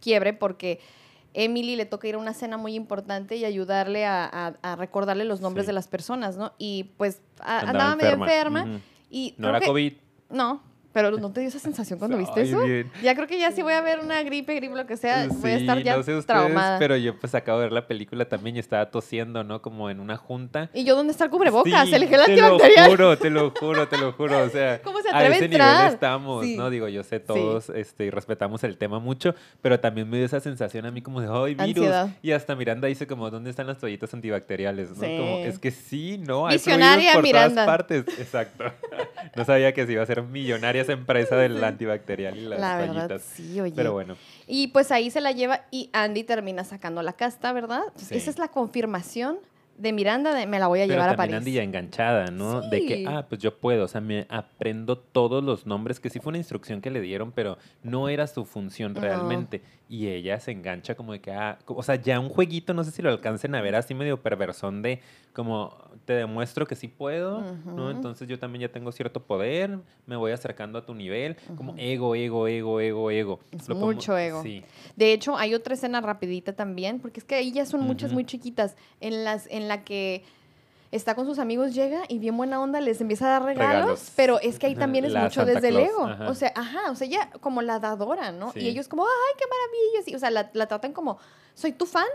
quiebre 0.00 0.32
porque 0.32 0.78
Emily 1.34 1.76
le 1.76 1.84
toca 1.84 2.06
ir 2.08 2.14
a 2.14 2.18
una 2.18 2.32
cena 2.32 2.56
muy 2.56 2.74
importante 2.74 3.36
y 3.36 3.44
ayudarle 3.44 4.06
a, 4.06 4.24
a- 4.24 4.54
a 4.62 4.76
recordarle 4.76 5.24
los 5.24 5.40
nombres 5.40 5.66
Sí. 5.66 5.68
de 5.68 5.72
las 5.74 5.88
personas, 5.88 6.36
¿no? 6.36 6.52
Y 6.58 6.84
pues 6.96 7.20
a- 7.40 7.58
andaba, 7.60 7.70
Andaba 7.92 7.96
medio 7.96 8.10
enferma. 8.12 8.60
enferma 8.60 8.76
Ujú. 8.76 8.84
y 9.10 9.34
No 9.36 9.48
era 9.50 9.60
que- 9.60 9.66
COVID. 9.66 9.92
No, 10.30 10.62
pero 10.92 11.10
¿no 11.12 11.30
te 11.32 11.40
dio 11.40 11.48
esa 11.48 11.58
sensación 11.58 11.98
cuando 11.98 12.16
viste 12.18 12.40
Ay, 12.40 12.48
eso? 12.48 12.60
bien. 12.62 12.90
Ya 13.02 13.14
creo 13.14 13.26
que 13.26 13.38
ya 13.38 13.50
si 13.52 13.62
voy 13.62 13.72
a 13.74 13.80
ver 13.80 14.00
una 14.00 14.22
gripe, 14.22 14.54
gripe, 14.54 14.74
lo 14.74 14.86
que 14.86 14.96
sea, 14.96 15.28
voy 15.28 15.50
a 15.50 15.56
estar 15.56 15.82
ya 15.82 15.96
no 15.96 16.02
sé 16.02 16.12
ustedes, 16.16 16.26
traumada. 16.26 16.78
pero 16.78 16.96
yo 16.96 17.18
pues 17.18 17.34
acabo 17.34 17.58
de 17.58 17.66
ver 17.66 17.72
la 17.72 17.86
película 17.86 18.28
también 18.28 18.56
y 18.56 18.58
estaba 18.58 18.90
tosiendo, 18.90 19.44
¿no? 19.44 19.62
Como 19.62 19.90
en 19.90 20.00
una 20.00 20.16
junta. 20.16 20.70
¿Y 20.74 20.84
yo 20.84 20.96
dónde 20.96 21.12
está 21.12 21.24
el 21.24 21.30
cubrebocas? 21.30 21.88
Sí, 21.88 21.94
el 21.94 22.08
gel 22.08 22.20
te 22.24 22.36
lo 22.36 22.46
antibacterial. 22.46 22.90
juro, 22.90 23.18
te 23.18 23.30
lo 23.30 23.50
juro, 23.58 23.88
te 23.88 23.98
lo 23.98 24.12
juro. 24.12 24.42
O 24.42 24.48
sea, 24.48 24.80
¿Cómo 24.82 24.97
se 25.10 25.14
a 25.14 25.18
atreve 25.18 25.34
a 25.34 25.36
ese 25.36 25.44
entrar? 25.46 25.76
nivel 25.78 25.94
estamos, 25.94 26.44
Sí. 26.44 26.56
¿no? 26.56 26.70
Digo, 26.70 26.88
yo 26.88 27.02
sé 27.02 27.20
todos 27.20 27.70
este, 27.70 28.04
y 28.06 28.10
respetamos 28.10 28.64
el 28.64 28.76
tema 28.78 28.98
mucho, 28.98 29.34
pero 29.62 29.80
también 29.80 30.08
me 30.08 30.16
dio 30.18 30.26
esa 30.26 30.40
sensación 30.40 30.86
a 30.86 30.90
mí 30.90 31.02
como 31.02 31.20
de, 31.20 31.28
¡ay, 31.30 31.54
virus! 31.54 31.68
Ansiedad. 31.86 32.08
Y 32.22 32.32
hasta 32.32 32.54
Miranda 32.56 32.88
dice 32.88 33.06
como, 33.06 33.30
¿dónde 33.30 33.50
están 33.50 33.66
las 33.66 33.78
toallitas 33.78 34.12
antibacteriales? 34.14 34.90
¿no? 34.90 34.94
Sí. 34.96 35.16
Como, 35.18 35.38
es 35.44 35.58
que 35.58 35.70
sí, 35.70 36.18
¿no? 36.18 36.46
Hay 36.46 36.56
Visionaria, 36.56 37.12
por 37.14 37.22
Miranda. 37.22 37.64
todas 37.64 37.66
partes. 37.66 38.04
Exacto. 38.18 38.64
no 39.36 39.44
sabía 39.44 39.72
que 39.74 39.86
se 39.86 39.92
iba 39.92 40.02
a 40.02 40.06
ser 40.06 40.22
millonaria 40.22 40.82
esa 40.82 40.92
empresa 40.92 41.36
del 41.36 41.62
antibacterial 41.62 42.36
y 42.36 42.42
las 42.42 42.60
La 42.60 42.76
toallitas. 42.78 43.08
verdad, 43.08 43.20
sí, 43.34 43.60
oye. 43.60 43.72
Pero 43.74 43.92
bueno. 43.92 44.16
Y 44.46 44.68
pues 44.68 44.90
ahí 44.92 45.10
se 45.10 45.20
la 45.20 45.32
lleva 45.32 45.62
y 45.70 45.90
Andy 45.92 46.24
termina 46.24 46.64
sacando 46.64 47.02
la 47.02 47.12
casta, 47.12 47.52
¿verdad? 47.52 47.82
Entonces. 47.88 48.12
Esa 48.12 48.30
es 48.30 48.38
la 48.38 48.48
confirmación 48.48 49.38
de 49.78 49.92
Miranda 49.92 50.34
de 50.34 50.46
me 50.46 50.58
la 50.58 50.66
voy 50.66 50.80
a 50.80 50.82
Pero 50.82 50.94
llevar 50.94 51.08
a 51.10 51.16
París. 51.16 51.36
Andy 51.36 51.52
ya 51.52 51.62
enganchada, 51.62 52.26
¿no? 52.26 52.60
De 52.68 52.84
que, 52.84 53.04
ah, 53.06 53.26
pues 53.28 53.40
yo 53.40 53.56
puedo, 53.58 53.84
o 53.84 53.88
sea, 53.88 54.00
me 54.00 54.26
aprendo 54.28 54.98
todos 54.98 55.42
los 55.42 55.66
nombres, 55.66 56.00
que 56.00 56.10
sí 56.10 56.18
fue 56.20 56.30
una 56.30 56.38
instrucción 56.38 56.80
que 56.80 56.90
le 56.90 57.00
dieron, 57.00 57.32
pero 57.32 57.58
no 57.82 58.08
era 58.08 58.26
su 58.26 58.44
función 58.44 58.92
No. 58.94 59.00
realmente. 59.00 59.62
Y 59.90 60.08
ella 60.08 60.38
se 60.38 60.50
engancha 60.52 60.94
como 60.94 61.12
de 61.12 61.20
que, 61.20 61.32
ah, 61.32 61.58
o 61.66 61.82
sea, 61.82 61.94
ya 61.94 62.20
un 62.20 62.28
jueguito, 62.28 62.74
no 62.74 62.84
sé 62.84 62.90
si 62.90 63.00
lo 63.00 63.08
alcancen 63.08 63.54
a 63.54 63.62
ver 63.62 63.74
así 63.74 63.94
medio 63.94 64.20
perversón 64.22 64.82
de, 64.82 65.00
como, 65.32 65.74
te 66.04 66.12
demuestro 66.12 66.66
que 66.66 66.74
sí 66.76 66.88
puedo, 66.88 67.40
¿no? 67.64 67.90
Entonces 67.90 68.28
yo 68.28 68.38
también 68.38 68.60
ya 68.62 68.68
tengo 68.68 68.92
cierto 68.92 69.22
poder, 69.22 69.78
me 70.06 70.16
voy 70.16 70.32
acercando 70.32 70.78
a 70.78 70.84
tu 70.84 70.94
nivel, 70.94 71.36
como 71.56 71.74
ego, 71.78 72.14
ego, 72.14 72.46
ego, 72.48 72.80
ego, 72.80 73.10
ego. 73.10 73.40
Es 73.50 73.66
Lo 73.66 73.76
como- 73.76 73.86
mucho 73.86 74.18
ego. 74.18 74.42
Sí. 74.42 74.62
De 74.96 75.14
hecho, 75.14 75.38
hay 75.38 75.54
otra 75.54 75.72
escena 75.72 76.02
rapidita 76.02 76.52
también, 76.52 77.00
porque 77.00 77.20
es 77.20 77.24
que 77.24 77.36
ahí 77.36 77.50
ya 77.50 77.64
son 77.64 77.80
muchas 77.80 78.12
muy 78.12 78.26
chiquitas, 78.26 78.76
en, 79.00 79.24
las, 79.24 79.46
en 79.46 79.68
la 79.68 79.84
que 79.84 80.22
está 80.90 81.14
con 81.14 81.26
sus 81.26 81.38
amigos, 81.38 81.74
llega 81.74 82.02
y 82.08 82.18
bien 82.18 82.36
buena 82.36 82.60
onda 82.60 82.80
les 82.80 83.00
empieza 83.00 83.26
a 83.26 83.30
dar 83.30 83.42
regalos, 83.44 83.74
Regalos. 83.82 84.12
pero 84.16 84.40
es 84.40 84.58
que 84.58 84.66
ahí 84.66 84.74
también 84.74 85.04
es 85.04 85.12
la 85.12 85.24
mucho 85.24 85.40
Santa 85.44 85.54
desde 85.54 85.68
el 85.68 85.74
Claus, 85.74 85.88
ego. 85.90 86.04
ajá. 86.06 86.28
O 86.30 86.34
sea, 86.34 86.52
ajá, 86.56 86.90
o 86.90 86.94
sea, 86.94 87.06
ella 87.06 87.30
como 87.40 87.60
la 87.62 87.78
dadora, 87.78 88.32
¿no? 88.32 88.52
Sí. 88.52 88.60
Y 88.60 88.68
ellos 88.68 88.88
como, 88.88 89.04
ay, 89.04 89.34
qué 89.38 89.44
maravilla. 89.46 90.04
sí, 90.04 90.14
o 90.14 90.18
sea, 90.18 90.30
la, 90.30 90.50
la 90.54 90.66
tratan 90.66 90.92
como, 90.92 91.18
soy 91.54 91.72
tu 91.72 91.84
fan. 91.86 92.06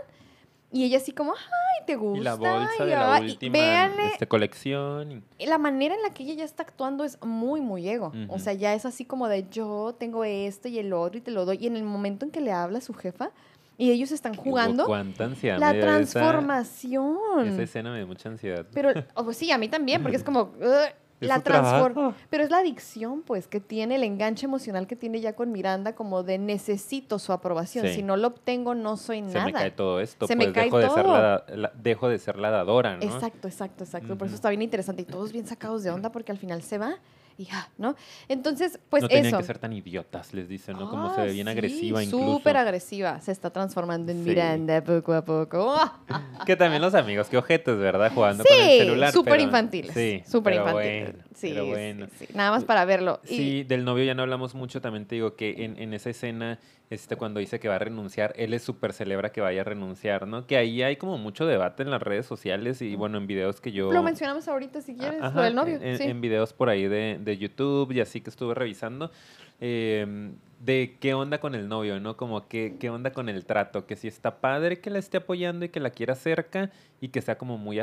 Y 0.72 0.82
ella 0.86 0.96
así 0.98 1.12
como, 1.12 1.32
ay, 1.34 1.86
te 1.86 1.94
gusta. 1.94 2.18
Y 2.20 2.24
la 2.24 2.34
bolsa 2.34 2.68
y, 2.80 2.84
de 2.88 2.90
la 2.96 3.14
ay", 3.14 3.26
y 3.28 3.30
última 3.30 3.52
véanle 3.52 4.06
este, 4.08 4.26
colección. 4.26 5.12
y- 5.38 5.44
y 5.44 5.46
la 5.46 5.56
manera 5.56 5.94
en 5.94 6.02
la 6.02 6.10
que 6.10 6.24
ella 6.24 6.34
ya 6.34 6.44
está 6.44 6.64
actuando 6.64 7.04
es 7.04 7.16
muy, 7.22 7.60
muy 7.60 7.88
ego. 7.88 8.10
O 8.28 8.40
sea, 8.40 8.54
ya 8.54 8.74
es 8.74 8.84
así 8.84 9.04
como 9.04 9.28
de 9.28 9.46
yo 9.50 9.94
tengo 9.96 10.24
esto 10.24 10.66
y 10.66 10.80
el 10.80 10.92
otro 10.92 11.18
y 11.18 11.20
te 11.20 11.30
lo 11.30 11.44
doy. 11.44 11.58
Y 11.60 11.68
en 11.68 11.76
el 11.76 11.84
momento 11.84 12.24
en 12.24 12.32
que 12.32 12.40
le 12.40 12.50
habla 12.50 12.78
a 12.78 12.80
su 12.80 12.92
jefa 12.92 13.30
y 13.76 13.90
ellos 13.90 14.12
están 14.12 14.34
jugando, 14.34 14.86
Cuánta 14.86 15.24
ansiedad 15.24 15.58
la 15.58 15.72
esa- 15.72 15.80
transformación. 15.80 17.16
Esa 17.46 17.62
escena 17.62 17.90
me 17.90 17.98
dio 17.98 18.06
mucha 18.06 18.28
ansiedad. 18.28 18.66
Pero, 18.72 18.90
oh, 19.14 19.24
pues 19.24 19.36
sí, 19.36 19.50
a 19.50 19.58
mí 19.58 19.68
también, 19.68 20.02
porque 20.02 20.16
es 20.16 20.24
como... 20.24 20.52
La 21.20 21.40
transforma. 21.40 22.14
Pero 22.28 22.44
es 22.44 22.50
la 22.50 22.58
adicción, 22.58 23.22
pues, 23.22 23.46
que 23.48 23.58
tiene, 23.58 23.94
el 23.94 24.02
enganche 24.02 24.44
emocional 24.44 24.86
que 24.86 24.94
tiene 24.94 25.22
ya 25.22 25.32
con 25.34 25.52
Miranda, 25.52 25.94
como 25.94 26.22
de 26.22 26.36
necesito 26.36 27.18
su 27.18 27.32
aprobación. 27.32 27.86
Sí. 27.86 27.94
Si 27.94 28.02
no 28.02 28.18
lo 28.18 28.28
obtengo, 28.28 28.74
no 28.74 28.98
soy 28.98 29.22
se 29.22 29.28
nada. 29.32 29.46
me 29.46 29.52
cae 29.54 29.70
todo 29.70 30.00
esto, 30.00 30.26
Se 30.26 30.36
me 30.36 30.46
pues 30.46 30.54
cae 30.54 30.64
dejo 30.64 30.78
de 30.80 30.90
ser 30.90 31.02
todo. 31.04 31.14
la, 31.14 31.44
la- 31.48 31.72
dejo 31.76 32.08
de 32.10 32.18
ser 32.18 32.36
la 32.36 32.50
dadora, 32.50 32.96
¿no? 32.96 33.02
Exacto, 33.02 33.48
exacto, 33.48 33.84
exacto. 33.84 34.18
Por 34.18 34.26
eso 34.26 34.34
está 34.36 34.50
bien 34.50 34.60
interesante. 34.60 35.02
Y 35.02 35.04
todos 35.06 35.32
bien 35.32 35.46
sacados 35.46 35.82
de 35.82 35.90
onda 35.90 36.12
porque 36.12 36.30
al 36.30 36.36
final 36.36 36.60
se 36.62 36.76
va 36.76 36.96
y 37.38 37.48
¿no? 37.78 37.96
Entonces, 38.28 38.78
pues 38.88 39.02
no 39.02 39.08
tenían 39.08 39.26
eso. 39.26 39.38
que 39.38 39.44
ser 39.44 39.58
tan 39.58 39.72
idiotas, 39.72 40.32
les 40.34 40.48
dicen, 40.48 40.76
¿no? 40.78 40.88
Como 40.88 41.14
se 41.14 41.20
Ah, 41.20 41.24
ve 41.24 41.32
bien 41.32 41.46
sí, 41.46 41.50
agresiva 41.50 42.02
incluso. 42.02 42.32
Súper 42.38 42.56
agresiva. 42.56 43.20
Se 43.20 43.32
está 43.32 43.50
transformando 43.50 44.12
en 44.12 44.22
Sí. 44.22 44.30
Miranda 44.30 44.82
poco 44.84 45.12
a 45.14 45.24
poco. 45.24 45.74
¡Ah! 45.76 46.00
Que 46.46 46.56
también 46.56 46.82
los 46.82 46.94
amigos, 46.94 47.28
qué 47.28 47.38
ojetes, 47.38 47.76
¿verdad? 47.78 48.12
Jugando 48.14 48.44
con 48.44 48.56
el 48.56 48.70
Sí, 48.70 48.78
celular. 48.78 49.12
súper 49.12 49.32
pero- 49.34 49.42
infantiles. 49.44 49.94
Sí, 49.94 50.22
súper 50.30 50.54
infantiles. 50.54 51.12
bueno, 51.12 51.24
sí, 51.34 51.48
pero 51.50 51.64
sí, 51.64 51.70
bueno. 51.70 52.06
sí. 52.18 52.26
Nada 52.34 52.50
más 52.50 52.64
para 52.64 52.84
verlo. 52.84 53.20
Y- 53.24 53.36
Sí, 53.36 53.62
del 53.64 53.84
novio 53.84 54.04
ya 54.04 54.14
no 54.14 54.22
hablamos 54.22 54.54
mucho, 54.54 54.80
también 54.80 55.06
te 55.06 55.14
digo 55.16 55.34
que 55.36 55.64
en, 55.64 55.78
en 55.78 55.94
esa 55.94 56.10
escena, 56.10 56.58
este, 56.90 57.16
cuando 57.16 57.40
dice 57.40 57.58
que 57.58 57.68
va 57.68 57.76
a 57.76 57.78
renunciar, 57.78 58.32
él 58.36 58.54
es 58.54 58.62
súper 58.62 58.92
celebra 58.92 59.32
que 59.32 59.40
vaya 59.40 59.62
a 59.62 59.64
renunciar, 59.64 60.26
¿no? 60.26 60.46
Que 60.46 60.56
ahí 60.56 60.82
hay 60.82 60.96
como 60.96 61.18
mucho 61.18 61.46
debate 61.46 61.82
en 61.82 61.90
las 61.90 62.02
redes 62.02 62.26
sociales 62.26 62.82
y 62.82 62.94
bueno, 62.94 63.18
en 63.18 63.26
videos 63.26 63.60
que 63.60 63.72
yo... 63.72 63.92
Lo 63.92 64.02
mencionamos 64.02 64.46
ahorita 64.48 64.80
si 64.80 64.94
quieres, 64.94 65.22
Ajá, 65.22 65.36
lo 65.36 65.42
del 65.42 65.54
novio. 65.54 65.78
En, 65.80 65.98
sí. 65.98 66.04
en 66.04 66.20
videos 66.20 66.52
por 66.52 66.68
ahí 66.68 66.86
de, 66.86 67.18
de 67.20 67.38
YouTube 67.38 67.90
y 67.92 68.00
así 68.00 68.20
que 68.20 68.30
estuve 68.30 68.54
revisando. 68.54 69.10
eh, 69.60 70.32
de 70.60 70.96
qué 70.98 71.12
onda 71.12 71.40
con 71.40 71.54
el 71.54 71.68
novio, 71.68 72.00
¿no? 72.00 72.16
Como 72.16 72.48
que, 72.48 72.76
qué 72.80 72.88
onda 72.88 73.12
con 73.12 73.28
el 73.28 73.44
trato, 73.44 73.86
que 73.86 73.96
si 73.96 74.08
está 74.08 74.40
padre 74.40 74.80
que 74.80 74.88
la 74.88 74.98
esté 74.98 75.18
apoyando 75.18 75.66
y 75.66 75.68
que 75.68 75.78
la 75.78 75.90
quiera 75.90 76.14
cerca 76.14 76.70
y 77.02 77.08
que 77.08 77.20
sea 77.20 77.36
como 77.36 77.58
muy 77.58 77.78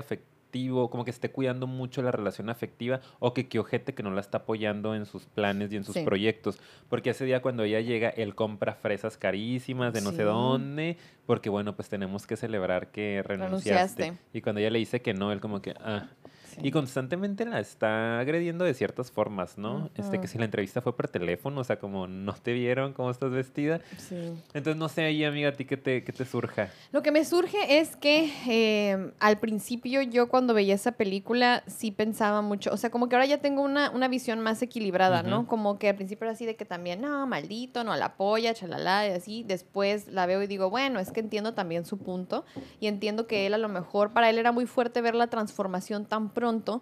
afectivo, 0.51 0.89
como 0.89 1.05
que 1.05 1.11
esté 1.11 1.31
cuidando 1.31 1.65
mucho 1.65 2.01
la 2.01 2.11
relación 2.11 2.49
afectiva 2.49 2.99
o 3.19 3.33
que 3.33 3.47
qué 3.47 3.59
ojete 3.59 3.93
que 3.93 4.03
no 4.03 4.11
la 4.11 4.19
está 4.19 4.39
apoyando 4.39 4.93
en 4.95 5.05
sus 5.05 5.25
planes 5.25 5.71
y 5.71 5.77
en 5.77 5.83
sus 5.85 5.95
Sí. 5.95 6.03
proyectos. 6.03 6.59
Porque 6.89 7.11
ese 7.11 7.23
día 7.25 7.41
cuando 7.41 7.63
ella 7.63 7.79
llega, 7.79 8.09
él 8.09 8.35
compra 8.35 8.73
fresas 8.73 9.17
carísimas 9.17 9.93
de 9.93 10.01
no 10.01 10.11
sé 10.11 10.23
dónde, 10.23 10.97
porque 11.25 11.49
bueno, 11.49 11.73
pues 11.75 11.87
tenemos 11.87 12.27
que 12.27 12.35
celebrar 12.35 12.91
que 12.91 13.23
renunciaste. 13.23 14.03
Renunciaste. 14.03 14.37
Y 14.37 14.41
cuando 14.41 14.59
ella 14.59 14.69
le 14.71 14.79
dice 14.79 15.01
que 15.01 15.13
no, 15.13 15.31
él 15.31 15.39
como 15.39 15.61
que, 15.61 15.73
ah, 15.79 16.09
Sí. 16.51 16.59
y 16.63 16.71
constantemente 16.71 17.45
la 17.45 17.59
está 17.59 18.19
agrediendo 18.19 18.65
de 18.65 18.73
ciertas 18.73 19.11
formas, 19.11 19.57
¿no? 19.57 19.89
Este, 19.95 20.19
que 20.19 20.27
si 20.27 20.37
la 20.37 20.45
entrevista 20.45 20.81
fue 20.81 20.95
por 20.95 21.07
teléfono, 21.07 21.61
o 21.61 21.63
sea, 21.63 21.79
como 21.79 22.07
no 22.07 22.33
te 22.33 22.53
vieron 22.53 22.93
cómo 22.93 23.09
estás 23.09 23.31
vestida. 23.31 23.79
Sí. 23.97 24.33
Entonces, 24.53 24.75
no 24.75 24.89
sé 24.89 25.03
ahí, 25.03 25.23
amiga, 25.23 25.49
a 25.49 25.53
ti 25.53 25.65
qué 25.65 25.77
te, 25.77 26.03
qué 26.03 26.11
te 26.11 26.25
surja. 26.25 26.69
Lo 26.91 27.01
que 27.01 27.11
me 27.11 27.23
surge 27.23 27.79
es 27.79 27.95
que 27.95 28.31
eh, 28.47 29.11
al 29.19 29.39
principio 29.39 30.01
yo 30.01 30.27
cuando 30.27 30.53
veía 30.53 30.75
esa 30.75 30.93
película 30.93 31.63
sí 31.67 31.91
pensaba 31.91 32.41
mucho, 32.41 32.71
o 32.73 32.77
sea, 32.77 32.89
como 32.89 33.07
que 33.07 33.15
ahora 33.15 33.25
ya 33.25 33.39
tengo 33.39 33.61
una, 33.61 33.89
una 33.91 34.07
visión 34.07 34.39
más 34.39 34.61
equilibrada, 34.61 35.23
¿no? 35.23 35.39
Ujú. 35.39 35.47
Como 35.47 35.79
que 35.79 35.89
al 35.89 35.95
principio 35.95 36.25
era 36.25 36.33
así 36.33 36.45
de 36.45 36.55
que 36.55 36.65
también, 36.65 37.01
no, 37.01 37.25
maldito, 37.27 37.83
no 37.83 37.95
la 37.95 38.05
apoya, 38.05 38.53
chalala, 38.53 39.07
y 39.07 39.11
así. 39.11 39.43
Después 39.47 40.07
la 40.07 40.25
veo 40.25 40.41
y 40.43 40.47
digo, 40.47 40.69
bueno, 40.69 40.99
es 40.99 41.11
que 41.11 41.19
entiendo 41.19 41.53
también 41.53 41.85
su 41.85 41.97
punto 41.97 42.45
y 42.79 42.87
entiendo 42.87 43.27
que 43.27 43.45
él 43.45 43.53
a 43.53 43.57
lo 43.57 43.69
mejor, 43.69 44.11
para 44.11 44.29
él 44.29 44.37
era 44.37 44.51
muy 44.51 44.65
fuerte 44.65 45.01
ver 45.01 45.15
la 45.15 45.27
transformación 45.27 46.05
tan 46.05 46.29
pronto 46.45 46.81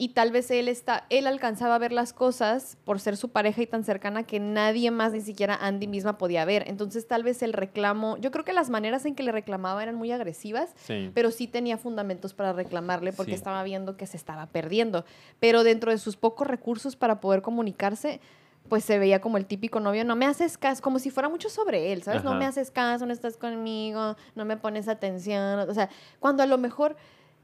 y 0.00 0.10
tal 0.10 0.30
vez 0.30 0.48
él 0.52 0.68
está, 0.68 1.04
él 1.10 1.26
alcanzaba 1.26 1.74
a 1.74 1.78
ver 1.78 1.90
las 1.92 2.12
cosas 2.12 2.78
por 2.84 3.00
ser 3.00 3.16
su 3.16 3.30
pareja 3.30 3.60
y 3.62 3.66
tan 3.66 3.82
cercana 3.84 4.22
que 4.22 4.38
nadie 4.40 4.90
más, 4.92 5.12
ni 5.12 5.20
siquiera 5.20 5.56
Andy 5.60 5.88
misma 5.88 6.16
podía 6.18 6.44
ver. 6.44 6.62
Entonces 6.68 7.06
tal 7.08 7.22
vez 7.24 7.42
el 7.42 7.52
reclamo, 7.52 8.16
yo 8.18 8.30
creo 8.30 8.44
que 8.44 8.52
las 8.52 8.70
maneras 8.70 9.04
en 9.06 9.14
que 9.16 9.24
le 9.24 9.32
reclamaba 9.32 9.82
eran 9.82 9.96
muy 9.96 10.10
agresivas, 10.12 10.70
Sí. 10.76 11.10
pero 11.14 11.32
sí 11.32 11.48
tenía 11.48 11.76
fundamentos 11.78 12.32
para 12.32 12.52
reclamarle 12.52 13.12
porque 13.12 13.32
Sí. 13.32 13.36
estaba 13.36 13.62
viendo 13.64 13.96
que 13.96 14.06
se 14.06 14.16
estaba 14.16 14.46
perdiendo. 14.46 15.04
Pero 15.40 15.64
dentro 15.64 15.90
de 15.90 15.98
sus 15.98 16.16
pocos 16.16 16.46
recursos 16.46 16.94
para 16.96 17.18
poder 17.20 17.42
comunicarse, 17.42 18.20
pues 18.68 18.84
se 18.84 18.98
veía 19.00 19.20
como 19.20 19.36
el 19.36 19.46
típico 19.46 19.80
novio, 19.80 20.04
no 20.04 20.14
me 20.14 20.26
haces 20.26 20.56
caso, 20.58 20.80
como 20.80 21.00
si 21.00 21.10
fuera 21.10 21.28
mucho 21.28 21.48
sobre 21.50 21.92
él, 21.92 22.02
¿sabes? 22.04 22.22
No 22.22 22.34
me 22.36 22.44
haces 22.46 22.70
caso, 22.70 23.04
no 23.04 23.12
estás 23.12 23.36
conmigo, 23.36 24.14
no 24.36 24.44
me 24.44 24.56
pones 24.58 24.86
atención, 24.88 25.68
o 25.68 25.74
sea, 25.74 25.88
cuando 26.20 26.42
a 26.42 26.46
lo 26.46 26.56
mejor 26.58 26.94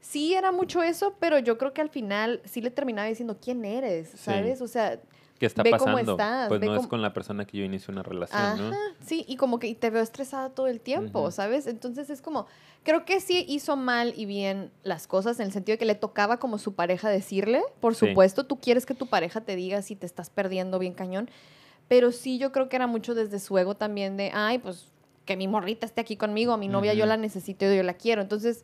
sí 0.07 0.33
era 0.35 0.51
mucho 0.51 0.83
eso, 0.83 1.15
pero 1.19 1.39
yo 1.39 1.57
creo 1.57 1.73
que 1.73 1.81
al 1.81 1.89
final 1.89 2.41
sí 2.45 2.61
le 2.61 2.69
terminaba 2.69 3.07
diciendo, 3.07 3.37
¿quién 3.41 3.65
eres? 3.65 4.09
¿Sabes? 4.15 4.61
O 4.61 4.67
sea, 4.67 4.99
¿Qué 5.39 5.45
está 5.47 5.63
Ve 5.63 5.71
cómo 5.71 5.91
pasando? 5.97 6.11
estás, 6.13 6.47
pues 6.47 6.61
ve 6.61 6.67
no 6.67 6.73
es 6.75 6.77
cómo- 6.77 6.89
con 6.89 7.01
la 7.01 7.11
persona 7.11 7.45
que 7.45 7.57
yo 7.57 7.65
inicio 7.65 7.91
una 7.91 8.03
relación, 8.03 8.39
Ajá, 8.41 8.55
¿no? 8.69 8.71
sí, 9.05 9.25
y 9.27 9.35
como 9.35 9.59
que 9.59 9.67
y 9.67 9.75
te 9.75 9.89
veo 9.89 10.01
estresada 10.01 10.49
todo 10.51 10.67
el 10.67 10.79
tiempo, 10.79 11.23
Ujú. 11.23 11.31
¿sabes? 11.31 11.67
Entonces 11.67 12.09
es 12.09 12.21
como, 12.21 12.45
creo 12.83 13.03
que 13.03 13.19
sí 13.19 13.43
hizo 13.49 13.75
mal 13.75 14.13
y 14.15 14.25
bien 14.25 14.71
las 14.83 15.07
cosas 15.07 15.37
en 15.41 15.47
el 15.47 15.51
sentido 15.51 15.73
de 15.73 15.77
que 15.79 15.85
le 15.85 15.95
tocaba 15.95 16.37
como 16.37 16.57
su 16.57 16.73
pareja 16.75 17.09
decirle, 17.09 17.61
por 17.81 17.95
Sí. 17.95 18.07
supuesto, 18.07 18.45
tú 18.45 18.61
quieres 18.61 18.85
que 18.85 18.93
tu 18.93 19.07
pareja 19.07 19.41
te 19.41 19.57
diga 19.57 19.81
si 19.81 19.97
te 19.97 20.05
estás 20.05 20.29
perdiendo 20.29 20.79
bien 20.79 20.93
cañón, 20.93 21.29
pero 21.89 22.13
sí 22.13 22.37
yo 22.37 22.53
creo 22.53 22.69
que 22.69 22.77
era 22.77 22.87
mucho 22.87 23.13
desde 23.13 23.39
su 23.39 23.57
ego 23.57 23.75
también 23.75 24.15
de, 24.15 24.31
ay, 24.33 24.59
pues 24.59 24.87
que 25.25 25.35
mi 25.35 25.49
morrita 25.49 25.85
esté 25.85 25.99
aquí 25.99 26.15
conmigo, 26.15 26.55
mi 26.55 26.69
novia 26.69 26.93
yo 26.93 27.03
Ujú. 27.03 27.09
la 27.09 27.17
necesito, 27.17 27.65
yo 27.65 27.83
la 27.83 27.95
quiero, 27.95 28.21
entonces 28.21 28.63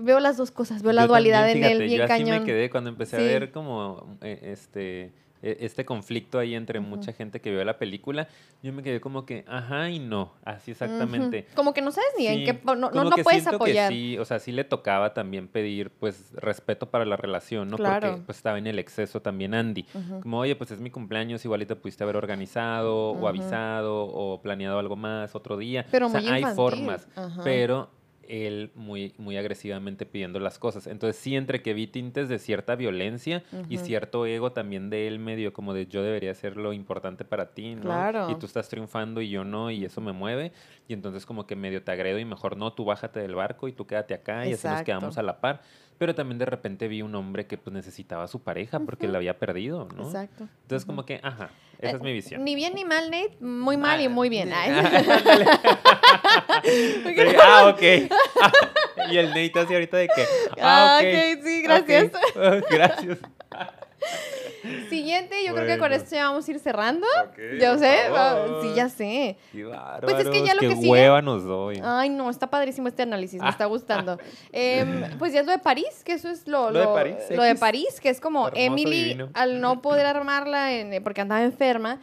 veo 0.00 0.20
las 0.20 0.36
dos 0.36 0.50
cosas, 0.50 0.82
veo 0.82 0.92
la 0.92 1.02
Yo 1.02 1.08
dualidad 1.08 1.46
también, 1.46 1.58
en 1.58 1.64
él 1.64 1.68
fíjate, 1.78 1.84
bien 1.86 1.98
yo 1.98 2.04
así 2.04 2.24
cañón. 2.24 2.38
me 2.40 2.44
quedé 2.46 2.70
cuando 2.70 2.90
empecé 2.90 3.16
Sí. 3.16 3.22
a 3.22 3.26
ver 3.26 3.50
como 3.52 4.16
eh, 4.22 4.38
este 4.52 5.12
eh, 5.42 5.56
este 5.60 5.86
conflicto 5.86 6.38
ahí 6.38 6.54
entre 6.54 6.80
mucha 6.80 7.14
gente 7.14 7.40
que 7.40 7.50
vio 7.50 7.64
la 7.64 7.78
película, 7.78 8.28
yo 8.62 8.74
me 8.74 8.82
quedé 8.82 9.00
como 9.00 9.24
que, 9.24 9.46
ajá 9.48 9.88
y 9.88 9.98
no, 9.98 10.34
así 10.44 10.72
exactamente. 10.72 11.46
Como 11.54 11.72
que 11.72 11.80
no 11.80 11.92
sabes 11.92 12.10
ni 12.18 12.26
en 12.26 12.44
qué, 12.44 12.60
no, 12.62 12.74
no, 12.74 12.90
no 12.90 13.16
puedes 13.24 13.46
apoyar. 13.46 13.90
Sí, 13.90 14.18
o 14.18 14.26
sea, 14.26 14.38
sí 14.38 14.52
le 14.52 14.64
tocaba 14.64 15.14
también 15.14 15.48
pedir, 15.48 15.88
pues, 15.88 16.32
respeto 16.34 16.90
para 16.90 17.06
la 17.06 17.16
relación, 17.16 17.70
¿no? 17.70 17.78
Claro. 17.78 18.08
Porque 18.10 18.22
pues, 18.26 18.36
estaba 18.36 18.58
en 18.58 18.66
el 18.66 18.78
exceso 18.78 19.22
también 19.22 19.54
Andy. 19.54 19.86
Como, 20.20 20.40
oye, 20.40 20.56
pues 20.56 20.72
es 20.72 20.80
mi 20.80 20.90
cumpleaños, 20.90 21.42
igual 21.46 21.66
te 21.66 21.74
pudiste 21.74 22.04
haber 22.04 22.16
organizado 22.16 23.12
o 23.12 23.26
avisado 23.26 23.94
o 24.08 24.42
planeado 24.42 24.78
algo 24.78 24.96
más 24.96 25.34
otro 25.34 25.56
día. 25.56 25.86
Pero 25.90 26.08
o 26.08 26.10
sea, 26.10 26.20
muy 26.20 26.28
hay 26.30 26.44
formas, 26.54 27.08
pero 27.44 27.88
él 28.30 28.70
muy, 28.76 29.12
muy 29.18 29.36
agresivamente 29.36 30.06
pidiendo 30.06 30.38
las 30.38 30.58
cosas. 30.58 30.86
Entonces, 30.86 31.20
sí, 31.20 31.34
entre 31.34 31.62
que 31.62 31.74
vi 31.74 31.88
tintes 31.88 32.28
de 32.28 32.38
cierta 32.38 32.76
violencia 32.76 33.42
y 33.68 33.78
cierto 33.78 34.24
ego 34.24 34.52
también 34.52 34.88
de 34.88 35.08
él 35.08 35.18
medio 35.18 35.52
como 35.52 35.74
de 35.74 35.86
yo 35.86 36.02
debería 36.02 36.32
ser 36.34 36.56
lo 36.56 36.72
importante 36.72 37.24
para 37.24 37.50
ti, 37.52 37.74
¿no? 37.74 37.82
Claro. 37.82 38.30
Y 38.30 38.36
tú 38.36 38.46
estás 38.46 38.68
triunfando 38.68 39.20
y 39.20 39.30
yo 39.30 39.44
no, 39.44 39.70
y 39.70 39.84
eso 39.84 40.00
me 40.00 40.12
mueve. 40.12 40.52
Y 40.86 40.92
entonces 40.92 41.26
como 41.26 41.46
que 41.46 41.56
medio 41.56 41.82
te 41.82 41.90
agredo 41.90 42.18
y 42.18 42.24
mejor 42.24 42.56
no, 42.56 42.72
tú 42.72 42.84
bájate 42.84 43.20
del 43.20 43.34
barco 43.34 43.66
y 43.68 43.72
tú 43.72 43.86
quédate 43.86 44.14
acá 44.14 44.46
y 44.46 44.52
así 44.52 44.68
nos 44.68 44.82
quedamos 44.82 45.18
a 45.18 45.22
la 45.22 45.40
par. 45.40 45.62
Pero 46.00 46.14
también 46.14 46.38
de 46.38 46.46
repente 46.46 46.88
vi 46.88 47.02
un 47.02 47.14
hombre 47.14 47.46
que 47.46 47.58
pues 47.58 47.74
necesitaba 47.74 48.24
a 48.24 48.26
su 48.26 48.40
pareja 48.42 48.80
porque 48.80 49.04
Ujú. 49.04 49.12
la 49.12 49.18
había 49.18 49.38
perdido, 49.38 49.86
¿no? 49.94 50.04
Exacto. 50.06 50.48
Entonces 50.62 50.86
como 50.86 51.04
que, 51.04 51.20
ajá, 51.22 51.50
esa 51.78 51.92
Eh, 51.92 51.96
es 51.96 52.00
mi 52.00 52.14
visión. 52.14 52.42
Ni 52.42 52.54
bien 52.54 52.74
ni 52.74 52.86
mal, 52.86 53.10
Nate. 53.10 53.36
Muy 53.40 53.76
mal 53.76 54.00
y 54.00 54.06
Ah, 54.06 54.08
muy 54.08 54.30
bien. 54.30 54.50
Ay. 54.50 54.70
Ah, 57.42 57.66
ok. 57.74 57.82
y 59.12 59.16
el 59.18 59.28
Nate 59.28 59.52
así 59.56 59.74
ahorita 59.74 59.98
de 59.98 60.08
que. 60.08 60.22
Ah, 60.62 60.98
Ah, 60.98 61.00
ok. 61.02 61.06
ok, 61.06 61.44
sí, 61.44 61.62
gracias. 61.62 62.04
ok, 62.34 62.64
gracias. 62.70 63.18
Siguiente, 64.88 65.44
yo 65.46 65.54
creo 65.54 65.66
que 65.66 65.78
con 65.78 65.92
esto 65.92 66.10
ya 66.14 66.24
vamos 66.28 66.46
a 66.46 66.50
ir 66.50 66.58
cerrando. 66.60 67.06
Ok, 67.24 67.38
Yo 67.60 67.70
por 67.70 67.78
sé, 67.78 68.08
va- 68.10 68.62
sí, 68.62 68.68
ya 68.74 68.88
sé. 68.88 69.36
Qué 69.52 69.64
Pues 70.02 70.18
es 70.20 70.28
que 70.28 70.42
ya 70.44 70.54
lo 70.54 70.60
qué 70.60 70.68
que 70.68 70.76
sigue- 70.76 70.88
hueva 70.90 71.22
nos 71.22 71.44
doy. 71.44 71.80
Ay, 71.84 72.10
no, 72.10 72.28
está 72.30 72.48
padrísimo 72.48 72.88
este 72.88 73.02
análisis, 73.02 73.40
me 73.40 73.46
Ah. 73.48 73.50
está 73.50 73.64
gustando. 73.66 74.18
Em, 74.52 75.18
pues 75.18 75.32
ya 75.32 75.40
es 75.40 75.46
lo 75.46 75.52
de 75.52 75.58
París, 75.58 76.02
que 76.04 76.12
eso 76.12 76.28
es 76.28 76.46
lo, 76.46 76.70
Lo 76.70 76.80
de 76.80 76.86
París, 76.86 77.16
lo 77.30 77.42
de. 77.42 77.54
París, 77.56 78.00
que 78.00 78.08
es 78.10 78.20
como 78.20 78.48
Hermoso, 78.48 78.60
Emily, 78.62 79.02
divino. 79.04 79.30
al 79.34 79.60
no 79.60 79.82
poder 79.82 80.06
armarla 80.06 80.72
en- 80.72 81.02
porque 81.02 81.20
andaba 81.20 81.42
enferma, 81.42 82.00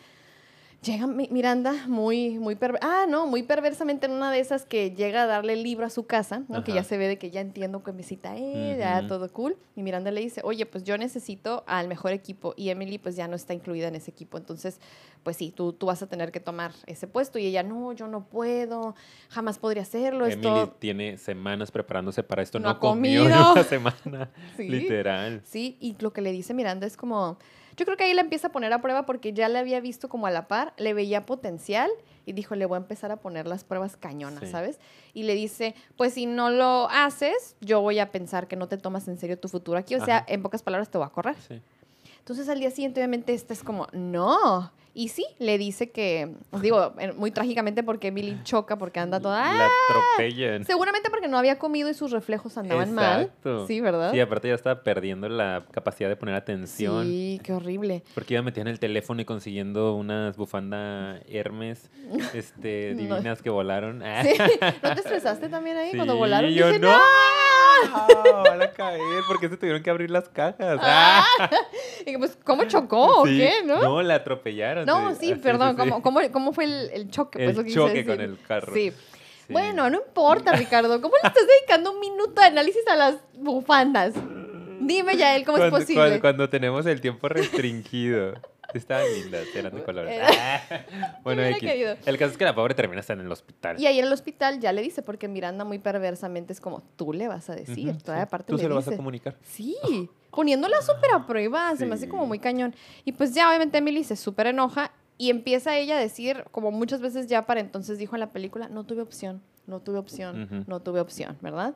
llega 0.83 1.07
Mi- 1.07 1.27
Miranda 1.31 1.73
muy, 1.87 2.37
muy 2.39 2.57
ah, 2.81 3.05
no, 3.09 3.27
muy 3.27 3.43
perversamente 3.43 4.05
en 4.05 4.13
una 4.13 4.31
de 4.31 4.39
esas 4.39 4.65
que 4.65 4.91
llega 4.91 5.23
a 5.23 5.25
darle 5.25 5.53
el 5.53 5.63
libro 5.63 5.85
a 5.85 5.89
su 5.89 6.05
casa, 6.05 6.43
¿no? 6.47 6.63
que 6.63 6.71
ya 6.73 6.83
se 6.83 6.97
ve 6.97 7.07
de 7.07 7.17
que 7.17 7.29
ya 7.31 7.41
entiendo 7.41 7.83
que 7.83 7.91
visita 7.91 8.35
él, 8.37 8.77
ya 8.77 8.99
Ujú. 8.99 9.07
todo 9.07 9.31
cool. 9.33 9.57
Y 9.75 9.83
Miranda 9.83 10.11
le 10.11 10.21
dice, 10.21 10.41
oye, 10.43 10.65
pues 10.65 10.83
yo 10.83 10.97
necesito 10.97 11.63
al 11.67 11.87
mejor 11.87 12.11
equipo. 12.13 12.53
Y 12.55 12.69
Emily 12.69 12.97
pues 12.97 13.15
ya 13.15 13.27
no 13.27 13.35
está 13.35 13.53
incluida 13.53 13.87
en 13.87 13.95
ese 13.95 14.11
equipo. 14.11 14.37
Entonces, 14.37 14.79
pues 15.23 15.37
sí, 15.37 15.51
tú, 15.51 15.73
tú 15.73 15.87
vas 15.87 16.01
a 16.01 16.07
tener 16.07 16.31
que 16.31 16.39
tomar 16.39 16.71
ese 16.85 17.07
puesto. 17.07 17.37
Y 17.39 17.45
ella, 17.45 17.63
no, 17.63 17.91
yo 17.93 18.07
no 18.07 18.25
puedo, 18.25 18.95
jamás 19.29 19.59
podría 19.59 19.83
hacerlo. 19.83 20.25
Emily 20.25 20.47
Esto... 20.47 20.75
tiene 20.79 21.17
semanas 21.17 21.71
preparándose 21.71 22.23
para 22.23 22.41
esto. 22.41 22.59
No 22.59 22.79
comió 22.79 23.23
en 23.25 23.29
comido. 23.31 23.51
una 23.53 23.63
semana. 23.65 24.29
Sí. 24.57 24.69
Literal. 24.69 25.41
Sí, 25.43 25.77
y 25.79 25.95
lo 25.99 26.13
que 26.13 26.21
le 26.21 26.31
dice 26.31 26.53
Miranda 26.53 26.87
es 26.87 26.97
como, 26.97 27.37
yo 27.77 27.85
creo 27.85 27.95
que 27.95 28.03
ahí 28.05 28.13
la 28.13 28.21
empieza 28.21 28.47
a 28.47 28.51
poner 28.51 28.73
a 28.73 28.81
prueba 28.81 29.05
porque 29.05 29.31
ya 29.33 29.47
le 29.49 29.59
había 29.59 29.79
visto 29.79 30.09
como 30.09 30.27
a 30.27 30.31
la 30.31 30.47
par, 30.47 30.73
le 30.77 30.93
veía 30.93 31.25
potencial 31.25 31.89
y 32.25 32.33
dijo, 32.33 32.55
le 32.55 32.65
voy 32.65 32.75
a 32.75 32.79
empezar 32.79 33.11
a 33.11 33.17
poner 33.17 33.47
las 33.47 33.63
pruebas 33.63 33.95
cañonas, 33.95 34.41
Sí. 34.41 34.47
¿sabes? 34.51 34.79
Y 35.13 35.23
le 35.23 35.35
dice, 35.35 35.75
pues 35.95 36.13
si 36.13 36.25
no 36.25 36.49
lo 36.49 36.89
haces, 36.89 37.55
yo 37.61 37.79
voy 37.81 37.99
a 37.99 38.11
pensar 38.11 38.47
que 38.47 38.55
no 38.55 38.67
te 38.67 38.77
tomas 38.77 39.07
en 39.07 39.17
serio 39.17 39.39
tu 39.39 39.47
futuro 39.47 39.77
aquí, 39.77 39.95
o 39.95 40.03
sea, 40.03 40.25
en 40.27 40.41
pocas 40.43 40.61
palabras 40.63 40.89
te 40.89 40.97
voy 40.97 41.07
a 41.07 41.11
correr. 41.11 41.35
Sí. 41.47 41.61
Entonces 42.19 42.49
al 42.49 42.59
día 42.59 42.71
siguiente 42.71 42.99
obviamente 42.99 43.33
esta 43.33 43.53
es 43.53 43.63
como, 43.63 43.87
no. 43.93 44.71
Y 44.99 45.09
sí, 45.09 45.23
le 45.37 45.59
dice 45.59 45.91
que, 45.91 46.33
os 46.49 46.59
digo, 46.59 46.91
muy 47.17 47.29
trágicamente 47.29 47.83
porque 47.83 48.07
Emily 48.07 48.39
choca 48.43 48.79
porque 48.79 48.99
anda 48.99 49.19
toda... 49.19 49.53
La 49.53 49.67
"Ah". 49.67 49.69
atropellan. 49.91 50.65
Seguramente 50.65 51.11
porque 51.11 51.27
no 51.27 51.37
había 51.37 51.59
comido 51.59 51.87
y 51.87 51.93
sus 51.93 52.09
reflejos 52.09 52.57
andaban 52.57 52.95
mal. 52.95 53.21
Exacto. 53.21 53.67
Sí, 53.67 53.79
¿verdad? 53.79 54.11
Sí, 54.11 54.19
aparte 54.19 54.47
ya 54.47 54.55
estaba 54.55 54.81
perdiendo 54.81 55.29
la 55.29 55.63
capacidad 55.69 56.09
de 56.09 56.15
poner 56.15 56.33
atención. 56.33 57.05
Sí, 57.05 57.39
qué 57.43 57.53
horrible. 57.53 58.01
Porque 58.15 58.33
iba 58.33 58.41
metida 58.41 58.63
en 58.63 58.69
el 58.69 58.79
teléfono 58.79 59.21
y 59.21 59.25
consiguiendo 59.25 59.93
unas 59.93 60.35
bufanda 60.35 61.19
Hermes 61.29 61.91
este, 62.33 62.93
No. 62.95 63.01
divinas 63.17 63.43
que 63.43 63.51
volaron. 63.51 64.01
Sí. 64.23 64.33
¿No 64.81 64.93
te 64.95 64.99
estresaste 65.01 65.47
también 65.47 65.77
ahí 65.77 65.91
cuando 65.95 66.15
volaron? 66.15 66.49
yo 66.49 66.69
Dije, 66.69 66.79
no. 66.79 66.89
Ah, 67.93 68.41
van 68.43 68.61
a 68.63 68.71
caer 68.71 69.21
porque 69.27 69.47
se 69.47 69.57
tuvieron 69.57 69.83
que 69.83 69.89
abrir 69.91 70.09
las 70.09 70.27
cajas. 70.29 70.79
Ah. 70.81 71.23
Y 72.01 72.05
que, 72.05 72.17
pues, 72.17 72.35
¿cómo 72.43 72.63
chocó 72.65 73.21
o 73.21 73.23
qué, 73.25 73.61
no? 73.63 73.79
No, 73.83 74.01
la 74.01 74.15
atropellaron. 74.15 74.86
No, 74.87 75.15
sí, 75.15 75.35
perdón. 75.35 75.75
¿cómo, 75.75 76.01
cómo, 76.01 76.19
cómo 76.31 76.53
fue 76.53 76.63
el, 76.65 76.89
el 76.93 77.11
choque? 77.11 77.39
Pues, 77.39 77.49
El 77.49 77.55
lo 77.57 77.63
que 77.63 77.71
choque 77.71 78.05
con 78.05 78.21
el 78.21 78.39
carro. 78.47 78.73
Sí. 78.73 78.91
Sí. 79.47 79.53
Bueno, 79.53 79.89
no 79.89 79.97
importa, 79.97 80.51
Ricardo. 80.53 81.01
¿Cómo 81.01 81.13
le 81.21 81.27
estás 81.27 81.45
dedicando 81.47 81.93
un 81.93 81.99
minuto 81.99 82.41
de 82.41 82.47
análisis 82.47 82.85
a 82.87 82.95
las 82.95 83.15
bufandas? 83.33 84.13
Dime 84.81 85.15
ya 85.15 85.35
él 85.35 85.45
cómo 85.45 85.57
cuando, 85.57 85.77
es 85.77 85.83
posible. 85.83 86.01
Cuando, 86.01 86.21
cuando 86.21 86.49
tenemos 86.49 86.85
el 86.85 86.99
tiempo 87.01 87.29
restringido. 87.29 88.33
Estaban 88.73 89.05
lindas, 89.13 89.47
eran 89.55 89.73
de 89.75 89.83
colores. 89.83 90.19
Ah. 90.21 90.61
Bueno, 91.23 91.43
X. 91.43 91.63
el 92.05 92.17
caso 92.17 92.31
es 92.31 92.37
que 92.37 92.45
la 92.45 92.55
pobre 92.55 92.73
termina 92.73 93.01
estando 93.01 93.21
en 93.21 93.27
el 93.27 93.31
hospital. 93.31 93.79
Y 93.79 93.85
ahí 93.85 93.99
en 93.99 94.05
el 94.05 94.13
hospital 94.13 94.59
ya 94.59 94.71
le 94.71 94.81
dice, 94.81 95.01
porque 95.01 95.27
Miranda 95.27 95.65
muy 95.65 95.79
perversamente 95.79 96.53
es 96.53 96.61
como, 96.61 96.81
tú 96.95 97.13
le 97.13 97.27
vas 97.27 97.49
a 97.49 97.55
decir. 97.55 97.97
Todavía 97.97 98.23
sí. 98.23 98.27
aparte 98.27 98.51
Tú 98.51 98.57
le 98.57 98.63
se 98.63 98.69
lo 98.69 98.75
vas 98.75 98.87
a 98.87 98.95
comunicar. 98.95 99.37
Sí, 99.43 99.75
poniéndola 100.31 100.81
súper 100.81 101.11
a 101.13 101.25
prueba, 101.25 101.75
se 101.75 101.85
me 101.85 101.95
hace 101.95 102.07
como 102.07 102.25
muy 102.25 102.39
cañón. 102.39 102.75
Y 103.03 103.11
pues 103.13 103.33
ya 103.33 103.49
obviamente 103.49 103.77
Emily 103.77 104.03
se 104.03 104.15
súper 104.15 104.47
enoja 104.47 104.91
y 105.17 105.29
empieza 105.29 105.75
ella 105.77 105.97
a 105.97 105.99
decir, 105.99 106.45
como 106.51 106.71
muchas 106.71 107.01
veces 107.01 107.27
ya 107.27 107.45
para 107.45 107.59
entonces 107.59 107.97
dijo 107.97 108.15
en 108.15 108.19
la 108.21 108.31
película, 108.31 108.69
no 108.69 108.85
tuve 108.85 109.01
opción, 109.01 109.41
no 109.65 109.81
tuve 109.81 109.97
opción, 109.97 110.65
no 110.67 110.79
tuve 110.79 110.99
opción, 110.99 111.37
¿verdad? 111.41 111.73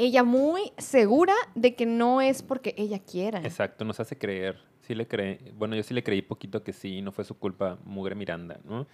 Ella 0.00 0.22
muy 0.22 0.72
segura 0.78 1.34
de 1.56 1.74
que 1.74 1.84
no 1.84 2.20
es 2.20 2.40
porque 2.42 2.72
ella 2.78 3.00
quiera. 3.00 3.40
Exacto, 3.40 3.84
nos 3.84 3.98
hace 3.98 4.16
creer. 4.16 4.56
Sí 4.86 4.94
le 4.94 5.08
cree. 5.08 5.40
Bueno, 5.56 5.74
yo 5.74 5.82
sí 5.82 5.92
le 5.92 6.04
creí 6.04 6.22
poquito 6.22 6.62
que 6.62 6.72
sí, 6.72 7.02
no 7.02 7.10
fue 7.10 7.24
su 7.24 7.36
culpa, 7.36 7.78
Mugre 7.84 8.14
Miranda, 8.14 8.60
¿no? 8.64 8.86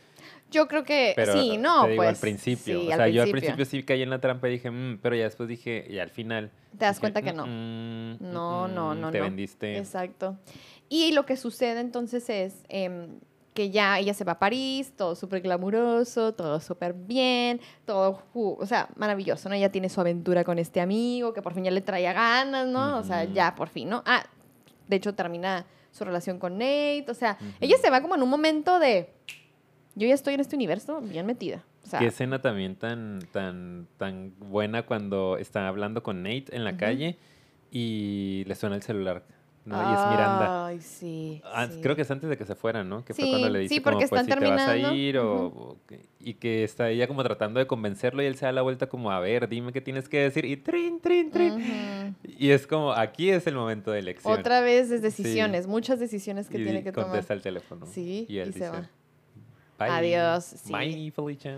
Yo 0.50 0.66
creo 0.66 0.82
que 0.82 1.12
Pero 1.14 1.34
sí, 1.34 1.58
no, 1.58 1.82
te 1.84 1.90
digo, 1.90 2.00
pues. 2.02 2.08
al 2.08 2.16
principio. 2.16 2.80
sí, 2.80 2.88
o 2.88 2.90
al 2.90 2.96
sea, 2.96 3.08
yo 3.08 3.22
al 3.22 3.30
principio. 3.30 3.64
sí 3.66 3.82
caí 3.82 4.00
en 4.00 4.08
la 4.08 4.18
trampa 4.22 4.48
y 4.48 4.52
dije, 4.52 4.70
"Mm", 4.70 4.98
pero 5.02 5.14
ya 5.14 5.24
después 5.24 5.46
dije, 5.46 5.86
y 5.90 5.98
al 5.98 6.08
final. 6.08 6.50
Te 6.70 6.86
das 6.86 6.96
dije, 6.96 7.00
cuenta 7.00 7.20
que 7.20 7.32
no. 7.34 7.46
"Mm, 7.46 8.12
mm, 8.14 8.32
No, 8.32 8.66
no, 8.66 8.94
mm, 8.94 9.00
no, 9.02 9.10
Te 9.10 9.18
no. 9.18 9.24
vendiste. 9.24 9.76
Exacto. 9.76 10.38
Y 10.88 11.12
lo 11.12 11.26
que 11.26 11.36
sucede 11.36 11.80
entonces 11.80 12.30
es 12.30 12.64
em, 12.70 13.20
que 13.54 13.70
ya 13.70 13.98
ella 14.00 14.12
se 14.12 14.24
va 14.24 14.32
a 14.32 14.38
París, 14.38 14.92
todo 14.96 15.14
súper 15.14 15.40
glamuroso, 15.40 16.34
todo 16.34 16.58
súper 16.60 16.92
bien, 16.92 17.60
todo, 17.84 18.20
o 18.34 18.66
sea, 18.66 18.88
maravilloso, 18.96 19.48
¿no? 19.48 19.54
Ella 19.54 19.70
tiene 19.70 19.88
su 19.88 20.00
aventura 20.00 20.42
con 20.42 20.58
este 20.58 20.80
amigo 20.80 21.32
que 21.32 21.40
por 21.40 21.54
fin 21.54 21.64
ya 21.64 21.70
le 21.70 21.80
traía 21.80 22.12
ganas, 22.12 22.66
¿no? 22.66 22.98
O 22.98 23.04
sea, 23.04 23.24
ya 23.24 23.54
por 23.54 23.68
fin, 23.68 23.88
¿no? 23.88 24.02
Ah, 24.06 24.24
de 24.88 24.96
hecho 24.96 25.14
termina 25.14 25.64
su 25.92 26.04
relación 26.04 26.40
con 26.40 26.54
Nate, 26.54 27.06
o 27.08 27.14
sea, 27.14 27.38
ella 27.60 27.76
se 27.80 27.88
va 27.88 28.02
como 28.02 28.16
en 28.16 28.22
un 28.24 28.28
momento 28.28 28.80
de, 28.80 29.12
yo 29.94 30.08
ya 30.08 30.14
estoy 30.14 30.34
en 30.34 30.40
este 30.40 30.56
universo 30.56 31.00
bien 31.00 31.24
metida. 31.24 31.64
O 31.84 31.86
sea, 31.86 32.00
Qué 32.00 32.06
escena 32.06 32.40
también 32.40 32.74
tan, 32.74 33.20
tan, 33.30 33.86
tan 33.98 34.34
buena 34.38 34.84
cuando 34.84 35.36
está 35.38 35.68
hablando 35.68 36.02
con 36.02 36.24
Nate 36.24 36.46
en 36.50 36.64
la 36.64 36.76
calle 36.76 37.18
y 37.70 38.42
le 38.46 38.54
suena 38.56 38.74
el 38.74 38.82
celular. 38.82 39.22
¿No? 39.64 39.76
Y 39.76 39.94
es 39.94 40.00
Miranda. 40.10 40.66
Ay, 40.66 40.80
sí. 40.80 41.40
Ah, 41.44 41.66
sí. 41.70 41.80
Creo 41.80 41.96
que 41.96 42.02
es 42.02 42.10
antes 42.10 42.28
de 42.28 42.36
que 42.36 42.44
se 42.44 42.54
fueran, 42.54 42.88
¿no? 42.88 43.04
Que 43.04 43.14
fue 43.14 43.24
Sí, 43.24 43.30
cuando 43.30 43.48
le 43.48 43.58
dice 43.60 43.74
sí, 43.76 43.80
como, 43.80 43.92
porque 43.94 44.08
pues, 44.08 44.20
están 44.22 44.38
si 44.38 44.44
te 44.44 44.50
vas 44.50 44.60
a 44.62 44.66
terminando. 44.66 44.94
ir 44.96 45.18
o, 45.18 45.76
y 46.20 46.34
que 46.34 46.64
está 46.64 46.90
ella 46.90 47.06
como 47.06 47.22
tratando 47.22 47.60
de 47.60 47.66
convencerlo 47.66 48.22
y 48.22 48.26
él 48.26 48.36
se 48.36 48.46
da 48.46 48.52
la 48.52 48.62
vuelta 48.62 48.88
como, 48.88 49.10
a 49.10 49.20
ver, 49.20 49.48
dime 49.48 49.72
qué 49.72 49.80
tienes 49.80 50.08
que 50.08 50.18
decir 50.20 50.44
y 50.44 50.56
trin, 50.56 51.00
trin, 51.00 51.30
trin. 51.30 52.14
Y 52.38 52.50
es 52.50 52.66
como, 52.66 52.92
aquí 52.92 53.30
es 53.30 53.46
el 53.46 53.54
momento 53.54 53.90
de 53.90 54.00
elección. 54.00 54.38
Otra 54.38 54.60
vez 54.60 54.90
es 54.90 55.00
decisiones, 55.02 55.66
muchas 55.66 55.98
decisiones 55.98 56.48
que 56.48 56.58
y 56.58 56.64
tiene 56.64 56.82
que 56.82 56.92
tomar. 56.92 57.10
contesta 57.10 57.32
el 57.34 57.42
teléfono. 57.42 57.86
Sí, 57.86 58.26
y 58.28 58.38
él 58.38 58.50
y 58.50 58.52
se 58.52 58.68
va. 58.68 58.88
Bye. 59.78 59.88
Adiós, 59.90 60.44
sí. 60.44 60.72
Bye, 60.72 61.10
Felicia. 61.10 61.56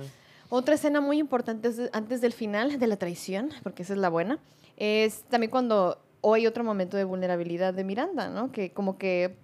Otra 0.49 0.75
escena 0.77 1.01
muy 1.01 1.19
importante 1.19 1.69
es- 1.69 1.91
antes 1.93 2.21
del 2.21 2.33
final 2.33 2.79
de 2.79 2.87
la 2.87 2.97
traición, 2.97 3.51
porque 3.63 3.83
esa 3.83 3.93
es 3.95 3.99
la 3.99 4.09
buena, 4.09 4.39
es 4.77 5.23
también 5.25 5.51
cuando 5.51 5.99
o 6.21 6.35
hay 6.35 6.47
otro 6.47 6.65
momento 6.65 6.97
de 6.97 7.05
vulnerabilidad 7.05 7.75
de 7.75 7.85
Miranda, 7.85 8.29
¿no? 8.29 8.51
Que 8.53 8.73
como 8.73 8.99
que 8.99 9.37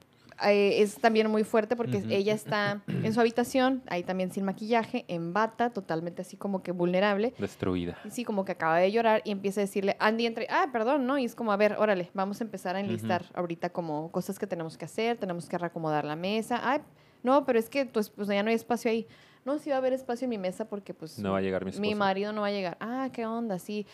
eh, 0.45 0.83
es 0.83 0.97
también 0.97 1.31
muy 1.31 1.45
fuerte 1.45 1.77
porque 1.77 2.03
ella 2.09 2.35
está 2.35 2.83
en 2.89 3.12
su 3.12 3.20
habitación, 3.20 3.83
ahí 3.87 4.03
también 4.03 4.33
sin 4.33 4.45
maquillaje, 4.45 5.05
en 5.09 5.33
bata, 5.33 5.70
totalmente 5.70 6.23
así 6.23 6.37
como 6.37 6.62
que 6.62 6.73
vulnerable. 6.73 7.35
Destruida. 7.39 7.99
Y 8.05 8.11
sí, 8.11 8.25
como 8.25 8.45
que 8.45 8.53
acaba 8.53 8.79
de 8.79 8.91
llorar 8.91 9.23
y 9.25 9.31
empieza 9.31 9.61
a 9.61 9.62
decirle, 9.64 9.97
Andy, 10.01 10.27
entre, 10.27 10.47
ah, 10.51 10.68
perdón, 10.73 11.07
¿no? 11.07 11.18
Y 11.18 11.25
es 11.25 11.35
como, 11.35 11.53
a 11.53 11.57
ver, 11.57 11.77
órale, 11.79 12.11
vamos 12.14 12.41
a 12.41 12.45
empezar 12.45 12.75
a 12.77 12.81
enlistar 12.81 13.25
ahorita 13.35 13.70
como 13.70 14.11
cosas 14.11 14.39
que 14.39 14.47
tenemos 14.47 14.77
que 14.77 14.85
hacer, 14.87 15.16
tenemos 15.16 15.49
que 15.49 15.59
reacomodar 15.59 16.05
la 16.05 16.16
mesa. 16.16 16.61
Ay, 16.62 16.81
no, 17.23 17.45
pero 17.45 17.59
es 17.59 17.68
que 17.68 17.87
pues, 17.87 18.11
pues 18.11 18.27
ya 18.29 18.43
no 18.43 18.49
hay 18.49 18.57
espacio 18.57 18.91
ahí. 18.91 19.07
No, 19.45 19.59
sí 19.59 19.70
va 19.70 19.77
a 19.77 19.79
haber 19.79 19.93
espacio 19.93 20.25
en 20.27 20.31
mi 20.31 20.39
mesa 20.39 20.68
porque 20.68 20.95
pues 20.95 21.18
No 21.18 21.33
va 21.33 21.39
a 21.39 21.41
llegar 21.41 21.64
mi 21.64 21.70
esposo. 21.70 21.83
mi 21.83 21.95
marido 21.97 22.33
no 22.33 22.43
va 22.43 22.47
a 22.49 22.53
llegar. 22.53 22.77
Ah, 22.81 23.11
¿qué 23.12 23.27
onda? 23.27 23.59
Sí. 23.59 23.87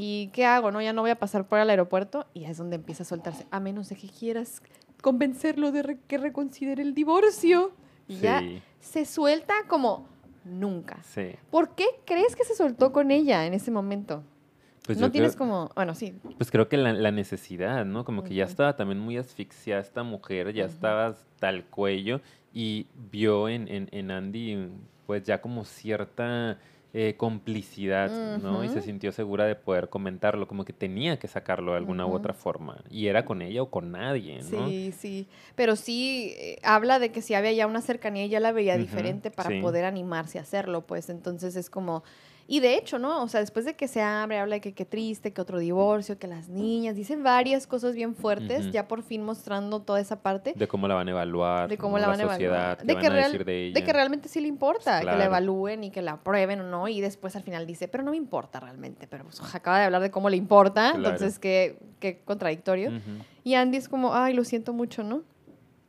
¿Y 0.00 0.28
qué 0.28 0.46
hago? 0.46 0.70
No, 0.70 0.80
ya 0.80 0.92
no 0.92 1.02
voy 1.02 1.10
a 1.10 1.18
pasar 1.18 1.48
por 1.48 1.58
el 1.58 1.68
aeropuerto. 1.70 2.26
Y 2.32 2.44
es 2.44 2.56
donde 2.56 2.76
empieza 2.76 3.02
a 3.02 3.06
soltarse. 3.06 3.46
A 3.50 3.58
menos 3.58 3.88
de 3.88 3.96
que 3.96 4.08
quieras 4.08 4.62
convencerlo 5.02 5.72
de 5.72 5.82
re- 5.82 5.98
que 6.06 6.18
reconsidere 6.18 6.82
el 6.82 6.94
divorcio. 6.94 7.72
Y 8.06 8.18
ya 8.18 8.42
se 8.80 9.04
suelta 9.04 9.54
como 9.66 10.06
nunca. 10.44 11.02
sí. 11.02 11.32
¿Por 11.50 11.74
qué 11.74 11.84
crees 12.06 12.36
que 12.36 12.44
se 12.44 12.54
soltó 12.54 12.92
con 12.92 13.10
ella 13.10 13.44
en 13.44 13.54
ese 13.54 13.70
momento? 13.72 14.22
Pues 14.86 14.98
no 14.98 15.10
tienes 15.10 15.32
creo- 15.36 15.38
como, 15.46 15.70
bueno, 15.74 15.94
sí. 15.94 16.14
Pues 16.38 16.50
creo 16.50 16.68
que 16.68 16.76
la, 16.78 16.92
la 16.92 17.10
necesidad, 17.10 17.84
¿no? 17.84 18.04
Como 18.04 18.22
que 18.22 18.34
ya 18.34 18.44
estaba 18.44 18.76
también 18.76 19.00
muy 19.00 19.16
asfixiada 19.18 19.82
esta 19.82 20.02
mujer, 20.04 20.52
ya 20.54 20.64
estaba 20.64 21.08
hasta 21.08 21.48
el 21.50 21.64
cuello 21.64 22.20
y 22.54 22.86
vio 23.10 23.48
en, 23.50 23.66
en, 23.68 23.88
en 23.92 24.10
Andy 24.12 24.68
pues 25.06 25.24
ya 25.24 25.40
como 25.42 25.64
cierta 25.66 26.58
eh, 26.94 27.16
complicidad, 27.18 28.38
¿no? 28.38 28.64
Y 28.64 28.68
se 28.70 28.80
sintió 28.80 29.12
segura 29.12 29.44
de 29.44 29.54
poder 29.54 29.90
comentarlo, 29.90 30.48
como 30.48 30.64
que 30.64 30.72
tenía 30.72 31.18
que 31.18 31.28
sacarlo 31.28 31.72
de 31.72 31.78
alguna 31.78 32.06
u 32.06 32.14
otra 32.14 32.32
forma. 32.32 32.82
Y 32.90 33.08
era 33.08 33.26
con 33.26 33.42
ella 33.42 33.62
o 33.62 33.70
con 33.70 33.92
nadie, 33.92 34.40
¿no? 34.50 34.68
Sí, 34.68 34.92
sí. 34.96 35.26
Pero 35.54 35.76
sí 35.76 36.34
eh, 36.38 36.58
habla 36.62 36.98
de 36.98 37.12
que 37.12 37.20
si 37.20 37.34
había 37.34 37.52
ya 37.52 37.66
una 37.66 37.82
cercanía 37.82 38.24
y 38.24 38.30
ya 38.30 38.40
la 38.40 38.52
veía 38.52 38.78
diferente 38.78 39.30
para 39.30 39.50
sí. 39.50 39.60
poder 39.60 39.84
animarse 39.84 40.38
a 40.38 40.42
hacerlo, 40.42 40.86
pues 40.86 41.10
entonces 41.10 41.56
es 41.56 41.68
como... 41.68 42.04
Y 42.50 42.60
de 42.60 42.76
hecho, 42.76 42.98
¿no? 42.98 43.22
O 43.22 43.28
sea, 43.28 43.40
después 43.40 43.66
de 43.66 43.76
que 43.76 43.88
se 43.88 44.00
abre, 44.00 44.38
habla 44.38 44.54
de 44.54 44.60
que 44.62 44.72
qué 44.72 44.86
triste, 44.86 45.34
que 45.34 45.40
otro 45.42 45.58
divorcio, 45.58 46.18
que 46.18 46.26
las 46.26 46.48
niñas, 46.48 46.96
dice 46.96 47.14
varias 47.16 47.66
cosas 47.66 47.94
bien 47.94 48.14
fuertes, 48.14 48.70
ya 48.72 48.88
por 48.88 49.02
fin 49.02 49.22
mostrando 49.22 49.80
toda 49.82 50.00
esa 50.00 50.22
parte 50.22 50.54
De 50.56 50.66
cómo 50.66 50.88
la 50.88 50.94
van 50.94 51.08
a 51.08 51.10
evaluar, 51.10 51.68
de 51.68 51.76
cómo 51.76 51.98
la 51.98 52.06
van 52.08 52.22
a 52.22 52.24
sociedad, 52.26 52.80
evaluar. 52.80 52.86
De 52.86 52.94
van 52.94 53.02
que, 53.02 53.06
a 53.08 53.12
decir 53.26 53.44
de 53.44 53.66
ella. 53.66 53.74
de 53.74 53.84
que 53.84 53.92
realmente 53.92 54.30
sí 54.30 54.40
le 54.40 54.48
importa, 54.48 55.00
que 55.00 55.04
la 55.04 55.26
evalúen 55.26 55.84
y 55.84 55.90
que 55.90 56.00
la 56.00 56.12
aprueben 56.12 56.60
o 56.60 56.62
no. 56.64 56.88
Y 56.88 57.02
después 57.02 57.36
al 57.36 57.42
final 57.42 57.66
dice, 57.66 57.86
pero 57.86 58.02
no 58.02 58.12
me 58.12 58.16
importa 58.16 58.60
realmente. 58.60 59.06
Pero 59.06 59.24
pues, 59.24 59.42
acaba 59.54 59.78
de 59.80 59.84
hablar 59.84 60.00
de 60.00 60.10
cómo 60.10 60.30
le 60.30 60.38
importa, 60.38 60.92
Claro. 60.94 61.10
entonces 61.10 61.38
qué, 61.38 61.78
qué 62.00 62.22
contradictorio. 62.24 62.92
Y 63.44 63.54
Andy 63.56 63.76
es 63.76 63.90
como, 63.90 64.14
ay, 64.14 64.32
lo 64.32 64.44
siento 64.44 64.72
mucho, 64.72 65.02
¿no? 65.02 65.22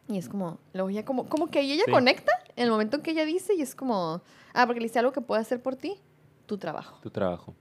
Y 0.10 0.18
es 0.18 0.28
como, 0.28 0.58
luego 0.74 0.90
ya 0.90 1.06
como, 1.06 1.30
como 1.30 1.48
que 1.48 1.62
ella 1.62 1.84
Sí. 1.86 1.92
conecta 1.92 2.34
en 2.58 2.66
el 2.66 2.70
momento 2.70 2.98
en 2.98 3.04
que 3.04 3.12
ella 3.12 3.24
dice 3.24 3.54
y 3.54 3.62
es 3.62 3.76
como, 3.76 4.22
ah, 4.54 4.66
porque 4.66 4.82
le 4.82 4.88
dice 4.88 5.00
algo 5.00 5.14
que 5.14 5.22
puede 5.22 5.40
hacer 5.42 5.62
por 5.62 5.78
ti, 5.78 5.96
tu 6.50 6.58
trabajo. 6.58 6.98
Tu 7.02 7.10
trabajo. 7.12 7.54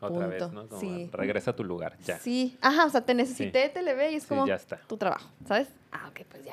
Otra 0.00 0.26
vez, 0.26 0.42
Punto, 0.42 0.62
¿no? 0.62 0.68
Como 0.68 0.80
sí. 0.80 1.08
regresa 1.12 1.52
a 1.52 1.56
tu 1.56 1.64
lugar, 1.64 1.96
ya. 2.04 2.18
Sí, 2.18 2.56
ajá, 2.60 2.84
o 2.86 2.90
sea, 2.90 3.00
te 3.00 3.14
necesité, 3.14 3.68
te 3.68 3.82
le 3.82 3.94
ve 3.94 4.12
y 4.12 4.16
es 4.16 4.24
Sí, 4.24 4.28
como 4.28 4.46
ya 4.46 4.54
está. 4.56 4.76
tu 4.86 4.96
trabajo, 4.96 5.28
¿sabes? 5.46 5.68
Ah, 5.90 6.08
ok, 6.10 6.20
pues 6.28 6.44
ya. 6.44 6.52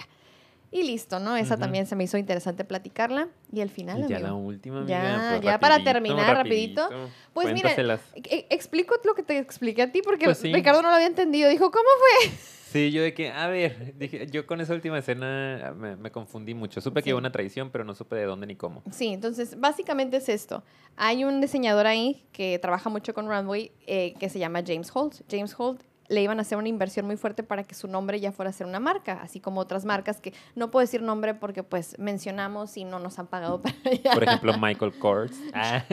Y 0.72 0.84
listo, 0.84 1.20
¿no? 1.20 1.38
Esa 1.38 1.55
también 1.57 1.86
se 1.86 1.95
me 1.95 2.03
hizo 2.03 2.18
interesante 2.18 2.66
platicarla. 2.66 3.30
Y 3.53 3.61
al 3.61 3.70
final, 3.70 3.99
Y 3.99 4.07
ya 4.09 4.18
amigo, 4.18 4.28
la 4.28 4.34
última, 4.34 4.80
amiga. 4.80 4.99
Ya, 4.99 5.30
pues, 5.30 5.41
ya 5.43 5.59
para 5.59 5.84
terminar, 5.84 6.36
rapidito. 6.36 6.89
Pues 7.34 7.53
mira, 7.53 7.72
e- 7.76 8.47
explico 8.49 8.95
lo 9.05 9.16
que 9.16 9.24
te 9.24 9.38
expliqué 9.38 9.84
a 9.84 9.91
ti 9.91 10.01
porque 10.01 10.26
Pues 10.26 10.39
sí. 10.39 10.51
Ricardo 10.51 10.82
no 10.82 10.89
lo 10.89 10.95
había 10.95 11.07
entendido. 11.07 11.49
Dijo, 11.49 11.72
¿cómo 11.72 11.88
fue? 12.20 12.32
Sí, 12.76 12.91
yo 12.91 13.01
de 13.03 13.13
que, 13.13 13.32
a 13.32 13.47
ver, 13.47 13.93
dije, 13.97 14.28
yo 14.28 14.45
con 14.45 14.59
esa 14.59 14.73
última 14.73 14.97
escena 14.99 15.73
me, 15.78 15.95
me 15.95 16.11
confundí 16.11 16.53
mucho. 16.53 16.82
Supe 16.82 16.99
Sí. 16.99 17.03
que 17.05 17.09
iba 17.11 17.17
una 17.19 17.32
traición, 17.32 17.69
pero 17.71 17.86
no 17.86 17.95
supe 17.95 18.17
de 18.17 18.26
dónde 18.26 18.47
ni 18.47 18.55
cómo. 18.57 18.84
Sí, 18.91 19.07
entonces 19.13 19.57
básicamente 19.57 20.17
es 20.17 20.28
esto. 20.28 20.61
Hay 20.97 21.23
un 21.23 21.39
diseñador 21.39 21.88
ahí 21.88 22.26
que 22.34 22.59
trabaja 22.59 22.89
mucho 22.89 23.13
con 23.13 23.28
Runway 23.30 23.71
eh, 23.88 24.13
que 24.19 24.28
se 24.28 24.39
llama 24.39 24.61
James 24.65 24.91
Holt. 24.93 25.21
James 25.32 25.55
Holt 25.57 25.84
le 26.08 26.22
iban 26.22 26.39
a 26.39 26.41
hacer 26.43 26.58
una 26.58 26.68
inversión 26.70 27.06
muy 27.06 27.18
fuerte 27.18 27.43
para 27.43 27.64
que 27.64 27.74
su 27.76 27.88
nombre 27.88 28.20
ya 28.20 28.32
fuera 28.32 28.49
a 28.49 28.53
ser 28.53 28.68
una 28.68 28.80
marca, 28.80 29.20
así 29.24 29.39
como 29.39 29.60
otras 29.62 29.86
marcas 29.86 30.22
que 30.22 30.34
no 30.56 30.70
puedo 30.72 30.82
decir 30.82 31.01
nombre 31.01 31.34
porque 31.34 31.64
pues 31.64 31.97
mencionamos 31.99 32.78
y 32.78 32.84
no 32.86 32.99
nos 32.99 33.18
han 33.20 33.28
pagado 33.28 33.62
para 33.62 33.76
allá. 33.86 34.12
Por 34.14 34.24
ejemplo, 34.24 34.58
Michael 34.58 34.93
Kors. 34.99 35.32
Ah, 35.53 35.84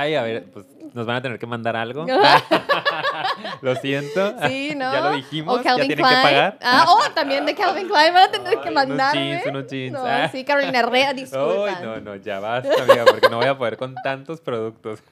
ay, 0.00 0.14
a 0.14 0.22
ver, 0.22 0.44
pues 0.52 0.64
nos 0.94 1.06
van 1.06 1.16
a 1.16 1.22
tener 1.22 1.38
que 1.38 1.46
mandar 1.46 1.76
algo. 1.76 2.06
lo 3.62 3.74
siento. 3.76 4.34
Sí, 4.46 4.74
¿no? 4.74 4.92
Ya 4.92 5.00
lo 5.00 5.12
dijimos, 5.12 5.54
O 5.54 5.58
ya 5.58 5.70
Calvin 5.70 5.86
tienen 5.88 6.04
Klein. 6.04 6.16
que 6.16 6.22
pagar. 6.22 6.58
Ah, 6.62 6.86
oh, 6.88 7.10
también 7.14 7.44
de 7.46 7.54
Calvin 7.54 7.88
Klein 7.88 8.14
van 8.14 8.28
a 8.28 8.30
tener 8.30 8.60
que 8.60 8.70
mandarme. 8.70 9.30
Unos 9.30 9.42
jeans, 9.42 9.46
unos 9.46 9.66
jeans. 9.70 9.92
No, 9.92 10.04
Ah. 10.04 10.28
sí, 10.30 10.44
Carolina 10.44 10.80
Herrera, 10.80 11.12
disculpa. 11.12 11.76
Ay, 11.78 11.84
no, 11.84 12.00
no, 12.00 12.16
ya 12.16 12.40
basta, 12.40 12.82
amiga, 12.82 13.04
porque 13.04 13.28
no 13.28 13.36
voy 13.38 13.46
a 13.46 13.58
poder 13.58 13.76
con 13.76 13.94
tantos 13.96 14.40
productos. 14.40 15.02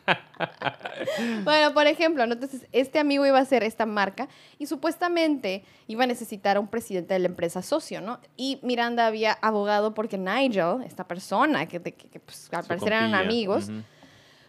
Bueno, 1.45 1.73
por 1.75 1.87
ejemplo, 1.87 2.27
¿no? 2.27 2.35
entonces 2.35 2.67
este 2.73 2.99
amigo 2.99 3.27
iba 3.27 3.39
a 3.39 3.43
hacer 3.43 3.63
esta 3.63 3.87
marca 3.87 4.29
y 4.59 4.67
supuestamente 4.67 5.65
iba 5.87 6.05
a 6.05 6.07
necesitar 6.07 6.57
a 6.57 6.61
un 6.61 6.69
presidente 6.69 7.15
de 7.15 7.21
la 7.21 7.27
empresa 7.29 7.63
socio, 7.63 8.01
¿no? 8.01 8.19
Y 8.37 8.59
Miranda 8.63 9.07
había 9.07 9.33
abogado 9.43 9.95
porque 9.95 10.19
Nigel, 10.19 10.83
esta 10.85 11.05
persona 11.07 11.67
que, 11.67 11.81
que- 11.81 11.93
que, 11.93 12.21
pues, 12.21 12.49
al 12.53 12.65
parecer 12.65 12.89
eran 12.93 13.15
amigos, 13.27 13.69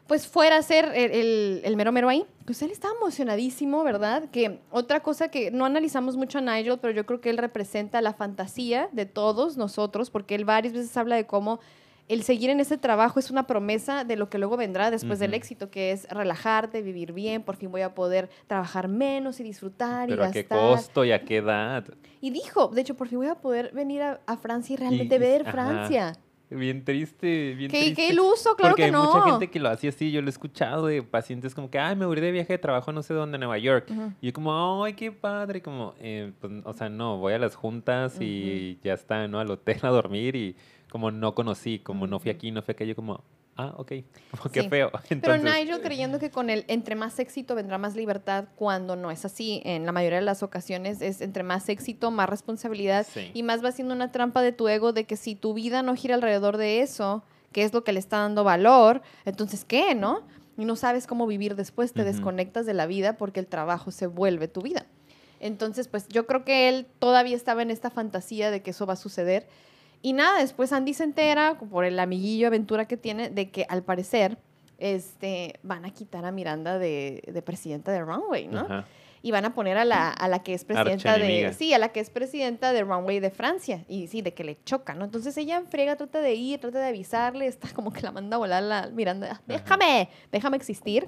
pues 0.07 0.25
fuera 0.25 0.55
a 0.57 0.61
ser 0.61 0.85
el, 0.95 1.11
el- 1.11 1.61
el 1.65 1.75
mero 1.75 1.91
mero 1.91 2.07
ahí. 2.07 2.25
Pues 2.45 2.61
él 2.61 2.71
estaba 2.71 2.93
emocionadísimo, 2.95 3.83
¿verdad? 3.83 4.29
Que 4.31 4.59
otra 4.71 5.01
cosa 5.01 5.27
que 5.29 5.51
no 5.51 5.65
analizamos 5.65 6.15
mucho 6.15 6.37
a 6.37 6.41
Nigel, 6.41 6.77
pero 6.79 6.93
yo 6.93 7.05
creo 7.05 7.19
que 7.19 7.29
él 7.29 7.37
representa 7.37 8.01
la 8.01 8.13
fantasía 8.13 8.87
de 8.93 9.05
todos 9.05 9.57
nosotros, 9.57 10.09
porque 10.09 10.35
él 10.35 10.45
varias 10.45 10.73
veces 10.73 10.95
habla 10.95 11.17
de 11.17 11.25
cómo 11.25 11.59
el 12.07 12.23
seguir 12.23 12.49
en 12.49 12.59
ese 12.59 12.77
trabajo 12.77 13.19
es 13.19 13.31
una 13.31 13.47
promesa 13.47 14.03
de 14.05 14.15
lo 14.15 14.29
que 14.29 14.37
luego 14.37 14.55
vendrá 14.57 14.91
después 14.91 15.19
del 15.19 15.33
éxito, 15.33 15.69
que 15.69 15.91
es 15.91 16.07
relajarte, 16.09 16.81
vivir 16.81 17.11
bien, 17.13 17.43
por 17.43 17.55
fin 17.57 17.71
voy 17.71 17.81
a 17.81 17.93
poder 17.93 18.29
trabajar 18.47 18.87
menos 18.87 19.39
y 19.39 19.43
disfrutar 19.43 20.07
Pero 20.07 20.23
y 20.23 20.27
a 20.27 20.31
qué 20.31 20.45
costo 20.45 21.03
y 21.03 21.11
a 21.11 21.23
qué 21.25 21.37
edad. 21.37 21.83
Y 22.21 22.29
dijo, 22.31 22.69
de 22.69 22.81
hecho, 22.81 22.95
por 22.95 23.07
fin 23.09 23.17
voy 23.19 23.27
a 23.27 23.35
poder 23.35 23.71
venir 23.73 24.01
a, 24.01 24.21
a 24.25 24.37
Francia 24.37 24.73
y 24.73 24.77
realmente 24.77 25.15
Y- 25.15 25.19
ver 25.19 25.41
ajá. 25.41 25.51
Francia. 25.51 26.13
Bien 26.49 26.85
triste, 26.85 27.55
bien 27.55 27.69
Qué, 27.69 27.77
triste. 27.79 27.95
qué 27.95 28.13
iluso, 28.13 28.55
claro 28.55 28.71
Porque 28.71 28.83
que 28.83 28.85
hay 28.85 28.91
no. 28.91 29.03
mucha 29.03 29.21
gente 29.31 29.49
que 29.49 29.59
lo 29.59 29.67
hace 29.67 29.89
así, 29.89 30.13
yo 30.13 30.21
lo 30.21 30.27
he 30.27 30.29
escuchado 30.29 30.87
de 30.87 31.03
pacientes 31.03 31.53
como 31.53 31.69
que, 31.69 31.77
ay, 31.77 31.97
me 31.97 32.05
voy 32.05 32.17
de 32.21 32.31
viaje 32.31 32.53
de 32.53 32.57
trabajo 32.57 32.93
no 32.93 33.03
sé 33.03 33.13
dónde, 33.13 33.35
a 33.35 33.39
Nueva 33.39 33.57
York. 33.57 33.91
Y 34.21 34.27
yo 34.27 34.31
como, 34.33 34.81
ay, 34.85 34.93
qué 34.93 35.11
padre, 35.11 35.61
como, 35.61 35.93
eh, 35.99 36.31
pues, 36.39 36.53
o 36.63 36.71
sea, 36.71 36.87
no, 36.87 37.17
voy 37.17 37.33
a 37.33 37.37
las 37.39 37.53
juntas 37.55 38.15
y 38.21 38.79
ya 38.81 38.93
está, 38.93 39.27
¿no? 39.27 39.41
Al 39.41 39.51
hotel 39.51 39.79
a 39.81 39.89
dormir 39.89 40.37
y 40.37 40.55
como 40.91 41.11
no 41.11 41.35
conocí, 41.35 41.79
como 41.79 42.07
no 42.07 42.19
fui 42.19 42.31
aquí, 42.31 42.51
no 42.51 42.61
fui 42.61 42.71
aquello, 42.73 42.95
como, 42.95 43.23
ah, 43.57 43.73
ok, 43.77 43.91
como 44.31 44.51
qué 44.51 44.61
Sí. 44.63 44.69
feo. 44.69 44.89
Pero 44.91 45.05
Entonces, 45.35 45.43
Nigel 45.43 45.81
creyendo 45.81 46.19
que 46.19 46.29
con 46.31 46.49
el 46.49 46.63
entre 46.67 46.95
más 46.95 47.19
éxito 47.19 47.55
vendrá 47.55 47.77
más 47.77 47.95
libertad, 47.95 48.45
cuando 48.55 48.95
no 48.95 49.11
es 49.11 49.25
así. 49.25 49.61
En 49.65 49.85
la 49.85 49.91
mayoría 49.91 50.19
de 50.19 50.25
las 50.25 50.43
ocasiones 50.43 51.01
es 51.01 51.21
entre 51.21 51.43
más 51.43 51.67
éxito, 51.69 52.11
más 52.11 52.29
responsabilidad 52.29 53.05
Sí. 53.11 53.31
y 53.33 53.43
más 53.43 53.63
va 53.63 53.71
siendo 53.71 53.93
una 53.93 54.11
trampa 54.11 54.41
de 54.41 54.51
tu 54.51 54.67
ego 54.67 54.93
de 54.93 55.05
que 55.05 55.17
si 55.17 55.35
tu 55.35 55.53
vida 55.53 55.81
no 55.83 55.95
gira 55.95 56.15
alrededor 56.15 56.57
de 56.57 56.81
eso, 56.81 57.23
que 57.51 57.63
es 57.63 57.73
lo 57.73 57.83
que 57.83 57.93
le 57.93 57.99
está 57.99 58.17
dando 58.19 58.43
valor, 58.43 59.01
entonces 59.25 59.65
¿qué, 59.65 59.95
no? 59.95 60.21
Y 60.57 60.65
no 60.65 60.75
sabes 60.75 61.05
cómo 61.05 61.27
vivir 61.27 61.55
después, 61.55 61.93
te 61.93 62.03
desconectas 62.03 62.65
de 62.65 62.73
la 62.73 62.87
vida 62.87 63.15
porque 63.17 63.39
el 63.39 63.45
trabajo 63.47 63.91
se 63.91 64.07
vuelve 64.07 64.47
tu 64.47 64.61
vida. 64.61 64.85
Entonces, 65.39 65.87
pues 65.87 66.07
yo 66.07 66.25
creo 66.25 66.43
que 66.43 66.67
él 66.67 66.87
todavía 66.97 67.35
estaba 67.35 67.61
en 67.61 67.69
esta 67.69 67.91
fantasía 67.91 68.49
de 68.49 68.63
que 68.63 68.71
eso 68.71 68.87
va 68.87 68.93
a 68.93 68.95
suceder. 68.97 69.47
Y 70.01 70.13
nada, 70.13 70.39
después 70.39 70.73
Andy 70.73 70.93
se 70.93 71.03
entera, 71.03 71.57
por 71.57 71.85
el 71.85 71.99
amiguillo 71.99 72.47
aventura 72.47 72.85
que 72.85 72.97
tiene, 72.97 73.29
de 73.29 73.49
que 73.49 73.65
al 73.69 73.83
parecer 73.83 74.37
este, 74.77 75.59
van 75.63 75.85
a 75.85 75.89
quitar 75.89 76.25
a 76.25 76.31
Miranda 76.31 76.77
de, 76.77 77.23
de 77.25 77.41
presidenta 77.41 77.91
de 77.91 78.01
Runway, 78.01 78.47
¿no? 78.47 78.61
Ajá. 78.61 78.85
Y 79.23 79.31
van 79.31 79.45
a 79.45 79.55
poner 79.55 79.77
a 79.77 79.83
la, 79.83 80.09
a 80.09 80.27
la 80.27 80.43
que 80.43 80.53
es 80.53 80.63
presidenta 80.63 81.17
de... 81.17 81.51
Sí, 81.51 81.73
a 81.73 81.79
la 81.79 81.89
que 81.89 81.99
es 81.99 82.11
presidenta 82.11 82.71
de 82.71 82.83
Runway 82.83 83.19
de 83.19 83.31
Francia. 83.31 83.83
Y 83.89 84.07
sí, 84.07 84.21
de 84.21 84.33
que 84.33 84.43
le 84.43 84.57
choca, 84.63 84.93
¿no? 84.93 85.05
Entonces 85.05 85.35
ella 85.37 85.57
en 85.57 85.65
friega 85.65 85.95
trata 85.95 86.21
de 86.21 86.35
ir, 86.35 86.59
trata 86.61 86.79
de 86.79 86.87
avisarle, 86.87 87.47
está 87.47 87.67
como 87.73 87.91
que 87.91 88.01
la 88.01 88.11
manda 88.11 88.35
a 88.35 88.37
volar 88.37 88.61
la 88.61 88.89
Miranda. 88.93 89.41
Déjame, 89.47 90.09
déjame 90.31 90.55
existir. 90.55 91.07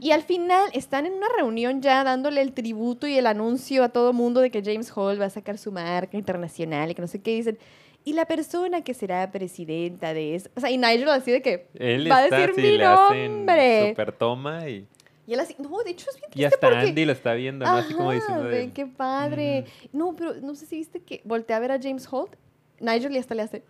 Y 0.00 0.12
al 0.12 0.22
final 0.22 0.70
están 0.72 1.04
en 1.04 1.14
una 1.14 1.26
reunión 1.36 1.82
ya 1.82 2.04
dándole 2.04 2.40
el 2.40 2.52
tributo 2.52 3.06
y 3.08 3.18
el 3.18 3.26
anuncio 3.26 3.82
a 3.82 3.88
todo 3.88 4.12
mundo 4.12 4.40
de 4.40 4.50
que 4.50 4.62
James 4.62 4.90
Hall 4.94 5.20
va 5.20 5.26
a 5.26 5.30
sacar 5.30 5.58
su 5.58 5.72
marca 5.72 6.16
internacional 6.16 6.90
y 6.90 6.94
que 6.94 7.02
no 7.02 7.08
sé 7.08 7.20
qué 7.20 7.32
dicen. 7.32 7.58
Y 8.06 8.12
la 8.12 8.24
persona 8.24 8.82
que 8.82 8.94
será 8.94 9.30
presidenta 9.32 10.14
de 10.14 10.36
eso. 10.36 10.48
O 10.56 10.60
sea, 10.60 10.70
y 10.70 10.78
Nigel 10.78 11.08
así 11.08 11.32
de 11.32 11.42
que 11.42 11.66
Él 11.74 12.08
va 12.10 12.18
a 12.18 12.22
decir 12.22 12.50
así, 12.52 12.60
mi 12.62 12.78
le 12.78 12.84
hacen 12.84 13.36
nombre. 13.38 13.88
super 13.90 14.12
toma 14.12 14.68
y, 14.68 14.86
Y 15.26 15.34
él 15.34 15.40
así, 15.40 15.56
no, 15.58 15.82
de 15.82 15.90
hecho 15.90 16.08
es 16.10 16.16
bien 16.16 16.28
y 16.28 16.32
triste 16.32 16.46
hasta 16.54 16.68
porque... 16.70 16.86
Andy 16.88 17.04
lo 17.04 17.10
está 17.12 17.34
viendo, 17.34 17.66
¿no? 17.66 17.72
Así 17.72 17.92
como 17.94 18.10
Ajá, 18.10 18.20
diciendo 18.20 18.44
de, 18.44 18.70
qué 18.70 18.86
padre. 18.86 19.64
No, 19.92 20.14
pero 20.16 20.34
no 20.34 20.54
sé 20.54 20.66
si 20.66 20.76
viste 20.76 21.02
que 21.02 21.20
voltea 21.24 21.56
a 21.56 21.60
ver 21.60 21.72
a 21.72 21.82
James 21.82 22.06
Holt. 22.10 22.36
Nigel 22.78 23.12
y 23.12 23.18
hasta 23.18 23.34
le 23.34 23.42
hace, 23.42 23.64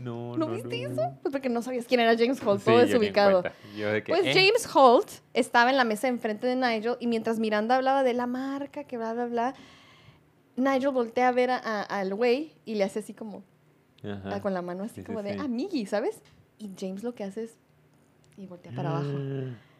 no, 0.00 0.36
¿no, 0.36 0.46
no, 0.46 0.54
viste 0.54 0.80
no, 0.82 0.88
eso? 0.92 1.02
no". 1.02 1.18
Pues 1.20 1.32
porque 1.32 1.48
no 1.50 1.60
sabías 1.60 1.84
quién 1.86 2.00
era 2.00 2.16
James 2.16 2.40
Holt, 2.42 2.60
Sí, 2.60 2.64
todo 2.64 2.78
desubicado. 2.78 3.42
de 3.42 4.02
que, 4.02 4.10
Pues 4.12 4.24
eh, 4.24 4.32
James 4.32 4.68
Holt 4.74 5.08
estaba 5.34 5.70
en 5.70 5.76
la 5.76 5.84
mesa 5.84 6.08
enfrente 6.08 6.46
de 6.46 6.56
Nigel 6.56 6.96
y 7.00 7.06
mientras 7.08 7.38
Miranda 7.38 7.76
hablaba 7.76 8.02
de 8.04 8.14
la 8.14 8.26
marca, 8.26 8.84
que 8.84 8.96
bla, 8.96 9.12
bla, 9.12 9.26
bla, 9.26 9.54
Nigel 10.56 10.90
voltea 10.90 11.28
a 11.28 11.32
ver 11.32 11.50
al 11.50 12.14
güey 12.14 12.52
y 12.64 12.74
le 12.76 12.84
hace 12.84 13.00
así 13.00 13.12
como, 13.14 13.42
Ajá. 14.02 14.36
ah, 14.36 14.40
con 14.40 14.54
la 14.54 14.62
mano 14.62 14.84
así 14.84 14.96
Sí, 14.96 15.00
sí, 15.00 15.06
como 15.06 15.22
de, 15.22 15.34
sí. 15.34 15.40
amigui, 15.40 15.86
¿sabes? 15.86 16.20
Y 16.58 16.70
James 16.78 17.02
lo 17.02 17.14
que 17.14 17.24
hace 17.24 17.44
es, 17.44 17.56
y 18.36 18.46
voltea 18.46 18.72
para 18.72 18.90
abajo. 18.90 19.10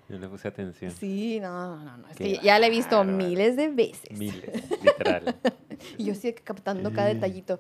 Yo 0.09 0.19
le 0.19 0.29
puse 0.29 0.49
atención. 0.49 0.91
Sí, 0.91 1.39
no, 1.41 1.77
no, 1.83 1.97
no. 1.97 2.09
Es 2.09 2.17
que 2.19 2.39
ya 2.43 2.59
la 2.59 2.67
he 2.67 2.71
visto 2.71 2.97
bárbaro. 2.99 3.17
miles 3.17 3.57
de 3.57 3.69
veces. 3.69 4.19
Miles, 4.19 4.71
literal. 4.83 5.35
Y 5.99 6.05
yo 6.05 6.15
sigo 6.15 6.37
captando 6.45 6.93
cada 6.93 7.09
detallito. 7.09 7.59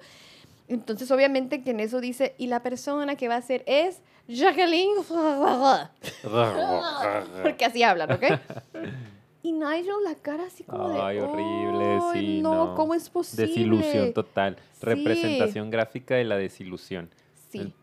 Entonces, 0.69 1.11
obviamente 1.11 1.63
que 1.63 1.71
en 1.73 1.81
eso 1.81 2.01
dice, 2.01 2.35
y 2.39 2.47
la 2.47 2.63
persona 2.63 3.17
que 3.17 3.29
va 3.29 3.37
a 3.37 3.43
ser 3.43 3.65
es 3.67 4.01
Jacqueline. 4.29 4.95
Porque 7.43 7.65
así 7.65 7.83
hablan, 7.83 8.13
¿ok? 8.13 8.23
Y 9.45 9.53
Nigel, 9.53 9.93
la 10.03 10.15
cara 10.15 10.45
así 10.47 10.65
como 10.65 10.89
de. 10.89 11.01
Ay, 11.01 11.19
horrible, 11.19 11.99
"Ay, 12.03 12.27
sí, 12.37 12.41
No, 12.43 12.69
no. 12.69 12.75
¿cómo 12.75 12.95
es 12.95 13.11
posible? 13.11 13.47
Desilusión 13.47 14.13
total. 14.15 14.57
Sí. 14.73 14.87
Representación 14.87 15.71
gráfica 15.71 16.15
de 16.17 16.25
la 16.25 16.37
desilusión. 16.37 17.11
Sí. 17.51 17.59
El- 17.61 17.75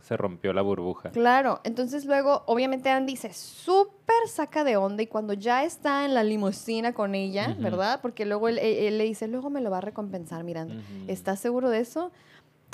se 0.00 0.16
rompió 0.16 0.52
la 0.54 0.62
burbuja. 0.62 1.10
Claro, 1.10 1.60
entonces 1.64 2.04
luego, 2.06 2.44
obviamente 2.46 2.88
Andy 2.88 3.16
se 3.16 3.32
súper 3.34 4.28
saca 4.28 4.62
de 4.64 4.76
onda 4.78 5.02
y 5.02 5.06
cuando 5.08 5.34
ya 5.34 5.64
está 5.64 6.04
en 6.06 6.14
la 6.14 6.22
limusina 6.22 6.92
con 6.94 7.14
ella. 7.16 7.54
¿verdad? 7.58 7.98
Porque 8.00 8.24
luego 8.24 8.48
él, 8.48 8.58
él- 8.58 8.86
él 8.86 8.96
le 8.98 9.04
dice, 9.04 9.26
luego 9.28 9.50
me 9.50 9.60
lo 9.60 9.70
va 9.70 9.78
a 9.78 9.82
recompensar, 9.82 10.44
Miranda. 10.44 10.74
Ujú. 10.76 10.84
¿Estás 11.08 11.40
seguro 11.40 11.68
de 11.68 11.80
eso? 11.80 12.10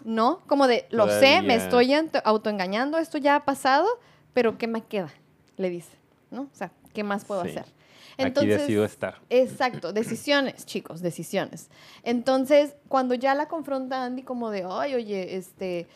No, 0.04 0.40
como 0.46 0.66
de, 0.68 0.86
lo 0.90 1.08
sé, 1.08 1.40
me 1.42 1.54
estoy 1.54 1.92
autoengañando, 2.24 2.98
esto 2.98 3.16
ya 3.16 3.36
ha 3.36 3.44
pasado, 3.46 3.88
pero 4.34 4.58
¿qué 4.58 4.66
me 4.66 4.82
queda? 4.82 5.08
Le 5.56 5.70
dice, 5.70 5.96
¿no? 6.30 6.42
O 6.42 6.48
sea, 6.52 6.70
¿qué 6.92 7.02
más 7.02 7.24
puedo 7.24 7.42
Sí. 7.44 7.50
hacer? 7.50 7.64
Aquí 8.18 8.46
decido 8.46 8.84
estar. 8.84 9.20
Exacto, 9.30 9.92
decisiones, 9.92 10.66
chicos, 10.66 11.00
decisiones. 11.00 11.70
Entonces, 12.02 12.74
cuando 12.88 13.14
ya 13.14 13.34
la 13.34 13.48
confronta 13.48 14.04
Andy 14.04 14.22
como 14.22 14.50
de, 14.50 14.64
ay, 14.68 14.94
oye, 14.94 15.36
este, 15.36 15.86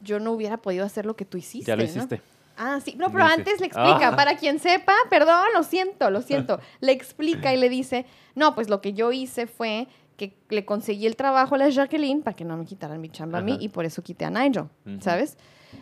yo 0.00 0.20
no 0.20 0.32
hubiera 0.32 0.56
podido 0.58 0.84
hacer 0.84 1.06
lo 1.06 1.16
que 1.16 1.24
tú 1.24 1.38
hiciste. 1.38 1.66
Ya 1.66 1.76
lo 1.76 1.82
¿no? 1.82 1.88
hiciste. 1.88 2.22
Ah, 2.56 2.80
sí, 2.82 2.94
no, 2.96 3.10
pero 3.10 3.24
antes 3.24 3.60
le 3.60 3.66
explica, 3.66 4.08
"Ah". 4.08 4.16
para 4.16 4.36
quien 4.36 4.58
sepa, 4.58 4.94
perdón, 5.10 5.44
lo 5.54 5.62
siento, 5.62 6.10
lo 6.10 6.22
siento, 6.22 6.58
le 6.80 6.92
explica 6.92 7.52
y 7.52 7.58
le 7.58 7.68
dice, 7.68 8.06
no, 8.34 8.54
pues 8.54 8.70
lo 8.70 8.80
que 8.80 8.94
yo 8.94 9.12
hice 9.12 9.46
fue 9.46 9.88
que 10.16 10.34
le 10.48 10.64
conseguí 10.64 11.06
el 11.06 11.16
trabajo 11.16 11.56
a 11.56 11.58
la 11.58 11.68
Jacqueline 11.68 12.22
para 12.22 12.34
que 12.34 12.46
no 12.46 12.56
me 12.56 12.64
quitaran 12.64 12.98
mi 13.00 13.10
chamba 13.10 13.38
a 13.40 13.42
mí 13.42 13.58
y 13.60 13.68
por 13.68 13.84
eso 13.84 14.02
quité 14.02 14.24
a 14.24 14.30
Nigel. 14.30 14.64
¿sabes? 15.00 15.36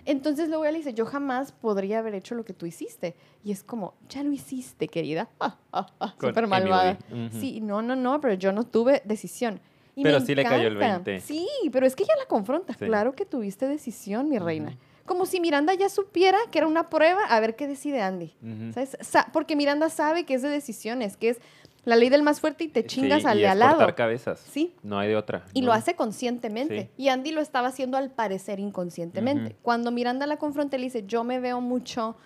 Entonces 0.05 0.49
luego 0.49 0.65
ella 0.65 0.73
le 0.73 0.79
dice, 0.79 0.95
yo 0.95 1.07
jamás 1.07 1.53
podría 1.53 1.99
haber 2.01 2.15
hecho 2.15 2.35
lo 2.35 2.45
que 2.45 2.53
tú 2.53 2.67
hiciste. 2.67 3.15
Y 3.43 3.53
es 3.53 3.63
como, 3.63 3.95
ya 4.09 4.23
lo 4.23 4.33
hiciste, 4.33 4.89
querida. 4.89 5.29
Ah, 5.41 5.59
ah, 5.73 5.87
ah, 6.01 6.15
Súper 6.21 6.47
malvada. 6.47 6.99
Sí, 7.33 7.61
no, 7.61 7.83
no, 7.83 7.97
no, 7.97 8.21
pero 8.21 8.35
yo 8.35 8.53
no 8.53 8.65
tuve 8.65 9.03
decisión. 9.05 9.61
Y 9.97 10.03
Pero 10.03 10.21
sí 10.21 10.35
le 10.35 10.43
cayó 10.45 10.69
el 10.69 10.77
encanta. 10.77 11.11
20. 11.11 11.21
Sí, 11.21 11.49
pero 11.73 11.87
es 11.87 11.95
que 11.97 12.03
ella 12.05 12.15
la 12.19 12.27
confronta. 12.27 12.73
Sí. 12.75 12.85
Claro 12.87 13.15
que 13.15 13.25
tuviste 13.25 13.67
decisión, 13.69 14.29
mi 14.29 14.39
reina. 14.39 14.77
Como 15.07 15.27
si 15.27 15.39
Miranda 15.39 15.75
ya 15.75 15.89
supiera 15.89 16.39
que 16.51 16.59
era 16.59 16.67
una 16.67 16.89
prueba, 16.89 17.25
a 17.29 17.39
ver 17.41 17.57
qué 17.57 17.67
decide 17.69 18.01
Andy. 18.01 18.35
¿Sabes? 18.73 18.97
Sa- 19.01 19.29
porque 19.33 19.55
Miranda 19.55 19.91
sabe 19.91 20.25
que 20.25 20.35
es 20.35 20.43
de 20.43 20.49
decisiones, 20.49 21.17
que 21.17 21.29
es 21.31 21.41
la 21.85 21.97
ley 21.97 22.09
del 22.09 22.23
más 22.23 22.41
fuerte 22.41 22.65
y 22.65 22.69
te 22.69 22.85
chingas 22.87 23.23
Sí, 23.23 23.29
al 23.29 23.39
y 23.39 23.43
de 23.43 23.49
al 23.49 23.59
lado. 23.59 23.77
cortar 23.77 23.95
cabezas. 23.95 24.41
Sí. 24.41 24.75
No 24.83 24.99
hay 24.99 25.09
de 25.09 25.17
otra. 25.17 25.45
Y 25.53 25.61
¿no? 25.61 25.67
lo 25.69 25.73
hace 25.73 25.95
conscientemente. 25.97 26.91
Sí. 26.97 27.05
Y 27.05 27.09
Andy 27.09 27.33
lo 27.33 27.41
estaba 27.41 27.69
haciendo 27.69 27.97
al 27.97 28.11
parecer 28.11 28.59
inconscientemente. 28.61 29.57
Cuando 29.63 29.91
Miranda 29.91 30.27
la 30.27 30.37
confronta 30.39 30.77
y 30.77 30.81
le 30.81 30.85
dice, 30.87 31.05
yo 31.07 31.25
me 31.25 31.41
veo 31.41 31.61
mucho 31.61 32.17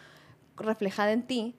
reflejada 0.57 1.13
en 1.13 1.23
ti, 1.27 1.55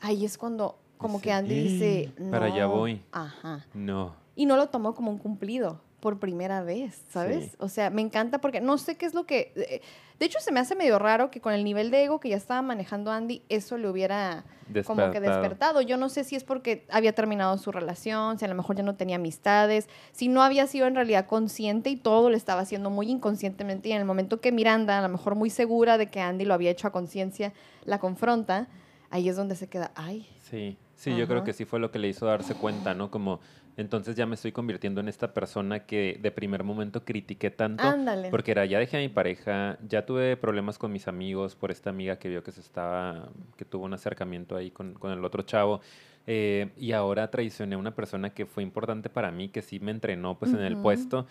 ahí 0.00 0.24
es 0.24 0.38
cuando 0.38 0.78
como 0.96 1.20
que 1.20 1.30
Andy 1.32 1.54
dice, 1.62 2.12
no. 2.18 2.30
"Para 2.32 2.46
allá 2.46 2.66
voy". 2.66 3.02
Ajá. 3.12 3.66
No. 3.74 4.14
Y 4.34 4.46
no 4.46 4.56
lo 4.56 4.68
tomó 4.68 4.94
como 4.94 5.10
un 5.10 5.18
cumplido 5.18 5.80
por 6.00 6.18
primera 6.18 6.62
vez, 6.62 7.02
¿sabes? 7.08 7.44
Sí. 7.46 7.56
O 7.58 7.68
sea, 7.68 7.90
me 7.90 8.02
encanta 8.02 8.40
porque 8.40 8.60
no 8.60 8.78
sé 8.78 8.96
qué 8.96 9.06
es 9.06 9.14
lo 9.14 9.24
que... 9.26 9.52
eh, 9.56 9.80
De 10.20 10.26
hecho, 10.26 10.38
se 10.40 10.52
me 10.52 10.60
hace 10.60 10.74
medio 10.74 10.98
raro 10.98 11.30
que 11.30 11.40
con 11.40 11.52
el 11.52 11.64
nivel 11.64 11.90
de 11.90 12.04
ego 12.04 12.20
que 12.20 12.28
ya 12.28 12.36
estaba 12.36 12.62
manejando 12.62 13.10
Andy, 13.10 13.42
eso 13.48 13.78
le 13.78 13.88
hubiera 13.88 14.44
como 14.84 15.10
que 15.10 15.20
Despertado. 15.20 15.80
Yo 15.80 15.96
no 15.96 16.08
sé 16.08 16.24
si 16.24 16.36
es 16.36 16.44
porque 16.44 16.84
había 16.90 17.12
terminado 17.14 17.56
su 17.58 17.72
relación, 17.72 18.38
si 18.38 18.44
a 18.44 18.48
lo 18.48 18.54
mejor 18.54 18.76
ya 18.76 18.82
no 18.82 18.94
tenía 18.96 19.16
amistades, 19.16 19.88
si 20.12 20.28
no 20.28 20.42
había 20.42 20.66
sido 20.66 20.86
en 20.86 20.94
realidad 20.94 21.26
consciente 21.26 21.90
y 21.90 21.96
todo 21.96 22.30
lo 22.30 22.36
estaba 22.36 22.60
haciendo 22.60 22.90
muy 22.90 23.10
inconscientemente 23.10 23.88
y 23.88 23.92
en 23.92 23.98
el 23.98 24.04
momento 24.04 24.40
que 24.40 24.52
Miranda, 24.52 24.98
a 24.98 25.02
lo 25.02 25.08
mejor 25.08 25.34
muy 25.34 25.50
segura 25.50 25.98
de 25.98 26.06
que 26.08 26.20
Andy 26.20 26.44
lo 26.44 26.54
había 26.54 26.70
hecho 26.70 26.86
a 26.86 26.92
conciencia, 26.92 27.52
la 27.84 27.98
confronta, 27.98 28.68
ahí 29.10 29.28
es 29.28 29.36
donde 29.36 29.56
se 29.56 29.68
queda, 29.68 29.90
ay, 29.94 30.28
Sí, 30.50 30.78
sí, 30.96 31.14
yo 31.14 31.28
creo 31.28 31.44
que 31.44 31.52
sí 31.52 31.64
fue 31.66 31.78
lo 31.78 31.90
que 31.90 31.98
le 31.98 32.08
hizo 32.08 32.24
darse 32.24 32.54
cuenta, 32.54 32.94
¿no? 32.94 33.10
Como, 33.10 33.40
entonces 33.78 34.16
ya 34.16 34.26
me 34.26 34.34
estoy 34.34 34.50
convirtiendo 34.50 35.00
en 35.00 35.06
esta 35.06 35.32
persona 35.32 35.86
que 35.86 36.18
de 36.20 36.32
primer 36.32 36.64
momento 36.64 37.04
critiqué 37.04 37.50
tanto. 37.50 37.84
ándale. 37.84 38.28
Porque 38.28 38.50
era, 38.50 38.66
ya 38.66 38.80
dejé 38.80 38.96
a 38.96 39.00
mi 39.00 39.08
pareja, 39.08 39.78
ya 39.88 40.04
tuve 40.04 40.36
problemas 40.36 40.78
con 40.78 40.90
mis 40.90 41.06
amigos 41.06 41.54
por 41.54 41.70
esta 41.70 41.88
amiga 41.90 42.18
que 42.18 42.28
vio 42.28 42.42
que 42.42 42.50
se 42.50 42.60
estaba, 42.60 43.28
que 43.56 43.64
tuvo 43.64 43.84
un 43.84 43.94
acercamiento 43.94 44.56
ahí 44.56 44.72
con, 44.72 44.94
con 44.94 45.12
el 45.12 45.24
otro 45.24 45.44
chavo. 45.44 45.80
eh, 46.26 46.70
y 46.76 46.90
ahora 46.90 47.30
traicioné 47.30 47.76
a 47.76 47.78
una 47.78 47.94
persona 47.94 48.30
que 48.30 48.46
fue 48.46 48.64
importante 48.64 49.10
para 49.10 49.30
mí, 49.30 49.48
que 49.48 49.62
sí 49.62 49.78
me 49.78 49.92
entrenó 49.92 50.36
pues 50.36 50.52
en 50.52 50.60
el 50.60 50.76
puesto. 50.76 51.28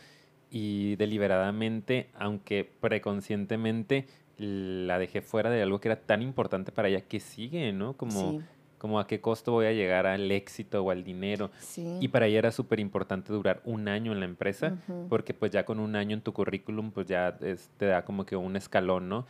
Y 0.49 0.95
deliberadamente, 0.95 2.07
aunque 2.17 2.63
preconscientemente, 2.79 4.07
la 4.37 4.97
dejé 4.97 5.21
fuera 5.21 5.49
de 5.49 5.61
algo 5.61 5.81
que 5.81 5.89
era 5.89 5.99
tan 5.99 6.21
importante 6.21 6.71
para 6.71 6.87
ella 6.87 7.01
que 7.01 7.19
sigue, 7.19 7.73
¿no? 7.73 7.97
Como, 7.97 8.31
sí, 8.31 8.41
como 8.77 8.99
a 8.99 9.07
qué 9.07 9.19
costo 9.21 9.51
voy 9.51 9.65
a 9.65 9.71
llegar 9.73 10.05
al 10.07 10.29
éxito 10.31 10.83
o 10.83 10.91
al 10.91 11.03
dinero. 11.03 11.49
sí. 11.59 11.97
Y 12.01 12.07
para 12.09 12.27
ella 12.27 12.39
era 12.39 12.51
súper 12.51 12.79
importante 12.79 13.33
durar 13.33 13.61
un 13.65 13.87
año 13.87 14.11
en 14.11 14.19
la 14.19 14.25
empresa, 14.25 14.77
Ujú. 14.87 15.07
porque 15.09 15.33
pues 15.33 15.51
ya 15.51 15.65
con 15.65 15.79
un 15.79 15.95
año 15.95 16.13
en 16.15 16.21
tu 16.21 16.33
currículum, 16.33 16.91
pues 16.91 17.07
ya 17.07 17.37
es- 17.41 17.69
te 17.77 17.85
da 17.87 18.03
como 18.05 18.25
que 18.25 18.35
un 18.35 18.55
escalón, 18.55 19.09
¿no? 19.09 19.25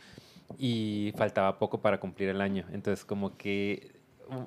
Y 0.58 1.12
faltaba 1.16 1.58
poco 1.58 1.80
para 1.80 2.00
cumplir 2.00 2.28
el 2.30 2.40
año. 2.40 2.64
Entonces 2.72 3.04
como 3.04 3.36
que 3.36 3.92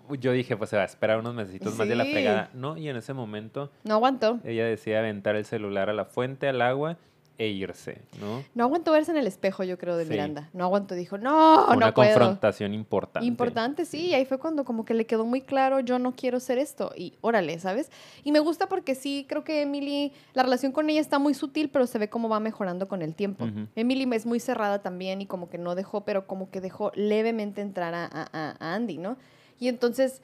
uh, 0.10 0.16
yo 0.16 0.32
dije, 0.32 0.56
pues 0.58 0.70
se 0.70 0.76
va 0.76 0.84
a 0.84 0.86
esperar 0.86 1.18
unos 1.20 1.34
mesecitos 1.34 1.76
más 1.78 1.88
de 1.88 1.96
la 1.96 2.04
Sí. 2.06 2.12
fregada. 2.12 2.50
No, 2.54 2.78
y 2.78 2.88
en 2.88 2.98
ese 2.98 3.14
momento 3.14 3.72
No 3.84 3.96
aguantó. 3.96 4.40
ella 4.44 4.66
decía 4.66 5.00
aventar 5.00 5.36
el 5.36 5.46
celular 5.46 5.90
a 5.90 5.94
la 5.94 6.06
fuente, 6.06 6.48
al 6.48 6.62
agua 6.62 6.98
e 7.38 7.48
irse, 7.48 8.02
¿no? 8.20 8.44
No 8.54 8.66
aguantó 8.66 8.92
verse 8.92 9.12
en 9.12 9.18
el 9.18 9.26
espejo, 9.26 9.64
yo 9.64 9.78
creo, 9.78 9.98
de 9.98 10.04
Sí. 10.06 10.12
Miranda. 10.12 10.50
No 10.54 10.64
aguantó, 10.66 10.94
dijo, 10.96 11.18
no, 11.18 11.66
Una 11.68 11.88
no 11.88 11.94
puedo. 11.94 12.10
confrontación 12.14 12.74
importante. 12.74 13.26
Importante, 13.26 13.86
sí, 13.86 14.08
y 14.08 14.14
ahí 14.14 14.26
fue 14.26 14.38
cuando 14.38 14.64
como 14.64 14.86
que 14.86 14.94
le 14.94 15.06
quedó 15.06 15.26
muy 15.26 15.42
claro, 15.42 15.80
yo 15.80 15.98
no 16.00 16.14
quiero 16.16 16.40
ser 16.40 16.58
esto, 16.60 16.92
y 16.96 17.14
órale, 17.22 17.58
¿sabes? 17.60 17.90
Y 18.24 18.32
me 18.32 18.40
gusta 18.40 18.68
porque 18.70 18.94
sí, 18.94 19.26
creo 19.28 19.44
que 19.44 19.62
Emily, 19.64 20.14
la 20.34 20.44
relación 20.44 20.72
con 20.72 20.90
ella 20.90 21.02
está 21.02 21.18
muy 21.20 21.34
sutil, 21.34 21.70
pero 21.70 21.88
se 21.88 21.98
ve 21.98 22.10
cómo 22.10 22.30
va 22.30 22.40
mejorando 22.40 22.88
con 22.88 23.02
el 23.02 23.16
tiempo. 23.16 23.48
Emily 23.76 24.08
es 24.14 24.26
muy 24.26 24.40
cerrada 24.40 24.82
también 24.82 25.22
y 25.22 25.26
como 25.26 25.50
que 25.50 25.58
no 25.58 25.74
dejó, 25.76 26.02
pero 26.06 26.28
como 26.28 26.52
que 26.52 26.62
dejó 26.62 26.92
levemente 26.96 27.62
entrar 27.62 27.94
a- 27.96 28.06
a- 28.06 28.56
a 28.60 28.74
Andy, 28.76 28.98
¿no? 28.98 29.18
Y 29.60 29.68
entonces, 29.68 30.22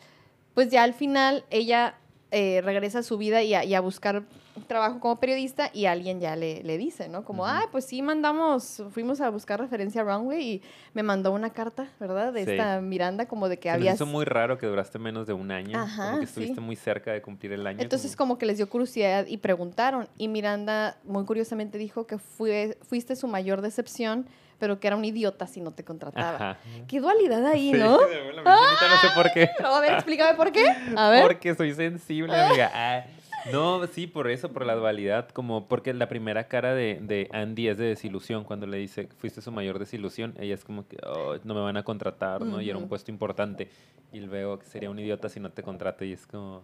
pues 0.54 0.70
ya 0.70 0.84
al 0.84 0.94
final 0.94 1.46
ella 1.52 1.96
eh, 2.32 2.62
regresa 2.64 3.00
a 3.00 3.04
su 3.04 3.18
vida 3.18 3.42
y 3.44 3.54
a, 3.54 3.64
y 3.64 3.74
a 3.74 3.80
buscar 3.80 4.24
trabajo 4.68 5.00
como 5.00 5.18
periodista 5.20 5.70
y 5.74 5.86
alguien 5.86 6.20
ya 6.20 6.36
le, 6.36 6.62
le 6.64 6.78
dice, 6.78 7.08
¿no? 7.08 7.24
Como, 7.24 7.46
ah, 7.46 7.64
pues 7.72 7.86
sí, 7.86 8.02
mandamos, 8.02 8.84
fuimos 8.92 9.22
a 9.22 9.30
buscar 9.30 9.60
referencia 9.60 10.02
a 10.02 10.04
Runway 10.04 10.42
y 10.56 10.62
me 10.94 11.04
mandó 11.04 11.32
una 11.32 11.52
carta, 11.52 11.88
¿verdad? 12.00 12.34
De 12.34 12.44
Sí. 12.44 12.52
esta 12.52 12.82
Miranda, 12.82 13.28
como 13.28 13.48
de 13.50 13.58
que 13.60 13.70
Se 13.70 13.74
había... 13.76 13.94
hizo 13.94 14.06
muy 14.06 14.26
raro 14.26 14.58
que 14.58 14.66
duraste 14.66 15.00
menos 15.00 15.26
de 15.28 15.34
un 15.34 15.52
año. 15.52 15.80
Ajá, 15.80 16.08
como 16.08 16.20
que 16.20 16.26
sí. 16.26 16.32
estuviste 16.32 16.60
muy 16.60 16.76
cerca 16.76 17.12
de 17.14 17.22
cumplir 17.22 17.54
el 17.54 17.66
año. 17.66 17.82
Entonces 17.82 18.16
como- 18.16 18.28
como 18.28 18.40
que 18.40 18.46
les 18.46 18.58
dio 18.58 18.68
curiosidad 18.70 19.26
y 19.28 19.38
preguntaron. 19.38 20.10
Y 20.18 20.28
Miranda 20.28 20.98
muy 21.06 21.24
curiosamente 21.24 21.78
dijo 21.78 22.08
que 22.08 22.18
fue, 22.18 22.78
fuiste 22.82 23.16
su 23.16 23.28
mayor 23.30 23.62
decepción, 23.62 24.26
pero 24.60 24.80
que 24.80 24.88
era 24.88 24.96
un 24.96 25.06
idiota 25.06 25.48
si 25.48 25.62
no 25.62 25.72
te 25.72 25.84
contrataba. 25.84 26.36
Ajá. 26.52 26.58
Qué 26.88 27.00
dualidad 27.00 27.46
ahí, 27.46 27.72
Sí, 27.74 27.78
¿no? 27.80 28.00
la 28.02 28.08
mencionita, 28.08 28.88
no 28.90 28.98
sé 29.02 29.08
por 29.16 29.32
qué. 29.32 29.50
No, 29.62 29.76
a 29.76 29.82
ver, 29.82 29.94
explícame 29.94 30.36
por 30.36 30.52
qué. 30.52 30.66
A 30.96 31.10
ver. 31.10 31.24
Porque 31.24 31.56
soy 31.56 31.74
sensible, 31.74 32.36
amiga. 32.36 32.72
Ah, 32.74 33.06
no, 33.52 33.86
sí, 33.88 34.08
por 34.08 34.30
eso, 34.30 34.52
por 34.52 34.66
la 34.66 34.76
dualidad, 34.76 35.30
como 35.30 35.68
porque 35.70 35.94
la 35.94 36.10
primera 36.10 36.48
cara 36.50 36.74
de, 36.74 37.00
de 37.02 37.30
Andy 37.32 37.70
es 37.70 37.78
de 37.78 37.86
desilusión, 37.86 38.44
cuando 38.44 38.68
le 38.68 38.78
dice, 38.78 39.08
fuiste 39.18 39.42
su 39.42 39.52
mayor 39.54 39.80
desilusión, 39.80 40.34
ella 40.38 40.54
es 40.54 40.66
como 40.66 40.86
que, 40.88 40.98
"Oh, 41.06 41.36
no 41.46 41.54
me 41.54 41.62
van 41.62 41.78
a 41.78 41.84
contratar, 41.84 42.42
¿no? 42.42 42.60
Y 42.60 42.70
era 42.70 42.78
un 42.78 42.90
puesto 42.90 43.10
importante. 43.10 43.70
Y 44.12 44.20
luego 44.20 44.60
que 44.60 44.66
sería 44.66 44.90
un 44.90 45.00
idiota 45.00 45.30
si 45.30 45.40
no 45.40 45.50
te 45.52 45.64
contrato 45.64 46.04
y 46.04 46.12
es 46.14 46.26
como... 46.28 46.64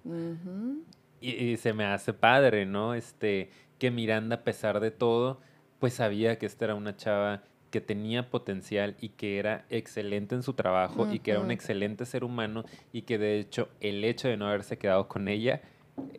Y, 1.21 1.31
y 1.31 1.57
se 1.57 1.71
me 1.73 1.85
hace 1.85 2.11
padre, 2.13 2.65
¿no? 2.65 2.95
Este, 2.95 3.49
que 3.79 3.89
Miranda, 3.91 4.37
a 4.37 4.43
pesar 4.43 4.81
de 4.81 4.91
todo, 4.91 5.39
pues 5.79 5.93
sabía 5.93 6.37
que 6.37 6.45
esta 6.45 6.65
era 6.65 6.75
una 6.75 6.97
chava 6.97 7.43
que 7.73 7.81
tenía 7.81 8.29
potencial 8.29 8.95
y 9.01 9.09
que 9.09 9.39
era 9.39 9.65
excelente 9.71 10.35
en 10.35 10.43
su 10.43 10.53
trabajo 10.53 11.11
y 11.11 11.17
que 11.17 11.31
era 11.31 11.39
un 11.39 11.49
excelente 11.49 12.05
ser 12.05 12.23
humano 12.23 12.65
y 12.91 13.01
que 13.01 13.17
de 13.17 13.39
hecho 13.39 13.67
el 13.81 14.03
hecho 14.03 14.27
de 14.27 14.37
no 14.37 14.45
haberse 14.45 14.77
quedado 14.77 15.07
con 15.07 15.27
ella 15.27 15.63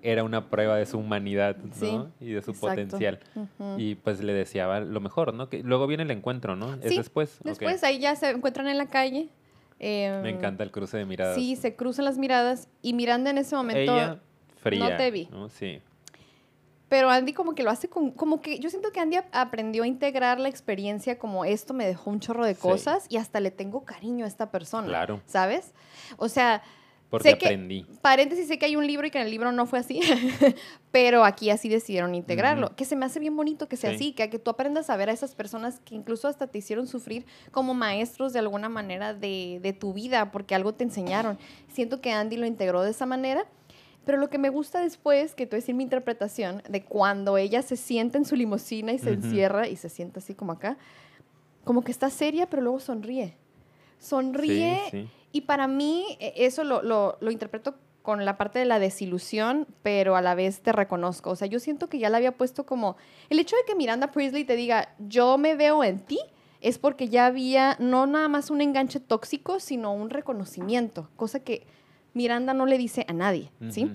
era 0.02 0.24
una 0.24 0.50
prueba 0.50 0.76
de 0.76 0.84
su 0.84 0.98
humanidad, 0.98 1.56
¿no? 1.58 1.72
Sí, 1.72 2.26
y 2.26 2.32
de 2.32 2.42
su 2.42 2.50
exacto. 2.50 2.70
potencial. 2.70 3.20
Y 3.78 3.94
pues 3.94 4.20
le 4.20 4.32
deseaba 4.32 4.80
lo 4.80 5.00
mejor, 5.00 5.32
¿no? 5.32 5.48
Que 5.48 5.62
luego 5.62 5.86
viene 5.86 6.02
el 6.02 6.10
encuentro, 6.10 6.56
¿no? 6.56 6.74
Es 6.74 6.96
después. 6.96 7.38
Después 7.44 7.84
ahí 7.84 8.00
ya 8.00 8.16
se 8.16 8.30
encuentran 8.30 8.66
en 8.66 8.76
la 8.78 8.86
calle. 8.86 9.28
Me 9.78 10.06
em, 10.06 10.26
encanta 10.26 10.64
el 10.64 10.72
cruce 10.72 10.96
de 10.96 11.04
miradas. 11.04 11.36
Sí, 11.36 11.54
se 11.54 11.76
cruzan 11.76 12.04
las 12.04 12.18
miradas 12.18 12.68
y 12.82 12.94
Miranda 12.94 13.30
en 13.30 13.38
ese 13.38 13.54
momento... 13.54 13.94
Ella 13.94 14.18
fría. 14.56 14.96
te 14.96 15.12
vi. 15.12 15.28
¿no? 15.30 15.48
Sí. 15.48 15.80
Pero 16.88 17.10
Andy 17.10 17.32
como 17.32 17.54
que 17.54 17.62
lo 17.62 17.70
hace 17.70 17.88
con, 17.88 18.10
como 18.10 18.40
que 18.40 18.58
yo 18.58 18.70
siento 18.70 18.92
que 18.92 19.00
Andy 19.00 19.16
ap- 19.16 19.28
aprendió 19.32 19.82
a 19.84 19.86
integrar 19.86 20.38
la 20.38 20.48
experiencia 20.48 21.18
como 21.18 21.44
esto 21.44 21.74
me 21.74 21.86
dejó 21.86 22.10
un 22.10 22.20
chorro 22.20 22.44
de 22.44 22.54
Sí. 22.54 22.60
cosas 22.60 23.06
y 23.08 23.16
hasta 23.16 23.40
le 23.40 23.50
tengo 23.50 23.84
cariño 23.84 24.24
a 24.24 24.28
esta 24.28 24.50
persona, 24.50 24.86
Claro. 24.88 25.20
¿sabes? 25.26 25.72
O 26.18 26.28
sea, 26.28 26.62
Porque 27.10 27.30
sé 27.30 27.38
que- 27.38 27.46
aprendí. 27.46 27.86
paréntesis, 28.02 28.48
sé 28.48 28.58
que 28.58 28.66
hay 28.66 28.76
un 28.76 28.86
libro 28.86 29.06
y 29.06 29.10
que 29.10 29.18
en 29.18 29.24
el 29.24 29.30
libro 29.30 29.50
no 29.52 29.66
fue 29.66 29.78
así, 29.78 30.00
pero 30.90 31.24
aquí 31.24 31.50
así 31.50 31.68
decidieron 31.68 32.14
integrarlo, 32.14 32.66
Ujú. 32.68 32.76
que 32.76 32.84
se 32.84 32.96
me 32.96 33.06
hace 33.06 33.18
bien 33.20 33.36
bonito 33.36 33.68
que 33.68 33.76
sea 33.76 33.90
Sí. 33.90 33.96
así, 33.96 34.12
que, 34.12 34.30
que 34.30 34.38
tú 34.38 34.50
aprendas 34.50 34.90
a 34.90 34.96
ver 34.96 35.10
a 35.10 35.12
esas 35.12 35.34
personas 35.34 35.80
que 35.84 35.94
incluso 35.94 36.28
hasta 36.28 36.46
te 36.48 36.58
hicieron 36.58 36.86
sufrir 36.86 37.24
como 37.50 37.74
maestros 37.74 38.32
de 38.32 38.38
alguna 38.40 38.68
manera 38.68 39.14
de, 39.14 39.58
de 39.62 39.72
tu 39.72 39.92
vida, 39.92 40.30
porque 40.32 40.54
algo 40.54 40.74
te 40.74 40.84
enseñaron. 40.84 41.38
Siento 41.72 42.00
que 42.00 42.12
Andy 42.12 42.36
lo 42.36 42.46
integró 42.46 42.82
de 42.82 42.90
esa 42.90 43.06
manera. 43.06 43.46
Pero 44.04 44.18
lo 44.18 44.28
que 44.28 44.38
me 44.38 44.50
gusta 44.50 44.80
después, 44.80 45.34
que 45.34 45.44
a 45.44 45.46
decir 45.46 45.74
mi 45.74 45.82
interpretación, 45.82 46.62
de 46.68 46.84
cuando 46.84 47.36
ella 47.36 47.62
se 47.62 47.76
sienta 47.76 48.18
en 48.18 48.24
su 48.24 48.36
limusina 48.36 48.92
y 48.92 48.98
se 48.98 49.10
encierra 49.10 49.68
y 49.68 49.76
se 49.76 49.88
sienta 49.88 50.20
así 50.20 50.34
como 50.34 50.52
acá, 50.52 50.76
como 51.64 51.82
que 51.82 51.90
está 51.90 52.10
seria, 52.10 52.46
pero 52.48 52.62
luego 52.62 52.80
sonríe. 52.80 53.36
Sonríe 53.98 54.78
Sí, 54.90 55.02
sí. 55.04 55.08
y 55.32 55.40
para 55.42 55.66
mí 55.66 56.04
e- 56.20 56.34
eso 56.36 56.64
lo, 56.64 56.82
lo, 56.82 57.16
lo 57.20 57.30
interpreto 57.30 57.74
con 58.02 58.26
la 58.26 58.36
parte 58.36 58.58
de 58.58 58.66
la 58.66 58.78
desilusión, 58.78 59.66
pero 59.82 60.14
a 60.14 60.20
la 60.20 60.34
vez 60.34 60.60
te 60.60 60.72
reconozco. 60.72 61.30
O 61.30 61.36
sea, 61.36 61.46
yo 61.48 61.58
siento 61.58 61.88
que 61.88 61.98
ya 61.98 62.10
la 62.10 62.18
había 62.18 62.32
puesto 62.36 62.66
como... 62.66 62.96
El 63.30 63.38
hecho 63.38 63.56
de 63.56 63.62
que 63.66 63.74
Miranda 63.74 64.12
Priestley 64.12 64.44
te 64.44 64.56
diga, 64.56 64.94
yo 64.98 65.38
me 65.38 65.54
veo 65.54 65.82
en 65.82 66.00
ti, 66.00 66.18
es 66.60 66.78
porque 66.78 67.08
ya 67.08 67.24
había 67.24 67.76
no 67.78 68.06
nada 68.06 68.28
más 68.28 68.50
un 68.50 68.60
enganche 68.60 69.00
tóxico, 69.00 69.58
sino 69.58 69.94
un 69.94 70.10
reconocimiento, 70.10 71.08
cosa 71.16 71.40
que 71.40 71.66
Miranda 72.14 72.54
no 72.54 72.66
le 72.66 72.78
dice 72.78 73.04
a 73.08 73.12
nadie, 73.12 73.50
¿sí? 73.70 73.90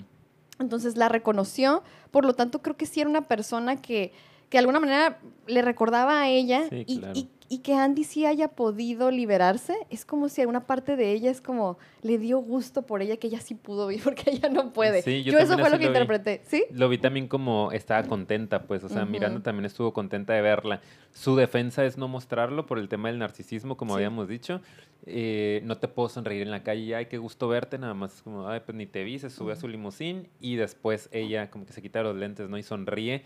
Entonces 0.58 0.96
la 0.96 1.08
reconoció, 1.08 1.82
por 2.10 2.24
lo 2.24 2.34
tanto 2.34 2.60
creo 2.62 2.76
que 2.76 2.86
sí 2.86 3.00
era 3.00 3.08
una 3.08 3.22
persona 3.22 3.80
que, 3.80 4.12
que 4.50 4.56
de 4.56 4.60
alguna 4.60 4.78
manera 4.80 5.18
le 5.46 5.62
recordaba 5.62 6.20
a 6.20 6.28
ella 6.28 6.68
Sí, 6.68 6.84
y, 6.86 6.98
claro. 6.98 7.18
y- 7.18 7.28
y 7.52 7.58
que 7.58 7.74
Andy 7.74 8.04
sí 8.04 8.24
haya 8.26 8.46
podido 8.48 9.10
liberarse. 9.10 9.74
Es 9.90 10.04
como 10.04 10.28
si 10.28 10.44
una 10.46 10.66
parte 10.68 10.94
de 10.94 11.10
ella 11.10 11.32
es 11.32 11.40
como 11.40 11.78
le 12.00 12.16
dio 12.16 12.38
gusto 12.38 12.82
por 12.82 13.02
ella 13.02 13.16
que 13.16 13.26
ella 13.26 13.40
sí 13.40 13.54
pudo 13.56 13.88
vivir 13.88 14.04
porque 14.04 14.30
ella 14.30 14.48
no 14.48 14.72
puede. 14.72 15.02
Sí, 15.02 15.24
yo 15.24 15.32
yo, 15.32 15.38
eso 15.40 15.58
fue 15.58 15.68
lo 15.68 15.76
que 15.78 15.86
lo 15.86 15.90
vi. 15.92 15.98
interpreté, 15.98 16.42
¿sí? 16.46 16.64
Lo 16.70 16.88
vi 16.88 16.98
también 16.98 17.26
como 17.26 17.72
estaba 17.72 18.06
contenta, 18.06 18.62
pues, 18.62 18.84
o 18.84 18.88
sea, 18.88 19.02
Ujú. 19.02 19.10
Miranda 19.10 19.42
también 19.42 19.64
estuvo 19.64 19.92
contenta 19.92 20.32
de 20.32 20.42
verla. 20.42 20.80
Su 21.12 21.34
defensa 21.34 21.84
es 21.84 21.98
no 21.98 22.06
mostrarlo 22.06 22.66
por 22.66 22.78
el 22.78 22.88
tema 22.88 23.08
del 23.08 23.18
narcisismo, 23.18 23.76
como 23.76 23.90
Sí. 23.92 23.96
habíamos 23.96 24.28
dicho. 24.28 24.60
Eh, 25.06 25.60
no 25.64 25.76
te 25.76 25.88
puedo 25.88 26.08
sonreír 26.08 26.42
en 26.42 26.52
la 26.52 26.62
calle, 26.62 26.94
ay, 26.94 27.06
qué 27.06 27.18
gusto 27.18 27.48
verte, 27.48 27.78
nada 27.78 27.94
más 27.94 28.14
es 28.14 28.22
como, 28.22 28.46
ay, 28.46 28.60
pues 28.64 28.76
ni 28.76 28.86
te 28.86 29.02
vi, 29.02 29.18
se 29.18 29.28
sube 29.28 29.54
a 29.54 29.56
su 29.56 29.66
limusín 29.66 30.28
y 30.40 30.54
después 30.54 31.08
ella 31.10 31.50
como 31.50 31.66
que 31.66 31.72
se 31.72 31.82
quita 31.82 32.02
los 32.02 32.14
lentes, 32.14 32.48
¿no? 32.48 32.58
Y 32.58 32.62
sonríe, 32.62 33.24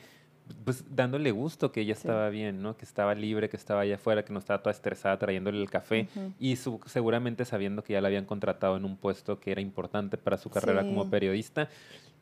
pues 0.64 0.84
dándole 0.94 1.30
gusto 1.30 1.72
que 1.72 1.80
ella 1.82 1.94
Sí. 1.94 2.02
estaba 2.02 2.28
bien, 2.28 2.62
¿no? 2.62 2.76
Que 2.76 2.84
estaba 2.84 3.14
libre, 3.14 3.48
que 3.48 3.56
estaba 3.56 3.80
allá 3.80 3.94
afuera, 3.96 4.24
que 4.24 4.32
no 4.32 4.38
estaba 4.38 4.62
toda 4.62 4.72
estresada 4.72 5.18
trayéndole 5.18 5.60
el 5.60 5.70
café 5.70 6.08
y 6.38 6.56
su- 6.56 6.80
seguramente 6.86 7.44
sabiendo 7.44 7.82
que 7.82 7.94
ya 7.94 8.00
la 8.00 8.08
habían 8.08 8.24
contratado 8.26 8.76
en 8.76 8.84
un 8.84 8.96
puesto 8.96 9.40
que 9.40 9.52
era 9.52 9.60
importante 9.60 10.16
para 10.18 10.36
su 10.36 10.50
carrera 10.50 10.82
como 10.82 11.08
periodista. 11.10 11.68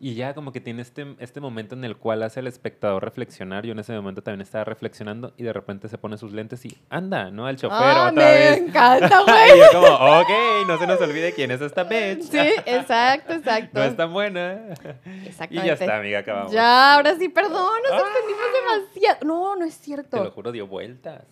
Y 0.05 0.15
ya 0.17 0.35
como 0.35 0.51
que 0.51 0.61
tiene 0.61 0.83
este, 0.83 1.15
este 1.21 1.39
momento 1.41 1.77
en 1.77 1.85
el 1.85 1.97
cual 1.97 2.25
hace 2.25 2.41
al 2.41 2.49
espectador 2.49 3.05
reflexionar. 3.05 3.65
Yo 3.65 3.71
en 3.71 3.79
ese 3.79 3.93
momento 3.93 4.21
también 4.21 4.41
estaba 4.41 4.65
reflexionando 4.65 5.33
y 5.37 5.45
de 5.45 5.53
repente 5.53 5.89
se 5.89 5.97
pone 5.97 6.19
sus 6.19 6.33
lentes 6.33 6.65
y 6.67 6.77
anda, 6.91 7.31
¿no? 7.31 7.47
Al 7.47 7.55
chofer 7.55 7.79
Ah, 7.81 8.09
otra 8.11 8.11
me 8.11 8.25
vez. 8.25 8.59
encanta, 8.59 9.21
y 9.23 9.31
güey. 9.31 9.61
yo 9.61 9.81
como, 9.81 9.95
ok, 10.21 10.29
no 10.67 10.77
se 10.77 10.87
nos 10.89 11.01
olvide 11.01 11.33
quién 11.35 11.53
es 11.53 11.61
esta 11.61 11.85
bitch. 11.85 12.23
Sí, 12.23 12.37
exacto, 12.67 13.33
exacto. 13.35 13.71
No 13.79 13.85
es 13.85 13.97
tan 13.97 14.13
buena. 14.13 14.61
Y 15.07 15.29
Exactamente. 15.29 15.67
ya 15.69 15.73
está, 15.75 15.97
amiga, 15.99 16.19
acabamos. 16.19 16.51
Ya, 16.51 16.95
ahora 16.95 17.15
sí, 17.17 17.29
perdón, 17.29 17.53
nos 17.85 17.93
Ah. 17.93 18.05
extendimos 18.05 18.43
demasiado. 18.91 19.19
No, 19.25 19.55
no 19.55 19.65
es 19.65 19.79
Te 19.79 19.85
cierto. 19.85 20.25
lo 20.25 20.31
juro, 20.33 20.51
dio 20.51 20.67
vueltas. 20.67 21.23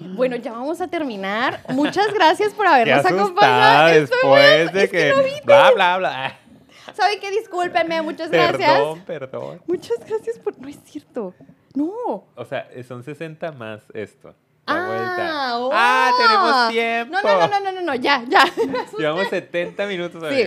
Bueno, 0.00 0.36
ya 0.36 0.52
vamos 0.52 0.80
a 0.80 0.88
terminar. 0.88 1.60
Muchas 1.68 2.10
gracias 2.14 2.54
por 2.54 2.66
habernos 2.66 3.04
acompañado. 3.04 3.88
Estoy 3.88 4.00
después 4.18 4.72
de 4.72 4.84
es 4.84 4.90
que 4.90 4.96
que... 4.96 5.12
no 5.12 5.44
bla, 5.44 5.70
bla, 5.72 5.98
bla. 5.98 6.38
¿Saben 6.94 7.20
qué? 7.20 7.30
Discúlpenme, 7.30 8.02
muchas 8.02 8.30
gracias. 8.30 8.72
Perdón, 8.72 9.00
perdón. 9.06 9.62
Muchas 9.66 9.98
gracias 10.06 10.38
por... 10.38 10.58
No 10.60 10.68
es 10.68 10.78
cierto. 10.84 11.34
No. 11.74 12.24
O 12.34 12.44
sea, 12.44 12.68
son 12.86 13.02
60 13.02 13.52
más 13.52 13.82
esto. 13.94 14.34
Ah, 14.66 14.86
vuelta. 14.86 15.58
oh. 15.58 15.70
Ah, 15.72 16.10
tenemos 16.18 16.68
tiempo. 16.70 17.16
No, 17.22 17.22
no, 17.22 17.48
no, 17.48 17.60
no, 17.60 17.72
no, 17.72 17.80
no, 17.82 17.94
ya, 17.96 18.24
ya. 18.28 18.44
Llevamos 18.98 19.28
70 19.28 19.86
minutos, 19.86 20.22
Sí. 20.32 20.44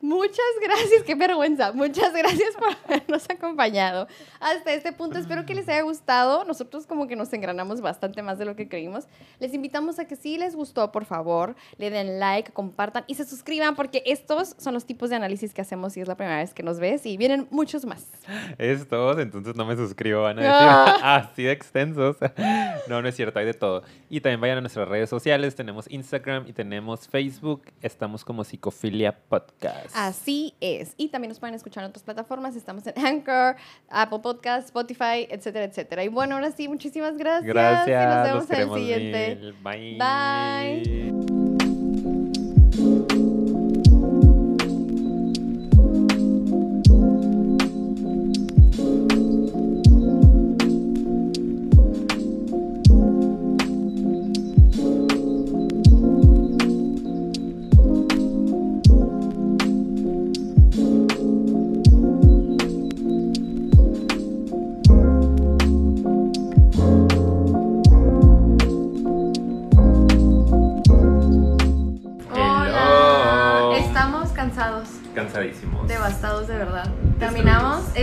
Muchas 0.00 0.38
gracias, 0.62 1.02
qué 1.04 1.14
vergüenza. 1.14 1.72
Muchas 1.72 2.12
gracias 2.14 2.54
por 2.56 2.68
habernos 2.86 3.24
acompañado 3.28 4.06
hasta 4.40 4.72
este 4.72 4.92
punto. 4.92 5.18
Espero 5.18 5.44
que 5.44 5.54
les 5.54 5.68
haya 5.68 5.82
gustado. 5.82 6.44
Nosotros 6.44 6.86
como 6.86 7.06
que 7.06 7.16
nos 7.16 7.32
engranamos 7.32 7.80
bastante 7.80 8.22
más 8.22 8.38
de 8.38 8.46
lo 8.46 8.56
que 8.56 8.68
creímos. 8.68 9.04
Les 9.38 9.52
invitamos 9.52 9.98
a 9.98 10.06
que 10.06 10.16
si 10.16 10.38
les 10.38 10.56
gustó, 10.56 10.90
por 10.90 11.04
favor, 11.04 11.54
le 11.76 11.90
den 11.90 12.18
like, 12.18 12.52
compartan 12.52 13.04
y 13.06 13.14
se 13.16 13.24
suscriban 13.26 13.76
porque 13.76 14.02
estos 14.06 14.54
son 14.58 14.72
los 14.74 14.86
tipos 14.86 15.10
de 15.10 15.16
análisis 15.16 15.52
que 15.52 15.60
hacemos 15.60 15.92
si 15.92 16.00
es 16.00 16.08
la 16.08 16.14
primera 16.16 16.38
vez 16.38 16.54
que 16.54 16.62
nos 16.62 16.80
ves 16.80 17.04
y 17.04 17.16
vienen 17.16 17.46
muchos 17.50 17.84
más. 17.84 18.06
Es 18.58 18.88
todo, 18.88 19.20
entonces 19.20 19.54
no 19.54 19.64
me 19.66 19.76
suscribo, 19.76 20.22
van 20.22 20.38
a 20.38 20.42
decir 20.42 20.54
Ah. 20.54 21.16
así 21.30 21.42
de 21.42 21.52
extensos. 21.52 22.16
No, 22.88 23.02
no 23.02 23.08
es 23.08 23.14
cierto, 23.16 23.38
hay 23.38 23.44
de 23.46 23.54
todo. 23.54 23.82
Y 24.08 24.20
también 24.20 24.40
vayan 24.40 24.58
a 24.58 24.60
nuestras 24.62 24.88
redes 24.88 25.10
sociales, 25.10 25.54
tenemos 25.54 25.90
Instagram 25.90 26.46
y 26.48 26.52
tenemos 26.52 27.06
Facebook, 27.08 27.64
estamos 27.82 28.24
como 28.24 28.44
Psicofilia 28.44 29.16
Podcast. 29.28 29.89
Así 29.94 30.54
es. 30.60 30.94
Y 30.96 31.08
también 31.08 31.30
nos 31.30 31.38
pueden 31.38 31.54
escuchar 31.54 31.84
en 31.84 31.90
otras 31.90 32.02
plataformas. 32.02 32.56
Estamos 32.56 32.86
en 32.86 32.98
Anchor, 33.04 33.56
Apple 33.88 34.20
Podcast, 34.20 34.66
Spotify, 34.66 35.26
etcétera, 35.30 35.64
etcétera. 35.64 36.04
Y 36.04 36.08
bueno, 36.08 36.36
ahora 36.36 36.50
sí, 36.52 36.68
muchísimas 36.68 37.16
gracias. 37.16 37.46
Gracias, 37.46 38.02
Y 38.02 38.06
nos 38.06 38.48
vemos 38.48 38.50
en 38.50 38.60
el 38.60 38.74
siguiente. 38.74 39.36
mil. 39.36 39.52
Bye. 39.62 39.98
Bye. 39.98 41.29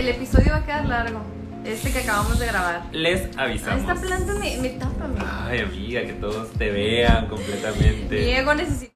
El 0.08 0.14
episodio 0.14 0.52
va 0.52 0.56
a 0.56 0.64
quedar 0.64 0.86
largo. 0.86 1.20
Este 1.66 1.92
que 1.92 1.98
acabamos 1.98 2.38
de 2.38 2.46
grabar. 2.46 2.82
Les 2.92 3.28
avisamos. 3.36 3.80
Esta 3.80 3.94
planta 3.94 4.32
me, 4.36 4.56
me 4.56 4.70
tapa. 4.70 5.06
Ay, 5.46 5.60
amiga, 5.60 6.00
que 6.00 6.14
todos 6.14 6.50
te 6.52 6.70
vean 6.70 7.26
completamente. 7.28 8.16
Diego 8.16 8.54
necesita. 8.54 8.94